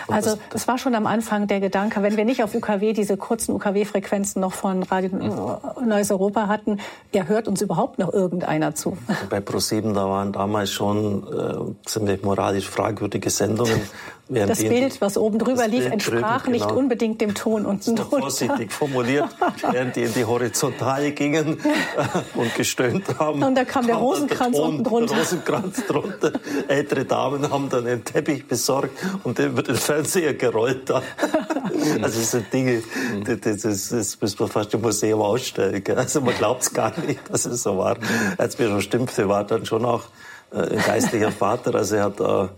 Also 0.08 0.38
es 0.54 0.68
war 0.68 0.78
schon 0.78 0.96
am 0.96 1.08
Anfang 1.08 1.48
der 1.48 1.60
Gedanke, 1.60 2.04
wenn 2.04 2.18
wir 2.18 2.26
nicht 2.26 2.44
auf 2.44 2.54
UKW 2.54 2.94
diese 2.94 3.18
kurzen 3.18 3.54
UKW-Frequenzen 3.56 4.42
noch 4.42 4.54
von 4.54 4.84
Radio 4.84 5.10
Neues 5.86 6.12
Europa 6.12 6.48
hatten, 6.48 6.80
ja, 7.14 7.24
hört 7.24 7.48
uns 7.48 7.62
überhaupt 7.62 8.00
noch 8.00 8.14
irgendeiner 8.14 8.76
zu? 8.76 8.98
Bei 9.30 9.40
Pro7, 9.40 9.94
da 9.94 10.08
waren 10.08 10.32
damals 10.32 10.72
schon 10.72 11.24
äh, 11.28 11.88
ziemlich 11.88 12.24
moralisch 12.24 12.70
fragwürdige 12.70 13.30
Sendungen. 13.30 13.82
das 14.32 14.60
Bild, 14.60 15.02
was 15.02 15.18
oben 15.18 15.40
drüber 15.40 15.68
lief, 15.68 15.86
entsprach 15.86 16.44
drüben, 16.44 16.54
genau. 16.54 16.66
nicht 16.66 16.76
unbedingt 16.76 17.22
dem 17.22 17.34
Ton 17.34 17.66
unten 17.66 17.96
drunter. 17.96 18.22
Vorsichtig 18.22 18.72
formuliert, 18.72 19.30
während 19.72 19.96
die 19.96 20.04
in 20.04 20.14
die 20.14 20.26
Horizontale 20.26 21.12
gingen 21.12 21.58
und 22.36 22.56
gestöhnt 22.56 23.20
haben. 23.20 23.44
Und 23.44 23.56
da 23.56 23.66
kam 23.66 23.86
der 23.86 23.96
Rosenkranz 23.96 24.56
der 24.56 24.62
Ton, 24.62 24.70
unten 24.70 24.84
drunter. 24.84 25.14
Der 25.14 25.24
Rosenkranz 25.24 25.86
drunter. 25.86 26.32
Ältere 26.68 27.06
Damen 27.06 27.50
haben 27.50 27.70
dann 27.70 27.86
einen 27.86 28.04
Teppich 28.04 28.48
besorgt 28.48 28.98
und 29.24 29.38
den 29.38 29.52
über 29.52 29.64
den 29.64 29.76
Fernseher 29.76 30.34
gerollt. 30.34 30.90
Da. 30.90 31.02
Also 32.02 32.20
das 32.20 32.32
sind 32.32 32.54
Dinge, 32.54 32.84
das, 33.26 33.62
das, 33.62 33.90
das 33.90 34.22
müssen 34.22 34.40
wir 34.40 34.48
fast 34.48 34.74
im 34.74 34.82
Museum 34.82 35.22
ausstellen. 35.22 35.82
Also 35.96 36.22
man 36.22 36.36
glaubt 36.36 36.64
es 36.64 36.74
gar 36.74 36.94
nicht, 37.00 37.22
dass 37.30 37.46
es 37.46 37.64
so 37.64 37.78
war. 37.78 37.98
Als 38.38 38.60
wir 38.60 38.68
schon 38.68 38.82
stimmte, 38.82 39.28
war 39.28 39.44
dann 39.44 39.66
schon 39.66 39.86
auch 39.86 40.04
äh, 40.52 40.58
ein 40.58 40.78
geistlicher 40.86 41.32
Vater. 41.32 41.74
Also 41.76 41.96
er 41.96 42.04
hat 42.06 42.20
äh, 42.20 42.50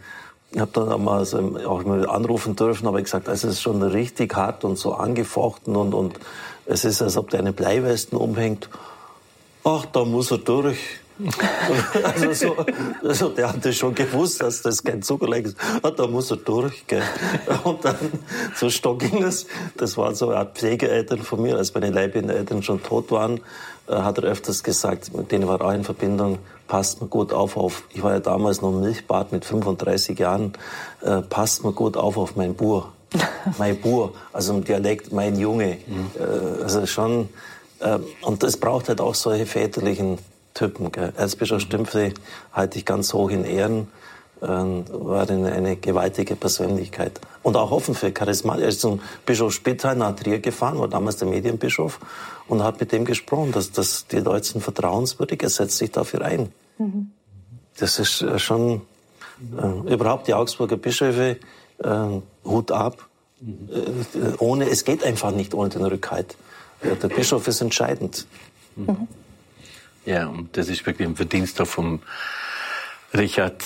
ich 0.53 0.59
habe 0.59 0.71
dann 0.71 0.91
einmal 0.91 1.19
also 1.19 1.39
auch 1.65 1.83
mal 1.83 2.07
anrufen 2.07 2.55
dürfen, 2.55 2.87
aber 2.87 3.01
gesagt, 3.01 3.27
also 3.27 3.47
es 3.47 3.55
ist 3.55 3.61
schon 3.61 3.81
richtig 3.81 4.35
hart 4.35 4.63
und 4.63 4.77
so 4.77 4.93
angefochten 4.93 5.75
und, 5.75 5.93
und 5.93 6.19
es 6.65 6.85
ist, 6.85 7.01
als 7.01 7.17
ob 7.17 7.31
der 7.31 7.39
eine 7.39 7.53
Bleiwesten 7.53 8.17
umhängt. 8.17 8.69
Ach, 9.63 9.85
da 9.85 10.05
muss 10.05 10.31
er 10.31 10.37
durch. 10.37 10.77
also 12.03 12.33
so, 12.33 12.65
also 13.03 13.29
der 13.29 13.49
hatte 13.53 13.71
schon 13.71 13.93
gewusst, 13.93 14.41
dass 14.41 14.61
das 14.61 14.83
kein 14.83 15.01
Zuckerleck 15.01 15.45
ist. 15.45 15.57
Ah, 15.81 15.91
da 15.91 16.07
muss 16.07 16.31
er 16.31 16.37
durch. 16.37 16.85
Gell. 16.87 17.03
Und 17.63 17.85
dann, 17.85 17.95
so 18.55 18.69
stock 18.69 18.99
ging 18.99 19.23
es. 19.23 19.45
Das 19.77 19.95
waren 19.97 20.15
so 20.15 20.29
eine 20.29 20.39
Art 20.39 20.57
Pflegeeltern 20.57 21.19
von 21.19 21.41
mir. 21.41 21.57
Als 21.57 21.73
meine 21.73 21.99
Eltern 21.99 22.63
schon 22.63 22.81
tot 22.81 23.11
waren, 23.11 23.41
äh, 23.87 23.93
hat 23.93 24.17
er 24.17 24.25
öfters 24.25 24.63
gesagt, 24.63 25.13
mit 25.15 25.31
denen 25.31 25.47
war 25.47 25.61
auch 25.61 25.71
in 25.71 25.83
Verbindung, 25.83 26.39
passt 26.73 27.03
mir 27.03 27.07
gut 27.07 27.33
auf, 27.33 27.55
auf. 27.55 27.83
Ich 27.93 28.01
war 28.01 28.13
ja 28.13 28.19
damals 28.19 28.63
noch 28.63 28.71
Milchbad 28.71 29.31
mit 29.31 29.45
35 29.45 30.17
Jahren. 30.17 30.53
Äh, 31.03 31.21
passt 31.21 31.63
mir 31.63 31.71
gut 31.71 31.97
auf 31.97 32.17
auf 32.17 32.35
mein 32.35 32.55
Bur. 32.55 32.91
mein 33.59 33.79
Bur, 33.79 34.13
also 34.31 34.55
im 34.55 34.63
Dialekt 34.63 35.13
mein 35.13 35.37
Junge. 35.37 35.77
Mhm. 35.85 36.09
Äh, 36.19 36.63
also 36.63 36.87
schon, 36.87 37.29
äh, 37.79 37.99
und 38.21 38.43
es 38.43 38.57
braucht 38.57 38.89
halt 38.89 39.01
auch 39.01 39.13
solche 39.13 39.45
väterlichen 39.45 40.17
Typen. 40.55 40.91
Gell. 40.91 41.13
Erzbischof 41.15 41.59
mhm. 41.59 41.65
Stümpfe 41.65 42.13
halte 42.51 42.79
ich 42.79 42.85
ganz 42.85 43.13
hoch 43.13 43.29
in 43.29 43.45
Ehren. 43.45 43.87
Ähm, 44.41 44.85
war 44.89 45.29
eine, 45.29 45.51
eine 45.51 45.75
gewaltige 45.75 46.35
Persönlichkeit. 46.35 47.21
Und 47.43 47.55
auch 47.55 47.69
offen 47.69 47.93
für 47.93 48.11
Charisma. 48.17 48.57
Er 48.57 48.69
ist 48.69 48.81
zum 48.81 48.99
Bischof 49.27 49.53
Spitheim 49.53 49.99
nach 49.99 50.15
Trier 50.15 50.39
gefahren, 50.39 50.79
war 50.79 50.87
damals 50.87 51.17
der 51.17 51.27
Medienbischof, 51.27 51.99
und 52.47 52.63
hat 52.63 52.79
mit 52.79 52.91
dem 52.91 53.05
gesprochen, 53.05 53.51
dass, 53.51 53.71
dass 53.71 54.07
die 54.07 54.23
Deutschen 54.23 54.59
vertrauenswürdig, 54.59 55.43
er 55.43 55.49
setzt 55.49 55.77
sich 55.77 55.91
dafür 55.91 56.23
ein. 56.23 56.51
Mhm. 56.77 57.11
Das 57.77 57.99
ist 57.99 58.21
äh, 58.21 58.39
schon, 58.39 58.81
äh, 59.57 59.93
überhaupt 59.93 60.27
die 60.27 60.33
Augsburger 60.33 60.77
Bischöfe, 60.77 61.37
äh, 61.79 61.87
Hut 62.45 62.71
ab. 62.71 63.07
Mhm. 63.41 63.69
Äh, 63.69 64.33
ohne, 64.39 64.69
es 64.69 64.85
geht 64.85 65.03
einfach 65.03 65.31
nicht 65.31 65.53
ohne 65.53 65.69
den 65.69 65.85
Rückhalt. 65.85 66.35
Der 66.83 67.07
Bischof 67.07 67.47
ist 67.47 67.61
entscheidend. 67.61 68.27
Mhm. 68.75 69.07
Ja, 70.05 70.27
und 70.27 70.57
das 70.57 70.67
ist 70.67 70.85
wirklich 70.85 71.07
ein 71.07 71.15
Verdienst 71.15 71.61
auch 71.61 71.67
vom 71.67 72.01
Richard. 73.13 73.63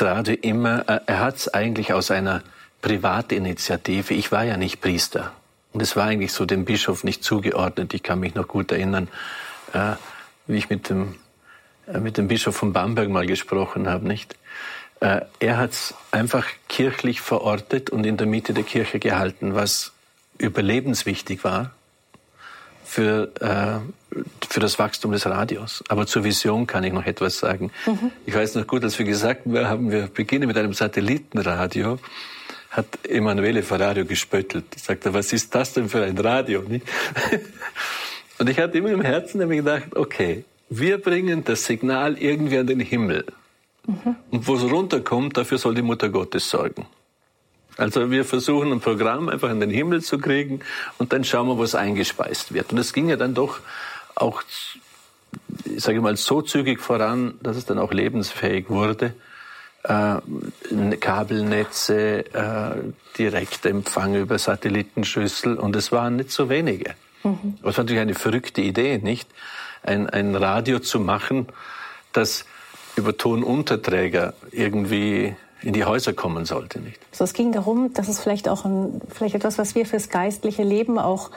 Radio 0.00 0.34
immer, 0.40 0.88
äh, 0.88 1.00
er 1.06 1.20
hat 1.20 1.36
es 1.36 1.48
eigentlich 1.52 1.92
aus 1.92 2.10
einer 2.10 2.42
Privatinitiative. 2.80 4.14
Ich 4.14 4.32
war 4.32 4.44
ja 4.44 4.56
nicht 4.56 4.80
Priester. 4.80 5.32
Und 5.72 5.82
es 5.82 5.96
war 5.96 6.04
eigentlich 6.04 6.32
so 6.32 6.46
dem 6.46 6.64
Bischof 6.64 7.04
nicht 7.04 7.24
zugeordnet. 7.24 7.92
Ich 7.92 8.02
kann 8.02 8.20
mich 8.20 8.34
noch 8.34 8.48
gut 8.48 8.72
erinnern, 8.72 9.08
äh, 9.72 9.94
wie 10.46 10.56
ich 10.56 10.70
mit 10.70 10.88
dem, 10.88 11.02
äh, 11.12 11.16
mit 12.00 12.16
dem 12.16 12.28
Bischof 12.28 12.56
von 12.56 12.72
Bamberg 12.72 13.08
mal 13.08 13.26
gesprochen 13.26 13.88
habe, 13.88 14.06
nicht? 14.06 14.36
Äh, 15.00 15.22
er 15.38 15.58
hat 15.58 15.72
es 15.72 15.94
einfach 16.10 16.46
kirchlich 16.68 17.20
verortet 17.20 17.90
und 17.90 18.06
in 18.06 18.16
der 18.16 18.26
Mitte 18.26 18.54
der 18.54 18.64
Kirche 18.64 18.98
gehalten, 18.98 19.54
was 19.54 19.92
überlebenswichtig 20.38 21.44
war 21.44 21.72
für, 22.84 23.30
äh, 23.40 24.16
für 24.48 24.60
das 24.60 24.78
Wachstum 24.78 25.12
des 25.12 25.26
Radios. 25.26 25.82
Aber 25.88 26.06
zur 26.06 26.24
Vision 26.24 26.66
kann 26.66 26.84
ich 26.84 26.92
noch 26.92 27.06
etwas 27.06 27.38
sagen. 27.38 27.70
Mhm. 27.86 28.12
Ich 28.24 28.34
weiß 28.34 28.54
noch 28.54 28.66
gut, 28.66 28.84
als 28.84 28.98
wir 28.98 29.06
gesagt 29.06 29.42
haben, 29.46 29.90
wir 29.90 30.06
beginnen 30.06 30.46
mit 30.46 30.56
einem 30.56 30.72
Satellitenradio, 30.72 31.98
hat 32.70 32.86
Emanuele 33.08 33.62
Ferrario 33.62 34.04
gespöttelt. 34.04 34.64
Ich 34.74 34.82
sagte, 34.82 35.14
was 35.14 35.32
ist 35.32 35.54
das 35.54 35.74
denn 35.74 35.88
für 35.88 36.02
ein 36.02 36.18
Radio? 36.18 36.64
Und 38.38 38.50
ich 38.50 38.58
hatte 38.58 38.78
immer 38.78 38.90
im 38.90 39.02
Herzen 39.02 39.48
gedacht, 39.48 39.94
okay, 39.94 40.44
wir 40.68 40.98
bringen 40.98 41.44
das 41.44 41.64
Signal 41.64 42.18
irgendwie 42.18 42.58
an 42.58 42.66
den 42.66 42.80
Himmel. 42.80 43.24
Mhm. 43.86 44.16
Und 44.30 44.46
wo 44.46 44.54
es 44.54 44.62
runterkommt, 44.62 45.36
dafür 45.36 45.58
soll 45.58 45.74
die 45.74 45.82
Mutter 45.82 46.08
Gottes 46.08 46.48
sorgen. 46.48 46.86
Also 47.76 48.10
wir 48.10 48.24
versuchen 48.24 48.72
ein 48.72 48.80
Programm 48.80 49.28
einfach 49.28 49.50
in 49.50 49.60
den 49.60 49.70
Himmel 49.70 50.02
zu 50.02 50.18
kriegen 50.18 50.60
und 50.98 51.12
dann 51.12 51.24
schauen 51.24 51.48
wir, 51.48 51.58
was 51.58 51.74
eingespeist 51.74 52.54
wird. 52.54 52.72
Und 52.72 52.78
es 52.78 52.92
ging 52.92 53.08
ja 53.08 53.16
dann 53.16 53.34
doch 53.34 53.60
auch, 54.14 54.42
ich 55.64 55.82
sage 55.82 56.00
mal, 56.00 56.16
so 56.16 56.40
zügig 56.40 56.80
voran, 56.80 57.34
dass 57.42 57.56
es 57.56 57.66
dann 57.66 57.78
auch 57.78 57.92
lebensfähig 57.92 58.70
wurde. 58.70 59.14
Äh, 59.82 60.16
Kabelnetze, 61.00 62.24
äh, 62.32 62.92
Direktempfang 63.18 64.14
über 64.14 64.38
Satellitenschüssel 64.38 65.56
und 65.58 65.76
es 65.76 65.92
waren 65.92 66.16
nicht 66.16 66.30
so 66.30 66.48
wenige. 66.48 66.94
Mhm. 67.22 67.58
Es 67.58 67.64
war 67.64 67.84
natürlich 67.84 68.00
eine 68.00 68.14
verrückte 68.14 68.62
Idee, 68.62 68.98
nicht? 68.98 69.28
Ein, 69.84 70.10
ein 70.10 70.34
Radio 70.34 70.80
zu 70.80 70.98
machen, 70.98 71.46
das 72.12 72.44
über 72.96 73.16
Tonunterträger 73.16 74.34
irgendwie 74.50 75.36
in 75.62 75.72
die 75.72 75.84
Häuser 75.84 76.12
kommen 76.12 76.44
sollte, 76.44 76.80
nicht? 76.80 77.00
So, 77.12 77.24
es 77.24 77.32
ging 77.32 77.52
darum, 77.52 77.92
dass 77.94 78.08
es 78.08 78.20
vielleicht 78.20 78.48
auch 78.48 78.64
ein, 78.64 79.00
vielleicht 79.08 79.34
etwas, 79.34 79.58
was 79.58 79.74
wir 79.74 79.86
fürs 79.86 80.08
geistliche 80.08 80.62
Leben 80.62 80.98
auch 80.98 81.30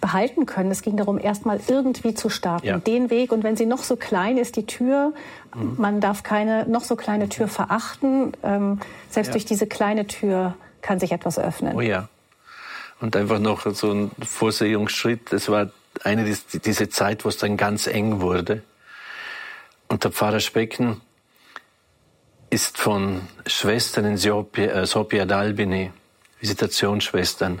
behalten 0.00 0.46
können. 0.46 0.70
Es 0.70 0.82
ging 0.82 0.96
darum, 0.96 1.18
erstmal 1.18 1.60
irgendwie 1.66 2.14
zu 2.14 2.28
starten, 2.28 2.66
ja. 2.66 2.78
den 2.78 3.10
Weg. 3.10 3.32
Und 3.32 3.42
wenn 3.42 3.56
sie 3.56 3.66
noch 3.66 3.82
so 3.82 3.96
klein 3.96 4.38
ist, 4.38 4.56
die 4.56 4.66
Tür, 4.66 5.12
mhm. 5.54 5.74
man 5.76 6.00
darf 6.00 6.22
keine 6.22 6.66
noch 6.68 6.84
so 6.84 6.96
kleine 6.96 7.28
Tür 7.28 7.48
verachten. 7.48 8.32
Ähm, 8.42 8.80
selbst 9.10 9.28
ja. 9.28 9.32
durch 9.32 9.44
diese 9.44 9.66
kleine 9.66 10.06
Tür 10.06 10.54
kann 10.82 11.00
sich 11.00 11.12
etwas 11.12 11.38
öffnen. 11.38 11.74
Oh 11.74 11.80
ja. 11.80 12.08
Und 13.00 13.16
einfach 13.16 13.38
noch 13.38 13.66
so 13.74 13.92
ein 13.92 14.10
Vorsehungsschritt. 14.20 15.32
Es 15.32 15.48
war 15.48 15.70
eine 16.04 16.24
diese 16.24 16.88
Zeit, 16.88 17.24
wo 17.24 17.28
es 17.28 17.36
dann 17.36 17.56
ganz 17.56 17.86
eng 17.86 18.20
wurde. 18.20 18.62
Und 19.88 20.04
der 20.04 20.12
Pfarrer 20.12 20.40
Specken 20.40 21.00
ist 22.50 22.78
von 22.78 23.22
Schwestern 23.46 24.04
in 24.04 24.16
Sopia, 24.16 24.82
äh, 24.82 25.26
d'Albini, 25.26 25.90
Visitationsschwestern, 26.40 27.60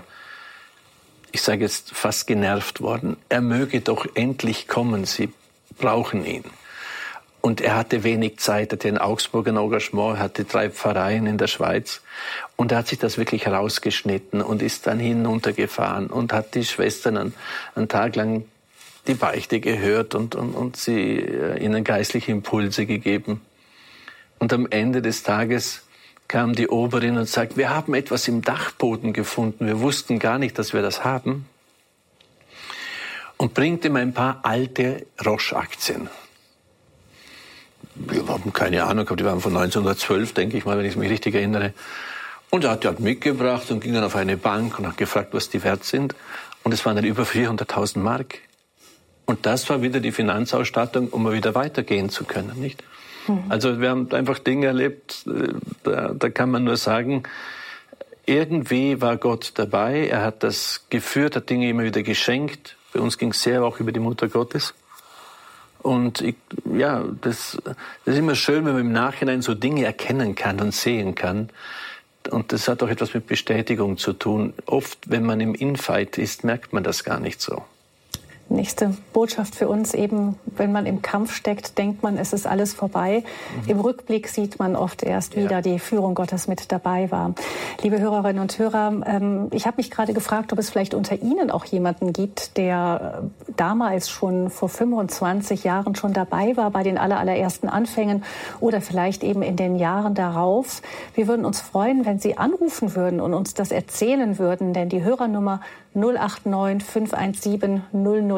ich 1.30 1.42
sage 1.42 1.62
jetzt 1.62 1.90
fast 1.94 2.26
genervt 2.26 2.80
worden. 2.80 3.16
Er 3.28 3.42
möge 3.42 3.80
doch 3.80 4.06
endlich 4.14 4.66
kommen, 4.66 5.04
sie 5.04 5.32
brauchen 5.76 6.24
ihn. 6.24 6.44
Und 7.40 7.60
er 7.60 7.76
hatte 7.76 8.02
wenig 8.02 8.38
Zeit, 8.38 8.72
hatte 8.72 8.88
in 8.88 8.98
Augsburg 8.98 9.48
ein 9.48 9.56
Engagement, 9.56 10.18
hatte 10.18 10.44
drei 10.44 10.70
Pfarreien 10.70 11.26
in 11.26 11.38
der 11.38 11.46
Schweiz. 11.46 12.02
Und 12.56 12.72
er 12.72 12.78
hat 12.78 12.88
sich 12.88 12.98
das 12.98 13.16
wirklich 13.16 13.46
rausgeschnitten 13.46 14.42
und 14.42 14.60
ist 14.60 14.86
dann 14.86 14.98
hinuntergefahren 14.98 16.08
und 16.08 16.32
hat 16.32 16.54
die 16.54 16.64
Schwestern 16.64 17.16
einen, 17.16 17.34
einen 17.74 17.88
Tag 17.88 18.16
lang 18.16 18.44
die 19.06 19.14
Beichte 19.14 19.60
gehört 19.60 20.14
und, 20.14 20.34
und, 20.34 20.54
und 20.54 20.76
sie 20.76 21.18
äh, 21.18 21.64
ihnen 21.64 21.84
geistliche 21.84 22.32
Impulse 22.32 22.86
gegeben. 22.86 23.40
Und 24.38 24.52
am 24.52 24.66
Ende 24.68 25.00
des 25.00 25.22
Tages 25.22 25.82
kam 26.28 26.54
die 26.54 26.68
Oberin 26.68 27.16
und 27.16 27.28
sagt, 27.28 27.56
wir 27.56 27.70
haben 27.70 27.94
etwas 27.94 28.28
im 28.28 28.42
Dachboden 28.42 29.12
gefunden. 29.12 29.66
Wir 29.66 29.80
wussten 29.80 30.18
gar 30.18 30.38
nicht, 30.38 30.58
dass 30.58 30.74
wir 30.74 30.82
das 30.82 31.04
haben. 31.04 31.46
Und 33.38 33.54
bringt 33.54 33.84
ihm 33.84 33.96
ein 33.96 34.12
paar 34.12 34.40
alte 34.42 35.06
Roche-Aktien. 35.24 36.10
Wir 38.06 38.26
haben 38.26 38.52
keine 38.52 38.84
Ahnung 38.84 39.06
die 39.16 39.24
waren 39.24 39.40
von 39.40 39.56
1912, 39.56 40.32
denke 40.32 40.56
ich 40.56 40.64
mal, 40.64 40.78
wenn 40.78 40.84
ich 40.84 40.96
mich 40.96 41.10
richtig 41.10 41.34
erinnere. 41.34 41.72
Und 42.50 42.64
er 42.64 42.70
hat 42.70 42.84
die 42.84 42.88
halt 42.88 43.00
mitgebracht 43.00 43.70
und 43.70 43.80
ging 43.80 43.92
dann 43.92 44.04
auf 44.04 44.16
eine 44.16 44.36
Bank 44.36 44.78
und 44.78 44.86
hat 44.86 44.96
gefragt, 44.96 45.28
was 45.32 45.50
die 45.50 45.62
wert 45.62 45.84
sind. 45.84 46.14
Und 46.62 46.72
es 46.72 46.84
waren 46.86 46.96
dann 46.96 47.04
über 47.04 47.24
400.000 47.24 47.98
Mark. 47.98 48.38
Und 49.26 49.44
das 49.44 49.68
war 49.68 49.82
wieder 49.82 50.00
die 50.00 50.12
Finanzausstattung, 50.12 51.08
um 51.08 51.30
wieder 51.30 51.54
weitergehen 51.54 52.08
zu 52.08 52.24
können, 52.24 52.58
nicht? 52.58 52.82
Mhm. 53.26 53.44
Also 53.50 53.80
wir 53.80 53.90
haben 53.90 54.10
einfach 54.12 54.38
Dinge 54.38 54.66
erlebt, 54.66 55.26
äh, 55.26 55.52
da, 55.82 56.14
da 56.14 56.30
kann 56.30 56.50
man 56.50 56.64
nur 56.64 56.78
sagen, 56.78 57.24
irgendwie 58.24 59.00
war 59.00 59.16
Gott 59.16 59.52
dabei. 59.54 60.06
Er 60.08 60.22
hat 60.22 60.42
das 60.42 60.86
geführt, 60.90 61.36
hat 61.36 61.50
Dinge 61.50 61.68
immer 61.68 61.84
wieder 61.84 62.02
geschenkt. 62.02 62.76
Bei 62.92 63.00
uns 63.00 63.18
ging 63.18 63.30
es 63.30 63.42
sehr 63.42 63.62
auch 63.64 63.80
über 63.80 63.92
die 63.92 64.00
Mutter 64.00 64.28
Gottes. 64.28 64.74
Und 65.82 66.20
ich, 66.20 66.36
ja, 66.74 67.04
das, 67.20 67.58
das 67.64 67.76
ist 68.14 68.18
immer 68.18 68.34
schön, 68.34 68.64
wenn 68.66 68.72
man 68.72 68.82
im 68.82 68.92
Nachhinein 68.92 69.42
so 69.42 69.54
Dinge 69.54 69.84
erkennen 69.84 70.34
kann 70.34 70.60
und 70.60 70.74
sehen 70.74 71.14
kann. 71.14 71.50
Und 72.30 72.52
das 72.52 72.68
hat 72.68 72.82
auch 72.82 72.88
etwas 72.88 73.14
mit 73.14 73.26
Bestätigung 73.26 73.96
zu 73.96 74.12
tun. 74.12 74.52
Oft, 74.66 75.10
wenn 75.10 75.24
man 75.24 75.40
im 75.40 75.54
Infight 75.54 76.18
ist, 76.18 76.44
merkt 76.44 76.72
man 76.72 76.84
das 76.84 77.04
gar 77.04 77.20
nicht 77.20 77.40
so 77.40 77.62
nächste 78.50 78.94
Botschaft 79.12 79.54
für 79.54 79.68
uns 79.68 79.94
eben, 79.94 80.38
wenn 80.56 80.72
man 80.72 80.86
im 80.86 81.02
Kampf 81.02 81.34
steckt, 81.34 81.78
denkt 81.78 82.02
man, 82.02 82.16
es 82.16 82.32
ist 82.32 82.46
alles 82.46 82.74
vorbei. 82.74 83.22
Mhm. 83.64 83.70
Im 83.70 83.80
Rückblick 83.80 84.28
sieht 84.28 84.58
man 84.58 84.76
oft 84.76 85.02
erst 85.02 85.34
ja. 85.34 85.42
wieder, 85.42 85.62
die 85.62 85.78
Führung 85.78 86.14
Gottes 86.14 86.48
mit 86.48 86.72
dabei 86.72 87.10
war. 87.10 87.34
Liebe 87.82 88.00
Hörerinnen 88.00 88.40
und 88.40 88.58
Hörer, 88.58 88.92
ähm, 89.06 89.48
ich 89.50 89.66
habe 89.66 89.76
mich 89.78 89.90
gerade 89.90 90.14
gefragt, 90.14 90.52
ob 90.52 90.58
es 90.58 90.70
vielleicht 90.70 90.94
unter 90.94 91.20
Ihnen 91.20 91.50
auch 91.50 91.64
jemanden 91.64 92.12
gibt, 92.12 92.56
der 92.56 93.20
äh, 93.22 93.52
damals 93.56 94.08
schon 94.08 94.50
vor 94.50 94.68
25 94.68 95.64
Jahren 95.64 95.94
schon 95.94 96.12
dabei 96.12 96.56
war 96.56 96.70
bei 96.70 96.82
den 96.82 96.98
allerersten 96.98 97.68
Anfängen 97.68 98.24
oder 98.60 98.80
vielleicht 98.80 99.22
eben 99.24 99.42
in 99.42 99.56
den 99.56 99.76
Jahren 99.76 100.14
darauf. 100.14 100.82
Wir 101.14 101.28
würden 101.28 101.44
uns 101.44 101.60
freuen, 101.60 102.06
wenn 102.06 102.18
Sie 102.18 102.38
anrufen 102.38 102.94
würden 102.94 103.20
und 103.20 103.34
uns 103.34 103.54
das 103.54 103.70
erzählen 103.70 104.38
würden, 104.38 104.72
denn 104.72 104.88
die 104.88 105.02
Hörernummer 105.02 105.60
089 105.94 106.84
517 106.84 107.82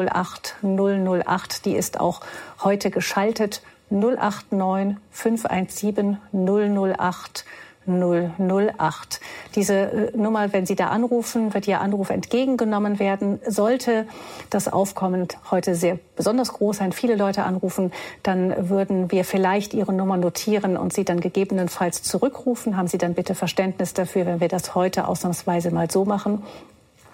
008 0.07 0.55
008. 0.63 1.65
Die 1.65 1.75
ist 1.75 1.99
auch 1.99 2.21
heute 2.63 2.91
geschaltet. 2.91 3.61
089 3.89 4.97
517 5.11 6.17
008 6.31 7.45
008. 7.87 9.19
Diese 9.55 9.73
äh, 9.73 10.17
Nummer, 10.17 10.53
wenn 10.53 10.65
Sie 10.65 10.75
da 10.75 10.87
anrufen, 10.89 11.53
wird 11.53 11.67
Ihr 11.67 11.81
Anruf 11.81 12.11
entgegengenommen 12.11 12.99
werden. 12.99 13.39
Sollte 13.47 14.05
das 14.49 14.71
Aufkommen 14.71 15.27
heute 15.49 15.73
sehr 15.73 15.97
besonders 16.15 16.53
groß 16.53 16.77
sein, 16.77 16.91
viele 16.91 17.15
Leute 17.15 17.43
anrufen, 17.43 17.91
dann 18.21 18.69
würden 18.69 19.11
wir 19.11 19.25
vielleicht 19.25 19.73
Ihre 19.73 19.93
Nummer 19.93 20.17
notieren 20.17 20.77
und 20.77 20.93
Sie 20.93 21.05
dann 21.05 21.19
gegebenenfalls 21.19 22.03
zurückrufen. 22.03 22.77
Haben 22.77 22.87
Sie 22.87 22.99
dann 22.99 23.15
bitte 23.15 23.33
Verständnis 23.33 23.93
dafür, 23.93 24.27
wenn 24.27 24.39
wir 24.39 24.47
das 24.47 24.75
heute 24.75 25.07
ausnahmsweise 25.07 25.71
mal 25.71 25.89
so 25.89 26.05
machen. 26.05 26.43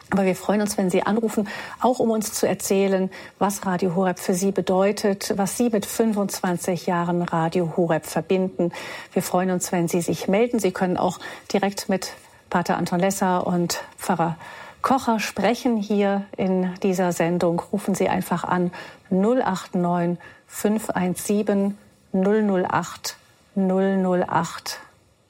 Aber 0.10 0.26
wir 0.26 0.36
freuen 0.36 0.62
uns, 0.62 0.78
wenn 0.78 0.90
Sie 0.90 1.04
anrufen, 1.04 1.50
auch 1.82 2.00
um 2.00 2.12
uns 2.12 2.34
zu 2.34 2.48
erzählen, 2.48 3.10
was 3.40 3.66
Radio 3.66 3.94
Horeb 3.96 4.20
für 4.20 4.34
Sie 4.34 4.52
bedeutet, 4.52 5.34
was 5.36 5.58
Sie 5.58 5.70
mit 5.70 5.86
25 5.86 6.86
Jahren 6.86 7.22
Radio 7.22 7.74
Horeb 7.76 8.06
verbinden. 8.06 8.72
Wir 9.12 9.22
freuen 9.22 9.52
uns, 9.52 9.72
wenn 9.72 9.88
Sie 9.88 10.02
sich 10.02 10.28
melden. 10.28 10.60
Sie 10.60 10.72
können 10.72 10.96
auch 10.96 11.20
direkt 11.52 11.90
mit 11.90 12.14
Pater 12.50 12.78
Anton 12.78 13.00
Lesser 13.00 13.46
und 13.46 13.84
Pfarrer 13.98 14.38
Kocher 14.82 15.20
sprechen 15.20 15.76
hier 15.76 16.26
in 16.38 16.74
dieser 16.82 17.12
Sendung. 17.12 17.60
Rufen 17.60 17.94
Sie 17.94 18.08
einfach 18.08 18.46
an 18.46 18.72
089 19.10 20.18
517 20.48 21.78
008 22.14 23.18
008. 23.56 24.80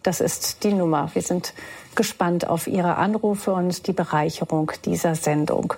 Das 0.04 0.22
ist 0.22 0.64
die 0.64 0.74
Nummer. 0.74 1.10
Wir 1.14 1.22
sind 1.24 1.54
gespannt 1.98 2.48
auf 2.48 2.68
Ihre 2.68 2.96
Anrufe 2.96 3.52
und 3.52 3.88
die 3.88 3.92
Bereicherung 3.92 4.72
dieser 4.86 5.16
Sendung. 5.16 5.74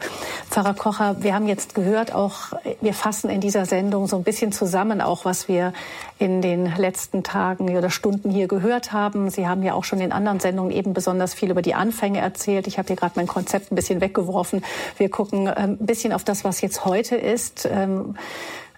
Pfarrer 0.52 0.76
Kocher, 0.76 1.16
wir 1.22 1.34
haben 1.34 1.48
jetzt 1.48 1.74
gehört, 1.74 2.14
auch 2.14 2.54
wir 2.82 2.94
fassen 2.94 3.32
in 3.32 3.42
dieser 3.42 3.66
Sendung 3.66 4.06
so 4.06 4.18
ein 4.18 4.24
bisschen 4.24 4.52
zusammen, 4.52 5.02
auch 5.02 5.26
was 5.26 5.48
wir 5.48 5.74
in 6.20 6.44
den 6.44 6.72
letzten 6.78 7.24
Tagen 7.24 7.76
oder 7.76 7.90
Stunden 7.90 8.30
hier 8.30 8.48
gehört 8.48 8.92
haben. 8.92 9.32
Sie 9.32 9.48
haben 9.48 9.64
ja 9.64 9.74
auch 9.74 9.84
schon 9.84 10.02
in 10.02 10.12
anderen 10.12 10.40
Sendungen 10.40 10.72
eben 10.72 10.94
besonders 10.94 11.34
viel 11.34 11.50
über 11.50 11.64
die 11.64 11.74
Anfänge 11.74 12.20
erzählt. 12.20 12.68
Ich 12.68 12.78
habe 12.78 12.88
hier 12.88 12.98
gerade 12.98 13.14
mein 13.16 13.28
Konzept 13.28 13.72
ein 13.72 13.76
bisschen 13.76 14.02
weggeworfen. 14.02 14.64
Wir 14.98 15.10
gucken 15.10 15.48
ähm, 15.48 15.78
ein 15.80 15.86
bisschen 15.86 16.14
auf 16.14 16.24
das, 16.24 16.44
was 16.44 16.62
jetzt 16.62 16.86
heute 16.86 17.16
ist. 17.16 17.68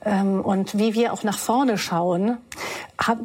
Ähm, 0.03 0.41
und 0.41 0.77
wie 0.77 0.93
wir 0.95 1.13
auch 1.13 1.23
nach 1.23 1.37
vorne 1.37 1.77
schauen. 1.77 2.37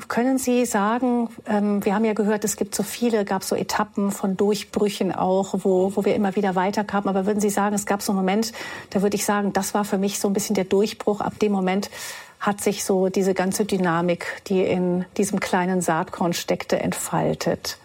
können 0.08 0.38
Sie 0.38 0.66
sagen, 0.66 1.30
ähm, 1.46 1.84
wir 1.84 1.94
haben 1.94 2.04
ja 2.04 2.12
gehört, 2.12 2.44
es 2.44 2.56
gibt 2.56 2.74
so 2.74 2.82
viele, 2.82 3.24
gab 3.24 3.44
so 3.44 3.56
Etappen 3.56 4.10
von 4.10 4.36
Durchbrüchen 4.36 5.14
auch, 5.14 5.54
wo, 5.64 5.92
wo 5.96 6.04
wir 6.04 6.14
immer 6.14 6.36
wieder 6.36 6.54
weiterkamen. 6.54 7.08
Aber 7.08 7.24
würden 7.24 7.40
Sie 7.40 7.50
sagen, 7.50 7.74
es 7.74 7.86
gab 7.86 8.02
so 8.02 8.12
einen 8.12 8.18
Moment, 8.18 8.52
da 8.90 9.00
würde 9.00 9.16
ich 9.16 9.24
sagen, 9.24 9.52
das 9.52 9.72
war 9.72 9.84
für 9.84 9.98
mich 9.98 10.18
so 10.18 10.28
ein 10.28 10.34
bisschen 10.34 10.54
der 10.54 10.64
Durchbruch. 10.64 11.20
Ab 11.20 11.38
dem 11.38 11.52
Moment 11.52 11.90
hat 12.40 12.60
sich 12.60 12.84
so 12.84 13.08
diese 13.08 13.32
ganze 13.32 13.64
Dynamik, 13.64 14.42
die 14.46 14.62
in 14.62 15.06
diesem 15.16 15.40
kleinen 15.40 15.80
Saatkorn 15.80 16.34
steckte, 16.34 16.78
entfaltet. 16.78 17.78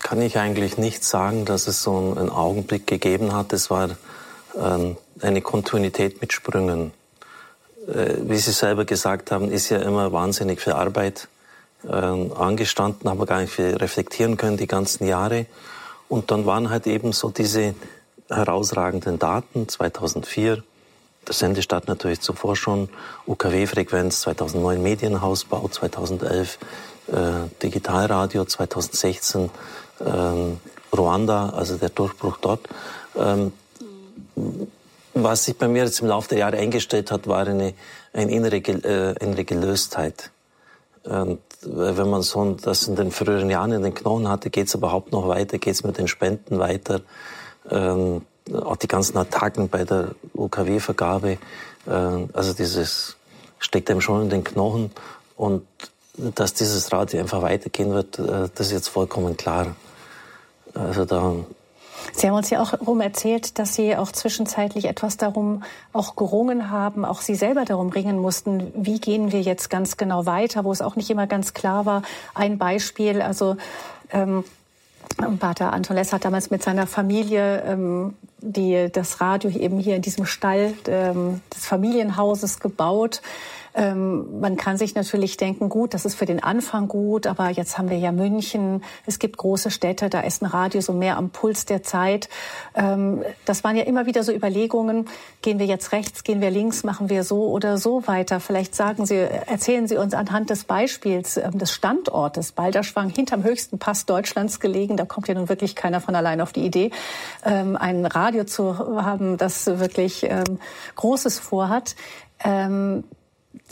Kann 0.00 0.20
ich 0.20 0.36
eigentlich 0.36 0.78
nicht 0.78 1.04
sagen, 1.04 1.44
dass 1.44 1.68
es 1.68 1.82
so 1.82 1.96
einen 1.96 2.28
Augenblick 2.28 2.88
gegeben 2.88 3.32
hat. 3.32 3.52
Es 3.52 3.70
war 3.70 3.90
ähm, 4.60 4.96
eine 5.22 5.40
Kontinuität 5.42 6.20
mit 6.20 6.32
Sprüngen. 6.32 6.92
Äh, 7.88 8.14
wie 8.22 8.38
Sie 8.38 8.52
selber 8.52 8.84
gesagt 8.84 9.30
haben, 9.30 9.50
ist 9.50 9.68
ja 9.68 9.78
immer 9.78 10.12
wahnsinnig 10.12 10.60
viel 10.60 10.72
Arbeit 10.72 11.28
ähm, 11.88 12.32
angestanden, 12.32 13.08
haben 13.08 13.18
wir 13.18 13.26
gar 13.26 13.40
nicht 13.40 13.52
viel 13.52 13.76
reflektieren 13.76 14.36
können 14.36 14.56
die 14.56 14.66
ganzen 14.66 15.06
Jahre. 15.06 15.46
Und 16.08 16.30
dann 16.30 16.46
waren 16.46 16.70
halt 16.70 16.86
eben 16.86 17.12
so 17.12 17.30
diese 17.30 17.74
herausragenden 18.28 19.18
Daten 19.18 19.68
2004, 19.68 20.62
der 21.26 21.34
Sendestart 21.34 21.88
natürlich 21.88 22.20
zuvor 22.20 22.56
schon, 22.56 22.88
UKW-Frequenz 23.26 24.20
2009 24.22 24.82
Medienhausbau, 24.82 25.68
2011 25.68 26.58
äh, 27.08 27.14
Digitalradio, 27.62 28.44
2016 28.44 29.50
ähm, 30.04 30.60
Ruanda, 30.96 31.50
also 31.50 31.76
der 31.76 31.90
Durchbruch 31.90 32.38
dort. 32.40 32.68
Ähm, 33.16 33.52
was 35.14 35.44
sich 35.44 35.56
bei 35.56 35.68
mir 35.68 35.84
jetzt 35.84 36.00
im 36.00 36.08
Laufe 36.08 36.28
der 36.28 36.38
Jahre 36.38 36.56
eingestellt 36.58 37.10
hat, 37.10 37.26
war 37.26 37.46
eine, 37.46 37.74
eine 38.12 38.30
innere, 38.30 38.56
äh, 38.56 39.14
innere 39.22 39.44
Gelöstheit. 39.44 40.30
Und 41.04 41.40
wenn 41.62 42.10
man 42.10 42.22
so 42.22 42.52
das 42.54 42.86
in 42.88 42.96
den 42.96 43.10
früheren 43.10 43.50
Jahren 43.50 43.72
in 43.72 43.82
den 43.82 43.94
Knochen 43.94 44.28
hatte, 44.28 44.50
geht 44.50 44.68
es 44.68 44.74
überhaupt 44.74 45.12
noch 45.12 45.28
weiter, 45.28 45.58
geht 45.58 45.74
es 45.74 45.84
mit 45.84 45.98
den 45.98 46.08
Spenden 46.08 46.58
weiter. 46.58 47.00
Ähm, 47.70 48.22
auch 48.52 48.76
die 48.76 48.88
ganzen 48.88 49.16
Attacken 49.16 49.68
bei 49.68 49.84
der 49.84 50.14
UKW-Vergabe, 50.34 51.38
äh, 51.86 51.90
also 52.32 52.52
dieses 52.52 53.16
steckt 53.58 53.90
einem 53.90 54.00
schon 54.00 54.22
in 54.22 54.30
den 54.30 54.44
Knochen. 54.44 54.90
Und 55.36 55.66
dass 56.16 56.54
dieses 56.54 56.92
Radio 56.92 57.20
einfach 57.20 57.42
weitergehen 57.42 57.92
wird, 57.92 58.18
äh, 58.18 58.48
das 58.54 58.66
ist 58.66 58.72
jetzt 58.72 58.88
vollkommen 58.88 59.36
klar. 59.36 59.74
Also 60.74 61.04
da 61.04 61.34
Sie 62.12 62.28
haben 62.28 62.36
uns 62.36 62.50
ja 62.50 62.60
auch 62.60 62.70
darum 62.72 63.00
erzählt, 63.00 63.58
dass 63.58 63.74
Sie 63.74 63.96
auch 63.96 64.12
zwischenzeitlich 64.12 64.86
etwas 64.86 65.16
darum 65.16 65.62
auch 65.92 66.16
gerungen 66.16 66.70
haben, 66.70 67.04
auch 67.04 67.20
Sie 67.20 67.34
selber 67.34 67.64
darum 67.64 67.88
ringen 67.90 68.18
mussten, 68.18 68.72
wie 68.74 69.00
gehen 69.00 69.32
wir 69.32 69.40
jetzt 69.40 69.70
ganz 69.70 69.96
genau 69.96 70.26
weiter, 70.26 70.64
wo 70.64 70.72
es 70.72 70.82
auch 70.82 70.96
nicht 70.96 71.10
immer 71.10 71.26
ganz 71.26 71.54
klar 71.54 71.86
war. 71.86 72.02
Ein 72.34 72.58
Beispiel, 72.58 73.22
also 73.22 73.56
ähm, 74.10 74.44
Pater 75.38 75.72
Anton 75.72 75.96
Less 75.96 76.12
hat 76.12 76.24
damals 76.24 76.50
mit 76.50 76.62
seiner 76.62 76.86
Familie 76.86 77.62
ähm, 77.66 78.14
die, 78.38 78.88
das 78.92 79.20
Radio 79.20 79.50
eben 79.50 79.78
hier 79.78 79.96
in 79.96 80.02
diesem 80.02 80.26
Stall 80.26 80.74
ähm, 80.86 81.40
des 81.54 81.66
Familienhauses 81.66 82.60
gebaut. 82.60 83.22
Ähm, 83.74 84.40
man 84.40 84.56
kann 84.56 84.76
sich 84.76 84.94
natürlich 84.94 85.36
denken, 85.36 85.68
gut, 85.68 85.94
das 85.94 86.04
ist 86.04 86.14
für 86.14 86.26
den 86.26 86.42
Anfang 86.42 86.88
gut, 86.88 87.26
aber 87.26 87.48
jetzt 87.48 87.78
haben 87.78 87.88
wir 87.88 87.98
ja 87.98 88.12
München, 88.12 88.82
es 89.06 89.18
gibt 89.18 89.38
große 89.38 89.70
Städte, 89.70 90.10
da 90.10 90.20
ist 90.20 90.42
ein 90.42 90.46
Radio 90.46 90.80
so 90.80 90.92
mehr 90.92 91.16
am 91.16 91.30
Puls 91.30 91.64
der 91.64 91.82
Zeit. 91.82 92.28
Ähm, 92.74 93.22
das 93.44 93.64
waren 93.64 93.76
ja 93.76 93.84
immer 93.84 94.06
wieder 94.06 94.22
so 94.24 94.32
Überlegungen, 94.32 95.06
gehen 95.40 95.58
wir 95.58 95.66
jetzt 95.66 95.92
rechts, 95.92 96.22
gehen 96.24 96.40
wir 96.40 96.50
links, 96.50 96.84
machen 96.84 97.08
wir 97.08 97.24
so 97.24 97.48
oder 97.48 97.78
so 97.78 98.06
weiter. 98.06 98.40
Vielleicht 98.40 98.74
sagen 98.74 99.06
Sie, 99.06 99.16
erzählen 99.16 99.86
Sie 99.86 99.96
uns 99.96 100.14
anhand 100.14 100.50
des 100.50 100.64
Beispiels 100.64 101.36
ähm, 101.36 101.58
des 101.58 101.72
Standortes 101.72 102.52
Balderschwang 102.52 103.08
hinterm 103.08 103.42
höchsten 103.42 103.78
Pass 103.78 104.04
Deutschlands 104.06 104.60
gelegen. 104.60 104.96
Da 104.96 105.06
kommt 105.06 105.28
ja 105.28 105.34
nun 105.34 105.48
wirklich 105.48 105.76
keiner 105.76 106.00
von 106.00 106.14
allein 106.14 106.40
auf 106.40 106.52
die 106.52 106.64
Idee, 106.64 106.90
ähm, 107.44 107.76
ein 107.76 108.04
Radio 108.04 108.44
zu 108.44 108.78
haben, 109.02 109.38
das 109.38 109.66
wirklich 109.66 110.24
ähm, 110.24 110.58
Großes 110.96 111.38
vorhat. 111.38 111.96
Ähm, 112.44 113.04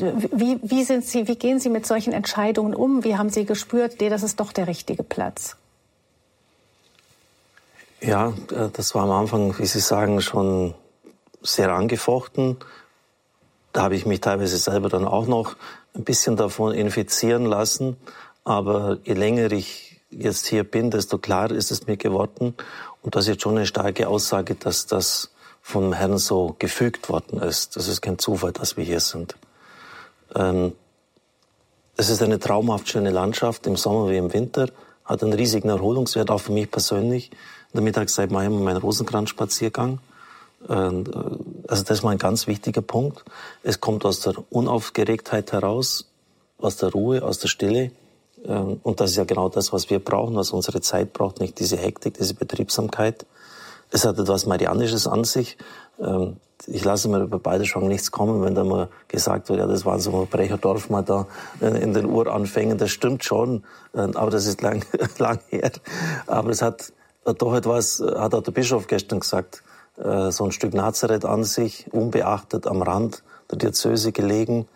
wie, 0.00 0.58
wie, 0.62 0.84
sind 0.84 1.04
Sie, 1.06 1.28
wie 1.28 1.36
gehen 1.36 1.60
Sie 1.60 1.68
mit 1.68 1.86
solchen 1.86 2.12
Entscheidungen 2.12 2.74
um? 2.74 3.04
Wie 3.04 3.16
haben 3.16 3.30
Sie 3.30 3.44
gespürt, 3.44 4.00
nee, 4.00 4.08
das 4.08 4.22
ist 4.22 4.40
doch 4.40 4.52
der 4.52 4.66
richtige 4.66 5.02
Platz? 5.02 5.56
Ja, 8.00 8.28
äh, 8.50 8.68
das 8.72 8.94
war 8.94 9.04
am 9.04 9.10
Anfang, 9.10 9.58
wie 9.58 9.66
Sie 9.66 9.80
sagen, 9.80 10.20
schon 10.20 10.74
sehr 11.42 11.72
angefochten. 11.72 12.56
Da 13.72 13.82
habe 13.82 13.94
ich 13.94 14.06
mich 14.06 14.20
teilweise 14.20 14.56
selber 14.56 14.88
dann 14.88 15.06
auch 15.06 15.26
noch 15.26 15.56
ein 15.94 16.04
bisschen 16.04 16.36
davon 16.36 16.74
infizieren 16.74 17.44
lassen. 17.44 17.96
Aber 18.44 18.98
je 19.04 19.14
länger 19.14 19.52
ich 19.52 20.00
jetzt 20.10 20.46
hier 20.46 20.64
bin, 20.64 20.90
desto 20.90 21.18
klarer 21.18 21.52
ist 21.52 21.70
es 21.70 21.86
mir 21.86 21.96
geworden. 21.96 22.54
Und 23.02 23.14
das 23.14 23.24
ist 23.24 23.28
jetzt 23.28 23.42
schon 23.42 23.56
eine 23.56 23.66
starke 23.66 24.08
Aussage, 24.08 24.54
dass 24.54 24.86
das 24.86 25.30
vom 25.62 25.92
Herrn 25.92 26.18
so 26.18 26.56
gefügt 26.58 27.08
worden 27.08 27.40
ist. 27.40 27.76
Das 27.76 27.86
ist 27.86 28.00
kein 28.00 28.18
Zufall, 28.18 28.52
dass 28.52 28.76
wir 28.76 28.84
hier 28.84 29.00
sind. 29.00 29.36
Ähm, 30.34 30.72
es 31.96 32.08
ist 32.08 32.22
eine 32.22 32.38
traumhaft 32.38 32.88
schöne 32.88 33.10
Landschaft, 33.10 33.66
im 33.66 33.76
Sommer 33.76 34.08
wie 34.10 34.16
im 34.16 34.32
Winter, 34.32 34.68
hat 35.04 35.22
einen 35.22 35.32
riesigen 35.32 35.68
Erholungswert, 35.68 36.30
auch 36.30 36.40
für 36.40 36.52
mich 36.52 36.70
persönlich. 36.70 37.30
In 37.30 37.74
der 37.74 37.82
Mittagszeit 37.82 38.30
mache 38.30 38.44
ich 38.44 38.50
immer 38.50 38.60
meinen 38.60 38.78
Rosenkranzspaziergang. 38.78 39.98
Ähm, 40.68 41.04
äh, 41.06 41.68
also 41.68 41.82
das 41.82 41.90
ist 41.90 42.02
mal 42.02 42.10
ein 42.10 42.18
ganz 42.18 42.46
wichtiger 42.46 42.82
Punkt. 42.82 43.24
Es 43.62 43.80
kommt 43.80 44.04
aus 44.04 44.20
der 44.20 44.34
Unaufgeregtheit 44.50 45.52
heraus, 45.52 46.06
aus 46.58 46.76
der 46.76 46.90
Ruhe, 46.90 47.22
aus 47.22 47.38
der 47.38 47.48
Stille. 47.48 47.92
Ähm, 48.44 48.80
und 48.82 49.00
das 49.00 49.10
ist 49.10 49.16
ja 49.16 49.24
genau 49.24 49.48
das, 49.48 49.72
was 49.72 49.90
wir 49.90 49.98
brauchen, 49.98 50.36
was 50.36 50.50
unsere 50.50 50.80
Zeit 50.80 51.12
braucht, 51.12 51.40
nicht 51.40 51.58
diese 51.58 51.76
Hektik, 51.76 52.14
diese 52.18 52.34
Betriebsamkeit. 52.34 53.26
Es 53.90 54.04
hat 54.04 54.18
etwas 54.18 54.46
Marianisches 54.46 55.06
an 55.06 55.24
sich. 55.24 55.56
Ähm, 55.98 56.36
ich 56.66 56.84
lasse 56.84 57.08
mir 57.08 57.20
über 57.20 57.38
beide 57.38 57.64
schon 57.64 57.88
nichts 57.88 58.10
kommen, 58.10 58.42
wenn 58.42 58.54
da 58.54 58.64
mal 58.64 58.88
gesagt 59.08 59.48
wird, 59.48 59.60
ja, 59.60 59.66
das 59.66 59.84
war 59.84 59.98
so 59.98 60.22
ein 60.22 60.26
Brecherdorf 60.26 60.90
mal 60.90 61.02
da 61.02 61.26
äh, 61.60 61.82
in 61.82 61.94
den 61.94 62.06
Uranfängen. 62.06 62.78
Das 62.78 62.90
stimmt 62.90 63.24
schon, 63.24 63.64
äh, 63.94 64.00
aber 64.00 64.30
das 64.30 64.46
ist 64.46 64.62
lang, 64.62 64.84
lang 65.18 65.40
her. 65.48 65.70
Aber 66.26 66.50
es 66.50 66.62
hat 66.62 66.92
doch 67.24 67.54
etwas, 67.54 68.00
hat 68.00 68.34
auch 68.34 68.42
der 68.42 68.52
Bischof 68.52 68.86
gestern 68.86 69.20
gesagt, 69.20 69.62
äh, 69.98 70.30
so 70.30 70.44
ein 70.44 70.52
Stück 70.52 70.74
Nazareth 70.74 71.24
an 71.24 71.44
sich, 71.44 71.86
unbeachtet 71.92 72.66
am 72.66 72.82
Rand 72.82 73.22
der 73.50 73.58
Diözese 73.58 74.12
gelegen. 74.12 74.68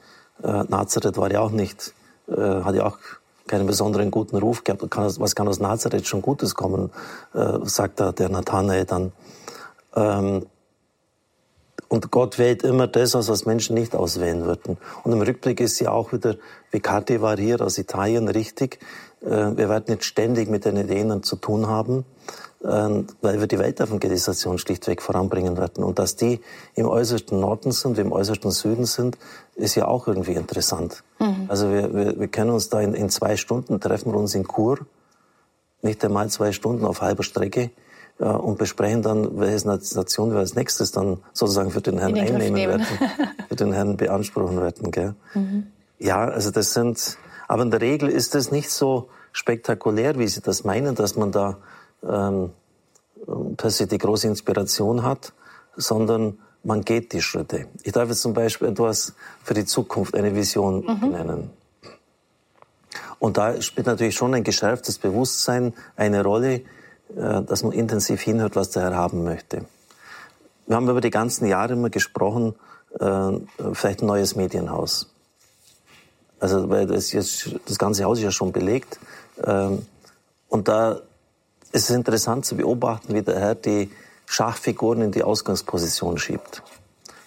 Nazareth 0.42 1.16
war 1.16 1.30
ja 1.30 1.38
auch 1.38 1.52
nicht, 1.52 1.94
hat 2.26 2.74
ja 2.74 2.84
auch 2.84 2.98
keinen 3.46 3.68
besonderen 3.68 4.10
guten 4.10 4.36
Ruf 4.36 4.64
gehabt. 4.64 4.82
Was 4.90 5.36
kann 5.36 5.46
aus 5.46 5.60
Nazareth 5.60 6.08
schon 6.08 6.22
Gutes 6.22 6.56
kommen, 6.56 6.90
sagt 7.62 8.00
da 8.00 8.10
der 8.10 8.30
Nathanael 8.30 8.84
dann. 8.84 9.12
Ähm, 11.90 11.94
Und 11.94 12.10
Gott 12.10 12.38
wählt 12.38 12.62
immer 12.62 12.86
das 12.86 13.14
aus, 13.14 13.28
was 13.28 13.46
Menschen 13.46 13.74
nicht 13.74 13.94
auswählen 13.94 14.44
würden. 14.44 14.78
Und 15.04 15.12
im 15.12 15.22
Rückblick 15.22 15.60
ist 15.60 15.80
ja 15.80 15.90
auch 15.90 16.12
wieder, 16.12 16.36
wie 16.70 16.80
Kathi 16.80 17.20
war 17.20 17.36
hier 17.36 17.60
aus 17.60 17.78
Italien 17.78 18.28
richtig. 18.28 18.78
Äh, 19.22 19.56
wir 19.56 19.68
werden 19.68 19.86
jetzt 19.88 20.04
ständig 20.04 20.48
mit 20.48 20.64
den 20.64 20.76
Ideen 20.76 21.22
zu 21.22 21.36
tun 21.36 21.66
haben, 21.68 22.04
äh, 22.62 23.04
weil 23.22 23.40
wir 23.40 23.46
die 23.46 23.58
Weltevangelisation 23.58 24.58
schlichtweg 24.58 25.02
voranbringen 25.02 25.56
werden. 25.56 25.84
Und 25.84 25.98
dass 25.98 26.16
die 26.16 26.40
im 26.74 26.86
äußersten 26.86 27.38
Norden 27.38 27.72
sind, 27.72 27.98
im 27.98 28.12
äußersten 28.12 28.50
Süden 28.50 28.86
sind, 28.86 29.18
ist 29.54 29.76
ja 29.76 29.86
auch 29.86 30.08
irgendwie 30.08 30.34
interessant. 30.34 31.04
Mhm. 31.20 31.44
Also 31.48 31.70
wir, 31.70 31.94
wir, 31.94 32.18
wir 32.18 32.28
können 32.28 32.50
uns 32.50 32.68
da 32.68 32.80
in, 32.80 32.94
in 32.94 33.08
zwei 33.08 33.36
Stunden 33.36 33.80
treffen 33.80 34.12
wir 34.12 34.18
uns 34.18 34.34
in 34.34 34.46
Chur, 34.46 34.78
nicht 35.82 36.04
einmal 36.04 36.28
zwei 36.30 36.52
Stunden 36.52 36.84
auf 36.84 37.02
halber 37.02 37.22
Strecke 37.22 37.70
und 38.18 38.58
besprechen 38.58 39.02
dann, 39.02 39.38
welche 39.40 39.66
Nation 39.66 40.32
wir 40.32 40.38
als 40.38 40.54
nächstes 40.54 40.92
dann 40.92 41.18
sozusagen 41.32 41.70
für 41.70 41.80
den 41.80 41.98
Herrn 41.98 42.14
den 42.14 42.26
einnehmen 42.26 42.56
werden, 42.56 42.86
für 43.48 43.56
den 43.56 43.72
Herrn 43.72 43.96
beanspruchen 43.96 44.60
werden. 44.60 44.90
Gell? 44.90 45.14
Mhm. 45.34 45.66
Ja, 45.98 46.24
also 46.28 46.50
das 46.50 46.72
sind, 46.72 47.18
aber 47.48 47.62
in 47.62 47.70
der 47.70 47.80
Regel 47.80 48.08
ist 48.08 48.34
das 48.34 48.52
nicht 48.52 48.70
so 48.70 49.08
spektakulär, 49.32 50.18
wie 50.18 50.28
Sie 50.28 50.40
das 50.40 50.64
meinen, 50.64 50.94
dass 50.94 51.16
man 51.16 51.32
da 51.32 51.58
ähm, 52.08 52.50
plötzlich 53.56 53.88
die 53.88 53.98
große 53.98 54.28
Inspiration 54.28 55.02
hat, 55.02 55.32
sondern 55.76 56.38
man 56.62 56.82
geht 56.82 57.12
die 57.12 57.20
Schritte. 57.20 57.66
Ich 57.82 57.92
darf 57.92 58.08
jetzt 58.08 58.22
zum 58.22 58.32
Beispiel 58.32 58.68
etwas 58.68 59.14
für 59.42 59.54
die 59.54 59.64
Zukunft, 59.64 60.14
eine 60.14 60.34
Vision 60.34 60.84
mhm. 60.84 61.10
nennen. 61.10 61.50
Und 63.18 63.38
da 63.38 63.60
spielt 63.60 63.86
natürlich 63.86 64.14
schon 64.14 64.34
ein 64.34 64.44
geschärftes 64.44 64.98
Bewusstsein 64.98 65.74
eine 65.96 66.22
Rolle, 66.22 66.62
dass 67.08 67.62
man 67.62 67.72
intensiv 67.72 68.20
hinhört, 68.22 68.56
was 68.56 68.70
der 68.70 68.82
Herr 68.82 68.96
haben 68.96 69.24
möchte. 69.24 69.66
Wir 70.66 70.76
haben 70.76 70.88
über 70.88 71.00
die 71.00 71.10
ganzen 71.10 71.46
Jahre 71.46 71.74
immer 71.74 71.90
gesprochen, 71.90 72.54
äh, 72.98 73.32
vielleicht 73.72 74.02
ein 74.02 74.06
neues 74.06 74.34
Medienhaus. 74.36 75.10
Also, 76.40 76.68
weil 76.70 76.86
das, 76.86 77.12
jetzt, 77.12 77.54
das 77.66 77.78
ganze 77.78 78.04
Haus 78.04 78.18
ist 78.18 78.24
ja 78.24 78.30
schon 78.30 78.52
belegt. 78.52 78.98
Ähm, 79.44 79.86
und 80.48 80.68
da 80.68 81.00
ist 81.72 81.90
es 81.90 81.90
interessant 81.90 82.46
zu 82.46 82.56
beobachten, 82.56 83.14
wie 83.14 83.22
der 83.22 83.38
Herr 83.38 83.54
die 83.54 83.90
Schachfiguren 84.26 85.02
in 85.02 85.10
die 85.10 85.22
Ausgangsposition 85.22 86.18
schiebt. 86.18 86.62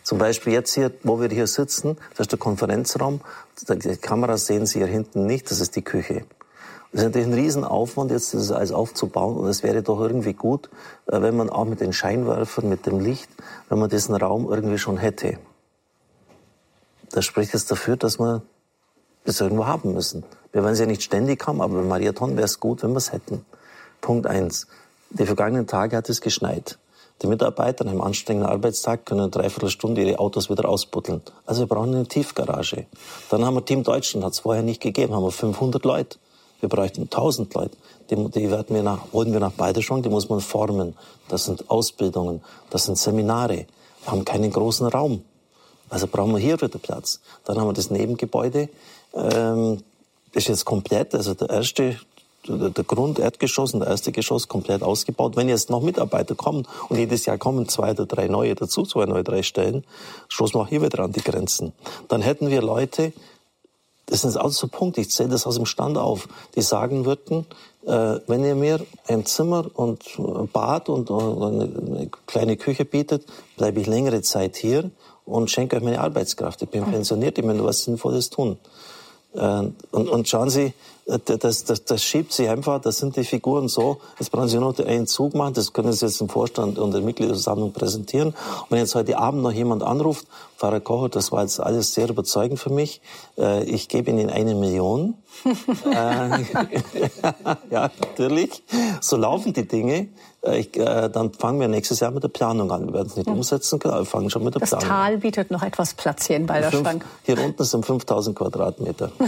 Zum 0.03 0.17
Beispiel 0.17 0.53
jetzt 0.53 0.73
hier, 0.73 0.91
wo 1.03 1.19
wir 1.19 1.27
hier 1.29 1.47
sitzen, 1.47 1.97
das 2.11 2.21
ist 2.21 2.31
der 2.31 2.39
Konferenzraum. 2.39 3.21
Die 3.69 3.97
Kameras 3.97 4.45
sehen 4.45 4.65
Sie 4.65 4.79
hier 4.79 4.87
hinten 4.87 5.25
nicht, 5.25 5.51
das 5.51 5.59
ist 5.59 5.75
die 5.75 5.81
Küche. 5.81 6.23
Das 6.91 7.01
ist 7.01 7.07
natürlich 7.07 7.27
ein 7.27 7.33
Riesenaufwand, 7.33 8.11
jetzt 8.11 8.33
das 8.33 8.51
alles 8.51 8.71
aufzubauen. 8.71 9.37
Und 9.37 9.47
es 9.47 9.61
wäre 9.61 9.83
doch 9.83 9.99
irgendwie 9.99 10.33
gut, 10.33 10.69
äh, 11.07 11.21
wenn 11.21 11.35
man 11.35 11.49
auch 11.49 11.65
mit 11.65 11.81
den 11.81 11.93
Scheinwerfern, 11.93 12.69
mit 12.69 12.85
dem 12.85 12.99
Licht, 12.99 13.29
wenn 13.69 13.79
man 13.79 13.89
diesen 13.89 14.15
Raum 14.15 14.47
irgendwie 14.49 14.77
schon 14.77 14.97
hätte. 14.97 15.37
Das 17.11 17.25
spricht 17.25 17.53
jetzt 17.53 17.71
dafür, 17.71 17.97
dass 17.97 18.19
wir 18.19 18.41
das 19.25 19.41
irgendwo 19.41 19.65
haben 19.65 19.93
müssen. 19.93 20.23
Wir 20.51 20.63
werden 20.63 20.73
es 20.73 20.79
ja 20.79 20.85
nicht 20.85 21.03
ständig 21.03 21.45
haben, 21.45 21.61
aber 21.61 21.75
bei 21.75 21.83
Mariathon 21.83 22.37
wäre 22.37 22.45
es 22.45 22.59
gut, 22.59 22.83
wenn 22.83 22.91
wir 22.91 22.97
es 22.97 23.11
hätten. 23.11 23.45
Punkt 24.01 24.25
eins. 24.25 24.67
Die 25.09 25.25
vergangenen 25.25 25.67
Tage 25.67 25.97
hat 25.97 26.09
es 26.09 26.21
geschneit. 26.21 26.77
Die 27.21 27.27
Mitarbeiter 27.27 27.83
nach 27.83 27.91
einem 27.91 28.01
anstrengenden 28.01 28.49
Arbeitstag 28.49 29.05
können 29.05 29.21
eine 29.21 29.29
Dreiviertelstunde 29.29 30.01
ihre 30.03 30.19
Autos 30.19 30.49
wieder 30.49 30.69
ausbuddeln. 30.69 31.21
Also 31.45 31.63
wir 31.63 31.67
brauchen 31.67 31.95
eine 31.95 32.07
Tiefgarage. 32.07 32.85
Dann 33.29 33.43
haben 33.43 33.55
wir 33.55 33.65
Team 33.65 33.83
Deutschland, 33.83 34.23
hat 34.23 34.33
es 34.33 34.39
vorher 34.39 34.63
nicht 34.63 34.81
gegeben, 34.81 35.15
haben 35.15 35.23
wir 35.23 35.31
500 35.31 35.83
Leute. 35.83 36.19
Wir 36.59 36.69
bräuchten 36.69 37.03
1000 37.03 37.53
Leute. 37.53 37.77
Die, 38.09 38.15
die 38.15 38.49
werden 38.49 38.75
wir 38.75 38.83
nach, 38.83 38.99
wollen 39.11 39.33
wir 39.33 39.39
nach 39.39 39.51
Balderschwang, 39.51 40.01
die 40.01 40.09
muss 40.09 40.29
man 40.29 40.39
formen. 40.39 40.95
Das 41.27 41.45
sind 41.45 41.69
Ausbildungen, 41.69 42.41
das 42.69 42.85
sind 42.85 42.97
Seminare. 42.97 43.65
Wir 44.03 44.11
haben 44.11 44.25
keinen 44.25 44.51
großen 44.51 44.87
Raum. 44.87 45.23
Also 45.89 46.07
brauchen 46.07 46.33
wir 46.33 46.39
hier 46.39 46.59
wieder 46.61 46.79
Platz. 46.79 47.21
Dann 47.45 47.59
haben 47.59 47.67
wir 47.67 47.73
das 47.73 47.91
Nebengebäude. 47.91 48.69
Ähm, 49.13 49.83
ist 50.33 50.47
jetzt 50.47 50.65
komplett, 50.65 51.15
also 51.15 51.33
der 51.33 51.49
erste, 51.49 51.97
der 52.47 52.83
Grund, 52.83 53.19
Erdgeschoss 53.19 53.73
und 53.73 53.81
der 53.81 53.89
erste 53.89 54.11
Geschoss 54.11 54.47
komplett 54.47 54.83
ausgebaut. 54.83 55.35
Wenn 55.35 55.49
jetzt 55.49 55.69
noch 55.69 55.81
Mitarbeiter 55.81 56.35
kommen 56.35 56.67
und 56.89 56.97
jedes 56.97 57.25
Jahr 57.25 57.37
kommen 57.37 57.67
zwei 57.67 57.91
oder 57.91 58.05
drei 58.05 58.27
neue 58.27 58.55
dazu, 58.55 58.83
zwei 58.83 59.05
neue, 59.05 59.23
drei 59.23 59.43
Stellen, 59.43 59.85
stoßen 60.27 60.55
wir 60.55 60.63
auch 60.63 60.67
hier 60.67 60.81
wieder 60.81 60.99
an 61.03 61.11
die 61.11 61.21
Grenzen. 61.21 61.73
Dann 62.07 62.21
hätten 62.21 62.49
wir 62.49 62.61
Leute, 62.61 63.13
das 64.07 64.23
ist 64.23 64.37
auch 64.37 64.49
so 64.49 64.67
ein 64.67 64.69
Punkt, 64.69 64.97
ich 64.97 65.11
zähle 65.11 65.29
das 65.29 65.45
aus 65.45 65.55
dem 65.55 65.65
Stand 65.65 65.97
auf, 65.97 66.27
die 66.55 66.61
sagen 66.61 67.05
würden, 67.05 67.45
äh, 67.85 68.19
wenn 68.27 68.43
ihr 68.43 68.55
mir 68.55 68.85
ein 69.07 69.25
Zimmer 69.25 69.69
und 69.73 70.03
ein 70.17 70.47
Bad 70.47 70.89
und, 70.89 71.09
und 71.09 71.71
eine 71.93 72.09
kleine 72.25 72.57
Küche 72.57 72.85
bietet, 72.85 73.25
bleibe 73.57 73.79
ich 73.81 73.87
längere 73.87 74.21
Zeit 74.21 74.55
hier 74.55 74.89
und 75.25 75.51
schenke 75.51 75.75
euch 75.75 75.83
meine 75.83 75.99
Arbeitskraft. 75.99 76.61
Ich 76.61 76.69
bin 76.69 76.85
mhm. 76.85 76.91
pensioniert, 76.91 77.37
ich 77.37 77.45
will 77.45 77.53
nur 77.53 77.67
was 77.67 77.83
Sinnvolles 77.83 78.29
tun. 78.29 78.57
Äh, 79.33 79.39
und, 79.91 80.09
und 80.09 80.27
schauen 80.27 80.49
Sie, 80.49 80.73
das, 81.07 81.63
das, 81.63 81.85
das 81.85 82.03
schiebt 82.03 82.33
sich 82.33 82.49
einfach, 82.49 82.81
das 82.81 82.97
sind 82.97 83.15
die 83.15 83.23
Figuren 83.23 83.69
so, 83.69 83.99
jetzt 84.19 84.29
brauchen 84.29 84.49
Sie 84.49 84.57
nur 84.59 84.73
noch 84.73 84.85
einen 84.85 85.07
Zug 85.07 85.35
machen, 85.35 85.53
das 85.53 85.71
können 85.71 85.93
Sie 85.93 86.05
jetzt 86.05 86.19
im 86.19 86.27
Vorstand 86.27 86.77
und 86.77 86.91
der 86.91 86.99
Mitgliederversammlung 87.01 87.71
präsentieren. 87.71 88.29
Und 88.29 88.71
wenn 88.71 88.79
jetzt 88.79 88.93
heute 88.93 89.17
Abend 89.17 89.41
noch 89.41 89.53
jemand 89.53 89.83
anruft, 89.83 90.27
Pfarrer 90.57 90.81
Kocher, 90.81 91.07
das 91.07 91.31
war 91.31 91.43
jetzt 91.43 91.61
alles 91.61 91.93
sehr 91.93 92.09
überzeugend 92.09 92.59
für 92.59 92.71
mich, 92.71 92.99
äh, 93.37 93.63
ich 93.63 93.87
gebe 93.87 94.11
Ihnen 94.11 94.29
eine 94.29 94.53
Million. 94.53 95.13
ja, 97.69 97.91
natürlich, 98.01 98.63
so 98.99 99.15
laufen 99.15 99.53
die 99.53 99.67
Dinge. 99.67 100.09
Ich, 100.43 100.77
äh, 100.77 101.09
dann 101.09 101.33
fangen 101.33 101.59
wir 101.59 101.67
nächstes 101.67 101.99
Jahr 101.99 102.11
mit 102.11 102.23
der 102.23 102.29
Planung 102.29 102.71
an. 102.71 102.87
Wir 102.87 102.93
werden 102.93 103.07
es 103.07 103.15
nicht 103.15 103.27
ja. 103.27 103.33
umsetzen 103.33 103.79
können, 103.79 103.95
aber 103.95 104.03
wir 104.03 104.05
fangen 104.05 104.29
schon 104.29 104.43
mit 104.43 104.53
der 104.53 104.59
das 104.59 104.69
Planung 104.69 104.89
an. 104.89 104.97
Das 104.97 104.97
Tal 104.97 105.17
bietet 105.17 105.51
noch 105.51 105.63
etwas 105.63 105.95
Platz 105.95 106.27
hier 106.27 106.37
in 106.37 106.45
Balderschwang. 106.45 107.03
Hier 107.23 107.39
unten 107.43 107.63
sind 107.63 107.85
5000 107.85 108.37
Quadratmeter. 108.37 109.11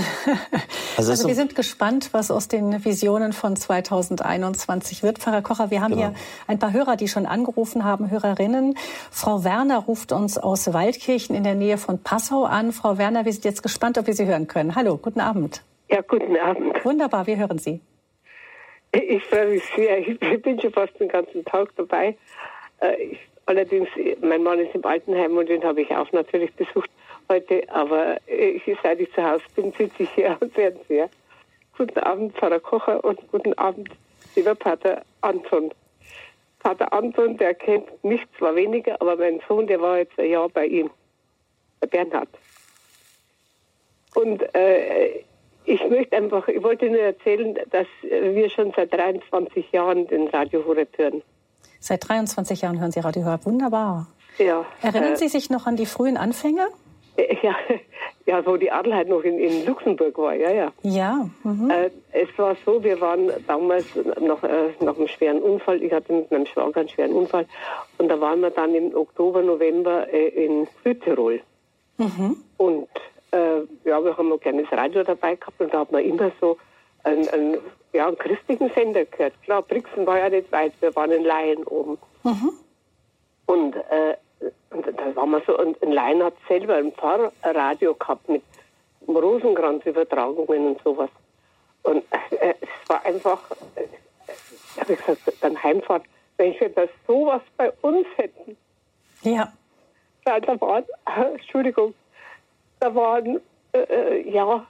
Also, 0.97 1.11
also 1.11 1.27
wir 1.29 1.35
sind 1.35 1.55
gespannt, 1.55 2.09
was 2.11 2.29
aus 2.29 2.49
den 2.49 2.83
Visionen 2.83 3.31
von 3.31 3.55
2021 3.55 5.01
wird. 5.01 5.19
Pfarrer 5.19 5.41
Kocher, 5.41 5.71
wir 5.71 5.81
haben 5.81 5.95
genau. 5.95 6.09
hier 6.09 6.15
ein 6.47 6.59
paar 6.59 6.73
Hörer, 6.73 6.97
die 6.97 7.07
schon 7.07 7.25
angerufen 7.25 7.85
haben, 7.85 8.11
Hörerinnen. 8.11 8.75
Frau 9.09 9.45
Werner 9.45 9.77
ruft 9.77 10.11
uns 10.11 10.37
aus 10.37 10.73
Waldkirchen 10.73 11.37
in 11.37 11.45
der 11.45 11.55
Nähe 11.55 11.77
von 11.77 11.99
Passau 11.99 12.43
an. 12.43 12.73
Frau 12.73 12.97
Werner, 12.97 13.23
wir 13.23 13.31
sind 13.31 13.45
jetzt 13.45 13.63
gespannt, 13.63 13.97
ob 13.97 14.07
wir 14.07 14.13
Sie 14.13 14.25
hören 14.25 14.47
können. 14.47 14.75
Hallo, 14.75 14.97
guten 14.97 15.21
Abend. 15.21 15.63
Ja, 15.89 16.01
guten 16.01 16.35
Abend. 16.35 16.83
Wunderbar, 16.83 17.25
wir 17.27 17.37
hören 17.37 17.59
Sie. 17.59 17.79
Ich 18.91 19.23
freue 19.25 19.47
mich 19.47 19.63
sehr. 19.75 19.99
Ich 19.99 20.19
bin 20.41 20.59
schon 20.59 20.71
fast 20.71 20.99
den 20.99 21.09
ganzen 21.09 21.45
Tag 21.45 21.69
dabei. 21.75 22.15
Äh, 22.81 22.95
ich, 23.03 23.19
allerdings, 23.45 23.89
mein 24.21 24.43
Mann 24.43 24.59
ist 24.59 24.73
im 24.73 24.85
Altenheim 24.85 25.37
und 25.37 25.49
den 25.49 25.63
habe 25.63 25.81
ich 25.81 25.91
auch 25.91 26.11
natürlich 26.11 26.53
besucht 26.53 26.89
heute. 27.27 27.63
Aber 27.69 28.17
ich, 28.27 28.63
seit 28.81 28.99
ich 28.99 29.11
zu 29.13 29.23
Hause 29.23 29.43
bin, 29.55 29.71
sitze 29.73 30.03
ich 30.03 30.09
hier 30.11 30.31
am 30.41 30.49
Fernseher. 30.49 31.09
Guten 31.77 31.99
Abend, 31.99 32.35
Pfarrer 32.35 32.59
Kocher 32.59 33.03
und 33.03 33.19
guten 33.31 33.53
Abend, 33.57 33.89
lieber 34.35 34.55
Pater 34.55 35.03
Anton. 35.21 35.71
Pater 36.59 36.91
Anton, 36.91 37.37
der 37.37 37.53
kennt 37.53 38.03
mich 38.03 38.21
zwar 38.37 38.53
weniger, 38.55 39.01
aber 39.01 39.15
mein 39.15 39.39
Sohn, 39.47 39.65
der 39.65 39.79
war 39.79 39.97
jetzt 39.97 40.19
ein 40.19 40.29
Jahr 40.29 40.49
bei 40.49 40.65
ihm, 40.65 40.89
der 41.81 41.87
Bernhard. 41.87 42.27
Und 44.15 44.43
äh, 44.53 45.23
ich 45.65 45.87
möchte 45.89 46.17
einfach, 46.17 46.47
ich 46.47 46.63
wollte 46.63 46.89
nur 46.89 46.99
erzählen, 46.99 47.57
dass 47.69 47.87
wir 48.01 48.49
schon 48.49 48.73
seit 48.75 48.93
23 48.93 49.71
Jahren 49.71 50.07
den 50.07 50.27
Radio 50.27 50.65
Horeb 50.65 50.97
hören. 50.97 51.21
Seit 51.79 52.07
23 52.07 52.61
Jahren 52.61 52.79
hören 52.79 52.91
Sie 52.91 52.99
Radio 52.99 53.25
Horeb. 53.25 53.45
Wunderbar. 53.45 54.07
Ja. 54.37 54.65
Erinnern 54.81 55.13
äh, 55.13 55.17
Sie 55.17 55.27
sich 55.27 55.49
noch 55.49 55.67
an 55.67 55.75
die 55.75 55.85
frühen 55.85 56.17
Anfänge? 56.17 56.67
Ja, 57.41 57.55
ja, 58.25 58.45
wo 58.45 58.57
die 58.57 58.71
Adelheid 58.71 59.07
noch 59.07 59.21
in, 59.23 59.39
in 59.39 59.65
Luxemburg 59.65 60.17
war, 60.17 60.33
ja, 60.33 60.51
ja. 60.51 60.71
Ja. 60.83 61.29
Mhm. 61.43 61.69
Äh, 61.69 61.89
es 62.11 62.29
war 62.37 62.55
so, 62.65 62.83
wir 62.83 62.99
waren 63.01 63.31
damals 63.47 63.85
noch 64.21 64.43
äh, 64.43 64.69
nach 64.79 64.97
einem 64.97 65.07
schweren 65.07 65.41
Unfall, 65.41 65.83
ich 65.83 65.91
hatte 65.91 66.13
mit 66.13 66.31
meinem 66.31 66.45
Schwager 66.45 66.81
einen 66.81 66.89
schweren 66.89 67.13
Unfall 67.13 67.45
und 67.97 68.07
da 68.09 68.19
waren 68.19 68.41
wir 68.41 68.51
dann 68.51 68.73
im 68.75 68.95
Oktober, 68.95 69.41
November 69.41 70.11
äh, 70.11 70.27
in 70.27 70.67
Südtirol. 70.83 71.41
Mhm. 71.97 72.37
Und 72.57 72.87
äh, 73.31 73.59
ja, 73.85 74.03
wir 74.03 74.17
haben 74.17 74.31
ein 74.31 74.39
kleines 74.39 74.71
Radio 74.71 75.03
dabei 75.03 75.35
gehabt 75.35 75.59
und 75.59 75.73
da 75.73 75.79
hat 75.79 75.91
man 75.91 76.03
immer 76.03 76.31
so 76.39 76.57
einen, 77.03 77.27
einen, 77.29 77.57
ja, 77.93 78.07
einen 78.07 78.17
christlichen 78.17 78.69
Sender 78.73 79.05
gehört. 79.05 79.33
Klar, 79.43 79.61
Brixen 79.61 80.05
war 80.05 80.19
ja 80.19 80.29
nicht 80.29 80.51
weit, 80.51 80.73
wir 80.81 80.95
waren 80.95 81.11
in 81.11 81.23
Laien 81.23 81.63
oben. 81.65 81.97
Mhm. 82.23 82.53
Und, 83.45 83.75
äh, 83.75 84.15
und 84.69 84.85
da 84.85 85.15
waren 85.15 85.31
wir 85.31 85.41
so, 85.45 85.57
und 85.57 85.77
in 85.77 85.91
Laien 85.91 86.23
hat 86.23 86.35
selber 86.47 86.75
ein 86.75 86.91
paar 86.91 87.31
Radio 87.43 87.95
gehabt 87.95 88.29
mit 88.29 88.43
Rosenkranzübertragungen 89.07 90.67
und 90.67 90.83
sowas. 90.83 91.09
Und 91.83 92.03
äh, 92.39 92.53
es 92.61 92.89
war 92.89 93.05
einfach, 93.05 93.39
äh, 93.75 94.79
habe 94.79 94.93
ich 94.93 94.99
gesagt, 94.99 95.21
dann 95.41 95.61
Heimfahrt, 95.61 96.03
wenn 96.37 96.59
wir 96.59 96.69
das 96.69 96.89
sowas 97.07 97.41
bei 97.57 97.71
uns 97.81 98.07
hätten. 98.17 98.57
Ja. 99.23 99.51
Da, 100.25 100.39
da 100.39 100.59
war, 100.61 100.83
Entschuldigung, 101.33 101.93
da 102.79 102.93
waren 102.95 103.39
äh, 103.73 103.79
äh, 103.79 104.29
ja 104.29 104.65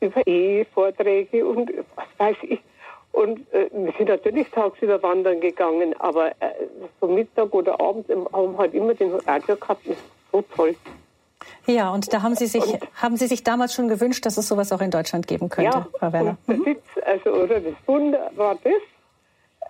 über 0.00 0.26
Ehevorträge 0.26 1.46
und 1.46 1.70
was 1.94 2.06
weiß 2.18 2.36
ich. 2.42 2.60
Und 3.12 3.40
äh, 3.52 3.68
wir 3.72 3.92
sind 3.98 4.08
natürlich 4.08 4.48
tagsüber 4.50 5.02
wandern 5.02 5.40
gegangen, 5.40 5.94
aber 5.98 6.30
äh, 6.40 6.52
so 7.00 7.08
Mittag 7.08 7.52
oder 7.52 7.80
abends 7.80 8.08
haben 8.32 8.56
halt 8.56 8.72
immer 8.72 8.94
den 8.94 9.14
Radio 9.14 9.56
gehabt. 9.56 9.86
Das 9.86 9.96
ist 9.96 10.04
so 10.32 10.42
toll. 10.54 10.76
Ja, 11.66 11.90
und 11.92 12.12
da 12.12 12.22
haben 12.22 12.34
Sie 12.34 12.46
sich, 12.46 12.64
und, 12.64 12.80
haben 12.94 13.16
Sie 13.16 13.26
sich 13.26 13.42
damals 13.42 13.74
schon 13.74 13.88
gewünscht, 13.88 14.24
dass 14.26 14.36
es 14.36 14.46
sowas 14.46 14.72
auch 14.72 14.80
in 14.80 14.90
Deutschland 14.90 15.26
geben 15.26 15.48
könnte, 15.48 15.78
ja, 15.78 15.86
Frau 15.98 16.12
Werner? 16.12 16.36
Und 16.46 16.60
mhm. 16.60 16.66
Witz, 16.66 16.82
also, 17.04 17.30
oder 17.30 17.60
das 17.60 17.74
Wunder 17.86 18.30
war 18.36 18.56
das. 18.62 18.72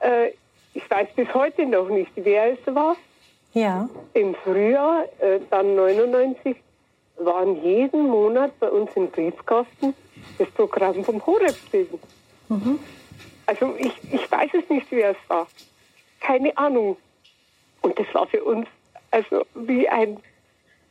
Äh, 0.01 0.33
ich 0.75 0.89
weiß 0.89 1.09
bis 1.17 1.33
heute 1.35 1.67
noch 1.67 1.89
nicht, 1.89 2.13
wer 2.17 2.53
es 2.53 2.75
war. 2.75 2.97
Ja. 3.53 3.89
Im 4.15 4.35
Frühjahr, 4.35 5.05
äh, 5.21 5.41
dann 5.51 5.75
99, 5.75 6.57
waren 7.25 7.63
jeden 7.63 8.09
Monat 8.09 8.59
bei 8.59 8.71
uns 8.71 8.91
im 8.95 9.11
Briefkasten 9.11 9.95
das 10.39 10.51
Programm 10.51 11.05
vom 11.05 11.25
Horeb 11.25 11.57
mhm. 12.49 12.79
Also 13.47 13.75
ich, 13.79 13.93
ich 14.13 14.31
weiß 14.31 14.51
es 14.55 14.69
nicht, 14.69 14.87
wer 14.91 15.11
es 15.11 15.17
war. 15.29 15.47
Keine 16.21 16.57
Ahnung. 16.57 16.97
Und 17.83 17.99
das 17.99 18.07
war 18.13 18.27
für 18.27 18.45
uns 18.45 18.67
also 19.11 19.45
wie 19.55 19.89
ein 19.89 20.19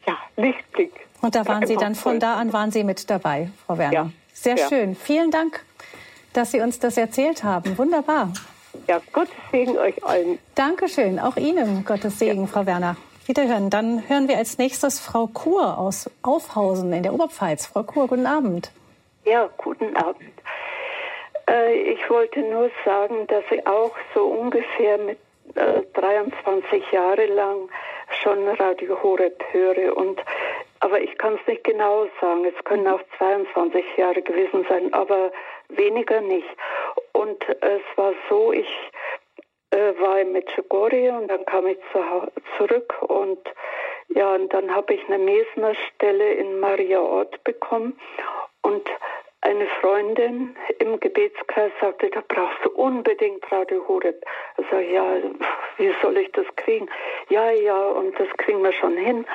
ja, 0.06 0.18
Lichtblick. 0.36 0.94
Und 1.22 1.36
da 1.36 1.48
waren 1.48 1.66
Sie 1.66 1.76
dann 1.76 1.96
von 1.96 2.20
da 2.20 2.36
an 2.36 2.54
waren 2.54 2.72
Sie 2.72 2.84
mit 2.84 3.10
dabei, 3.10 3.50
Frau 3.66 3.78
Werner. 3.78 3.94
Ja. 3.94 4.12
Sehr 4.34 4.56
ja. 4.56 4.68
schön. 4.68 4.96
Vielen 4.96 5.32
Dank, 5.32 5.64
dass 6.34 6.52
Sie 6.52 6.62
uns 6.62 6.80
das 6.80 6.98
erzählt 6.98 7.44
haben. 7.44 7.78
Wunderbar. 7.78 8.34
Ja, 8.88 9.02
Gottes 9.12 9.34
Segen 9.52 9.78
euch 9.78 10.04
allen. 10.04 10.40
Dankeschön, 10.56 11.20
auch 11.20 11.36
Ihnen 11.38 11.84
Gottes 11.86 12.20
Segen, 12.20 12.42
ja. 12.42 12.48
Frau 12.48 12.66
Werner. 12.66 12.96
Wiederhören. 13.30 13.70
Dann 13.70 14.10
hören 14.10 14.28
wir 14.28 14.38
als 14.38 14.58
nächstes 14.58 15.00
Frau 15.00 15.28
Kur 15.28 15.78
aus 15.78 16.10
Aufhausen 16.24 16.92
in 16.92 17.04
der 17.04 17.14
Oberpfalz. 17.14 17.68
Frau 17.68 17.84
Kur, 17.84 18.08
guten 18.08 18.26
Abend. 18.26 18.72
Ja, 19.24 19.48
guten 19.58 19.96
Abend. 19.96 20.34
Äh, 21.48 21.76
ich 21.94 22.10
wollte 22.10 22.40
nur 22.40 22.72
sagen, 22.84 23.28
dass 23.28 23.44
ich 23.52 23.68
auch 23.68 23.92
so 24.16 24.26
ungefähr 24.26 24.98
mit 24.98 25.20
äh, 25.54 25.84
23 25.94 26.92
Jahre 26.92 27.28
lang 27.28 27.70
schon 28.24 28.48
Radio 28.48 28.98
Horeb 29.04 29.44
höre 29.52 29.96
und 29.96 30.20
aber 30.80 31.00
ich 31.00 31.16
kann 31.20 31.36
es 31.36 31.46
nicht 31.46 31.64
genau 31.66 32.08
sagen. 32.20 32.46
Es 32.46 32.64
können 32.64 32.88
auch 32.88 33.02
22 33.20 33.86
Jahre 33.98 34.24
gewesen 34.24 34.66
sein, 34.68 34.92
aber 34.92 35.32
weniger 35.68 36.22
nicht. 36.22 36.48
Und 37.12 37.44
es 37.48 37.82
war 37.96 38.14
so, 38.28 38.54
ich 38.54 38.68
war 39.72 40.20
in 40.20 40.32
Medjugorje 40.32 41.14
und 41.14 41.28
dann 41.28 41.46
kam 41.46 41.68
ich 41.68 41.78
zu, 41.92 42.00
zurück 42.58 42.96
und 43.02 43.40
ja, 44.10 44.34
und 44.34 44.52
dann 44.54 44.74
habe 44.74 44.96
ich 44.96 45.08
eine 45.08 45.20
Mesnerstelle 45.20 46.34
in 46.34 46.60
Maria 46.60 47.00
Ort 47.00 47.44
bekommen 47.44 48.00
und 48.64 48.90
eine 49.42 49.68
Freundin 49.80 50.56
im 50.80 51.00
Gebetskreis 51.00 51.72
sagte, 51.80 52.10
da 52.10 52.22
brauchst 52.28 52.66
du 52.66 52.72
unbedingt 52.72 53.50
Radio 53.52 53.88
Horeb. 53.88 54.26
Sage, 54.70 54.92
ja, 54.92 55.18
wie 55.78 55.94
soll 56.02 56.18
ich 56.18 56.32
das 56.34 56.46
kriegen? 56.58 56.90
Ja, 57.30 57.50
ja, 57.52 57.78
und 57.78 58.20
das 58.20 58.28
kriegen 58.38 58.62
wir 58.64 58.74
schon 58.74 58.98
hin. 58.98 59.26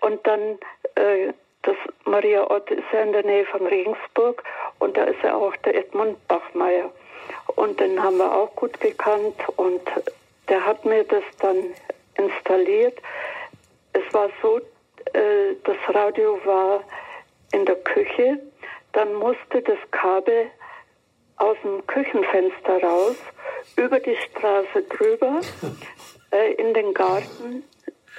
Und 0.00 0.26
dann, 0.26 0.58
äh, 0.94 1.32
das 1.62 1.76
Maria 2.04 2.50
Ott 2.50 2.70
ist 2.70 2.84
ja 2.92 3.00
in 3.00 3.12
der 3.12 3.24
Nähe 3.24 3.44
von 3.46 3.66
Regensburg 3.66 4.42
und 4.78 4.96
da 4.96 5.04
ist 5.04 5.22
ja 5.22 5.34
auch 5.34 5.54
der 5.56 5.74
Edmund 5.76 6.16
Bachmeier. 6.26 6.90
Und 7.56 7.80
den 7.80 8.02
haben 8.02 8.18
wir 8.18 8.32
auch 8.32 8.54
gut 8.56 8.80
gekannt. 8.80 9.36
Und 9.56 9.82
der 10.48 10.64
hat 10.64 10.84
mir 10.84 11.04
das 11.04 11.24
dann 11.40 11.74
installiert. 12.16 12.98
Es 13.92 14.12
war 14.12 14.28
so, 14.42 14.58
äh, 15.12 15.54
das 15.64 15.76
Radio 15.88 16.38
war 16.44 16.84
in 17.52 17.64
der 17.64 17.76
Küche. 17.76 18.40
Dann 18.92 19.14
musste 19.14 19.62
das 19.62 19.78
Kabel 19.90 20.50
aus 21.36 21.56
dem 21.64 21.86
Küchenfenster 21.86 22.82
raus, 22.82 23.16
über 23.76 23.98
die 23.98 24.16
Straße 24.16 24.82
drüber, 24.82 25.40
äh, 26.30 26.52
in 26.54 26.74
den 26.74 26.94
Garten 26.94 27.64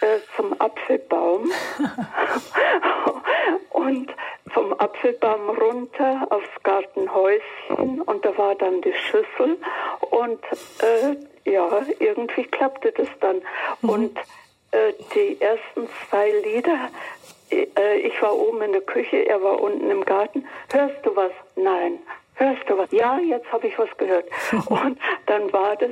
äh, 0.01 0.19
zum 0.35 0.59
Apfelbaum 0.59 1.51
und 3.71 4.13
vom 4.53 4.73
Apfelbaum 4.73 5.49
runter 5.49 6.27
aufs 6.29 6.63
Gartenhäuschen 6.63 8.01
und 8.01 8.25
da 8.25 8.37
war 8.37 8.55
dann 8.55 8.81
die 8.81 8.93
Schüssel 8.93 9.57
und 10.11 10.43
äh, 10.79 11.49
ja, 11.49 11.81
irgendwie 11.99 12.43
klappte 12.45 12.91
das 12.91 13.07
dann. 13.19 13.41
Mhm. 13.81 13.89
Und 13.89 14.17
äh, 14.71 14.93
die 15.13 15.39
ersten 15.41 15.87
zwei 16.09 16.31
Lieder 16.31 16.89
äh, 17.51 17.97
ich 17.99 18.21
war 18.21 18.35
oben 18.35 18.61
in 18.61 18.71
der 18.71 18.81
Küche, 18.81 19.27
er 19.27 19.41
war 19.41 19.61
unten 19.61 19.89
im 19.89 20.03
Garten. 20.05 20.45
Hörst 20.71 21.05
du 21.05 21.15
was? 21.15 21.31
Nein. 21.55 21.99
Hörst 22.35 22.69
du 22.69 22.77
was? 22.77 22.91
Ja, 22.91 23.17
jetzt 23.19 23.51
habe 23.51 23.67
ich 23.67 23.77
was 23.79 23.95
gehört. 23.97 24.25
Und 24.69 24.99
dann 25.25 25.51
war 25.53 25.75
das 25.77 25.91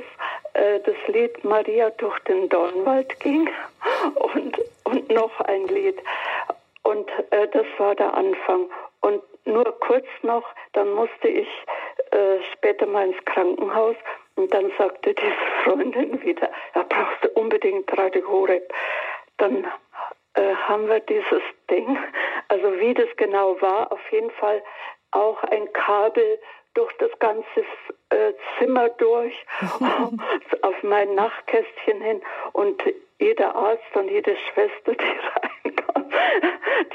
äh, 0.54 0.80
das 0.80 0.96
Lied 1.08 1.44
Maria 1.44 1.90
durch 1.90 2.18
den 2.20 2.48
Dornwald 2.48 3.18
ging 3.20 3.48
und, 4.14 4.58
und 4.84 5.10
noch 5.10 5.40
ein 5.40 5.66
Lied. 5.68 5.98
Und 6.82 7.08
äh, 7.30 7.48
das 7.48 7.66
war 7.78 7.94
der 7.94 8.14
Anfang. 8.14 8.70
Und 9.00 9.22
nur 9.44 9.64
kurz 9.80 10.06
noch, 10.22 10.44
dann 10.72 10.92
musste 10.92 11.28
ich 11.28 11.48
äh, 12.10 12.42
später 12.52 12.86
mal 12.86 13.08
ins 13.08 13.24
Krankenhaus 13.24 13.96
und 14.36 14.52
dann 14.52 14.72
sagte 14.78 15.14
diese 15.14 15.32
Freundin 15.64 16.22
wieder, 16.22 16.50
ja, 16.74 16.84
brauchst 16.88 17.24
du 17.24 17.28
unbedingt 17.40 17.96
Radio 17.96 18.26
Horeb. 18.26 18.72
Dann 19.36 19.66
äh, 20.34 20.54
haben 20.54 20.88
wir 20.88 21.00
dieses 21.00 21.42
Ding, 21.70 21.98
also 22.48 22.78
wie 22.78 22.94
das 22.94 23.08
genau 23.16 23.60
war, 23.60 23.92
auf 23.92 24.12
jeden 24.12 24.30
Fall 24.32 24.62
auch 25.14 25.42
ein 25.44 25.72
Kabel 25.72 26.38
durch 26.74 26.92
das 26.98 27.10
ganze 27.18 27.64
Zimmer 28.58 28.88
durch, 28.90 29.34
auf 30.62 30.82
mein 30.82 31.14
Nachtkästchen 31.14 32.00
hin 32.00 32.20
und 32.52 32.82
jeder 33.18 33.54
Arzt 33.54 33.94
und 33.94 34.08
jede 34.10 34.36
Schwester, 34.36 34.92
die 34.92 35.64
reinkam, 35.64 36.10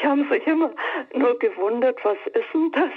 die 0.02 0.08
haben 0.08 0.30
sich 0.30 0.46
immer 0.48 0.72
nur 1.14 1.40
gewundert, 1.40 1.98
was 2.04 2.18
ist 2.28 2.46
denn 2.54 2.72
das? 2.72 2.92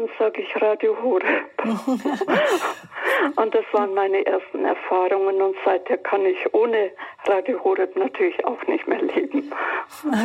Und 0.00 0.08
sage 0.18 0.42
ich 0.42 0.62
Radio 0.62 0.96
Horeb. 1.02 1.64
und 3.36 3.54
das 3.54 3.64
waren 3.72 3.94
meine 3.94 4.24
ersten 4.24 4.64
Erfahrungen 4.64 5.42
und 5.42 5.56
seither 5.64 5.98
kann 5.98 6.24
ich 6.24 6.54
ohne 6.54 6.90
Radio 7.26 7.62
Horeb 7.64 7.96
natürlich 7.96 8.44
auch 8.44 8.64
nicht 8.66 8.86
mehr 8.86 9.02
leben. 9.02 9.52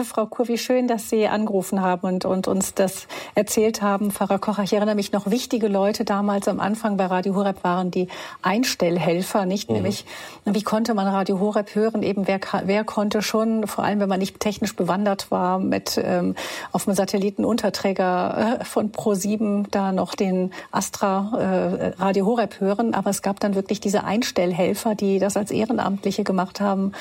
Frau 0.05 0.27
Kur, 0.27 0.47
wie 0.47 0.57
schön, 0.57 0.87
dass 0.87 1.09
Sie 1.09 1.27
angerufen 1.27 1.81
haben 1.81 2.07
und, 2.07 2.25
und 2.25 2.47
uns 2.47 2.73
das 2.75 3.07
erzählt 3.35 3.81
haben. 3.81 4.11
Pfarrer 4.11 4.39
Kocher, 4.39 4.63
ich 4.63 4.73
erinnere 4.73 4.95
mich 4.95 5.11
noch, 5.11 5.29
wichtige 5.29 5.67
Leute 5.67 6.05
damals 6.05 6.47
am 6.47 6.59
Anfang 6.59 6.97
bei 6.97 7.05
Radio 7.05 7.32
Horeb 7.35 7.63
waren 7.63 7.91
die 7.91 8.07
Einstellhelfer, 8.41 9.45
nicht? 9.45 9.69
Mhm. 9.69 9.75
Nämlich, 9.75 10.05
wie 10.45 10.63
konnte 10.63 10.93
man 10.93 11.07
Radio 11.07 11.39
Horeb 11.39 11.75
hören? 11.75 12.03
Eben, 12.03 12.27
wer, 12.27 12.39
wer 12.65 12.83
konnte 12.83 13.21
schon, 13.21 13.67
vor 13.67 13.83
allem 13.83 13.99
wenn 13.99 14.09
man 14.09 14.19
nicht 14.19 14.39
technisch 14.39 14.75
bewandert 14.75 15.31
war, 15.31 15.59
mit 15.59 15.99
ähm, 16.03 16.35
auf 16.71 16.85
dem 16.85 16.93
Satellitenunterträger 16.93 18.59
äh, 18.61 18.65
von 18.65 18.91
Pro7 18.91 19.65
da 19.71 19.91
noch 19.91 20.15
den 20.15 20.51
Astra 20.71 21.31
äh, 21.37 22.01
Radio 22.01 22.25
Horeb 22.25 22.59
hören. 22.59 22.93
Aber 22.93 23.09
es 23.09 23.21
gab 23.21 23.39
dann 23.39 23.55
wirklich 23.55 23.79
diese 23.81 24.03
Einstellhelfer, 24.03 24.95
die 24.95 25.19
das 25.19 25.37
als 25.37 25.51
Ehrenamtliche 25.51 26.23
gemacht 26.23 26.61
haben 26.61 26.93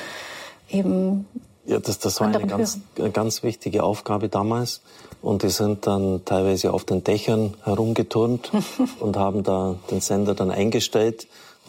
eben 0.73 1.25
ja, 1.65 1.79
das, 1.79 1.99
das 1.99 2.19
war 2.19 2.27
eine 2.27 2.45
ganz, 2.45 2.79
ganz 3.13 3.43
wichtige 3.43 3.83
Aufgabe 3.83 4.29
damals. 4.29 4.81
Und 5.21 5.43
die 5.43 5.49
sind 5.49 5.87
dann 5.87 6.25
teilweise 6.25 6.73
auf 6.73 6.83
den 6.83 7.03
Dächern 7.03 7.55
herumgeturnt 7.63 8.51
und 8.99 9.15
haben 9.15 9.43
da 9.43 9.75
den 9.89 10.01
Sender 10.01 10.35
dann 10.35 10.51
eingestellt. 10.51 11.27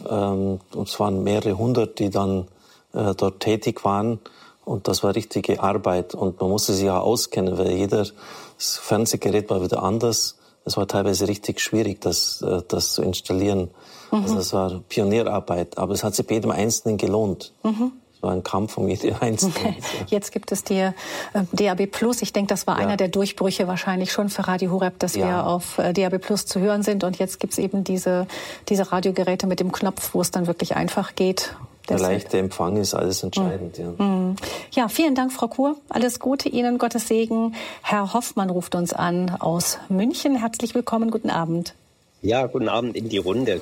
Ähm, 0.09 0.59
und 0.73 0.89
es 0.89 0.99
waren 0.99 1.23
mehrere 1.23 1.57
hundert, 1.57 1.99
die 1.99 2.09
dann 2.09 2.47
äh, 2.93 3.15
dort 3.15 3.39
tätig 3.39 3.85
waren. 3.85 4.19
Und 4.65 4.89
das 4.89 5.03
war 5.03 5.15
richtige 5.15 5.63
Arbeit. 5.63 6.13
Und 6.13 6.41
man 6.41 6.49
musste 6.49 6.73
sich 6.73 6.85
ja 6.85 6.99
auskennen, 6.99 7.57
weil 7.57 7.71
jeder 7.71 8.05
Fernsehgerät 8.57 9.49
war 9.49 9.63
wieder 9.63 9.81
anders. 9.81 10.37
Es 10.65 10.75
war 10.75 10.87
teilweise 10.87 11.27
richtig 11.27 11.61
schwierig, 11.61 12.01
das, 12.01 12.41
äh, 12.41 12.63
das 12.67 12.93
zu 12.95 13.01
installieren. 13.01 13.69
Mhm. 14.11 14.23
Also 14.23 14.39
es 14.39 14.51
war 14.51 14.81
Pionierarbeit. 14.89 15.77
Aber 15.77 15.93
es 15.93 16.03
hat 16.03 16.15
sich 16.15 16.27
bei 16.27 16.33
jedem 16.33 16.51
Einzelnen 16.51 16.97
gelohnt. 16.97 17.53
Mhm 17.63 17.93
war 18.25 18.33
ein 18.33 18.43
Kampf 18.43 18.77
um 18.77 18.89
jede 18.89 19.15
einzelne. 19.21 19.75
Jetzt 20.07 20.31
gibt 20.31 20.51
es 20.51 20.63
die 20.63 20.79
äh, 20.79 20.91
DAB 21.53 21.87
Plus. 21.87 22.21
Ich 22.21 22.33
denke, 22.33 22.49
das 22.49 22.67
war 22.67 22.77
ja. 22.77 22.83
einer 22.85 22.97
der 22.97 23.07
Durchbrüche 23.07 23.67
wahrscheinlich 23.67 24.11
schon 24.11 24.29
für 24.29 24.47
Radio 24.47 24.71
Horeb, 24.71 24.99
dass 24.99 25.15
ja. 25.15 25.27
wir 25.27 25.47
auf 25.47 25.77
äh, 25.77 25.93
DAB 25.93 26.19
Plus 26.19 26.45
zu 26.45 26.59
hören 26.59 26.83
sind. 26.83 27.03
Und 27.03 27.17
jetzt 27.17 27.39
gibt 27.39 27.53
es 27.53 27.59
eben 27.59 27.83
diese, 27.83 28.27
diese 28.67 28.91
Radiogeräte 28.91 29.47
mit 29.47 29.61
dem 29.61 29.71
Knopf, 29.71 30.13
wo 30.13 30.21
es 30.21 30.31
dann 30.31 30.47
wirklich 30.47 30.75
einfach 30.75 31.15
geht. 31.15 31.55
Der 31.87 31.99
leichte 31.99 32.39
Empfang 32.39 32.77
ist 32.77 32.95
alles 32.95 33.21
entscheidend. 33.23 33.77
Mhm. 33.77 33.85
Ja. 33.99 34.05
Mhm. 34.05 34.35
ja, 34.71 34.87
vielen 34.87 35.15
Dank, 35.15 35.31
Frau 35.31 35.47
Kur. 35.47 35.75
Alles 35.89 36.19
Gute 36.19 36.49
Ihnen, 36.49 36.77
Gottes 36.77 37.07
Segen. 37.07 37.55
Herr 37.83 38.13
Hoffmann 38.13 38.49
ruft 38.49 38.75
uns 38.75 38.91
an 38.91 39.29
aus 39.39 39.77
München. 39.87 40.35
Herzlich 40.35 40.73
willkommen, 40.73 41.11
guten 41.11 41.29
Abend. 41.29 41.75
Ja, 42.21 42.47
guten 42.47 42.69
Abend 42.69 42.95
in 42.95 43.09
die 43.09 43.19
Runde. 43.19 43.61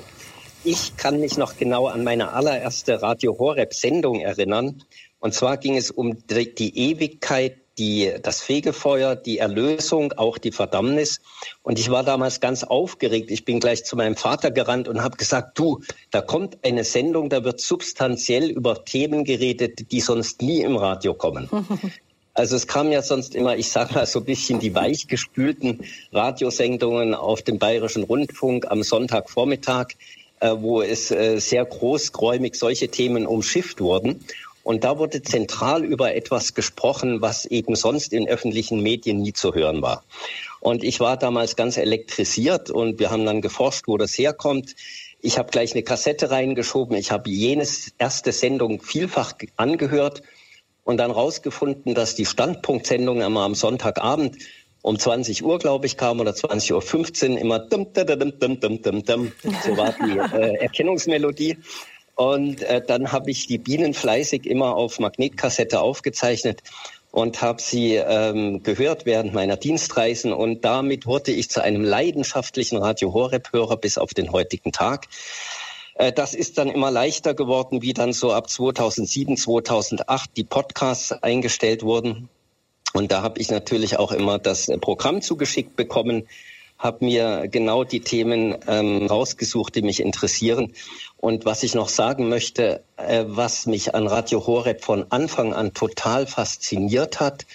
Ich 0.66 0.96
kann 0.96 1.20
mich 1.20 1.36
noch 1.36 1.58
genau 1.58 1.88
an 1.88 2.04
meine 2.04 2.32
allererste 2.32 3.02
Radio 3.02 3.38
Horeb 3.38 3.74
Sendung 3.74 4.20
erinnern. 4.20 4.82
Und 5.18 5.34
zwar 5.34 5.58
ging 5.58 5.76
es 5.76 5.90
um 5.90 6.26
die 6.26 6.90
Ewigkeit 6.90 7.58
die, 7.76 8.12
das 8.22 8.40
Fegefeuer, 8.40 9.14
die 9.14 9.38
Erlösung, 9.38 10.12
auch 10.12 10.38
die 10.38 10.52
Verdammnis. 10.52 11.20
Und 11.62 11.78
ich 11.78 11.90
war 11.90 12.02
damals 12.02 12.40
ganz 12.40 12.64
aufgeregt. 12.64 13.30
Ich 13.30 13.44
bin 13.44 13.60
gleich 13.60 13.84
zu 13.84 13.94
meinem 13.96 14.16
Vater 14.16 14.50
gerannt 14.50 14.88
und 14.88 15.02
habe 15.02 15.18
gesagt, 15.18 15.58
du, 15.58 15.82
da 16.10 16.22
kommt 16.22 16.64
eine 16.64 16.84
Sendung, 16.84 17.28
da 17.28 17.44
wird 17.44 17.60
substanziell 17.60 18.48
über 18.48 18.84
Themen 18.86 19.24
geredet, 19.24 19.92
die 19.92 20.00
sonst 20.00 20.40
nie 20.40 20.62
im 20.62 20.76
Radio 20.76 21.14
kommen. 21.14 21.50
Also 22.36 22.56
es 22.56 22.66
kam 22.66 22.90
ja 22.90 23.00
sonst 23.00 23.36
immer, 23.36 23.56
ich 23.56 23.70
sage 23.70 23.94
mal 23.94 24.06
so 24.06 24.18
ein 24.18 24.24
bisschen 24.24 24.58
die 24.58 24.74
weichgespülten 24.74 25.84
Radiosendungen 26.10 27.14
auf 27.14 27.42
dem 27.42 27.60
Bayerischen 27.60 28.02
Rundfunk 28.02 28.68
am 28.68 28.82
Sonntagvormittag, 28.82 29.92
wo 30.40 30.82
es 30.82 31.10
äh, 31.10 31.38
sehr 31.38 31.64
großgräumig 31.64 32.54
solche 32.54 32.88
Themen 32.88 33.26
umschifft 33.26 33.80
wurden. 33.80 34.24
Und 34.62 34.82
da 34.82 34.98
wurde 34.98 35.22
zentral 35.22 35.84
über 35.84 36.14
etwas 36.14 36.54
gesprochen, 36.54 37.20
was 37.20 37.44
eben 37.44 37.76
sonst 37.76 38.14
in 38.14 38.26
öffentlichen 38.26 38.82
Medien 38.82 39.20
nie 39.20 39.34
zu 39.34 39.54
hören 39.54 39.82
war. 39.82 40.02
Und 40.60 40.82
ich 40.82 41.00
war 41.00 41.18
damals 41.18 41.56
ganz 41.56 41.76
elektrisiert 41.76 42.70
und 42.70 42.98
wir 42.98 43.10
haben 43.10 43.26
dann 43.26 43.42
geforscht, 43.42 43.86
wo 43.86 43.98
das 43.98 44.16
herkommt. 44.16 44.74
Ich 45.20 45.38
habe 45.38 45.50
gleich 45.50 45.72
eine 45.72 45.82
Kassette 45.82 46.30
reingeschoben. 46.30 46.96
Ich 46.96 47.10
habe 47.10 47.28
jenes 47.28 47.92
erste 47.98 48.32
Sendung 48.32 48.80
vielfach 48.80 49.34
angehört 49.56 50.22
und 50.84 50.96
dann 50.96 51.10
rausgefunden, 51.10 51.94
dass 51.94 52.14
die 52.14 52.26
Standpunktsendung 52.26 53.20
immer 53.20 53.42
am 53.42 53.54
Sonntagabend 53.54 54.36
um 54.84 54.98
20 54.98 55.42
Uhr, 55.42 55.58
glaube 55.58 55.86
ich, 55.86 55.96
kam 55.96 56.20
oder 56.20 56.32
20.15 56.32 57.30
Uhr 57.30 57.38
immer 57.38 57.58
dum, 57.58 57.94
dum, 57.94 58.06
dum, 58.38 58.60
dum, 58.60 58.82
dum, 58.82 59.02
dum. 59.02 59.32
So 59.64 59.76
war 59.78 59.94
die 59.94 60.18
äh, 60.36 60.56
Erkennungsmelodie. 60.56 61.56
Und 62.16 62.62
äh, 62.62 62.82
dann 62.86 63.10
habe 63.10 63.30
ich 63.30 63.46
die 63.46 63.56
Bienen 63.56 63.94
fleißig 63.94 64.44
immer 64.44 64.76
auf 64.76 64.98
Magnetkassette 64.98 65.80
aufgezeichnet 65.80 66.62
und 67.12 67.40
habe 67.40 67.62
sie 67.62 67.94
ähm, 67.94 68.62
gehört 68.62 69.06
während 69.06 69.32
meiner 69.32 69.56
Dienstreisen. 69.56 70.34
Und 70.34 70.66
damit 70.66 71.06
wurde 71.06 71.30
ich 71.32 71.48
zu 71.48 71.62
einem 71.62 71.82
leidenschaftlichen 71.82 72.76
Radio 72.76 73.14
Horeb-Hörer 73.14 73.78
bis 73.78 73.96
auf 73.96 74.12
den 74.12 74.32
heutigen 74.32 74.70
Tag. 74.70 75.06
Äh, 75.94 76.12
das 76.12 76.34
ist 76.34 76.58
dann 76.58 76.68
immer 76.68 76.90
leichter 76.90 77.32
geworden, 77.32 77.80
wie 77.80 77.94
dann 77.94 78.12
so 78.12 78.34
ab 78.34 78.50
2007, 78.50 79.38
2008 79.38 80.36
die 80.36 80.44
Podcasts 80.44 81.10
eingestellt 81.10 81.84
wurden. 81.84 82.28
Und 82.96 83.10
da 83.10 83.22
habe 83.22 83.40
ich 83.40 83.50
natürlich 83.50 83.98
auch 83.98 84.12
immer 84.12 84.38
das 84.38 84.70
Programm 84.80 85.20
zugeschickt 85.20 85.74
bekommen, 85.74 86.28
habe 86.78 87.04
mir 87.04 87.48
genau 87.48 87.82
die 87.82 88.00
Themen 88.00 88.56
ähm, 88.68 89.06
rausgesucht, 89.06 89.74
die 89.74 89.82
mich 89.82 89.98
interessieren. 89.98 90.72
Und 91.16 91.44
was 91.44 91.64
ich 91.64 91.74
noch 91.74 91.88
sagen 91.88 92.28
möchte, 92.28 92.84
äh, 92.96 93.24
was 93.26 93.66
mich 93.66 93.96
an 93.96 94.06
Radio 94.06 94.46
Horeb 94.46 94.84
von 94.84 95.06
Anfang 95.10 95.52
an 95.52 95.74
total 95.74 96.28
fasziniert 96.28 97.18
hat, 97.18 97.46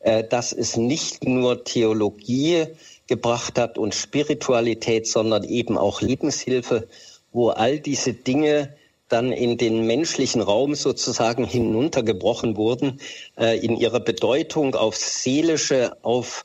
äh, 0.00 0.22
dass 0.22 0.52
es 0.52 0.76
nicht 0.76 1.24
nur 1.24 1.64
Theologie 1.64 2.66
gebracht 3.06 3.58
hat 3.58 3.78
und 3.78 3.94
Spiritualität, 3.94 5.06
sondern 5.06 5.44
eben 5.44 5.78
auch 5.78 6.02
Lebenshilfe, 6.02 6.88
wo 7.32 7.48
all 7.48 7.80
diese 7.80 8.12
Dinge 8.12 8.76
dann 9.08 9.32
in 9.32 9.58
den 9.58 9.86
menschlichen 9.86 10.40
Raum 10.40 10.74
sozusagen 10.74 11.44
hinuntergebrochen 11.44 12.56
wurden, 12.56 13.00
äh, 13.38 13.58
in 13.58 13.76
ihrer 13.76 14.00
Bedeutung 14.00 14.74
auf 14.74 14.96
seelische, 14.96 15.96
auf 16.02 16.44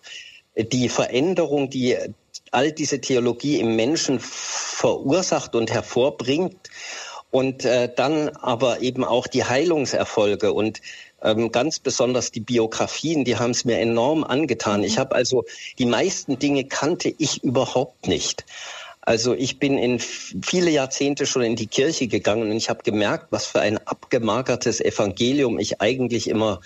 die 0.56 0.90
Veränderung, 0.90 1.69
die 1.69 1.98
all 2.52 2.72
diese 2.72 2.99
Theologie 2.99 3.60
im 3.60 3.76
Menschen 3.76 4.19
verursacht 4.19 5.56
und 5.56 5.72
hervorbringt 5.72 6.69
und 7.31 7.64
äh, 7.65 7.94
dann 7.94 8.30
aber 8.30 8.81
eben 8.81 9.03
auch 9.03 9.27
die 9.27 9.44
Heilungserfolge 9.44 10.52
und 10.52 10.81
ähm, 11.22 11.52
ganz 11.52 11.80
besonders 11.80 12.31
die 12.31 12.40
Biografien, 12.40 13.26
die 13.26 13.38
haben 13.38 13.52
es 13.52 13.65
mir 13.65 13.77
enorm 13.80 14.23
angetan. 14.23 14.84
Ich 14.84 14.98
habe 14.98 15.15
also 15.15 15.45
die 15.77 15.86
meisten 15.86 16.40
Dinge 16.40 16.65
kannte 16.65 17.14
ich 17.18 17.44
überhaupt 17.44 18.07
nicht. 18.07 18.45
Also 19.10 19.34
ich 19.34 19.57
bin 19.57 19.80
in 19.80 19.98
viele 19.98 20.69
Jahrzehnte 20.69 21.26
schon 21.26 21.41
in 21.41 21.56
die 21.56 21.65
Kirche 21.65 22.06
gegangen 22.06 22.52
und 22.52 22.56
ich 22.56 22.69
habe 22.69 22.84
gemerkt, 22.84 23.31
was 23.31 23.48
für 23.48 23.60
ein 23.60 23.80
abgemagertes 23.80 24.81
Evangelium 24.81 25.57
ich 25.57 25.81
eigentlich 25.81 26.30
immer 26.30 26.61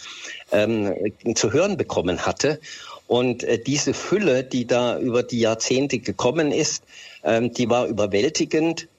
ähm, 0.52 0.94
zu 1.36 1.54
hören 1.54 1.78
bekommen 1.78 2.26
hatte. 2.26 2.60
Und 3.08 3.46
äh, 3.46 3.60
diese 3.60 3.94
Fülle, 3.94 4.44
die 4.44 4.68
da 4.68 5.00
über 5.00 5.24
die 5.24 5.40
Jahrzehnte 5.40 6.00
gekommen 6.00 6.52
ist, 6.52 6.84
ähm, 7.24 7.54
die 7.54 7.70
war 7.70 7.88
überwältigend. 7.88 8.90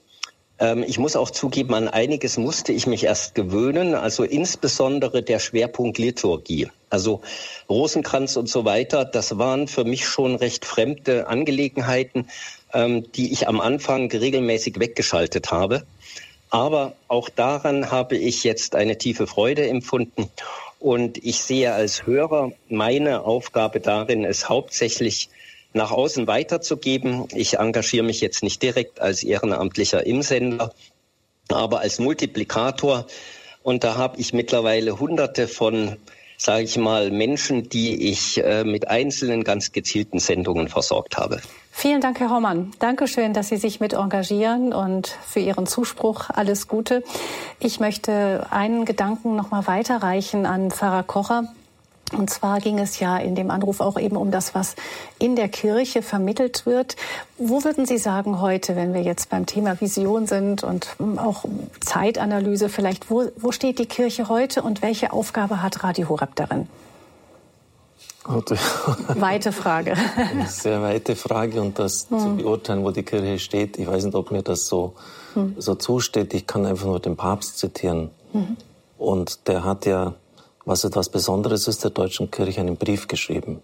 Ähm, 0.59 0.83
ich 0.83 0.99
muss 0.99 1.15
auch 1.15 1.29
zugeben, 1.29 1.75
an 1.75 1.89
einiges 1.89 2.39
musste 2.39 2.73
ich 2.73 2.87
mich 2.87 3.05
erst 3.05 3.35
gewöhnen, 3.35 3.95
also 3.95 4.25
insbesondere 4.25 5.23
der 5.23 5.39
Schwerpunkt 5.39 5.99
Liturgie. 5.99 6.69
Also 6.89 7.21
Rosenkranz 7.69 8.37
und 8.37 8.49
so 8.49 8.65
weiter, 8.65 9.05
das 9.05 9.37
waren 9.37 9.69
für 9.69 9.85
mich 9.85 10.07
schon 10.07 10.37
recht 10.37 10.65
fremde 10.65 11.27
Angelegenheiten, 11.27 12.29
ähm, 12.74 13.10
die 13.12 13.32
ich 13.32 13.48
am 13.48 13.60
Anfang 13.60 14.10
regelmäßig 14.10 14.78
weggeschaltet 14.78 15.51
habe. 15.51 15.86
Aber 16.51 16.94
auch 17.09 17.28
daran 17.28 17.90
habe 17.90 18.16
ich 18.16 18.44
jetzt 18.44 18.74
eine 18.74 18.98
tiefe 18.98 19.26
Freude 19.26 19.66
empfunden. 19.68 20.30
Und 20.78 21.24
ich 21.24 21.42
sehe 21.42 21.72
als 21.72 22.06
Hörer 22.06 22.52
meine 22.68 23.24
Aufgabe 23.24 23.80
darin, 23.80 24.24
es 24.24 24.48
hauptsächlich 24.48 25.30
nach 25.72 25.90
außen 25.90 26.26
weiterzugeben. 26.26 27.26
Ich 27.34 27.59
engagiere 27.59 28.05
mich 28.05 28.20
jetzt 28.20 28.42
nicht 28.42 28.62
direkt 28.62 29.01
als 29.01 29.24
Ehrenamtlicher 29.24 30.06
im 30.06 30.22
Sender, 30.22 30.72
aber 31.48 31.80
als 31.80 31.98
Multiplikator. 31.98 33.06
Und 33.62 33.82
da 33.82 33.96
habe 33.96 34.20
ich 34.20 34.32
mittlerweile 34.32 35.01
hunderte 35.01 35.48
von, 35.48 35.96
sage 36.36 36.64
ich 36.64 36.76
mal, 36.76 37.10
Menschen, 37.10 37.68
die 37.68 38.10
ich 38.10 38.42
äh, 38.44 38.62
mit 38.62 38.88
einzelnen 38.88 39.42
ganz 39.42 39.72
gezielten 39.72 40.20
Sendungen 40.20 40.68
versorgt 40.68 41.16
habe. 41.16 41.40
Vielen 41.76 42.01
Dank, 42.01 42.20
Herr 42.20 42.30
Hommmann. 42.30 42.70
Dankeschön, 42.78 43.34
dass 43.34 43.48
Sie 43.48 43.56
sich 43.56 43.80
mit 43.80 43.94
engagieren 43.94 44.72
und 44.72 45.09
für 45.09 45.40
Ihren 45.40 45.66
Zuspruch 45.66 46.30
alles 46.30 46.68
Gute. 46.68 47.02
Ich 47.59 47.80
möchte 47.80 48.46
einen 48.51 48.84
Gedanken 48.84 49.34
noch 49.34 49.51
mal 49.51 49.66
weiterreichen 49.66 50.46
an 50.46 50.70
Pfarrer 50.70 51.02
Kocher. 51.02 51.48
Und 52.16 52.30
zwar 52.30 52.60
ging 52.60 52.78
es 52.78 53.01
ja 53.01 53.18
in 53.18 53.34
dem 53.34 53.51
Anruf 53.51 53.80
auch 53.80 53.98
eben 53.98 54.16
um 54.16 54.30
das, 54.30 54.55
was 54.55 54.76
in 55.18 55.34
der 55.34 55.48
Kirche 55.48 56.01
vermittelt 56.01 56.64
wird. 56.64 56.94
Wo 57.38 57.64
würden 57.64 57.86
Sie 57.86 57.98
sagen 57.98 58.40
heute, 58.40 58.76
wenn 58.76 58.94
wir 58.94 59.02
jetzt 59.02 59.28
beim 59.28 59.44
Thema 59.44 59.78
Vision 59.80 60.28
sind 60.28 60.62
und 60.62 60.96
auch 61.16 61.44
Zeitanalyse 61.80 62.68
vielleicht, 62.68 63.10
wo, 63.10 63.24
wo 63.36 63.51
steht 63.51 63.80
die 63.80 63.86
Kirche 63.86 64.28
heute 64.28 64.62
und 64.62 64.80
welche 64.80 65.12
Aufgabe 65.12 65.60
hat 65.60 65.82
Radio 65.82 66.09
Horeb 66.09 66.36
darin? 66.36 66.68
Weite 69.20 69.52
Frage. 69.52 69.96
Sehr 70.48 70.80
weite 70.80 71.14
Frage 71.14 71.60
und 71.60 71.78
das 71.78 72.06
hm. 72.09 72.18
zu 72.18 72.36
beurteilen, 72.36 72.82
wo 72.82 72.90
die 72.90 73.02
Kirche 73.02 73.38
steht, 73.38 73.78
ich 73.78 73.86
weiß 73.86 74.05
nicht, 74.05 74.14
ob 74.14 74.30
mir 74.30 74.42
das 74.42 74.66
so, 74.66 74.94
hm. 75.34 75.55
so 75.59 75.74
zusteht. 75.74 76.32
Ich 76.32 76.46
kann 76.46 76.64
einfach 76.64 76.86
nur 76.86 77.01
den 77.01 77.16
Papst 77.16 77.59
zitieren. 77.59 78.10
Mhm. 78.32 78.56
Und 78.98 79.48
der 79.48 79.64
hat 79.64 79.86
ja, 79.86 80.14
was 80.64 80.84
etwas 80.84 81.09
Besonderes 81.09 81.68
ist, 81.68 81.84
der 81.84 81.90
deutschen 81.90 82.30
Kirche 82.30 82.60
einen 82.60 82.76
Brief 82.76 83.09
geschrieben. 83.09 83.60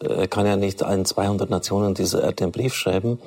Er 0.00 0.28
kann 0.28 0.46
ja 0.46 0.56
nicht 0.56 0.82
allen 0.82 1.04
200 1.04 1.48
Nationen 1.48 1.94
dieser 1.94 2.22
Erde 2.22 2.44
einen 2.44 2.52
Brief 2.52 2.74
schreiben, 2.74 3.20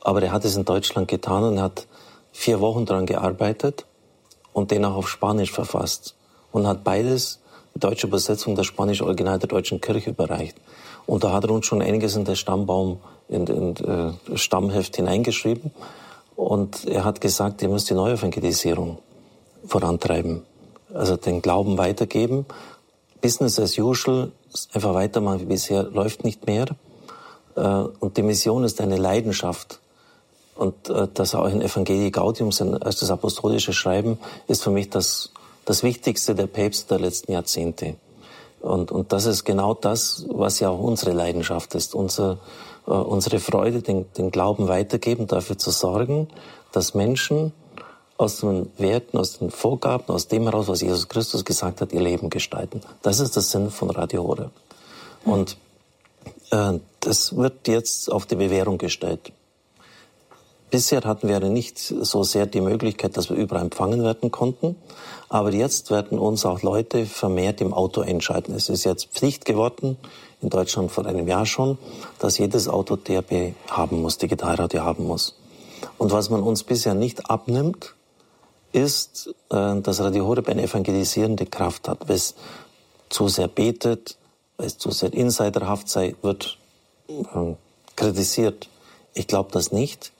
aber 0.00 0.22
er 0.22 0.32
hat 0.32 0.44
es 0.44 0.56
in 0.56 0.64
Deutschland 0.64 1.08
getan 1.08 1.44
und 1.44 1.60
hat 1.60 1.86
vier 2.32 2.60
Wochen 2.60 2.84
daran 2.86 3.06
gearbeitet 3.06 3.86
und 4.52 4.70
den 4.70 4.84
auch 4.84 4.96
auf 4.96 5.08
Spanisch 5.08 5.52
verfasst 5.52 6.16
und 6.50 6.66
hat 6.66 6.84
beides 6.84 7.40
deutsche 7.74 8.06
Übersetzung 8.06 8.54
das 8.54 8.66
spanische 8.66 9.04
Original 9.04 9.38
der 9.38 9.48
deutschen 9.48 9.80
Kirche 9.80 10.10
überreicht. 10.10 10.56
Und 11.06 11.24
da 11.24 11.32
hat 11.32 11.44
er 11.44 11.50
uns 11.50 11.66
schon 11.66 11.82
einiges 11.82 12.16
in 12.16 12.24
den 12.24 12.36
Stammbaum, 12.36 13.00
in, 13.28 13.46
in 13.46 13.76
äh, 13.76 14.36
Stammheft 14.36 14.96
hineingeschrieben. 14.96 15.72
Und 16.36 16.86
er 16.86 17.04
hat 17.04 17.20
gesagt, 17.20 17.62
ihr 17.62 17.68
müsst 17.68 17.90
die 17.90 17.94
Neuevangelisierung 17.94 18.98
vorantreiben. 19.66 20.42
Also 20.94 21.16
den 21.16 21.42
Glauben 21.42 21.78
weitergeben. 21.78 22.46
Business 23.20 23.58
as 23.58 23.78
usual, 23.78 24.32
einfach 24.72 24.94
weitermachen 24.94 25.40
wie 25.40 25.44
bisher, 25.46 25.84
läuft 25.84 26.24
nicht 26.24 26.46
mehr. 26.46 26.66
Äh, 27.56 27.60
und 27.62 28.16
die 28.16 28.22
Mission 28.22 28.64
ist 28.64 28.80
eine 28.80 28.96
Leidenschaft. 28.96 29.80
Und 30.54 30.88
äh, 30.90 31.08
das 31.12 31.34
auch 31.34 31.48
in 31.48 31.62
Evangelii 31.62 32.10
Gaudium, 32.10 32.50
als 32.80 33.00
das 33.00 33.10
apostolische 33.10 33.72
Schreiben, 33.72 34.18
ist 34.46 34.62
für 34.62 34.70
mich 34.70 34.90
das 34.90 35.32
das 35.64 35.82
Wichtigste 35.82 36.34
der 36.34 36.46
Päpste 36.46 36.94
der 36.94 37.00
letzten 37.00 37.32
Jahrzehnte. 37.32 37.96
Und, 38.60 38.92
und 38.92 39.12
das 39.12 39.26
ist 39.26 39.44
genau 39.44 39.74
das, 39.74 40.24
was 40.28 40.60
ja 40.60 40.70
auch 40.70 40.78
unsere 40.78 41.12
Leidenschaft 41.12 41.74
ist, 41.74 41.94
unser, 41.94 42.38
äh, 42.86 42.90
unsere 42.90 43.40
Freude, 43.40 43.82
den, 43.82 44.06
den 44.14 44.30
Glauben 44.30 44.68
weitergeben, 44.68 45.26
dafür 45.26 45.58
zu 45.58 45.70
sorgen, 45.70 46.28
dass 46.70 46.94
Menschen 46.94 47.52
aus 48.18 48.38
den 48.38 48.70
Werten, 48.78 49.18
aus 49.18 49.38
den 49.38 49.50
Vorgaben, 49.50 50.14
aus 50.14 50.28
dem 50.28 50.44
heraus, 50.44 50.68
was 50.68 50.80
Jesus 50.80 51.08
Christus 51.08 51.44
gesagt 51.44 51.80
hat, 51.80 51.92
ihr 51.92 52.00
Leben 52.00 52.30
gestalten. 52.30 52.80
Das 53.02 53.18
ist 53.18 53.34
der 53.34 53.42
Sinn 53.42 53.70
von 53.70 53.90
Radio 53.90 54.22
Horeb. 54.22 54.52
Und 55.24 55.56
äh, 56.50 56.78
das 57.00 57.36
wird 57.36 57.66
jetzt 57.66 58.12
auf 58.12 58.26
die 58.26 58.36
Bewährung 58.36 58.78
gestellt. 58.78 59.32
bisher 60.72 61.02
hatten 61.04 61.28
wir 61.28 61.38
nicht 61.40 61.78
so 61.78 62.24
sehr 62.24 62.46
die 62.46 62.62
Möglichkeit, 62.62 63.16
dass 63.16 63.28
wir 63.30 63.36
überall 63.36 63.62
empfangen 63.62 64.02
werden 64.02 64.32
konnten. 64.32 64.74
Aber 65.32 65.50
jetzt 65.54 65.90
werden 65.90 66.18
uns 66.18 66.44
auch 66.44 66.60
Leute 66.60 67.06
vermehrt 67.06 67.62
im 67.62 67.72
Auto 67.72 68.02
entscheiden. 68.02 68.54
Es 68.54 68.68
ist 68.68 68.84
jetzt 68.84 69.06
Pflicht 69.14 69.46
geworden, 69.46 69.96
in 70.42 70.50
Deutschland 70.50 70.92
vor 70.92 71.06
einem 71.06 71.26
Jahr 71.26 71.46
schon, 71.46 71.78
dass 72.18 72.36
jedes 72.36 72.68
Auto 72.68 72.96
DRB 72.96 73.54
haben 73.70 74.02
muss, 74.02 74.18
Digitalradio 74.18 74.82
haben 74.82 75.06
muss. 75.06 75.34
Und 75.96 76.12
was 76.12 76.28
man 76.28 76.42
uns 76.42 76.64
bisher 76.64 76.92
nicht 76.92 77.30
abnimmt, 77.30 77.94
ist, 78.72 79.34
äh, 79.48 79.80
dass 79.80 80.00
Radio 80.00 80.26
Horeb 80.26 80.50
eine 80.50 80.64
evangelisierende 80.64 81.46
Kraft 81.46 81.88
hat. 81.88 82.10
Weil 82.10 82.16
es 82.16 82.34
zu 83.08 83.28
sehr 83.28 83.48
betet, 83.48 84.18
weil 84.58 84.66
es 84.66 84.76
zu 84.76 84.90
sehr 84.90 85.14
insiderhaft 85.14 85.88
sei, 85.88 86.14
wird 86.20 86.58
äh, 87.08 87.54
kritisiert. 87.96 88.68
Ich 89.14 89.28
glaube 89.28 89.48
das 89.50 89.72
nicht. 89.72 90.12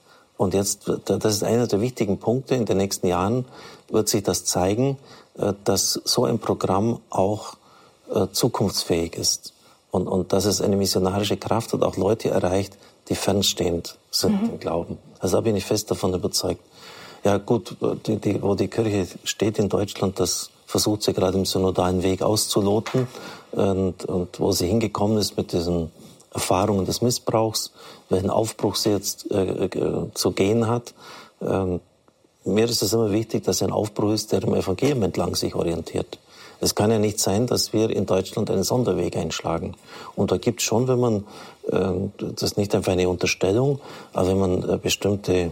Und 0.43 0.55
jetzt, 0.55 0.91
das 1.05 1.35
ist 1.37 1.45
einer 1.45 1.69
der 1.69 1.81
wichtigen 1.81 2.19
Punkte. 2.19 2.57
In 2.57 2.65
den 2.65 2.77
nächsten 2.77 3.07
Jahren 3.07 3.45
wird 3.89 4.09
sich 4.09 4.25
das 4.25 4.45
zeigen, 4.45 4.99
äh, 5.39 5.53
dass 5.63 6.01
so 6.05 6.25
ein 6.25 6.41
Programm 6.41 6.99
auch 7.11 7.55
äh, 8.13 8.27
zukunftsfähig 8.33 9.15
ist. 9.15 9.53
Und, 9.93 10.09
und 10.09 10.33
dass 10.33 10.45
es 10.45 10.61
eine 10.61 10.75
missionarische 10.75 11.37
Kraft 11.37 11.73
hat, 11.73 11.83
auch 11.85 11.97
Leute 11.97 12.31
erreicht, 12.31 12.77
die 13.09 13.15
fernstehend 13.15 13.99
sind 14.11 14.43
mhm. 14.43 14.51
im 14.51 14.59
Glauben. 14.59 14.99
Also 15.21 15.37
da 15.37 15.43
bin 15.43 15.55
ich 15.55 15.65
fest 15.65 15.93
davon 15.93 16.13
überzeugt. 16.13 16.65
Ja 17.23 17.39
gut, 17.39 17.77
die, 18.09 18.17
die, 18.17 18.43
wo 18.43 18.57
die 18.57 18.67
Kirche 18.67 19.07
steht 19.23 19.61
in 19.61 19.69
Deutschland, 19.69 20.19
das 20.19 20.51
versucht 20.67 21.05
sie 21.05 21.13
gerade 21.13 21.39
im 21.39 21.45
synodalen 21.45 22.03
Weg 22.03 22.21
auszuloten 22.21 23.07
und, 23.53 24.05
und 24.07 24.41
wo 24.41 24.51
sie 24.51 24.67
hingekommen 24.67 25.19
ist 25.19 25.37
mit 25.37 25.53
diesen 25.53 25.93
Erfahrungen 26.33 26.87
des 26.87 27.03
Missbrauchs, 27.03 27.73
welchen 28.09 28.31
Aufbruch 28.31 28.77
sie 28.77 28.91
jetzt 28.91 29.31
äh, 29.31 29.67
äh, 29.67 30.11
zu 30.15 30.33
gehen 30.33 30.67
hat. 30.69 30.95
Ähm, 31.41 31.81
mir 32.45 32.65
ist 32.65 32.83
es 32.83 32.93
immer 32.93 33.13
wichtig, 33.13 33.45
dass 33.45 33.63
ein 33.63 33.73
Aufbruch 33.73 34.13
ist, 34.13 34.33
der 34.33 34.43
im 34.43 34.55
Evangelium 34.55 35.03
entlang 35.03 35.35
sich 35.35 35.55
orientiert. 35.55 36.19
Es 36.61 36.75
kann 36.75 36.93
ja 36.93 36.99
nicht 36.99 37.19
sein, 37.19 37.47
dass 37.49 37.73
wir 37.73 37.91
in 37.91 38.07
Deutschland 38.07 38.49
einen 38.51 38.63
Sonderweg 38.63 39.17
einschlagen. 39.17 39.75
Und 40.15 40.31
da 40.31 40.39
gibt 40.39 40.61
es 40.61 40.65
schon, 40.65 40.87
wenn 40.87 41.01
man, 41.01 41.25
äh, 41.69 42.09
das 42.19 42.43
ist 42.43 42.57
nicht 42.57 42.75
einfach 42.75 42.93
eine 42.93 43.09
Unterstellung, 43.09 43.81
aber 44.13 44.29
wenn 44.29 44.39
man 44.39 44.71
äh, 44.71 44.79
bestimmte 44.79 45.51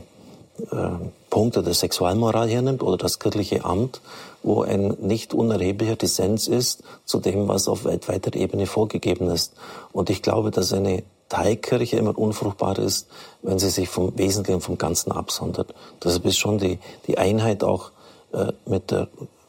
Punkte 1.30 1.62
der 1.62 1.74
Sexualmoral 1.74 2.48
hernimmt 2.48 2.82
oder 2.82 2.96
das 2.96 3.18
kirchliche 3.18 3.64
Amt, 3.64 4.00
wo 4.42 4.62
ein 4.62 4.96
nicht 5.00 5.34
unerheblicher 5.34 5.96
Dissens 5.96 6.48
ist 6.48 6.82
zu 7.04 7.20
dem, 7.20 7.48
was 7.48 7.68
auf 7.68 7.84
weltweiter 7.84 8.34
Ebene 8.34 8.66
vorgegeben 8.66 9.28
ist. 9.28 9.54
Und 9.92 10.10
ich 10.10 10.22
glaube, 10.22 10.50
dass 10.50 10.72
eine 10.72 11.02
Teilkirche 11.28 11.96
immer 11.96 12.18
unfruchtbar 12.18 12.78
ist, 12.78 13.08
wenn 13.42 13.58
sie 13.58 13.70
sich 13.70 13.88
vom 13.88 14.16
Wesentlichen, 14.18 14.60
vom 14.60 14.78
Ganzen 14.78 15.12
absondert. 15.12 15.74
Deshalb 16.02 16.24
ist 16.26 16.38
schon 16.38 16.58
die, 16.58 16.78
die 17.06 17.18
Einheit 17.18 17.62
auch 17.62 17.92
äh, 18.32 18.52
mit 18.66 18.90
der 18.90 19.08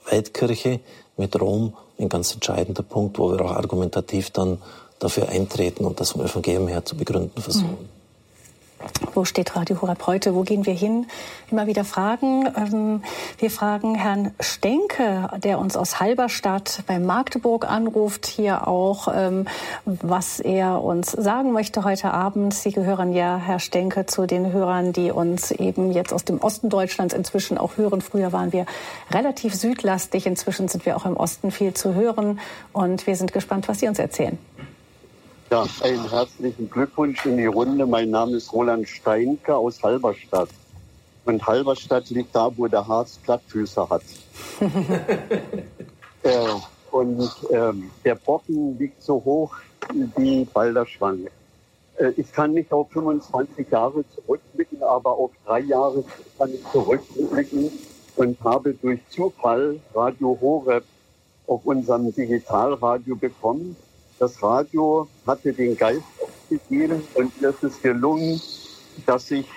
Weltkirche, 0.09 0.79
mit 1.17 1.39
Rom 1.39 1.73
ein 1.99 2.09
ganz 2.09 2.33
entscheidender 2.33 2.83
Punkt, 2.83 3.17
wo 3.19 3.31
wir 3.31 3.41
auch 3.41 3.51
argumentativ 3.51 4.29
dann 4.31 4.59
dafür 4.99 5.29
eintreten 5.29 5.85
und 5.85 5.99
das 5.99 6.11
vom 6.11 6.21
Evangelium 6.21 6.67
her 6.67 6.85
zu 6.85 6.95
begründen 6.95 7.41
versuchen. 7.41 7.71
Mhm. 7.81 8.00
Wo 9.13 9.25
steht 9.25 9.55
Radio 9.55 9.81
Horeb 9.81 10.07
heute? 10.07 10.35
Wo 10.35 10.43
gehen 10.43 10.65
wir 10.65 10.73
hin? 10.73 11.05
Immer 11.49 11.67
wieder 11.67 11.83
Fragen. 11.83 12.47
Ähm, 12.55 13.03
wir 13.39 13.51
fragen 13.51 13.95
Herrn 13.95 14.33
Stenke, 14.39 15.29
der 15.37 15.59
uns 15.59 15.75
aus 15.75 15.99
Halberstadt 15.99 16.83
bei 16.87 16.97
Magdeburg 16.97 17.69
anruft, 17.69 18.25
hier 18.25 18.67
auch, 18.67 19.07
ähm, 19.13 19.47
was 19.85 20.39
er 20.39 20.81
uns 20.83 21.11
sagen 21.11 21.51
möchte 21.51 21.83
heute 21.83 22.11
Abend. 22.11 22.53
Sie 22.53 22.71
gehören 22.71 23.13
ja, 23.13 23.37
Herr 23.37 23.59
Stenke, 23.59 24.05
zu 24.05 24.25
den 24.25 24.53
Hörern, 24.53 24.93
die 24.93 25.11
uns 25.11 25.51
eben 25.51 25.91
jetzt 25.91 26.13
aus 26.13 26.23
dem 26.23 26.39
Osten 26.39 26.69
Deutschlands 26.69 27.13
inzwischen 27.13 27.57
auch 27.57 27.77
hören. 27.77 28.01
Früher 28.01 28.31
waren 28.31 28.53
wir 28.53 28.65
relativ 29.11 29.53
südlastig. 29.55 30.25
Inzwischen 30.25 30.67
sind 30.67 30.85
wir 30.85 30.95
auch 30.95 31.05
im 31.05 31.17
Osten 31.17 31.51
viel 31.51 31.73
zu 31.73 31.95
hören. 31.95 32.39
Und 32.71 33.07
wir 33.07 33.15
sind 33.15 33.33
gespannt, 33.33 33.67
was 33.67 33.79
Sie 33.79 33.87
uns 33.87 33.99
erzählen. 33.99 34.37
Ja, 35.51 35.65
einen 35.81 36.09
herzlichen 36.09 36.69
Glückwunsch 36.69 37.25
in 37.25 37.35
die 37.35 37.45
Runde. 37.45 37.85
Mein 37.85 38.09
Name 38.09 38.37
ist 38.37 38.53
Roland 38.53 38.87
Steinke 38.87 39.53
aus 39.53 39.83
Halberstadt. 39.83 40.47
Und 41.25 41.45
Halberstadt 41.45 42.09
liegt 42.09 42.33
da, 42.33 42.49
wo 42.55 42.67
der 42.67 42.87
Harz 42.87 43.17
Plattfüße 43.17 43.89
hat. 43.89 44.01
äh, 46.23 46.47
und 46.91 47.29
äh, 47.49 47.73
der 48.05 48.15
Brocken 48.15 48.79
liegt 48.79 49.03
so 49.03 49.15
hoch 49.15 49.57
wie 50.15 50.45
Balderschwang. 50.45 51.27
Äh, 51.97 52.11
ich 52.15 52.31
kann 52.31 52.53
nicht 52.53 52.71
auf 52.71 52.89
25 52.91 53.69
Jahre 53.69 54.05
zurückblicken, 54.15 54.81
aber 54.81 55.09
auf 55.09 55.31
drei 55.45 55.59
Jahre 55.59 56.05
kann 56.37 56.53
ich 56.53 56.63
zurückblicken 56.71 57.69
und 58.15 58.41
habe 58.41 58.73
durch 58.75 59.01
Zufall 59.09 59.81
Radio 59.93 60.37
Horeb 60.39 60.85
auf 61.45 61.65
unserem 61.65 62.15
Digitalradio 62.15 63.17
bekommen 63.17 63.75
das 64.21 64.41
Radio 64.43 65.07
hatte 65.25 65.51
den 65.51 65.75
Geist 65.75 66.03
aufgegeben 66.21 67.01
und 67.15 67.33
es 67.41 67.63
ist 67.63 67.81
gelungen, 67.81 68.39
dass 69.07 69.31
ich 69.31 69.47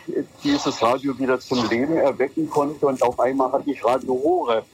dieses 0.42 0.80
Radio 0.80 1.18
wieder 1.18 1.38
zum 1.38 1.68
Leben 1.68 1.98
erwecken 1.98 2.48
konnte 2.48 2.86
und 2.86 3.02
auf 3.02 3.20
einmal 3.20 3.52
hatte 3.52 3.70
ich 3.70 3.84
Radio 3.84 4.14
Horeb 4.14 4.64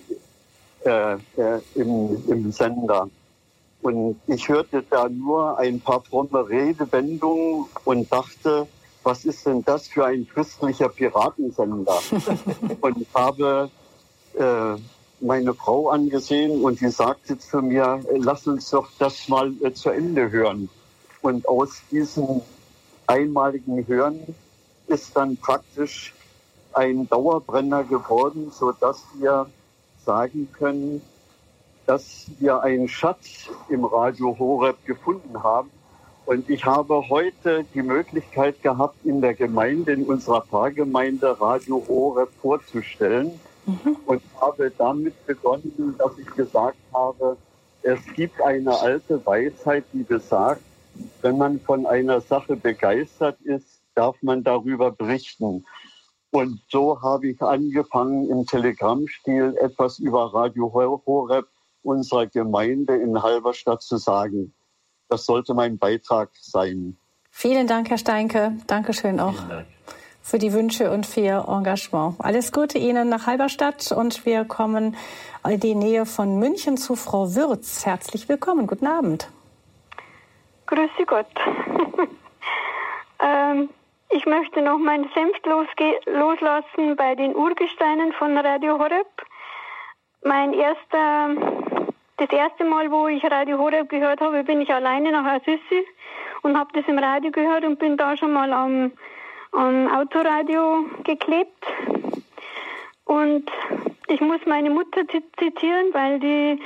äh, 0.84 1.14
äh, 1.14 1.60
im, 1.74 2.22
im 2.28 2.52
Sender. 2.52 3.08
Und 3.82 4.20
ich 4.28 4.48
hörte 4.48 4.84
da 4.88 5.08
nur 5.08 5.58
ein 5.58 5.80
paar 5.80 6.02
fromme 6.02 6.48
Redewendungen 6.48 7.64
und 7.84 8.12
dachte, 8.12 8.68
was 9.02 9.24
ist 9.24 9.44
denn 9.44 9.64
das 9.64 9.88
für 9.88 10.04
ein 10.04 10.28
christlicher 10.28 10.88
Piratensender? 10.88 11.98
und 12.80 13.06
habe 13.12 13.70
äh, 14.38 14.76
meine 15.20 15.54
Frau 15.54 15.90
angesehen 15.90 16.62
und 16.64 16.78
sie 16.78 16.90
sagte 16.90 17.38
zu 17.38 17.60
mir, 17.62 18.00
lass 18.16 18.46
uns 18.46 18.70
doch 18.70 18.88
das 18.98 19.28
mal 19.28 19.52
äh, 19.62 19.72
zu 19.72 19.90
Ende 19.90 20.30
hören. 20.30 20.68
Und 21.22 21.46
aus 21.46 21.82
diesem 21.90 22.40
einmaligen 23.06 23.86
Hören 23.86 24.34
ist 24.86 25.16
dann 25.16 25.36
praktisch 25.36 26.14
ein 26.72 27.08
Dauerbrenner 27.08 27.84
geworden, 27.84 28.50
so 28.50 28.72
dass 28.72 29.02
wir 29.18 29.46
sagen 30.06 30.48
können, 30.52 31.02
dass 31.86 32.26
wir 32.38 32.62
einen 32.62 32.88
Schatz 32.88 33.48
im 33.68 33.84
Radio 33.84 34.38
Horeb 34.38 34.84
gefunden 34.86 35.42
haben. 35.42 35.70
Und 36.24 36.48
ich 36.48 36.64
habe 36.64 37.08
heute 37.08 37.64
die 37.74 37.82
Möglichkeit 37.82 38.62
gehabt, 38.62 39.04
in 39.04 39.20
der 39.20 39.34
Gemeinde, 39.34 39.92
in 39.92 40.04
unserer 40.04 40.42
Pfarrgemeinde 40.42 41.40
Radio 41.40 41.84
Horeb 41.88 42.30
vorzustellen 42.40 43.40
mhm. 43.66 43.96
und 44.06 44.22
habe 44.40 44.70
damit 44.76 45.26
begonnen, 45.26 45.94
dass 45.98 46.18
ich 46.18 46.26
gesagt 46.26 46.78
habe, 46.92 47.36
es 47.82 48.00
gibt 48.14 48.40
eine 48.40 48.78
alte 48.78 49.24
Weisheit, 49.24 49.84
die 49.92 50.02
besagt, 50.02 50.62
wenn 51.22 51.38
man 51.38 51.60
von 51.60 51.86
einer 51.86 52.20
Sache 52.20 52.56
begeistert 52.56 53.40
ist, 53.42 53.80
darf 53.94 54.16
man 54.22 54.44
darüber 54.44 54.90
berichten. 54.90 55.64
Und 56.30 56.60
so 56.68 57.00
habe 57.02 57.28
ich 57.28 57.42
angefangen, 57.42 58.28
im 58.30 58.46
Telegrammstil 58.46 59.56
etwas 59.60 59.98
über 59.98 60.32
Radio 60.32 60.72
Horeb 60.72 61.46
unserer 61.82 62.26
Gemeinde 62.26 62.96
in 62.96 63.20
Halberstadt 63.20 63.82
zu 63.82 63.96
sagen. 63.96 64.52
Das 65.08 65.26
sollte 65.26 65.54
mein 65.54 65.78
Beitrag 65.78 66.30
sein. 66.40 66.96
Vielen 67.30 67.66
Dank, 67.66 67.90
Herr 67.90 67.98
Steinke. 67.98 68.56
Dankeschön 68.66 69.18
auch. 69.18 69.34
Vielen 69.34 69.48
Dank 69.48 69.66
für 70.30 70.38
die 70.38 70.52
Wünsche 70.52 70.92
und 70.92 71.06
für 71.06 71.20
Ihr 71.20 71.44
Engagement. 71.48 72.14
Alles 72.20 72.52
Gute 72.52 72.78
Ihnen 72.78 73.08
nach 73.08 73.26
Halberstadt 73.26 73.90
und 73.90 74.24
wir 74.24 74.44
kommen 74.44 74.96
in 75.44 75.58
die 75.58 75.74
Nähe 75.74 76.06
von 76.06 76.38
München 76.38 76.76
zu 76.76 76.94
Frau 76.94 77.34
Würz. 77.34 77.84
Herzlich 77.84 78.28
willkommen. 78.28 78.68
Guten 78.68 78.86
Abend. 78.86 79.28
Grüße 80.68 81.04
Gott. 81.04 81.26
ähm, 83.20 83.70
ich 84.10 84.24
möchte 84.24 84.62
noch 84.62 84.78
meinen 84.78 85.10
Senf 85.14 85.36
loslassen 86.06 86.94
bei 86.94 87.16
den 87.16 87.34
Urgesteinen 87.34 88.12
von 88.12 88.38
Radio 88.38 88.78
Horeb. 88.78 89.08
Mein 90.22 90.52
erster, 90.52 91.30
das 92.18 92.30
erste 92.30 92.64
Mal, 92.64 92.88
wo 92.92 93.08
ich 93.08 93.24
Radio 93.24 93.58
Horeb 93.58 93.88
gehört 93.88 94.20
habe, 94.20 94.44
bin 94.44 94.60
ich 94.60 94.72
alleine 94.72 95.10
nach 95.10 95.24
Assisi 95.24 95.84
und 96.42 96.56
habe 96.56 96.70
das 96.74 96.84
im 96.86 97.00
Radio 97.00 97.32
gehört 97.32 97.64
und 97.64 97.80
bin 97.80 97.96
da 97.96 98.16
schon 98.16 98.32
mal 98.32 98.52
am 98.52 98.92
am 99.52 99.88
Autoradio 99.88 100.84
geklebt. 101.04 101.66
Und 103.04 103.50
ich 104.06 104.20
muss 104.20 104.40
meine 104.46 104.70
Mutter 104.70 105.02
zitieren, 105.38 105.92
weil 105.92 106.20
die 106.20 106.60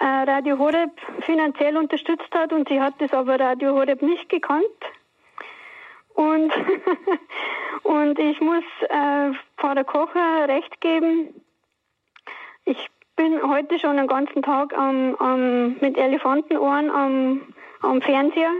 äh, 0.00 0.04
Radio 0.04 0.58
Horeb 0.58 0.90
finanziell 1.20 1.76
unterstützt 1.76 2.34
hat 2.34 2.52
und 2.52 2.68
sie 2.68 2.80
hat 2.80 2.94
das 2.98 3.12
aber 3.12 3.38
Radio 3.38 3.74
Horeb 3.74 4.02
nicht 4.02 4.28
gekannt. 4.28 4.64
Und, 6.14 6.52
und 7.82 8.18
ich 8.18 8.40
muss 8.40 8.64
äh, 8.88 9.32
Pfarrer 9.56 9.84
Kocher 9.84 10.48
recht 10.48 10.80
geben. 10.80 11.40
Ich 12.64 12.88
bin 13.16 13.40
heute 13.48 13.78
schon 13.78 13.96
den 13.96 14.06
ganzen 14.06 14.42
Tag 14.42 14.76
am, 14.76 15.14
am, 15.16 15.76
mit 15.80 15.96
Elefantenohren 15.96 16.90
am, 16.90 17.42
am 17.82 18.02
Fernseher 18.02 18.52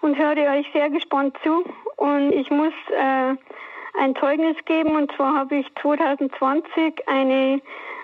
und 0.00 0.18
höre 0.18 0.58
euch 0.58 0.66
sehr 0.72 0.90
gespannt 0.90 1.36
zu. 1.42 1.64
Und 2.02 2.32
ich 2.32 2.50
muss 2.50 2.72
äh, 2.90 3.36
ein 3.96 4.16
Zeugnis 4.16 4.56
geben. 4.64 4.96
Und 4.96 5.12
zwar 5.12 5.36
habe 5.36 5.54
ich 5.54 5.66
2020 5.80 7.06
eine, 7.06 7.60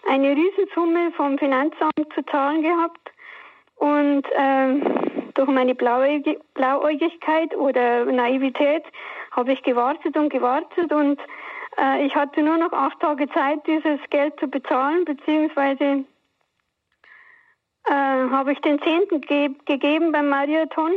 eine 0.09 0.37
Riesensumme 0.37 1.11
vom 1.17 1.37
Finanzamt 1.37 2.07
zu 2.15 2.25
zahlen 2.31 2.63
gehabt. 2.63 3.11
Und 3.75 4.23
äh, 4.37 5.33
durch 5.35 5.49
meine 5.49 5.75
Blauäugigkeit 5.75 7.57
oder 7.57 8.05
Naivität 8.05 8.85
habe 9.33 9.53
ich 9.53 9.65
gewartet 9.65 10.17
und 10.17 10.29
gewartet 10.31 10.93
und 10.93 11.19
äh, 11.77 12.07
ich 12.07 12.15
hatte 12.15 12.43
nur 12.43 12.57
noch 12.57 12.73
acht 12.73 13.01
Tage 13.01 13.29
Zeit, 13.31 13.67
dieses 13.67 13.99
Geld 14.11 14.39
zu 14.39 14.47
bezahlen, 14.47 15.05
beziehungsweise 15.05 16.05
äh, 17.85 17.93
habe 17.93 18.53
ich 18.53 18.61
den 18.61 18.81
Zehnten 18.81 19.21
ge 19.23 19.51
gegeben 19.65 20.13
beim 20.13 20.29
Marathon. 20.29 20.93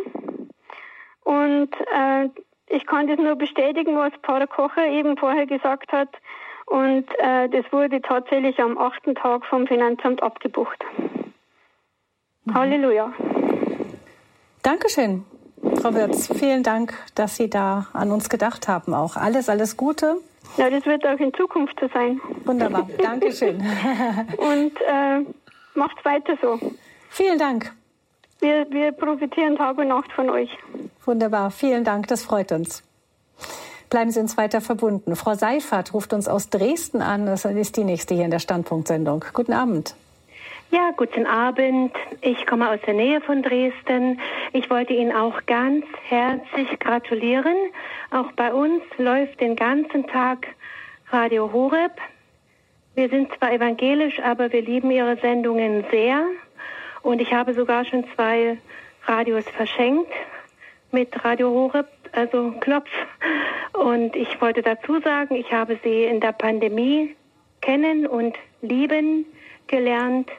Und 1.23 1.69
äh, 1.94 2.30
ich 2.72 2.85
kann 2.85 3.07
das 3.07 3.18
nur 3.18 3.35
bestätigen, 3.35 3.98
was 3.98 4.14
Pfarrer 4.23 4.48
Kocher 4.48 4.88
eben 4.88 5.18
vorher 5.18 5.45
gesagt 5.45 5.91
hat. 5.91 6.10
Und 6.65 7.06
äh, 7.19 7.49
das 7.49 7.72
wurde 7.72 8.02
tatsächlich 8.02 8.60
am 8.60 8.77
achten 8.77 9.15
Tag 9.15 9.45
vom 9.45 9.68
Finanzamt 9.68 10.23
abgebucht. 10.23 10.84
Mhm. 12.45 12.53
Halleluja. 12.53 13.14
Dankeschön, 14.64 15.26
Frau 15.81 15.93
Wirz. 15.93 16.31
Vielen 16.38 16.64
Dank, 16.64 16.93
dass 17.15 17.35
Sie 17.35 17.49
da 17.49 17.88
an 17.93 18.11
uns 18.11 18.30
gedacht 18.30 18.68
haben. 18.68 18.93
Auch 18.93 19.18
alles, 19.18 19.49
alles 19.49 19.76
Gute. 19.76 20.18
Ja, 20.57 20.69
das 20.69 20.85
wird 20.85 21.06
auch 21.06 21.19
in 21.19 21.34
Zukunft 21.34 21.77
so 21.80 21.89
sein. 21.93 22.22
Wunderbar. 22.45 22.88
Dankeschön. 23.02 23.57
Und 24.38 24.73
äh, 24.81 25.26
macht 25.76 26.03
weiter 26.06 26.38
so. 26.41 26.60
Vielen 27.10 27.38
Dank. 27.38 27.73
Wir, 28.41 28.65
wir 28.72 28.91
profitieren 28.91 29.55
Tag 29.55 29.77
und 29.77 29.89
Nacht 29.89 30.11
von 30.13 30.30
euch. 30.30 30.49
Wunderbar. 31.05 31.51
Vielen 31.51 31.84
Dank. 31.84 32.07
Das 32.07 32.23
freut 32.23 32.51
uns. 32.51 32.84
Bleiben 33.91 34.09
Sie 34.09 34.19
uns 34.19 34.35
weiter 34.35 34.61
verbunden. 34.61 35.15
Frau 35.15 35.35
Seifert 35.35 35.93
ruft 35.93 36.11
uns 36.11 36.27
aus 36.27 36.49
Dresden 36.49 37.01
an. 37.01 37.27
Das 37.27 37.45
ist 37.45 37.77
die 37.77 37.84
nächste 37.84 38.15
hier 38.15 38.26
in 38.26 38.31
der 38.31 38.39
Standpunktsendung. 38.39 39.23
Guten 39.34 39.53
Abend. 39.53 39.95
Ja, 40.72 40.91
guten 40.95 41.27
Abend. 41.27 41.91
Ich 42.22 42.47
komme 42.47 42.69
aus 42.69 42.80
der 42.85 42.95
Nähe 42.95 43.22
von 43.22 43.43
Dresden. 43.43 44.19
Ich 44.53 44.69
wollte 44.69 44.93
Ihnen 44.93 45.15
auch 45.15 45.45
ganz 45.45 45.85
herzlich 46.07 46.80
gratulieren. 46.80 47.55
Auch 48.09 48.31
bei 48.31 48.53
uns 48.53 48.81
läuft 48.97 49.39
den 49.39 49.55
ganzen 49.55 50.07
Tag 50.07 50.47
Radio 51.09 51.51
Horeb. 51.51 51.91
Wir 52.95 53.09
sind 53.09 53.30
zwar 53.38 53.51
evangelisch, 53.51 54.19
aber 54.22 54.51
wir 54.51 54.61
lieben 54.61 54.89
Ihre 54.89 55.18
Sendungen 55.18 55.85
sehr. 55.91 56.26
Und 57.03 57.22
ich 57.22 57.34
habe 57.34 57.53
sogar 57.53 57.86
schon 57.86 58.06
zwei 58.15 58.57
Radios 59.06 59.45
verschenkt 59.49 60.11
mit 60.91 61.23
Radio 61.23 61.49
Horeb, 61.49 61.88
also 62.11 62.52
Klopf. 62.60 62.90
Und 63.73 64.15
ich 64.15 64.41
wollte 64.41 64.61
dazu 64.61 64.99
sagen, 64.99 65.36
ich 65.36 65.52
habe 65.52 65.80
sie 65.84 66.03
in 66.03 66.19
der 66.19 66.34
Pandemie 66.34 67.15
kennen 67.61 68.06
und 68.06 68.36
lieben 68.61 69.26
gelernt. 69.68 70.30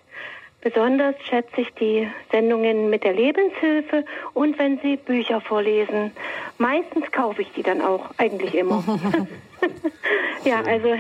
Besonders 0.60 1.16
schätze 1.28 1.62
ich 1.62 1.74
die 1.74 2.08
Sendungen 2.30 2.88
mit 2.88 3.02
der 3.02 3.14
Lebenshilfe 3.14 4.04
und 4.32 4.56
wenn 4.60 4.78
Sie 4.78 4.96
Bücher 4.96 5.40
vorlesen. 5.40 6.12
Meistens 6.58 7.10
kaufe 7.10 7.42
ich 7.42 7.50
die 7.52 7.64
dann 7.64 7.80
auch, 7.80 8.10
eigentlich 8.18 8.54
immer. 8.54 8.84
ja, 10.44 10.62
also 10.62 10.94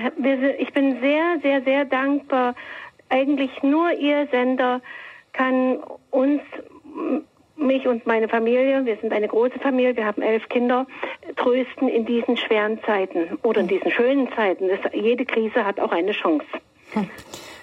ich 0.58 0.72
bin 0.72 1.00
sehr, 1.00 1.38
sehr, 1.42 1.62
sehr 1.62 1.84
dankbar. 1.84 2.56
Eigentlich 3.08 3.62
nur 3.62 3.92
Ihr 3.92 4.26
Sender 4.32 4.80
kann 5.32 5.78
uns, 6.10 6.42
mich 7.56 7.86
und 7.86 8.06
meine 8.06 8.28
Familie, 8.28 8.84
wir 8.84 8.96
sind 8.96 9.12
eine 9.12 9.28
große 9.28 9.58
Familie, 9.60 9.96
wir 9.96 10.06
haben 10.06 10.22
elf 10.22 10.48
Kinder, 10.48 10.86
trösten 11.36 11.88
in 11.88 12.04
diesen 12.06 12.36
schweren 12.36 12.80
Zeiten 12.84 13.38
oder 13.42 13.60
in 13.60 13.68
diesen 13.68 13.90
schönen 13.90 14.28
Zeiten. 14.34 14.68
Das, 14.68 14.92
jede 14.92 15.24
Krise 15.24 15.64
hat 15.64 15.78
auch 15.80 15.92
eine 15.92 16.12
Chance. 16.12 16.46
Hm. 16.92 17.08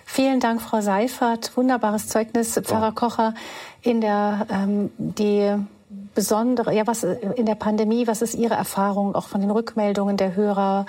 Vielen 0.06 0.40
Dank, 0.40 0.62
Frau 0.62 0.82
Seifert. 0.82 1.56
Wunderbares 1.56 2.08
Zeugnis, 2.08 2.60
Pfarrer 2.64 2.94
Kocher, 2.94 3.36
in 3.84 4.02
der 4.02 4.48
ähm, 4.52 4.90
die 4.98 5.54
besondere, 6.16 6.74
ja, 6.74 6.88
was 6.88 7.04
in 7.04 7.46
der 7.46 7.56
Pandemie, 7.56 8.08
was 8.08 8.22
ist 8.22 8.34
Ihre 8.34 8.56
Erfahrung 8.56 9.16
auch 9.16 9.28
von 9.28 9.42
den 9.42 9.52
Rückmeldungen 9.52 10.18
der 10.18 10.36
Hörer? 10.36 10.88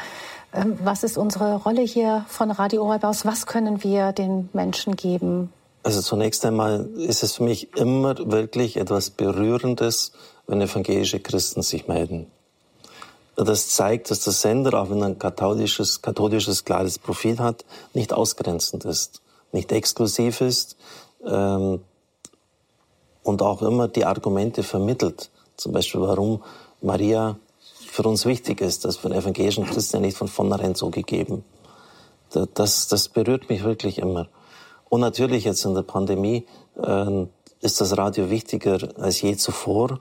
Ähm, 0.54 0.78
was 0.82 1.04
ist 1.04 1.18
unsere 1.18 1.56
Rolle 1.56 1.82
hier 1.82 2.24
von 2.28 2.50
Radio 2.50 2.82
Oreb 2.82 3.04
aus? 3.04 3.26
Was 3.26 3.46
können 3.46 3.84
wir 3.84 4.12
den 4.12 4.48
Menschen 4.52 4.96
geben? 4.96 5.52
Also 5.82 6.02
zunächst 6.02 6.44
einmal 6.44 6.86
ist 6.96 7.22
es 7.22 7.36
für 7.36 7.42
mich 7.42 7.76
immer 7.76 8.16
wirklich 8.30 8.76
etwas 8.76 9.10
Berührendes, 9.10 10.12
wenn 10.46 10.60
evangelische 10.60 11.20
Christen 11.20 11.62
sich 11.62 11.88
melden. 11.88 12.26
Das 13.36 13.70
zeigt, 13.70 14.10
dass 14.10 14.24
der 14.24 14.34
Sender, 14.34 14.74
auch 14.74 14.90
wenn 14.90 15.00
er 15.00 15.06
ein 15.06 15.18
katholisches, 15.18 16.02
katholisches 16.02 16.64
klares 16.64 16.98
Profil 16.98 17.38
hat, 17.38 17.64
nicht 17.94 18.12
ausgrenzend 18.12 18.84
ist, 18.84 19.22
nicht 19.52 19.72
exklusiv 19.72 20.42
ist 20.42 20.76
ähm, 21.26 21.80
und 23.22 23.40
auch 23.40 23.62
immer 23.62 23.88
die 23.88 24.04
Argumente 24.04 24.62
vermittelt. 24.62 25.30
Zum 25.56 25.72
Beispiel, 25.72 26.02
warum 26.02 26.42
Maria 26.82 27.38
für 27.90 28.02
uns 28.02 28.24
wichtig 28.24 28.60
ist. 28.60 28.84
Das 28.84 28.98
für 28.98 29.10
evangelischen 29.10 29.64
Christen 29.66 29.96
ja 29.96 30.00
nicht 30.00 30.16
von 30.16 30.28
vornherein 30.28 30.74
so 30.74 30.90
gegeben. 30.90 31.44
Das, 32.54 32.86
das 32.86 33.08
berührt 33.08 33.48
mich 33.48 33.64
wirklich 33.64 33.98
immer. 33.98 34.28
Und 34.90 35.00
natürlich 35.00 35.44
jetzt 35.44 35.64
in 35.64 35.74
der 35.74 35.82
Pandemie 35.82 36.46
äh, 36.76 37.26
ist 37.62 37.80
das 37.80 37.96
Radio 37.96 38.28
wichtiger 38.28 38.88
als 38.98 39.22
je 39.22 39.36
zuvor 39.36 40.00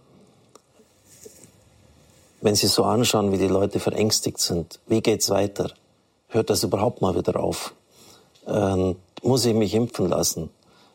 wenn 2.42 2.56
Sie 2.56 2.68
so 2.68 2.84
anschauen, 2.84 3.32
wie 3.32 3.38
die 3.38 3.48
Leute 3.48 3.80
verängstigt 3.80 4.40
sind, 4.40 4.80
wie 4.88 5.02
geht's 5.02 5.30
weiter? 5.30 5.72
Hört 6.30 6.50
das 6.50 6.64
überhaupt 6.64 7.02
mal 7.02 7.16
wieder 7.16 7.40
auf? 7.40 7.74
Ähm, 8.48 8.96
muss 9.24 9.46
ich 9.46 9.54
mich 9.54 9.74
impfen 9.74 10.08
lassen? 10.08 10.50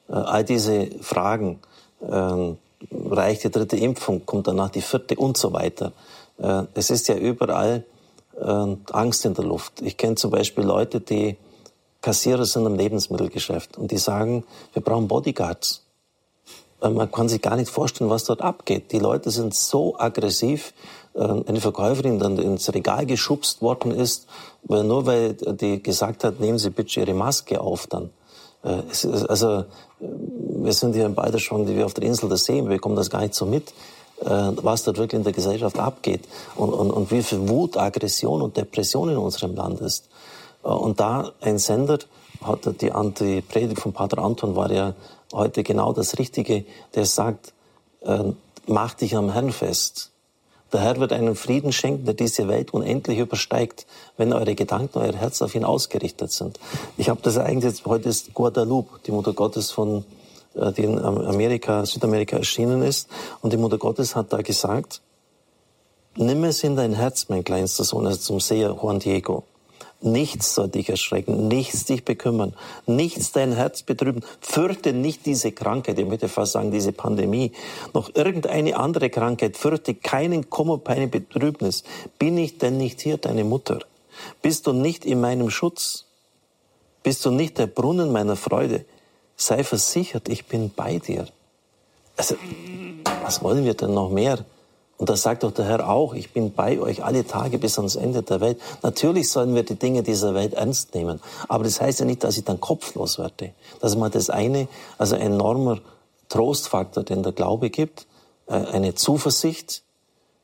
Äh, 0.09 0.13
all 0.13 0.45
diese 0.45 0.87
Fragen, 1.03 1.61
ähm, 2.09 2.57
reicht 2.91 3.45
die 3.45 3.51
dritte 3.51 3.77
Impfung, 3.77 4.25
kommt 4.27 4.47
danach 4.47 4.71
die 4.71 4.81
vierte 4.81 5.17
und 5.17 5.37
so 5.37 5.53
weiter. 5.53 5.93
Äh, 6.39 6.65
es 6.75 6.91
ist 6.91 7.09
ja 7.09 7.17
überall 7.17 7.85
äh, 8.41 8.77
Angst 8.93 9.25
in 9.25 9.35
der 9.35 9.45
Luft. 9.45 9.83
Ich 9.83 9.97
kenne 9.97 10.15
zum 10.15 10.31
Beispiel 10.31 10.65
Leute, 10.65 11.01
die 11.01 11.37
Kassierer 12.05 12.45
sind 12.45 12.67
im 12.67 12.75
Lebensmittelgeschäft 12.75 13.79
und 13.79 13.91
die 13.91 13.97
sagen, 13.97 14.45
wir 14.75 14.83
brauchen 14.83 15.09
Bodyguards. 15.09 15.85
Äh, 16.83 16.91
man 16.91 17.11
kann 17.11 17.31
sich 17.31 17.41
gar 17.41 17.57
nicht 17.57 17.71
vorstellen, 17.71 18.11
was 18.11 18.25
dort 18.25 18.43
abgeht. 18.43 18.93
Die 18.93 18.99
Leute 18.99 19.31
sind 19.31 19.55
so 19.55 19.99
aggressiv, 19.99 20.75
äh, 21.15 21.23
eine 21.23 21.63
Verkäuferin 21.63 22.19
dann 22.19 22.37
ins 22.37 22.73
Regal 22.75 23.07
geschubst 23.07 23.63
worden 23.63 23.91
ist, 23.91 24.27
weil 24.65 24.85
nur 24.85 25.07
weil 25.07 25.33
die 25.33 25.83
gesagt 25.83 26.25
hat, 26.25 26.41
nehmen 26.41 26.59
Sie 26.59 26.69
bitte 26.69 27.01
Ihre 27.01 27.15
Maske 27.15 27.59
auf 27.59 27.87
dann. 27.87 28.11
Äh, 28.63 28.83
also 29.29 29.65
wir 29.99 30.73
sind 30.75 30.95
hier 30.95 31.09
beide 31.09 31.39
schon 31.39 31.67
wie 31.67 31.83
auf 31.83 31.95
der 31.95 32.05
Insel 32.05 32.29
der 32.29 32.37
See, 32.37 32.63
wir 32.63 32.77
bekommen 32.77 32.97
das 32.97 33.09
gar 33.09 33.23
nicht 33.23 33.35
so 33.35 33.47
mit, 33.47 33.73
was 34.21 34.85
dort 34.85 34.97
wirklich 34.99 35.19
in 35.19 35.25
der 35.25 35.33
Gesellschaft 35.33 35.79
abgeht 35.79 36.21
und, 36.57 36.73
und, 36.73 36.91
und 36.91 37.11
wie 37.11 37.23
viel 37.23 37.49
Wut, 37.49 37.77
Aggression 37.77 38.43
und 38.43 38.57
Depression 38.57 39.09
in 39.11 39.17
unserem 39.17 39.55
Land 39.55 39.81
ist. 39.81 40.09
Und 40.65 40.99
da 40.99 41.33
ein 41.43 41.59
Sender, 41.59 41.99
hat 42.41 42.67
die, 42.81 42.91
die 43.19 43.41
Predigt 43.43 43.81
von 43.81 43.93
Pater 43.93 44.19
Anton 44.19 44.57
war 44.57 44.71
ja 44.71 44.95
heute 45.33 45.63
genau 45.63 45.93
das 45.93 46.19
Richtige, 46.19 46.65
der 46.95 47.07
sagt, 47.07 47.53
äh, 48.03 48.33
mach 48.67 48.95
dich 48.95 49.17
am 49.17 49.31
Herrn 49.31 49.53
fest. 49.53 50.11
Der 50.73 50.81
Herr 50.81 50.99
wird 50.99 51.13
einen 51.13 51.37
Frieden 51.37 51.73
schenken, 51.73 52.05
der 52.05 52.15
diese 52.15 52.49
Welt 52.49 52.73
unendlich 52.73 53.19
übersteigt, 53.19 53.87
wenn 54.17 54.33
eure 54.33 54.55
Gedanken, 54.55 54.99
euer 54.99 55.13
Herz 55.13 55.41
auf 55.43 55.55
ihn 55.55 55.65
ausgerichtet 55.65 56.33
sind. 56.33 56.59
Ich 56.97 57.09
habe 57.09 57.21
das 57.23 57.39
eigentlich 57.39 57.85
heute 57.85 58.09
ist 58.09 58.35
Guadalupe, 58.35 59.01
die 59.07 59.13
Mutter 59.13 59.35
Gottes 59.35 59.71
von, 59.71 60.05
äh, 60.55 60.73
die 60.73 60.85
in 60.85 60.99
Amerika, 60.99 61.85
Südamerika 61.87 62.39
erschienen 62.39 62.83
ist. 62.83 63.09
Und 63.43 63.53
die 63.53 63.59
Mutter 63.59 63.79
Gottes 63.79 64.17
hat 64.17 64.33
da 64.33 64.43
gesagt, 64.43 65.03
nimm 66.17 66.43
es 66.45 66.65
in 66.65 66.75
dein 66.75 66.95
Herz, 66.95 67.27
mein 67.29 67.45
kleinster 67.45 67.85
Sohn, 67.85 68.07
also 68.07 68.19
zum 68.19 68.41
Seher 68.41 68.71
Juan 68.71 68.99
Diego. 68.99 69.45
Nichts 70.05 70.55
soll 70.55 70.69
dich 70.69 70.91
erschrecken, 70.91 71.49
nichts 71.49 71.87
dich 71.87 72.05
bekümmern, 72.05 72.53
nichts 72.87 73.33
dein 73.33 73.53
Herz 73.53 73.83
betrüben. 73.83 74.23
Fürchte 74.39 74.93
nicht 74.93 75.25
diese 75.25 75.51
Krankheit, 75.51 75.99
ich 75.99 76.05
möchte 76.05 76.29
fast 76.29 76.53
sagen, 76.53 76.71
diese 76.71 76.93
Pandemie, 76.93 77.53
noch 77.95 78.15
irgendeine 78.15 78.77
andere 78.77 79.09
Krankheit. 79.09 79.57
Fürchte 79.57 79.95
keinen 79.95 80.51
Kummer, 80.51 80.79
keine 80.79 81.09
Betrübnis. 81.09 81.85
Bin 82.19 82.37
ich 82.37 82.59
denn 82.59 82.77
nicht 82.77 83.01
hier 83.01 83.17
deine 83.17 83.45
Mutter? 83.45 83.79
Bist 84.43 84.67
du 84.67 84.75
nicht 84.75 85.07
in 85.07 85.23
meinem 85.23 85.49
Schutz? 85.49 86.05
Bist 87.03 87.25
du 87.25 87.31
nicht 87.31 87.57
der 87.57 87.67
Brunnen 87.67 88.13
meiner 88.13 88.37
Freude? 88.37 88.85
Sei 89.37 89.65
versichert, 89.65 90.29
ich 90.29 90.45
bin 90.45 90.71
bei 90.77 90.99
dir. 90.99 91.29
Also, 92.19 92.35
was 93.23 93.43
wollen 93.43 93.65
wir 93.65 93.73
denn 93.73 93.95
noch 93.95 94.11
mehr? 94.11 94.45
Und 94.97 95.09
da 95.09 95.17
sagt 95.17 95.43
doch 95.43 95.51
der 95.51 95.65
Herr 95.65 95.89
auch, 95.89 96.15
ich 96.15 96.33
bin 96.33 96.53
bei 96.53 96.79
euch 96.79 97.05
alle 97.05 97.27
Tage 97.27 97.59
bis 97.59 97.79
ans 97.79 97.97
Ende 97.97 98.23
der 98.23 98.41
Welt. 98.41 98.61
Natürlich 98.83 99.31
sollen 99.31 99.55
wir 99.55 99.65
die 99.65 99.75
Dinge 99.75 100.03
dieser 100.03 100.35
Welt 100.35 100.55
ernst 100.55 100.95
nehmen. 100.95 101.21
Aber 101.49 101.65
das 101.65 101.81
heißt 101.81 102.01
ja 102.01 102.07
nicht, 102.07 102.23
dass 102.23 102.39
ich 102.39 102.45
dann 102.45 102.61
kopflos 102.61 103.19
werde. 103.19 103.53
Das 103.81 103.93
ist 103.93 103.99
mal 103.99 104.11
das 104.11 104.31
eine, 104.31 104.69
also 104.97 105.17
ein 105.17 105.23
enormer 105.23 105.81
Trostfaktor, 106.29 107.03
den 107.03 107.23
der 107.23 107.33
Glaube 107.33 107.71
gibt, 107.71 108.07
äh, 108.47 108.55
eine 108.55 108.95
Zuversicht, 108.95 109.83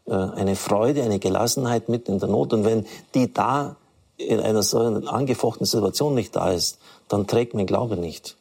äh, 0.06 0.12
eine 0.14 0.56
Freude, 0.56 1.04
eine 1.04 1.20
Gelassenheit 1.20 1.88
mit 1.88 2.08
in 2.08 2.18
der 2.18 2.28
Not. 2.28 2.52
Und 2.52 2.64
wenn 2.64 2.86
die 3.14 3.32
da 3.32 3.76
in 4.16 4.40
einer 4.40 4.62
so 4.62 4.78
angefochtenen 4.78 5.66
Situation 5.66 6.14
nicht 6.14 6.34
da 6.34 6.50
ist, 6.50 6.78
dann 7.08 7.26
trägt 7.26 7.54
mein 7.54 7.66
Glaube 7.66 7.96
nicht. 7.96 8.36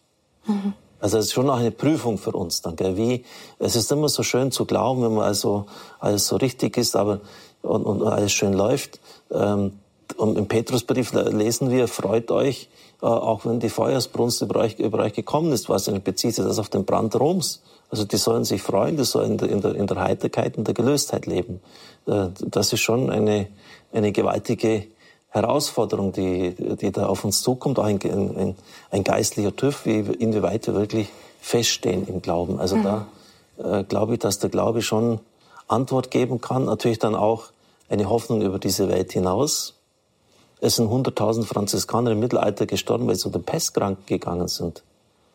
Mhm. 0.46 0.74
Also 1.00 1.18
es 1.18 1.28
ist 1.28 1.34
schon 1.34 1.50
auch 1.50 1.58
eine 1.58 1.72
Prüfung 1.72 2.18
für 2.18 2.32
uns 2.32 2.62
dann. 2.62 2.76
Gell? 2.76 2.98
Wie, 2.98 3.24
es 3.58 3.76
ist 3.76 3.92
immer 3.92 4.10
so 4.10 4.24
schön 4.24 4.52
zu 4.52 4.66
glauben, 4.66 5.04
wenn 5.04 5.14
man 5.14 5.26
also 5.26 5.66
alles 6.00 6.28
so 6.28 6.36
richtig 6.36 6.78
ist, 6.78 6.96
aber 6.96 7.22
und, 7.62 7.84
und 7.84 8.04
alles 8.04 8.32
schön 8.32 8.54
läuft. 8.54 9.00
Ähm, 9.32 9.74
und 10.18 10.38
im 10.38 10.48
Petrusbrief 10.48 11.14
lesen 11.14 11.70
wir, 11.70 11.88
freut 11.88 12.32
euch, 12.32 12.70
äh, 13.02 13.06
auch 13.06 13.46
wenn 13.46 13.60
die 13.60 13.70
Feuersbrunst 13.70 14.42
über 14.42 14.62
euch, 14.62 14.80
über 14.80 15.00
euch 15.00 15.14
gekommen 15.14 15.52
ist, 15.52 15.70
was 15.70 15.86
bezieht 15.86 16.36
sich 16.36 16.46
das 16.46 16.60
auf 16.60 16.70
den 16.70 16.86
Brand 16.86 17.16
Roms. 17.16 17.62
Also 17.90 18.06
die 18.06 18.18
sollen 18.18 18.44
sich 18.44 18.62
freuen, 18.62 18.98
die 18.98 19.06
sollen 19.06 19.40
in 19.40 19.62
der, 19.62 19.76
in 19.76 19.88
der 19.88 20.00
Heiterkeit, 20.00 20.58
in 20.58 20.64
der 20.64 20.74
Gelöstheit 20.74 21.26
leben. 21.26 21.62
Äh, 22.08 22.28
das 22.40 22.74
ist 22.74 22.82
schon 22.82 23.10
eine, 23.10 23.48
eine 23.92 24.12
gewaltige 24.12 24.88
Herausforderung, 25.32 26.12
die, 26.12 26.56
die 26.76 26.92
da 26.92 27.06
auf 27.06 27.24
uns 27.24 27.42
zukommt, 27.42 27.78
auch 27.80 27.86
ein, 27.86 28.00
ein, 28.04 28.56
ein 28.90 29.04
geistlicher 29.04 29.56
TÜV, 29.56 29.86
wie, 29.86 30.00
inwieweit 30.00 30.66
wir 30.68 30.74
wirklich 30.74 31.10
feststehen 31.40 32.08
im 32.08 32.22
Glauben. 32.22 32.60
Also 32.60 32.78
mhm. 32.78 32.84
da 32.84 33.08
äh, 33.64 33.84
glaube 33.84 34.14
ich, 34.14 34.20
dass 34.20 34.40
der 34.40 34.50
Glaube 34.50 34.82
schon 34.82 35.20
Antwort 35.68 36.12
geben 36.12 36.42
kann. 36.42 36.66
Natürlich 36.66 37.00
dann 37.00 37.16
auch 37.16 37.46
eine 37.90 38.10
Hoffnung 38.10 38.42
über 38.42 38.60
diese 38.60 38.90
Welt 38.90 39.12
hinaus. 39.12 39.76
Es 40.62 40.76
sind 40.76 40.90
100.000 40.90 41.46
Franziskaner 41.46 42.12
im 42.12 42.20
Mittelalter 42.20 42.66
gestorben, 42.66 43.08
weil 43.08 43.16
sie 43.16 43.28
unter 43.28 43.40
Pest 43.40 43.76
krank 43.76 44.08
gegangen 44.08 44.48
sind. 44.48 44.84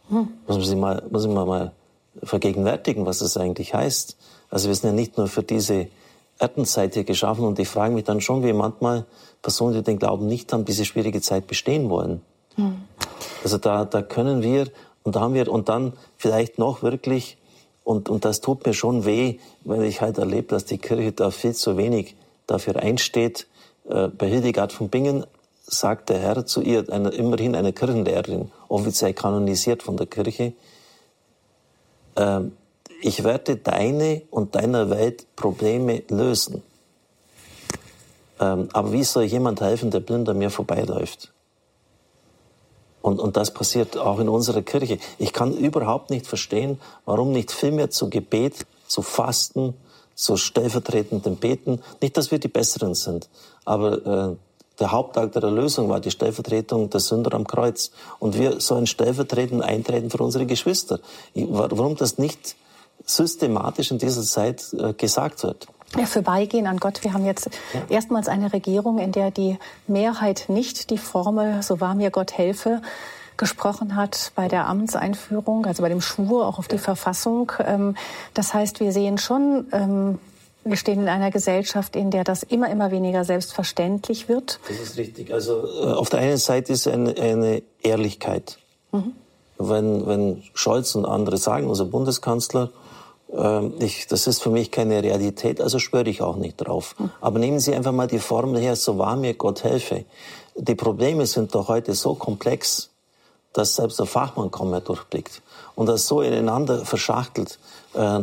Mhm. 0.08 0.28
Muss 0.46 0.56
man 0.56 0.66
sich 0.66 0.76
mal, 0.76 1.02
muss 1.10 1.26
man 1.26 1.46
mal 1.46 1.72
vergegenwärtigen, 2.22 3.06
was 3.06 3.20
das 3.20 3.36
eigentlich 3.36 3.74
heißt. 3.74 4.16
Also 4.50 4.68
wir 4.68 4.74
sind 4.74 4.90
ja 4.90 4.94
nicht 4.94 5.16
nur 5.16 5.28
für 5.28 5.42
diese 5.42 5.88
Erdenzeit 6.38 6.94
hier 6.94 7.04
geschaffen 7.04 7.44
und 7.44 7.58
ich 7.58 7.68
frage 7.68 7.94
mich 7.94 8.04
dann 8.04 8.20
schon, 8.20 8.42
wie 8.42 8.52
manchmal 8.52 9.06
Personen, 9.44 9.74
die 9.74 9.82
den 9.82 9.98
Glauben 10.00 10.26
nicht 10.26 10.52
haben, 10.52 10.64
diese 10.64 10.84
schwierige 10.84 11.20
Zeit 11.20 11.46
bestehen 11.46 11.90
wollen. 11.90 12.22
Mhm. 12.56 12.82
Also 13.44 13.58
da, 13.58 13.84
da 13.84 14.02
können 14.02 14.42
wir 14.42 14.68
und 15.04 15.14
da 15.14 15.20
haben 15.20 15.34
wir 15.34 15.52
und 15.52 15.68
dann 15.68 15.92
vielleicht 16.16 16.58
noch 16.58 16.82
wirklich 16.82 17.36
und, 17.84 18.08
und 18.08 18.24
das 18.24 18.40
tut 18.40 18.64
mir 18.66 18.72
schon 18.72 19.04
weh, 19.04 19.38
weil 19.62 19.84
ich 19.84 20.00
halt 20.00 20.16
erlebe, 20.18 20.48
dass 20.48 20.64
die 20.64 20.78
Kirche 20.78 21.12
da 21.12 21.30
viel 21.30 21.54
zu 21.54 21.76
wenig 21.76 22.16
dafür 22.46 22.76
einsteht. 22.76 23.46
Äh, 23.88 24.08
bei 24.08 24.26
Hildegard 24.26 24.72
von 24.72 24.88
Bingen 24.88 25.26
sagt 25.66 26.08
der 26.08 26.18
Herr 26.18 26.46
zu 26.46 26.62
ihr, 26.62 26.90
eine, 26.90 27.10
immerhin 27.10 27.54
eine 27.54 27.74
Kirchenlehrerin, 27.74 28.50
offiziell 28.68 29.12
kanonisiert 29.12 29.82
von 29.82 29.98
der 29.98 30.06
Kirche, 30.06 30.54
äh, 32.16 32.40
ich 33.02 33.22
werde 33.22 33.56
deine 33.56 34.22
und 34.30 34.54
deiner 34.54 34.88
Welt 34.88 35.26
Probleme 35.36 36.02
lösen. 36.08 36.62
Ähm, 38.44 38.68
aber 38.72 38.92
wie 38.92 39.04
soll 39.04 39.24
jemand 39.24 39.60
helfen, 39.60 39.90
der 39.90 40.00
blind 40.00 40.28
an 40.28 40.38
mir 40.38 40.50
vorbeiläuft? 40.50 41.32
Und, 43.00 43.20
und 43.20 43.36
das 43.36 43.52
passiert 43.52 43.96
auch 43.96 44.18
in 44.18 44.28
unserer 44.28 44.62
Kirche. 44.62 44.98
Ich 45.18 45.32
kann 45.32 45.52
überhaupt 45.56 46.10
nicht 46.10 46.26
verstehen, 46.26 46.80
warum 47.04 47.32
nicht 47.32 47.52
viel 47.52 47.72
mehr 47.72 47.90
zu 47.90 48.08
Gebet, 48.08 48.66
zu 48.86 49.02
Fasten, 49.02 49.74
zu 50.14 50.36
stellvertretendem 50.36 51.36
Beten. 51.36 51.80
Nicht, 52.00 52.16
dass 52.16 52.30
wir 52.30 52.38
die 52.38 52.48
Besseren 52.48 52.94
sind, 52.94 53.28
aber 53.64 54.06
äh, 54.06 54.36
der 54.80 54.90
Hauptakt 54.90 55.36
der 55.36 55.42
Erlösung 55.44 55.88
war 55.88 56.00
die 56.00 56.10
Stellvertretung 56.10 56.90
der 56.90 57.00
Sünder 57.00 57.34
am 57.34 57.46
Kreuz. 57.46 57.92
Und 58.18 58.36
wir 58.36 58.60
sollen 58.60 58.86
stellvertretend 58.88 59.62
eintreten 59.62 60.10
für 60.10 60.18
unsere 60.18 60.46
Geschwister. 60.46 60.98
Warum 61.34 61.94
das 61.94 62.18
nicht 62.18 62.56
systematisch 63.06 63.90
in 63.92 63.98
dieser 63.98 64.22
Zeit 64.22 64.64
äh, 64.72 64.92
gesagt 64.94 65.44
wird. 65.44 65.68
Ja, 65.96 66.06
vorbeigehen 66.06 66.66
an 66.66 66.78
Gott. 66.78 67.04
Wir 67.04 67.12
haben 67.12 67.24
jetzt 67.24 67.50
ja. 67.72 67.80
erstmals 67.88 68.26
eine 68.28 68.52
Regierung, 68.52 68.98
in 68.98 69.12
der 69.12 69.30
die 69.30 69.58
Mehrheit 69.86 70.46
nicht 70.48 70.90
die 70.90 70.98
Formel, 70.98 71.62
so 71.62 71.80
wahr 71.80 71.94
mir 71.94 72.10
Gott 72.10 72.36
helfe, 72.36 72.82
gesprochen 73.36 73.94
hat 73.94 74.32
bei 74.34 74.48
der 74.48 74.66
Amtseinführung, 74.66 75.66
also 75.66 75.82
bei 75.82 75.88
dem 75.88 76.00
Schwur 76.00 76.46
auch 76.46 76.58
auf 76.58 76.68
die 76.68 76.78
Verfassung. 76.78 77.52
Ähm, 77.64 77.96
das 78.32 78.54
heißt, 78.54 78.80
wir 78.80 78.92
sehen 78.92 79.18
schon, 79.18 79.66
ähm, 79.72 80.18
wir 80.64 80.76
stehen 80.76 81.02
in 81.02 81.08
einer 81.08 81.30
Gesellschaft, 81.30 81.94
in 81.94 82.10
der 82.10 82.24
das 82.24 82.42
immer, 82.42 82.70
immer 82.70 82.90
weniger 82.90 83.24
selbstverständlich 83.24 84.28
wird. 84.28 84.58
Das 84.68 84.80
ist 84.80 84.96
richtig. 84.96 85.32
Also 85.32 85.64
äh, 85.64 85.92
auf 85.92 86.10
der 86.10 86.20
einen 86.20 86.38
Seite 86.38 86.72
ist 86.72 86.88
eine, 86.88 87.16
eine 87.16 87.62
Ehrlichkeit. 87.82 88.58
Mhm. 88.90 89.12
Wenn, 89.58 90.06
wenn 90.06 90.42
Scholz 90.54 90.94
und 90.96 91.04
andere 91.04 91.36
sagen, 91.36 91.68
unser 91.68 91.84
Bundeskanzler, 91.84 92.70
ich, 93.80 94.06
das 94.06 94.26
ist 94.26 94.42
für 94.42 94.50
mich 94.50 94.70
keine 94.70 95.02
Realität, 95.02 95.60
also 95.60 95.78
schwöre 95.78 96.08
ich 96.08 96.22
auch 96.22 96.36
nicht 96.36 96.56
drauf. 96.56 96.94
Aber 97.20 97.38
nehmen 97.38 97.58
Sie 97.58 97.74
einfach 97.74 97.92
mal 97.92 98.06
die 98.06 98.20
Formel 98.20 98.60
her, 98.60 98.76
so 98.76 98.98
wahr 98.98 99.16
mir 99.16 99.34
Gott 99.34 99.64
helfe. 99.64 100.04
Die 100.56 100.76
Probleme 100.76 101.26
sind 101.26 101.54
doch 101.54 101.68
heute 101.68 101.94
so 101.94 102.14
komplex, 102.14 102.90
dass 103.52 103.74
selbst 103.76 103.98
der 103.98 104.06
Fachmann 104.06 104.50
kaum 104.50 104.70
mehr 104.70 104.80
durchblickt. 104.80 105.42
Und 105.74 105.86
das 105.86 106.06
so 106.06 106.20
ineinander 106.20 106.84
verschachtelt. 106.84 107.58
Äh, 107.94 108.20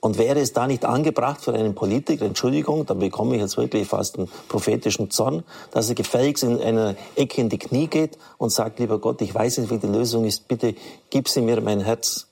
und 0.00 0.16
wäre 0.16 0.38
es 0.38 0.52
da 0.52 0.66
nicht 0.68 0.84
angebracht 0.84 1.40
für 1.40 1.52
einen 1.52 1.74
Politiker, 1.74 2.24
Entschuldigung, 2.24 2.86
da 2.86 2.94
bekomme 2.94 3.34
ich 3.34 3.40
jetzt 3.40 3.56
wirklich 3.56 3.88
fast 3.88 4.16
einen 4.16 4.28
prophetischen 4.48 5.10
Zorn, 5.10 5.42
dass 5.72 5.88
er 5.88 5.96
gefälligst 5.96 6.44
in 6.44 6.60
einer 6.60 6.94
Ecke 7.16 7.40
in 7.40 7.48
die 7.48 7.58
Knie 7.58 7.88
geht 7.88 8.16
und 8.38 8.50
sagt, 8.50 8.78
lieber 8.78 9.00
Gott, 9.00 9.20
ich 9.22 9.34
weiß 9.34 9.58
nicht, 9.58 9.70
wie 9.70 9.78
die 9.78 9.88
Lösung 9.88 10.24
ist, 10.24 10.46
bitte 10.46 10.76
gib 11.10 11.28
sie 11.28 11.40
mir 11.40 11.60
mein 11.60 11.80
Herz 11.80 12.27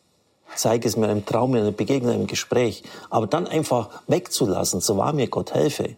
zeige 0.57 0.89
es 0.89 0.97
mir 0.97 1.11
im 1.11 1.25
Traum, 1.25 1.55
in 1.55 1.63
einer 1.63 1.73
Begegnung, 1.73 2.15
im 2.15 2.27
Gespräch. 2.27 2.83
Aber 3.11 3.27
dann 3.27 3.47
einfach 3.47 3.91
wegzulassen, 4.07 4.81
so 4.81 4.97
wahr 4.97 5.13
mir 5.13 5.29
Gott 5.29 5.55
helfe, 5.55 5.97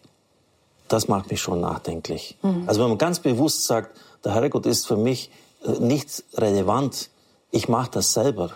das 0.89 1.09
macht 1.09 1.30
mich 1.30 1.40
schon 1.40 1.60
nachdenklich. 1.60 2.36
Mhm. 2.43 2.64
Also 2.66 2.80
wenn 2.80 2.89
man 2.89 2.98
ganz 2.98 3.20
bewusst 3.20 3.64
sagt, 3.64 3.97
der 4.24 4.35
Herrgott 4.35 4.66
ist 4.66 4.86
für 4.86 4.97
mich 4.97 5.30
äh, 5.64 5.72
nicht 5.80 6.24
relevant, 6.35 7.10
ich 7.51 7.68
mache 7.68 7.90
das 7.93 8.12
selber, 8.12 8.51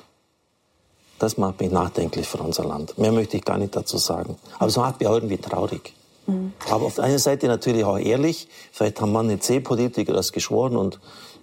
das 1.18 1.36
macht 1.36 1.60
mich 1.60 1.70
nachdenklich 1.70 2.26
für 2.26 2.38
unser 2.38 2.64
Land. 2.64 2.98
Mehr 2.98 3.12
möchte 3.12 3.36
ich 3.36 3.44
gar 3.44 3.58
nicht 3.58 3.76
dazu 3.76 3.96
sagen. 3.96 4.36
Aber 4.58 4.66
es 4.66 4.76
macht 4.76 4.98
mich 4.98 5.08
auch 5.08 5.14
irgendwie 5.14 5.38
traurig. 5.38 5.94
Mhm. 6.26 6.52
Aber 6.68 6.86
auf 6.86 6.96
der 6.96 7.04
einen 7.04 7.18
Seite 7.18 7.46
natürlich 7.46 7.84
auch 7.84 7.98
ehrlich. 7.98 8.48
Vielleicht 8.72 9.00
haben 9.00 9.12
manche 9.12 9.38
C-Politiker 9.38 10.12
das 10.12 10.32
geschworen 10.32 10.76
und 10.76 10.98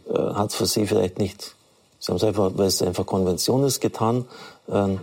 äh, 0.09 0.17
hat 0.17 0.53
für 0.53 0.65
sie 0.65 0.85
vielleicht 0.85 1.17
nicht 1.17 1.55
Sie 1.99 2.11
haben 2.11 2.17
es 2.17 2.23
einfach, 2.23 2.51
weil 2.55 2.67
es 2.67 2.81
einfach 2.81 3.05
Konvention 3.05 3.63
ist, 3.63 3.81
getan. 3.81 4.25
Ähm, 4.69 4.99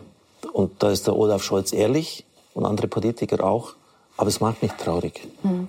und 0.53 0.83
da 0.83 0.91
ist 0.91 1.07
der 1.07 1.17
Olaf 1.17 1.43
Scholz 1.43 1.73
ehrlich 1.73 2.25
und 2.55 2.65
andere 2.65 2.89
Politiker 2.89 3.45
auch. 3.45 3.75
Aber 4.17 4.29
es 4.29 4.41
macht 4.41 4.63
mich 4.63 4.73
traurig. 4.73 5.29
Hm. 5.43 5.69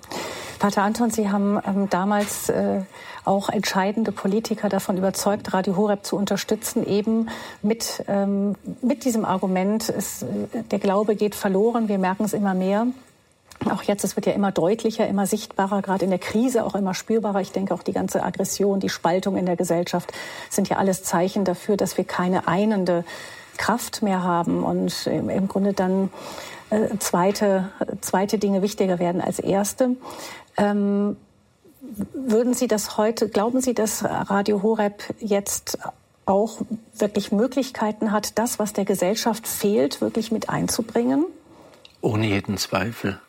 Pater 0.60 0.84
Anton, 0.84 1.12
Sie 1.12 1.30
haben 1.30 1.60
ähm, 1.68 1.90
damals 1.90 2.49
äh, 2.49 2.82
auch 3.26 3.49
entscheidende 3.49 4.12
Politiker 4.12 4.70
davon 4.70 4.98
überzeugt, 4.98 5.54
Radio 5.54 5.76
Horeb 5.76 6.06
zu 6.06 6.16
unterstützen, 6.16 6.88
eben 6.88 7.30
mit, 7.62 8.04
ähm, 8.08 8.56
mit 8.82 9.04
diesem 9.04 9.26
Argument, 9.26 9.88
es, 9.90 10.24
äh, 10.24 10.64
der 10.72 10.80
Glaube 10.80 11.16
geht 11.16 11.36
verloren, 11.36 11.90
wir 11.90 11.99
merken 11.99 12.24
es 12.24 12.34
immer 12.34 12.54
mehr. 12.54 12.88
Auch 13.65 13.84
jetzt, 13.84 14.03
es 14.03 14.15
wird 14.15 14.25
ja 14.25 14.34
immer 14.34 14.51
deutlicher, 14.51 15.07
immer 15.07 15.25
sichtbarer, 15.25 15.81
gerade 15.81 16.05
in 16.05 16.11
der 16.11 16.19
Krise 16.19 16.63
auch 16.63 16.75
immer 16.75 16.93
spürbarer. 16.93 17.41
Ich 17.41 17.51
denke 17.51 17.73
auch 17.73 17.84
die 17.84 17.91
ganze 17.91 18.23
Aggression, 18.23 18.79
die 18.79 18.89
Spaltung 18.89 19.35
in 19.35 19.45
der 19.45 19.55
Gesellschaft 19.55 20.13
sind 20.49 20.69
ja 20.69 20.77
alles 20.77 21.03
Zeichen 21.03 21.43
dafür, 21.43 21.75
dass 21.75 21.97
wir 21.97 22.05
keine 22.05 22.47
einende 22.47 23.03
Kraft 23.57 24.03
mehr 24.03 24.23
haben 24.23 24.63
und 24.63 25.07
im 25.07 25.47
Grunde 25.47 25.73
dann 25.73 26.11
äh, 26.69 26.97
zweite, 26.99 27.69
zweite 28.01 28.38
Dinge 28.38 28.61
wichtiger 28.61 28.99
werden 28.99 29.21
als 29.21 29.39
erste. 29.39 29.95
Ähm, 30.57 31.17
würden 32.13 32.53
Sie 32.53 32.67
das 32.67 32.97
heute, 32.97 33.29
glauben 33.29 33.61
Sie, 33.61 33.73
dass 33.73 34.03
Radio 34.03 34.61
Horeb 34.61 35.03
jetzt 35.19 35.79
auch 36.25 36.59
wirklich 36.93 37.31
Möglichkeiten 37.31 38.11
hat, 38.11 38.38
das, 38.38 38.59
was 38.59 38.73
der 38.73 38.85
Gesellschaft 38.85 39.47
fehlt, 39.47 40.01
wirklich 40.01 40.31
mit 40.31 40.49
einzubringen? 40.49 41.25
Ohne 42.01 42.27
jeden 42.27 42.57
Zweifel. 42.57 43.19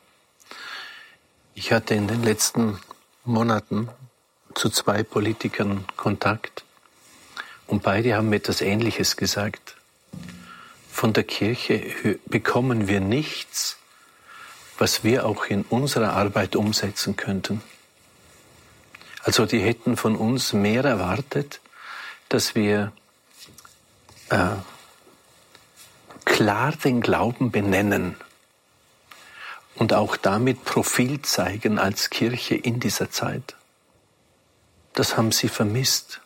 Ich 1.60 1.72
hatte 1.72 1.96
in 1.96 2.06
den 2.06 2.22
letzten 2.22 2.78
Monaten 3.24 3.88
zu 4.54 4.70
zwei 4.70 5.02
Politikern 5.02 5.84
Kontakt 5.96 6.62
und 7.66 7.82
beide 7.82 8.14
haben 8.14 8.28
mir 8.28 8.36
etwas 8.36 8.60
Ähnliches 8.60 9.16
gesagt. 9.16 9.74
Von 10.88 11.14
der 11.14 11.24
Kirche 11.24 12.20
bekommen 12.26 12.86
wir 12.86 13.00
nichts, 13.00 13.76
was 14.78 15.02
wir 15.02 15.26
auch 15.26 15.46
in 15.46 15.62
unserer 15.62 16.12
Arbeit 16.12 16.54
umsetzen 16.54 17.16
könnten. 17.16 17.60
Also 19.24 19.44
die 19.44 19.58
hätten 19.58 19.96
von 19.96 20.14
uns 20.14 20.52
mehr 20.52 20.84
erwartet, 20.84 21.60
dass 22.28 22.54
wir 22.54 22.92
äh, 24.28 24.50
klar 26.24 26.70
den 26.70 27.00
Glauben 27.00 27.50
benennen 27.50 28.14
und 29.78 29.92
auch 29.92 30.16
damit 30.16 30.64
Profil 30.64 31.22
zeigen 31.22 31.78
als 31.78 32.10
Kirche 32.10 32.54
in 32.54 32.80
dieser 32.80 33.10
Zeit. 33.10 33.56
Das 34.94 35.16
haben 35.16 35.32
sie 35.32 35.48
vermisst. 35.48 36.20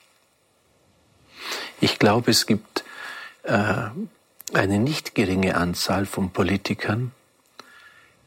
Ich 1.81 1.99
glaube, 1.99 2.31
es 2.31 2.47
gibt 2.47 2.85
äh, 3.43 3.91
eine 4.55 4.79
nicht 4.79 5.15
geringe 5.15 5.57
Anzahl 5.57 6.07
von 6.07 6.31
Politikern, 6.31 7.13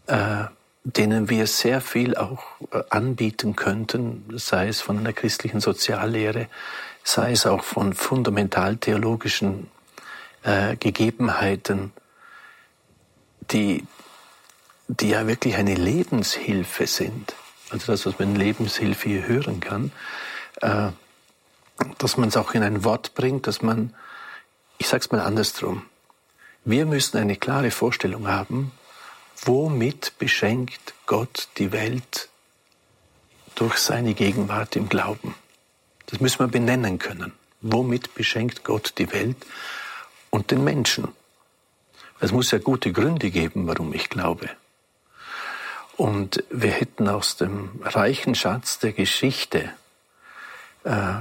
äh, 0.08 0.46
denen 0.84 1.30
wir 1.30 1.48
sehr 1.48 1.82
viel 1.82 2.16
auch 2.16 2.44
äh, 2.72 2.84
anbieten 2.90 3.56
könnten, 3.56 4.26
sei 4.38 4.68
es 4.68 4.82
von 4.82 5.00
einer 5.00 5.14
christlichen 5.14 5.60
Soziallehre, 5.60 6.48
sei 7.04 7.32
es 7.32 7.46
auch 7.48 7.64
von 7.64 7.94
fundamentaltheologischen 7.94 9.72
äh, 10.44 10.76
Gegebenheiten, 10.76 11.92
die, 13.52 13.86
die 14.88 15.10
ja 15.10 15.28
wirklich 15.28 15.56
eine 15.56 15.76
Lebenshilfe 15.76 16.88
sind. 16.88 17.34
Also 17.70 17.92
das, 17.92 18.06
was 18.06 18.20
man 18.20 18.36
Lebenshilfe 18.36 19.10
hier 19.10 19.28
hören 19.28 19.60
kann, 19.60 19.92
äh, 20.62 20.90
dass 21.98 22.18
man 22.18 22.30
es 22.30 22.38
auch 22.38 22.54
in 22.54 22.64
ein 22.64 22.84
Wort 22.84 23.16
bringt, 23.16 23.48
dass 23.48 23.62
man, 23.62 23.94
ich 24.78 24.88
sage 24.88 25.02
es 25.02 25.12
mal 25.12 25.22
andersrum, 25.22 25.86
wir 26.64 26.86
müssen 26.86 27.18
eine 27.18 27.36
klare 27.36 27.72
Vorstellung 27.72 28.28
haben, 28.28 28.72
womit 29.44 30.18
beschenkt 30.18 30.94
Gott 31.06 31.50
die 31.58 31.72
Welt 31.72 32.30
durch 33.56 33.78
seine 33.78 34.14
Gegenwart 34.14 34.76
im 34.76 34.90
Glauben. 34.90 35.36
Das 36.08 36.20
müssen 36.20 36.40
wir 36.40 36.48
benennen 36.48 37.00
können. 37.00 37.34
Womit 37.62 38.14
beschenkt 38.14 38.64
Gott 38.64 38.94
die 38.98 39.12
Welt 39.12 39.38
und 40.30 40.52
den 40.52 40.64
Menschen? 40.64 41.08
Es 42.20 42.32
muss 42.32 42.52
ja 42.52 42.60
gute 42.60 42.92
Gründe 42.92 43.32
geben, 43.32 43.68
warum 43.68 43.94
ich 43.94 44.10
glaube. 44.10 44.50
Und 45.98 46.44
wir 46.50 46.72
hätten 46.72 47.08
aus 47.08 47.38
dem 47.38 47.82
reichen 47.84 48.36
Schatz 48.36 48.80
der 48.80 48.92
Geschichte 48.92 49.70
äh, 50.84 51.14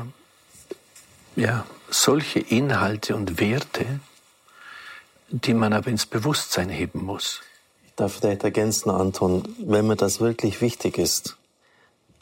ja, 1.36 1.64
solche 1.90 2.40
Inhalte 2.40 3.14
und 3.16 3.40
Werte, 3.40 4.00
die 5.28 5.54
man 5.54 5.72
aber 5.72 5.88
ins 5.88 6.06
Bewusstsein 6.06 6.68
heben 6.68 7.04
muss. 7.04 7.40
Ich 7.86 7.94
darf 7.94 8.14
vielleicht 8.14 8.44
ergänzen, 8.44 8.90
Anton, 8.90 9.44
wenn 9.58 9.86
mir 9.86 9.96
das 9.96 10.20
wirklich 10.20 10.60
wichtig 10.60 10.98
ist. 10.98 11.36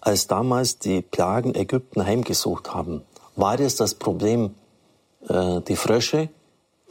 Als 0.00 0.26
damals 0.26 0.78
die 0.78 1.00
Plagen 1.00 1.54
Ägypten 1.54 2.04
heimgesucht 2.04 2.74
haben, 2.74 3.02
war 3.36 3.56
das 3.56 3.76
das 3.76 3.94
Problem 3.94 4.54
äh, 5.28 5.60
die 5.60 5.76
Frösche, 5.76 6.28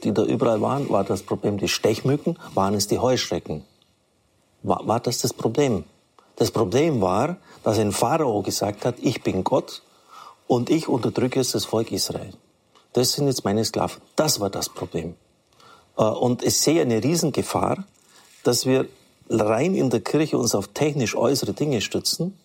die 0.02 0.12
da 0.12 0.24
überall 0.24 0.60
waren? 0.60 0.88
War 0.90 1.04
das 1.04 1.22
Problem 1.22 1.58
die 1.58 1.68
Stechmücken? 1.68 2.38
Waren 2.54 2.74
es 2.74 2.88
die 2.88 2.98
Heuschrecken? 2.98 3.64
War, 4.62 4.86
war 4.86 5.00
das 5.00 5.18
das 5.18 5.32
Problem? 5.32 5.84
Das 6.36 6.50
Problem 6.50 7.00
war, 7.00 7.36
dass 7.62 7.78
ein 7.78 7.92
Pharao 7.92 8.42
gesagt 8.42 8.84
hat, 8.84 8.96
ich 9.00 9.22
bin 9.22 9.44
Gott 9.44 9.82
und 10.46 10.70
ich 10.70 10.88
unterdrücke 10.88 11.38
jetzt 11.38 11.54
das 11.54 11.64
Volk 11.64 11.92
Israel. 11.92 12.32
Das 12.92 13.12
sind 13.12 13.26
jetzt 13.26 13.44
meine 13.44 13.64
Sklaven. 13.64 14.02
Das 14.16 14.40
war 14.40 14.50
das 14.50 14.68
Problem. 14.68 15.14
Äh, 15.96 16.04
und 16.04 16.42
ich 16.42 16.58
sehe 16.58 16.82
eine 16.82 17.02
Riesengefahr, 17.02 17.84
dass 18.42 18.66
wir 18.66 18.88
rein 19.30 19.74
in 19.74 19.90
der 19.90 20.00
Kirche 20.00 20.36
uns 20.36 20.54
auf 20.54 20.68
technisch 20.68 21.16
äußere 21.16 21.52
Dinge 21.52 21.80
stützen, 21.80 22.38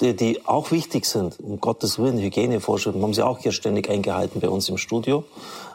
die, 0.00 0.14
die 0.14 0.46
auch 0.46 0.70
wichtig 0.70 1.06
sind. 1.06 1.38
Um 1.40 1.60
Gottes 1.60 1.98
Willen, 1.98 2.18
Hygienevorschriften 2.18 3.02
haben 3.02 3.14
sie 3.14 3.24
auch 3.24 3.38
hier 3.38 3.52
ständig 3.52 3.88
eingehalten 3.90 4.40
bei 4.40 4.48
uns 4.48 4.68
im 4.68 4.78
Studio. 4.78 5.24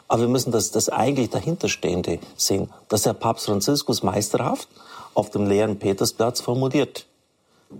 Aber 0.08 0.22
wir 0.22 0.28
müssen 0.28 0.50
das, 0.50 0.70
das 0.70 0.88
eigentlich 0.88 1.30
dahinterstehende 1.30 2.18
sehen, 2.36 2.70
dass 2.88 3.02
der 3.02 3.14
Papst 3.14 3.46
Franziskus 3.46 4.02
meisterhaft 4.02 4.68
auf 5.14 5.30
dem 5.30 5.46
leeren 5.46 5.78
Petersplatz 5.78 6.40
formuliert. 6.40 7.06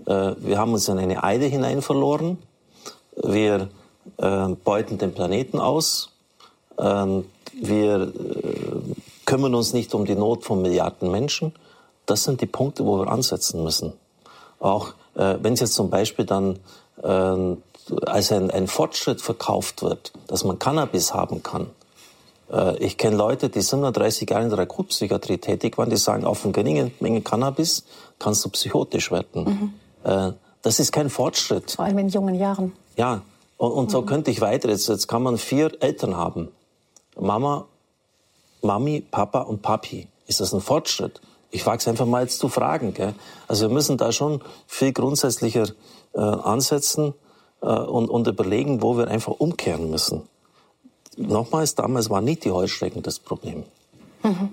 Äh, 0.05 0.33
wir 0.37 0.57
haben 0.57 0.73
uns 0.73 0.87
in 0.87 0.97
eine 0.97 1.23
Eide 1.23 1.45
hinein 1.45 1.81
verloren. 1.81 2.37
Wir 3.15 3.69
äh, 4.17 4.47
beuten 4.63 4.97
den 4.97 5.13
Planeten 5.13 5.59
aus. 5.59 6.11
Ähm, 6.77 7.25
wir 7.53 8.01
äh, 8.01 8.11
kümmern 9.25 9.55
uns 9.55 9.73
nicht 9.73 9.93
um 9.93 10.05
die 10.05 10.15
Not 10.15 10.43
von 10.43 10.61
Milliarden 10.61 11.11
Menschen. 11.11 11.53
Das 12.05 12.23
sind 12.23 12.41
die 12.41 12.45
Punkte, 12.45 12.85
wo 12.85 12.99
wir 12.99 13.07
ansetzen 13.07 13.63
müssen. 13.63 13.93
Auch 14.59 14.93
wenn 15.17 15.53
es 15.53 15.61
jetzt 15.61 15.75
zum 15.75 15.89
Beispiel 15.89 16.25
dann 16.25 16.59
äh, 17.01 17.55
als 18.05 18.31
ein, 18.31 18.51
ein 18.51 18.67
Fortschritt 18.67 19.21
verkauft 19.21 19.83
wird, 19.83 20.11
dass 20.27 20.43
man 20.43 20.59
Cannabis 20.59 21.13
haben 21.13 21.43
kann. 21.43 21.67
Äh, 22.55 22.77
ich 22.77 22.97
kenne 22.97 23.17
Leute, 23.17 23.49
die 23.49 23.61
37 23.61 24.29
Jahre 24.29 24.43
in 24.43 24.49
der 24.49 24.59
Akutpsychiatrie 24.59 25.37
tätig 25.37 25.77
waren, 25.77 25.89
die 25.89 25.97
sagen, 25.97 26.25
auf 26.25 26.43
eine 26.43 26.53
geringe 26.53 26.91
Menge 26.99 27.21
Cannabis 27.21 27.83
kannst 28.17 28.45
du 28.45 28.49
psychotisch 28.49 29.11
werden. 29.11 29.43
Mhm. 30.03 30.09
Äh, 30.09 30.31
das 30.61 30.79
ist 30.79 30.91
kein 30.91 31.09
Fortschritt. 31.09 31.71
Vor 31.71 31.85
allem 31.85 31.99
in 31.99 32.09
jungen 32.09 32.35
Jahren. 32.35 32.73
Ja, 32.95 33.21
und, 33.57 33.71
und 33.71 33.91
so 33.91 34.01
mhm. 34.01 34.05
könnte 34.05 34.31
ich 34.31 34.41
weiter. 34.41 34.69
Jetzt, 34.69 34.87
jetzt 34.87 35.07
kann 35.07 35.21
man 35.21 35.37
vier 35.37 35.71
Eltern 35.81 36.15
haben. 36.15 36.49
Mama, 37.19 37.65
Mami, 38.61 39.01
Papa 39.01 39.41
und 39.41 39.61
Papi. 39.61 40.07
Ist 40.27 40.39
das 40.39 40.53
ein 40.53 40.61
Fortschritt? 40.61 41.21
Ich 41.51 41.65
wage 41.65 41.77
es 41.77 41.87
einfach 41.87 42.05
mal 42.05 42.23
jetzt 42.23 42.39
zu 42.39 42.49
fragen. 42.49 42.93
Gell? 42.93 43.13
Also 43.47 43.67
wir 43.67 43.73
müssen 43.73 43.97
da 43.97 44.11
schon 44.11 44.41
viel 44.67 44.91
grundsätzlicher 44.91 45.67
äh, 46.13 46.19
ansetzen 46.19 47.13
äh, 47.61 47.67
und, 47.67 48.09
und 48.09 48.27
überlegen, 48.27 48.81
wo 48.81 48.97
wir 48.97 49.07
einfach 49.07 49.33
umkehren 49.37 49.89
müssen. 49.89 50.23
Nochmals, 51.17 51.75
damals 51.75 52.09
war 52.09 52.21
nicht 52.21 52.43
die 52.45 52.51
Heuschrecken 52.51 53.01
das 53.01 53.19
Problem. 53.19 53.63
Mhm. 54.23 54.49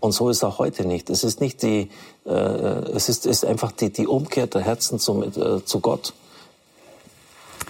Und 0.00 0.12
so 0.12 0.28
ist 0.28 0.44
auch 0.44 0.58
heute 0.58 0.84
nicht. 0.84 1.10
Es 1.10 1.24
ist 1.24 1.40
nicht 1.40 1.62
die, 1.62 1.90
äh, 2.26 2.30
es 2.30 3.08
ist, 3.08 3.26
ist 3.26 3.44
einfach 3.44 3.72
die, 3.72 3.92
die 3.92 4.06
Umkehr 4.06 4.46
der 4.46 4.62
Herzen 4.62 4.98
zum, 4.98 5.22
äh, 5.22 5.64
zu 5.64 5.80
Gott. 5.80 6.12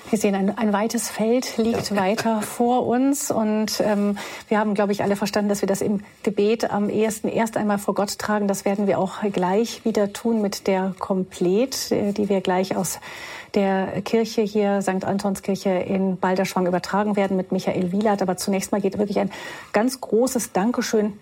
Wir 0.08 0.18
sehen, 0.20 0.36
ein, 0.36 0.56
ein 0.56 0.72
weites 0.72 1.10
Feld 1.10 1.56
liegt 1.56 1.90
ja. 1.90 1.96
weiter 1.96 2.40
vor 2.42 2.86
uns 2.86 3.30
und 3.30 3.80
ähm, 3.80 4.16
wir 4.48 4.58
haben, 4.58 4.74
glaube 4.74 4.92
ich, 4.92 5.02
alle 5.02 5.16
verstanden, 5.16 5.48
dass 5.48 5.62
wir 5.62 5.68
das 5.68 5.80
im 5.80 6.00
Gebet 6.22 6.70
am 6.70 6.88
ehesten 6.88 7.28
erst 7.28 7.56
einmal 7.56 7.78
vor 7.78 7.94
Gott 7.94 8.18
tragen. 8.18 8.46
Das 8.46 8.64
werden 8.64 8.86
wir 8.86 9.00
auch 9.00 9.22
gleich 9.32 9.84
wieder 9.84 10.12
tun 10.12 10.42
mit 10.42 10.68
der 10.68 10.94
Komplett, 10.98 11.90
äh, 11.90 12.12
die 12.12 12.28
wir 12.28 12.40
gleich 12.40 12.76
aus 12.76 13.00
der 13.54 14.00
Kirche 14.02 14.42
hier, 14.42 14.80
St. 14.82 15.04
Antonskirche 15.04 15.70
in 15.70 16.18
Balderschwang 16.18 16.66
übertragen 16.66 17.16
werden 17.16 17.36
mit 17.36 17.50
Michael 17.50 17.90
Wielert. 17.90 18.22
Aber 18.22 18.36
zunächst 18.36 18.70
mal 18.70 18.80
geht 18.80 18.98
wirklich 18.98 19.18
ein 19.18 19.30
ganz 19.72 20.00
großes 20.00 20.52
Dankeschön 20.52 21.14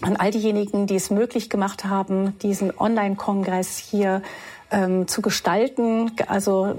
an 0.00 0.16
all 0.16 0.30
diejenigen, 0.30 0.86
die 0.86 0.96
es 0.96 1.10
möglich 1.10 1.50
gemacht 1.50 1.84
haben, 1.84 2.38
diesen 2.40 2.76
Online-Kongress 2.76 3.78
hier 3.78 4.22
ähm, 4.70 5.08
zu 5.08 5.22
gestalten. 5.22 6.12
Also 6.26 6.74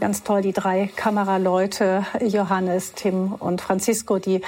ganz 0.00 0.22
toll 0.22 0.42
die 0.42 0.52
drei 0.52 0.90
Kameraleute, 0.96 2.04
Johannes, 2.20 2.92
Tim 2.94 3.32
und 3.32 3.60
Francisco, 3.60 4.18
die 4.18 4.40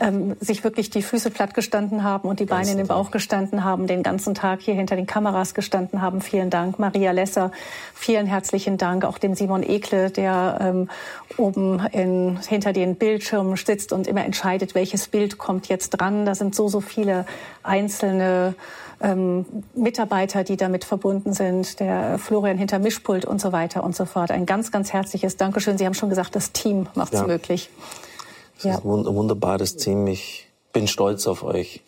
ähm, 0.00 0.36
sich 0.40 0.64
wirklich 0.64 0.90
die 0.90 1.02
Füße 1.02 1.30
platt 1.30 1.54
gestanden 1.54 2.02
haben 2.02 2.28
und 2.28 2.40
die 2.40 2.44
Beine 2.44 2.72
in 2.72 2.78
den 2.78 2.86
Bauch 2.86 3.10
gestanden 3.10 3.62
haben, 3.62 3.86
den 3.86 4.02
ganzen 4.02 4.34
Tag 4.34 4.60
hier 4.60 4.74
hinter 4.74 4.96
den 4.96 5.06
Kameras 5.06 5.54
gestanden 5.54 6.02
haben. 6.02 6.20
Vielen 6.20 6.50
Dank, 6.50 6.78
Maria 6.78 7.12
Lesser. 7.12 7.52
Vielen 7.94 8.26
herzlichen 8.26 8.78
Dank 8.78 9.04
auch 9.04 9.18
dem 9.18 9.34
Simon 9.34 9.62
Ekle, 9.62 10.10
der 10.10 10.58
ähm, 10.60 10.90
oben 11.36 11.80
in, 11.92 12.38
hinter 12.48 12.72
den 12.72 12.96
Bildschirmen 12.96 13.56
sitzt 13.56 13.92
und 13.92 14.06
immer 14.06 14.24
entscheidet, 14.24 14.74
welches 14.74 15.08
Bild 15.08 15.38
kommt 15.38 15.68
jetzt 15.68 15.90
dran. 15.90 16.26
Da 16.26 16.34
sind 16.34 16.54
so, 16.54 16.68
so 16.68 16.80
viele 16.80 17.24
einzelne 17.62 18.54
ähm, 19.02 19.44
Mitarbeiter, 19.74 20.44
die 20.44 20.56
damit 20.56 20.84
verbunden 20.84 21.32
sind, 21.32 21.80
der 21.80 22.18
Florian 22.18 22.56
hinter 22.56 22.78
Mischpult 22.78 23.24
und 23.24 23.40
so 23.40 23.52
weiter 23.52 23.84
und 23.84 23.96
so 23.96 24.04
fort. 24.04 24.30
Ein 24.30 24.46
ganz, 24.46 24.70
ganz 24.70 24.92
herzliches 24.92 25.36
Dankeschön. 25.36 25.76
Sie 25.78 25.86
haben 25.86 25.94
schon 25.94 26.08
gesagt, 26.08 26.34
das 26.36 26.52
Team 26.52 26.86
macht 26.94 27.12
es 27.12 27.20
ja. 27.20 27.26
möglich. 27.26 27.70
Das 28.56 28.64
ja. 28.64 28.74
ist 28.74 28.84
ein 28.84 28.88
wunderbares 28.88 29.76
Team. 29.76 30.06
Ich 30.06 30.48
bin 30.72 30.86
stolz 30.86 31.26
auf 31.26 31.42
euch. 31.42 31.82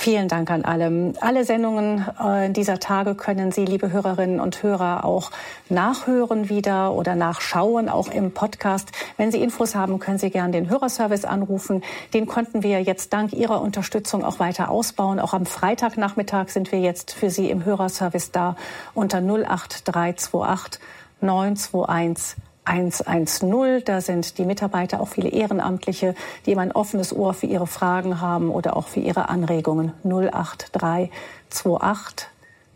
Vielen 0.00 0.28
Dank 0.28 0.48
an 0.52 0.64
alle. 0.64 1.12
Alle 1.20 1.44
Sendungen 1.44 2.06
äh, 2.24 2.50
dieser 2.50 2.78
Tage 2.78 3.16
können 3.16 3.50
Sie, 3.50 3.64
liebe 3.64 3.90
Hörerinnen 3.90 4.38
und 4.38 4.62
Hörer, 4.62 5.04
auch 5.04 5.32
nachhören 5.70 6.48
wieder 6.48 6.92
oder 6.92 7.16
nachschauen, 7.16 7.88
auch 7.88 8.06
im 8.06 8.30
Podcast. 8.30 8.92
Wenn 9.16 9.32
Sie 9.32 9.42
Infos 9.42 9.74
haben, 9.74 9.98
können 9.98 10.18
Sie 10.18 10.30
gerne 10.30 10.52
den 10.52 10.70
Hörerservice 10.70 11.24
anrufen. 11.24 11.82
Den 12.14 12.26
konnten 12.26 12.62
wir 12.62 12.80
jetzt 12.80 13.12
dank 13.12 13.32
Ihrer 13.32 13.60
Unterstützung 13.60 14.24
auch 14.24 14.38
weiter 14.38 14.70
ausbauen. 14.70 15.18
Auch 15.18 15.34
am 15.34 15.46
Freitagnachmittag 15.46 16.50
sind 16.50 16.70
wir 16.70 16.78
jetzt 16.78 17.10
für 17.10 17.28
Sie 17.28 17.50
im 17.50 17.64
Hörerservice 17.64 18.30
da 18.30 18.54
unter 18.94 19.18
08328 19.18 20.80
921 21.20 22.36
110. 22.68 23.82
Da 23.84 24.00
sind 24.00 24.38
die 24.38 24.44
Mitarbeiter, 24.44 25.00
auch 25.00 25.08
viele 25.08 25.30
Ehrenamtliche, 25.30 26.14
die 26.44 26.52
immer 26.52 26.62
ein 26.62 26.72
offenes 26.72 27.14
Ohr 27.14 27.34
für 27.34 27.46
ihre 27.46 27.66
Fragen 27.66 28.20
haben 28.20 28.50
oder 28.50 28.76
auch 28.76 28.86
für 28.88 29.00
ihre 29.00 29.28
Anregungen. 29.28 29.92
08328 30.04 32.28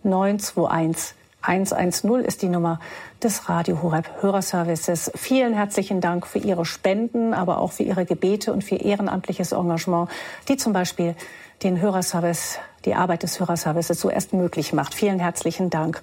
921 0.03 1.15
110 1.43 2.25
ist 2.25 2.43
die 2.43 2.49
Nummer 2.49 2.79
des 3.23 3.49
Radio 3.49 3.83
Horeb 3.83 4.09
Hörerservices. 4.21 5.11
Vielen 5.17 5.55
herzlichen 5.55 6.01
Dank 6.01 6.27
für 6.27 6.39
Ihre 6.39 6.65
Spenden, 6.65 7.35
aber 7.35 7.59
auch 7.59 7.73
für 7.73 7.83
Ihre 7.83 8.05
Gebete 8.05 8.53
und 8.53 8.63
für 8.63 8.77
ehrenamtliches 8.77 9.51
Engagement, 9.51 10.09
die 10.49 10.57
zum 10.57 10.73
Beispiel 10.73 11.17
den 11.63 11.81
Hörerservice, 11.81 12.59
die 12.85 12.95
Arbeit 12.95 13.23
des 13.23 13.39
Hörerservices 13.39 14.01
so 14.01 14.11
erst 14.11 14.33
möglich 14.33 14.73
macht. 14.73 14.95
Vielen 14.95 15.21
herzlichen 15.21 15.71
Dank. 15.71 16.03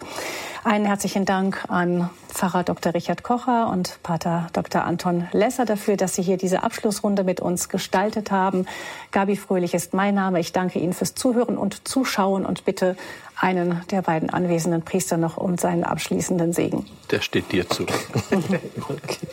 Einen 0.64 0.86
herzlichen 0.86 1.26
Dank 1.26 1.66
an 1.68 2.10
Pfarrer 2.30 2.64
Dr. 2.64 2.94
Richard 2.94 3.24
Kocher 3.24 3.70
und 3.70 4.00
Pater 4.04 4.48
Dr. 4.54 4.84
Anton 4.84 5.28
Lesser 5.32 5.66
dafür, 5.66 5.98
dass 5.98 6.16
Sie 6.16 6.22
hier 6.22 6.38
diese 6.38 6.64
Abschlussrunde 6.64 7.24
mit 7.24 7.42
uns 7.42 7.70
gestaltet 7.70 8.32
haben. 8.32 8.66
Gabi 9.12 9.36
Fröhlich 9.36 9.74
ist 9.74 9.94
mein 9.94 10.16
Name. 10.16 10.40
Ich 10.40 10.54
danke 10.54 10.80
Ihnen 10.80 10.94
fürs 10.94 11.16
Zuhören 11.16 11.58
und 11.58 11.88
Zuschauen 11.88 12.46
und 12.46 12.66
bitte 12.66 12.96
einen 13.38 13.82
der 13.92 14.02
beiden 14.02 14.30
anwesenden 14.30 14.84
Priester 14.84 15.18
noch 15.18 15.38
um 15.38 15.58
seinen 15.58 15.84
abschließenden 15.84 16.54
Segen. 16.54 16.86
Der 17.12 17.22
steht 17.22 17.52
dir 17.52 17.70
zu. 17.70 17.84
okay. 17.84 19.28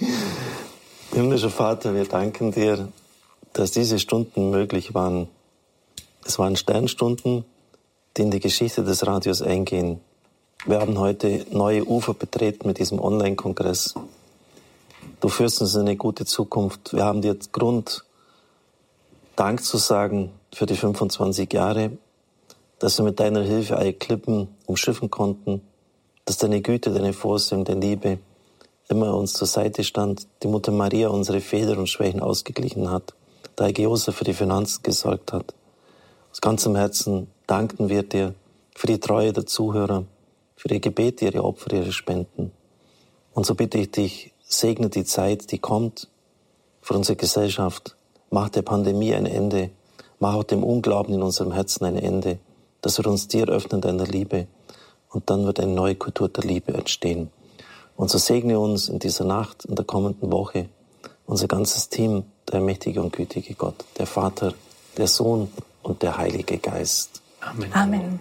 Himmlischer 1.12 1.50
Vater, 1.50 1.94
wir 1.94 2.04
danken 2.04 2.52
dir, 2.52 2.88
dass 3.52 3.72
diese 3.72 3.98
Stunden 3.98 4.50
möglich 4.50 4.94
waren. 4.94 5.28
Es 6.24 6.38
waren 6.38 6.56
Sternstunden, 6.56 7.44
die 8.16 8.22
in 8.22 8.30
die 8.30 8.40
Geschichte 8.40 8.84
des 8.84 9.06
Radios 9.06 9.42
eingehen. 9.42 10.00
Wir 10.66 10.80
haben 10.80 10.98
heute 10.98 11.46
neue 11.50 11.84
Ufer 11.86 12.14
betreten 12.14 12.68
mit 12.68 12.78
diesem 12.78 13.00
Online-Kongress. 13.00 13.94
Du 15.20 15.28
führst 15.28 15.60
uns 15.60 15.74
in 15.74 15.82
eine 15.82 15.96
gute 15.96 16.24
Zukunft. 16.26 16.92
Wir 16.92 17.04
haben 17.04 17.22
dir 17.22 17.36
Grund, 17.52 18.04
Dank 19.36 19.64
zu 19.64 19.78
sagen 19.78 20.32
für 20.52 20.66
die 20.66 20.76
25 20.76 21.50
Jahre, 21.52 21.92
dass 22.78 22.98
wir 22.98 23.04
mit 23.04 23.20
deiner 23.20 23.42
Hilfe 23.42 23.78
alle 23.78 23.94
Klippen 23.94 24.48
umschiffen 24.66 25.10
konnten, 25.10 25.62
dass 26.26 26.36
deine 26.36 26.60
Güte, 26.60 26.92
deine 26.92 27.14
Vorsehung, 27.14 27.64
deine 27.64 27.80
Liebe 27.80 28.18
immer 28.88 29.14
uns 29.14 29.32
zur 29.32 29.46
Seite 29.46 29.84
stand, 29.84 30.26
die 30.42 30.48
Mutter 30.48 30.72
Maria 30.72 31.08
unsere 31.08 31.40
Fehler 31.40 31.78
und 31.78 31.88
Schwächen 31.88 32.20
ausgeglichen 32.20 32.90
hat, 32.90 33.14
der 33.58 33.66
Heilige 33.66 33.82
Josef 33.82 34.16
für 34.16 34.24
die 34.24 34.34
Finanzen 34.34 34.82
gesorgt 34.82 35.32
hat. 35.32 35.54
Aus 36.32 36.40
ganzem 36.40 36.76
Herzen 36.76 37.26
danken 37.46 37.88
wir 37.88 38.04
dir 38.04 38.34
für 38.76 38.86
die 38.86 39.00
Treue 39.00 39.32
der 39.32 39.46
Zuhörer, 39.46 40.04
für 40.54 40.68
ihre 40.68 40.80
Gebete, 40.80 41.24
ihre 41.24 41.42
Opfer, 41.42 41.72
ihre 41.72 41.92
Spenden. 41.92 42.52
Und 43.34 43.46
so 43.46 43.56
bitte 43.56 43.78
ich 43.78 43.90
dich, 43.90 44.32
segne 44.40 44.90
die 44.90 45.04
Zeit, 45.04 45.50
die 45.50 45.58
kommt 45.58 46.08
für 46.82 46.94
unsere 46.94 47.16
Gesellschaft. 47.16 47.96
Mach 48.30 48.48
der 48.48 48.62
Pandemie 48.62 49.12
ein 49.12 49.26
Ende. 49.26 49.70
Mach 50.20 50.34
auch 50.34 50.44
dem 50.44 50.62
Unglauben 50.62 51.14
in 51.14 51.22
unserem 51.22 51.50
Herzen 51.50 51.84
ein 51.84 51.96
Ende, 51.96 52.38
dass 52.80 52.98
wir 52.98 53.06
uns 53.06 53.26
dir 53.26 53.48
öffnen 53.48 53.80
deiner 53.80 54.06
Liebe. 54.06 54.46
Und 55.10 55.30
dann 55.30 55.46
wird 55.46 55.58
eine 55.58 55.72
neue 55.72 55.96
Kultur 55.96 56.28
der 56.28 56.44
Liebe 56.44 56.72
entstehen. 56.74 57.30
Und 57.96 58.08
so 58.08 58.18
segne 58.18 58.60
uns 58.60 58.88
in 58.88 59.00
dieser 59.00 59.24
Nacht, 59.24 59.64
in 59.64 59.74
der 59.74 59.84
kommenden 59.84 60.30
Woche, 60.30 60.68
unser 61.26 61.48
ganzes 61.48 61.88
Team, 61.88 62.22
der 62.52 62.60
mächtige 62.60 63.02
und 63.02 63.12
gütige 63.12 63.54
Gott, 63.54 63.84
der 63.98 64.06
Vater, 64.06 64.54
der 64.96 65.08
Sohn 65.08 65.48
und 65.82 66.02
der 66.02 66.16
Heilige 66.16 66.58
Geist. 66.58 67.22
Amen. 67.40 67.72
Amen. 67.72 68.20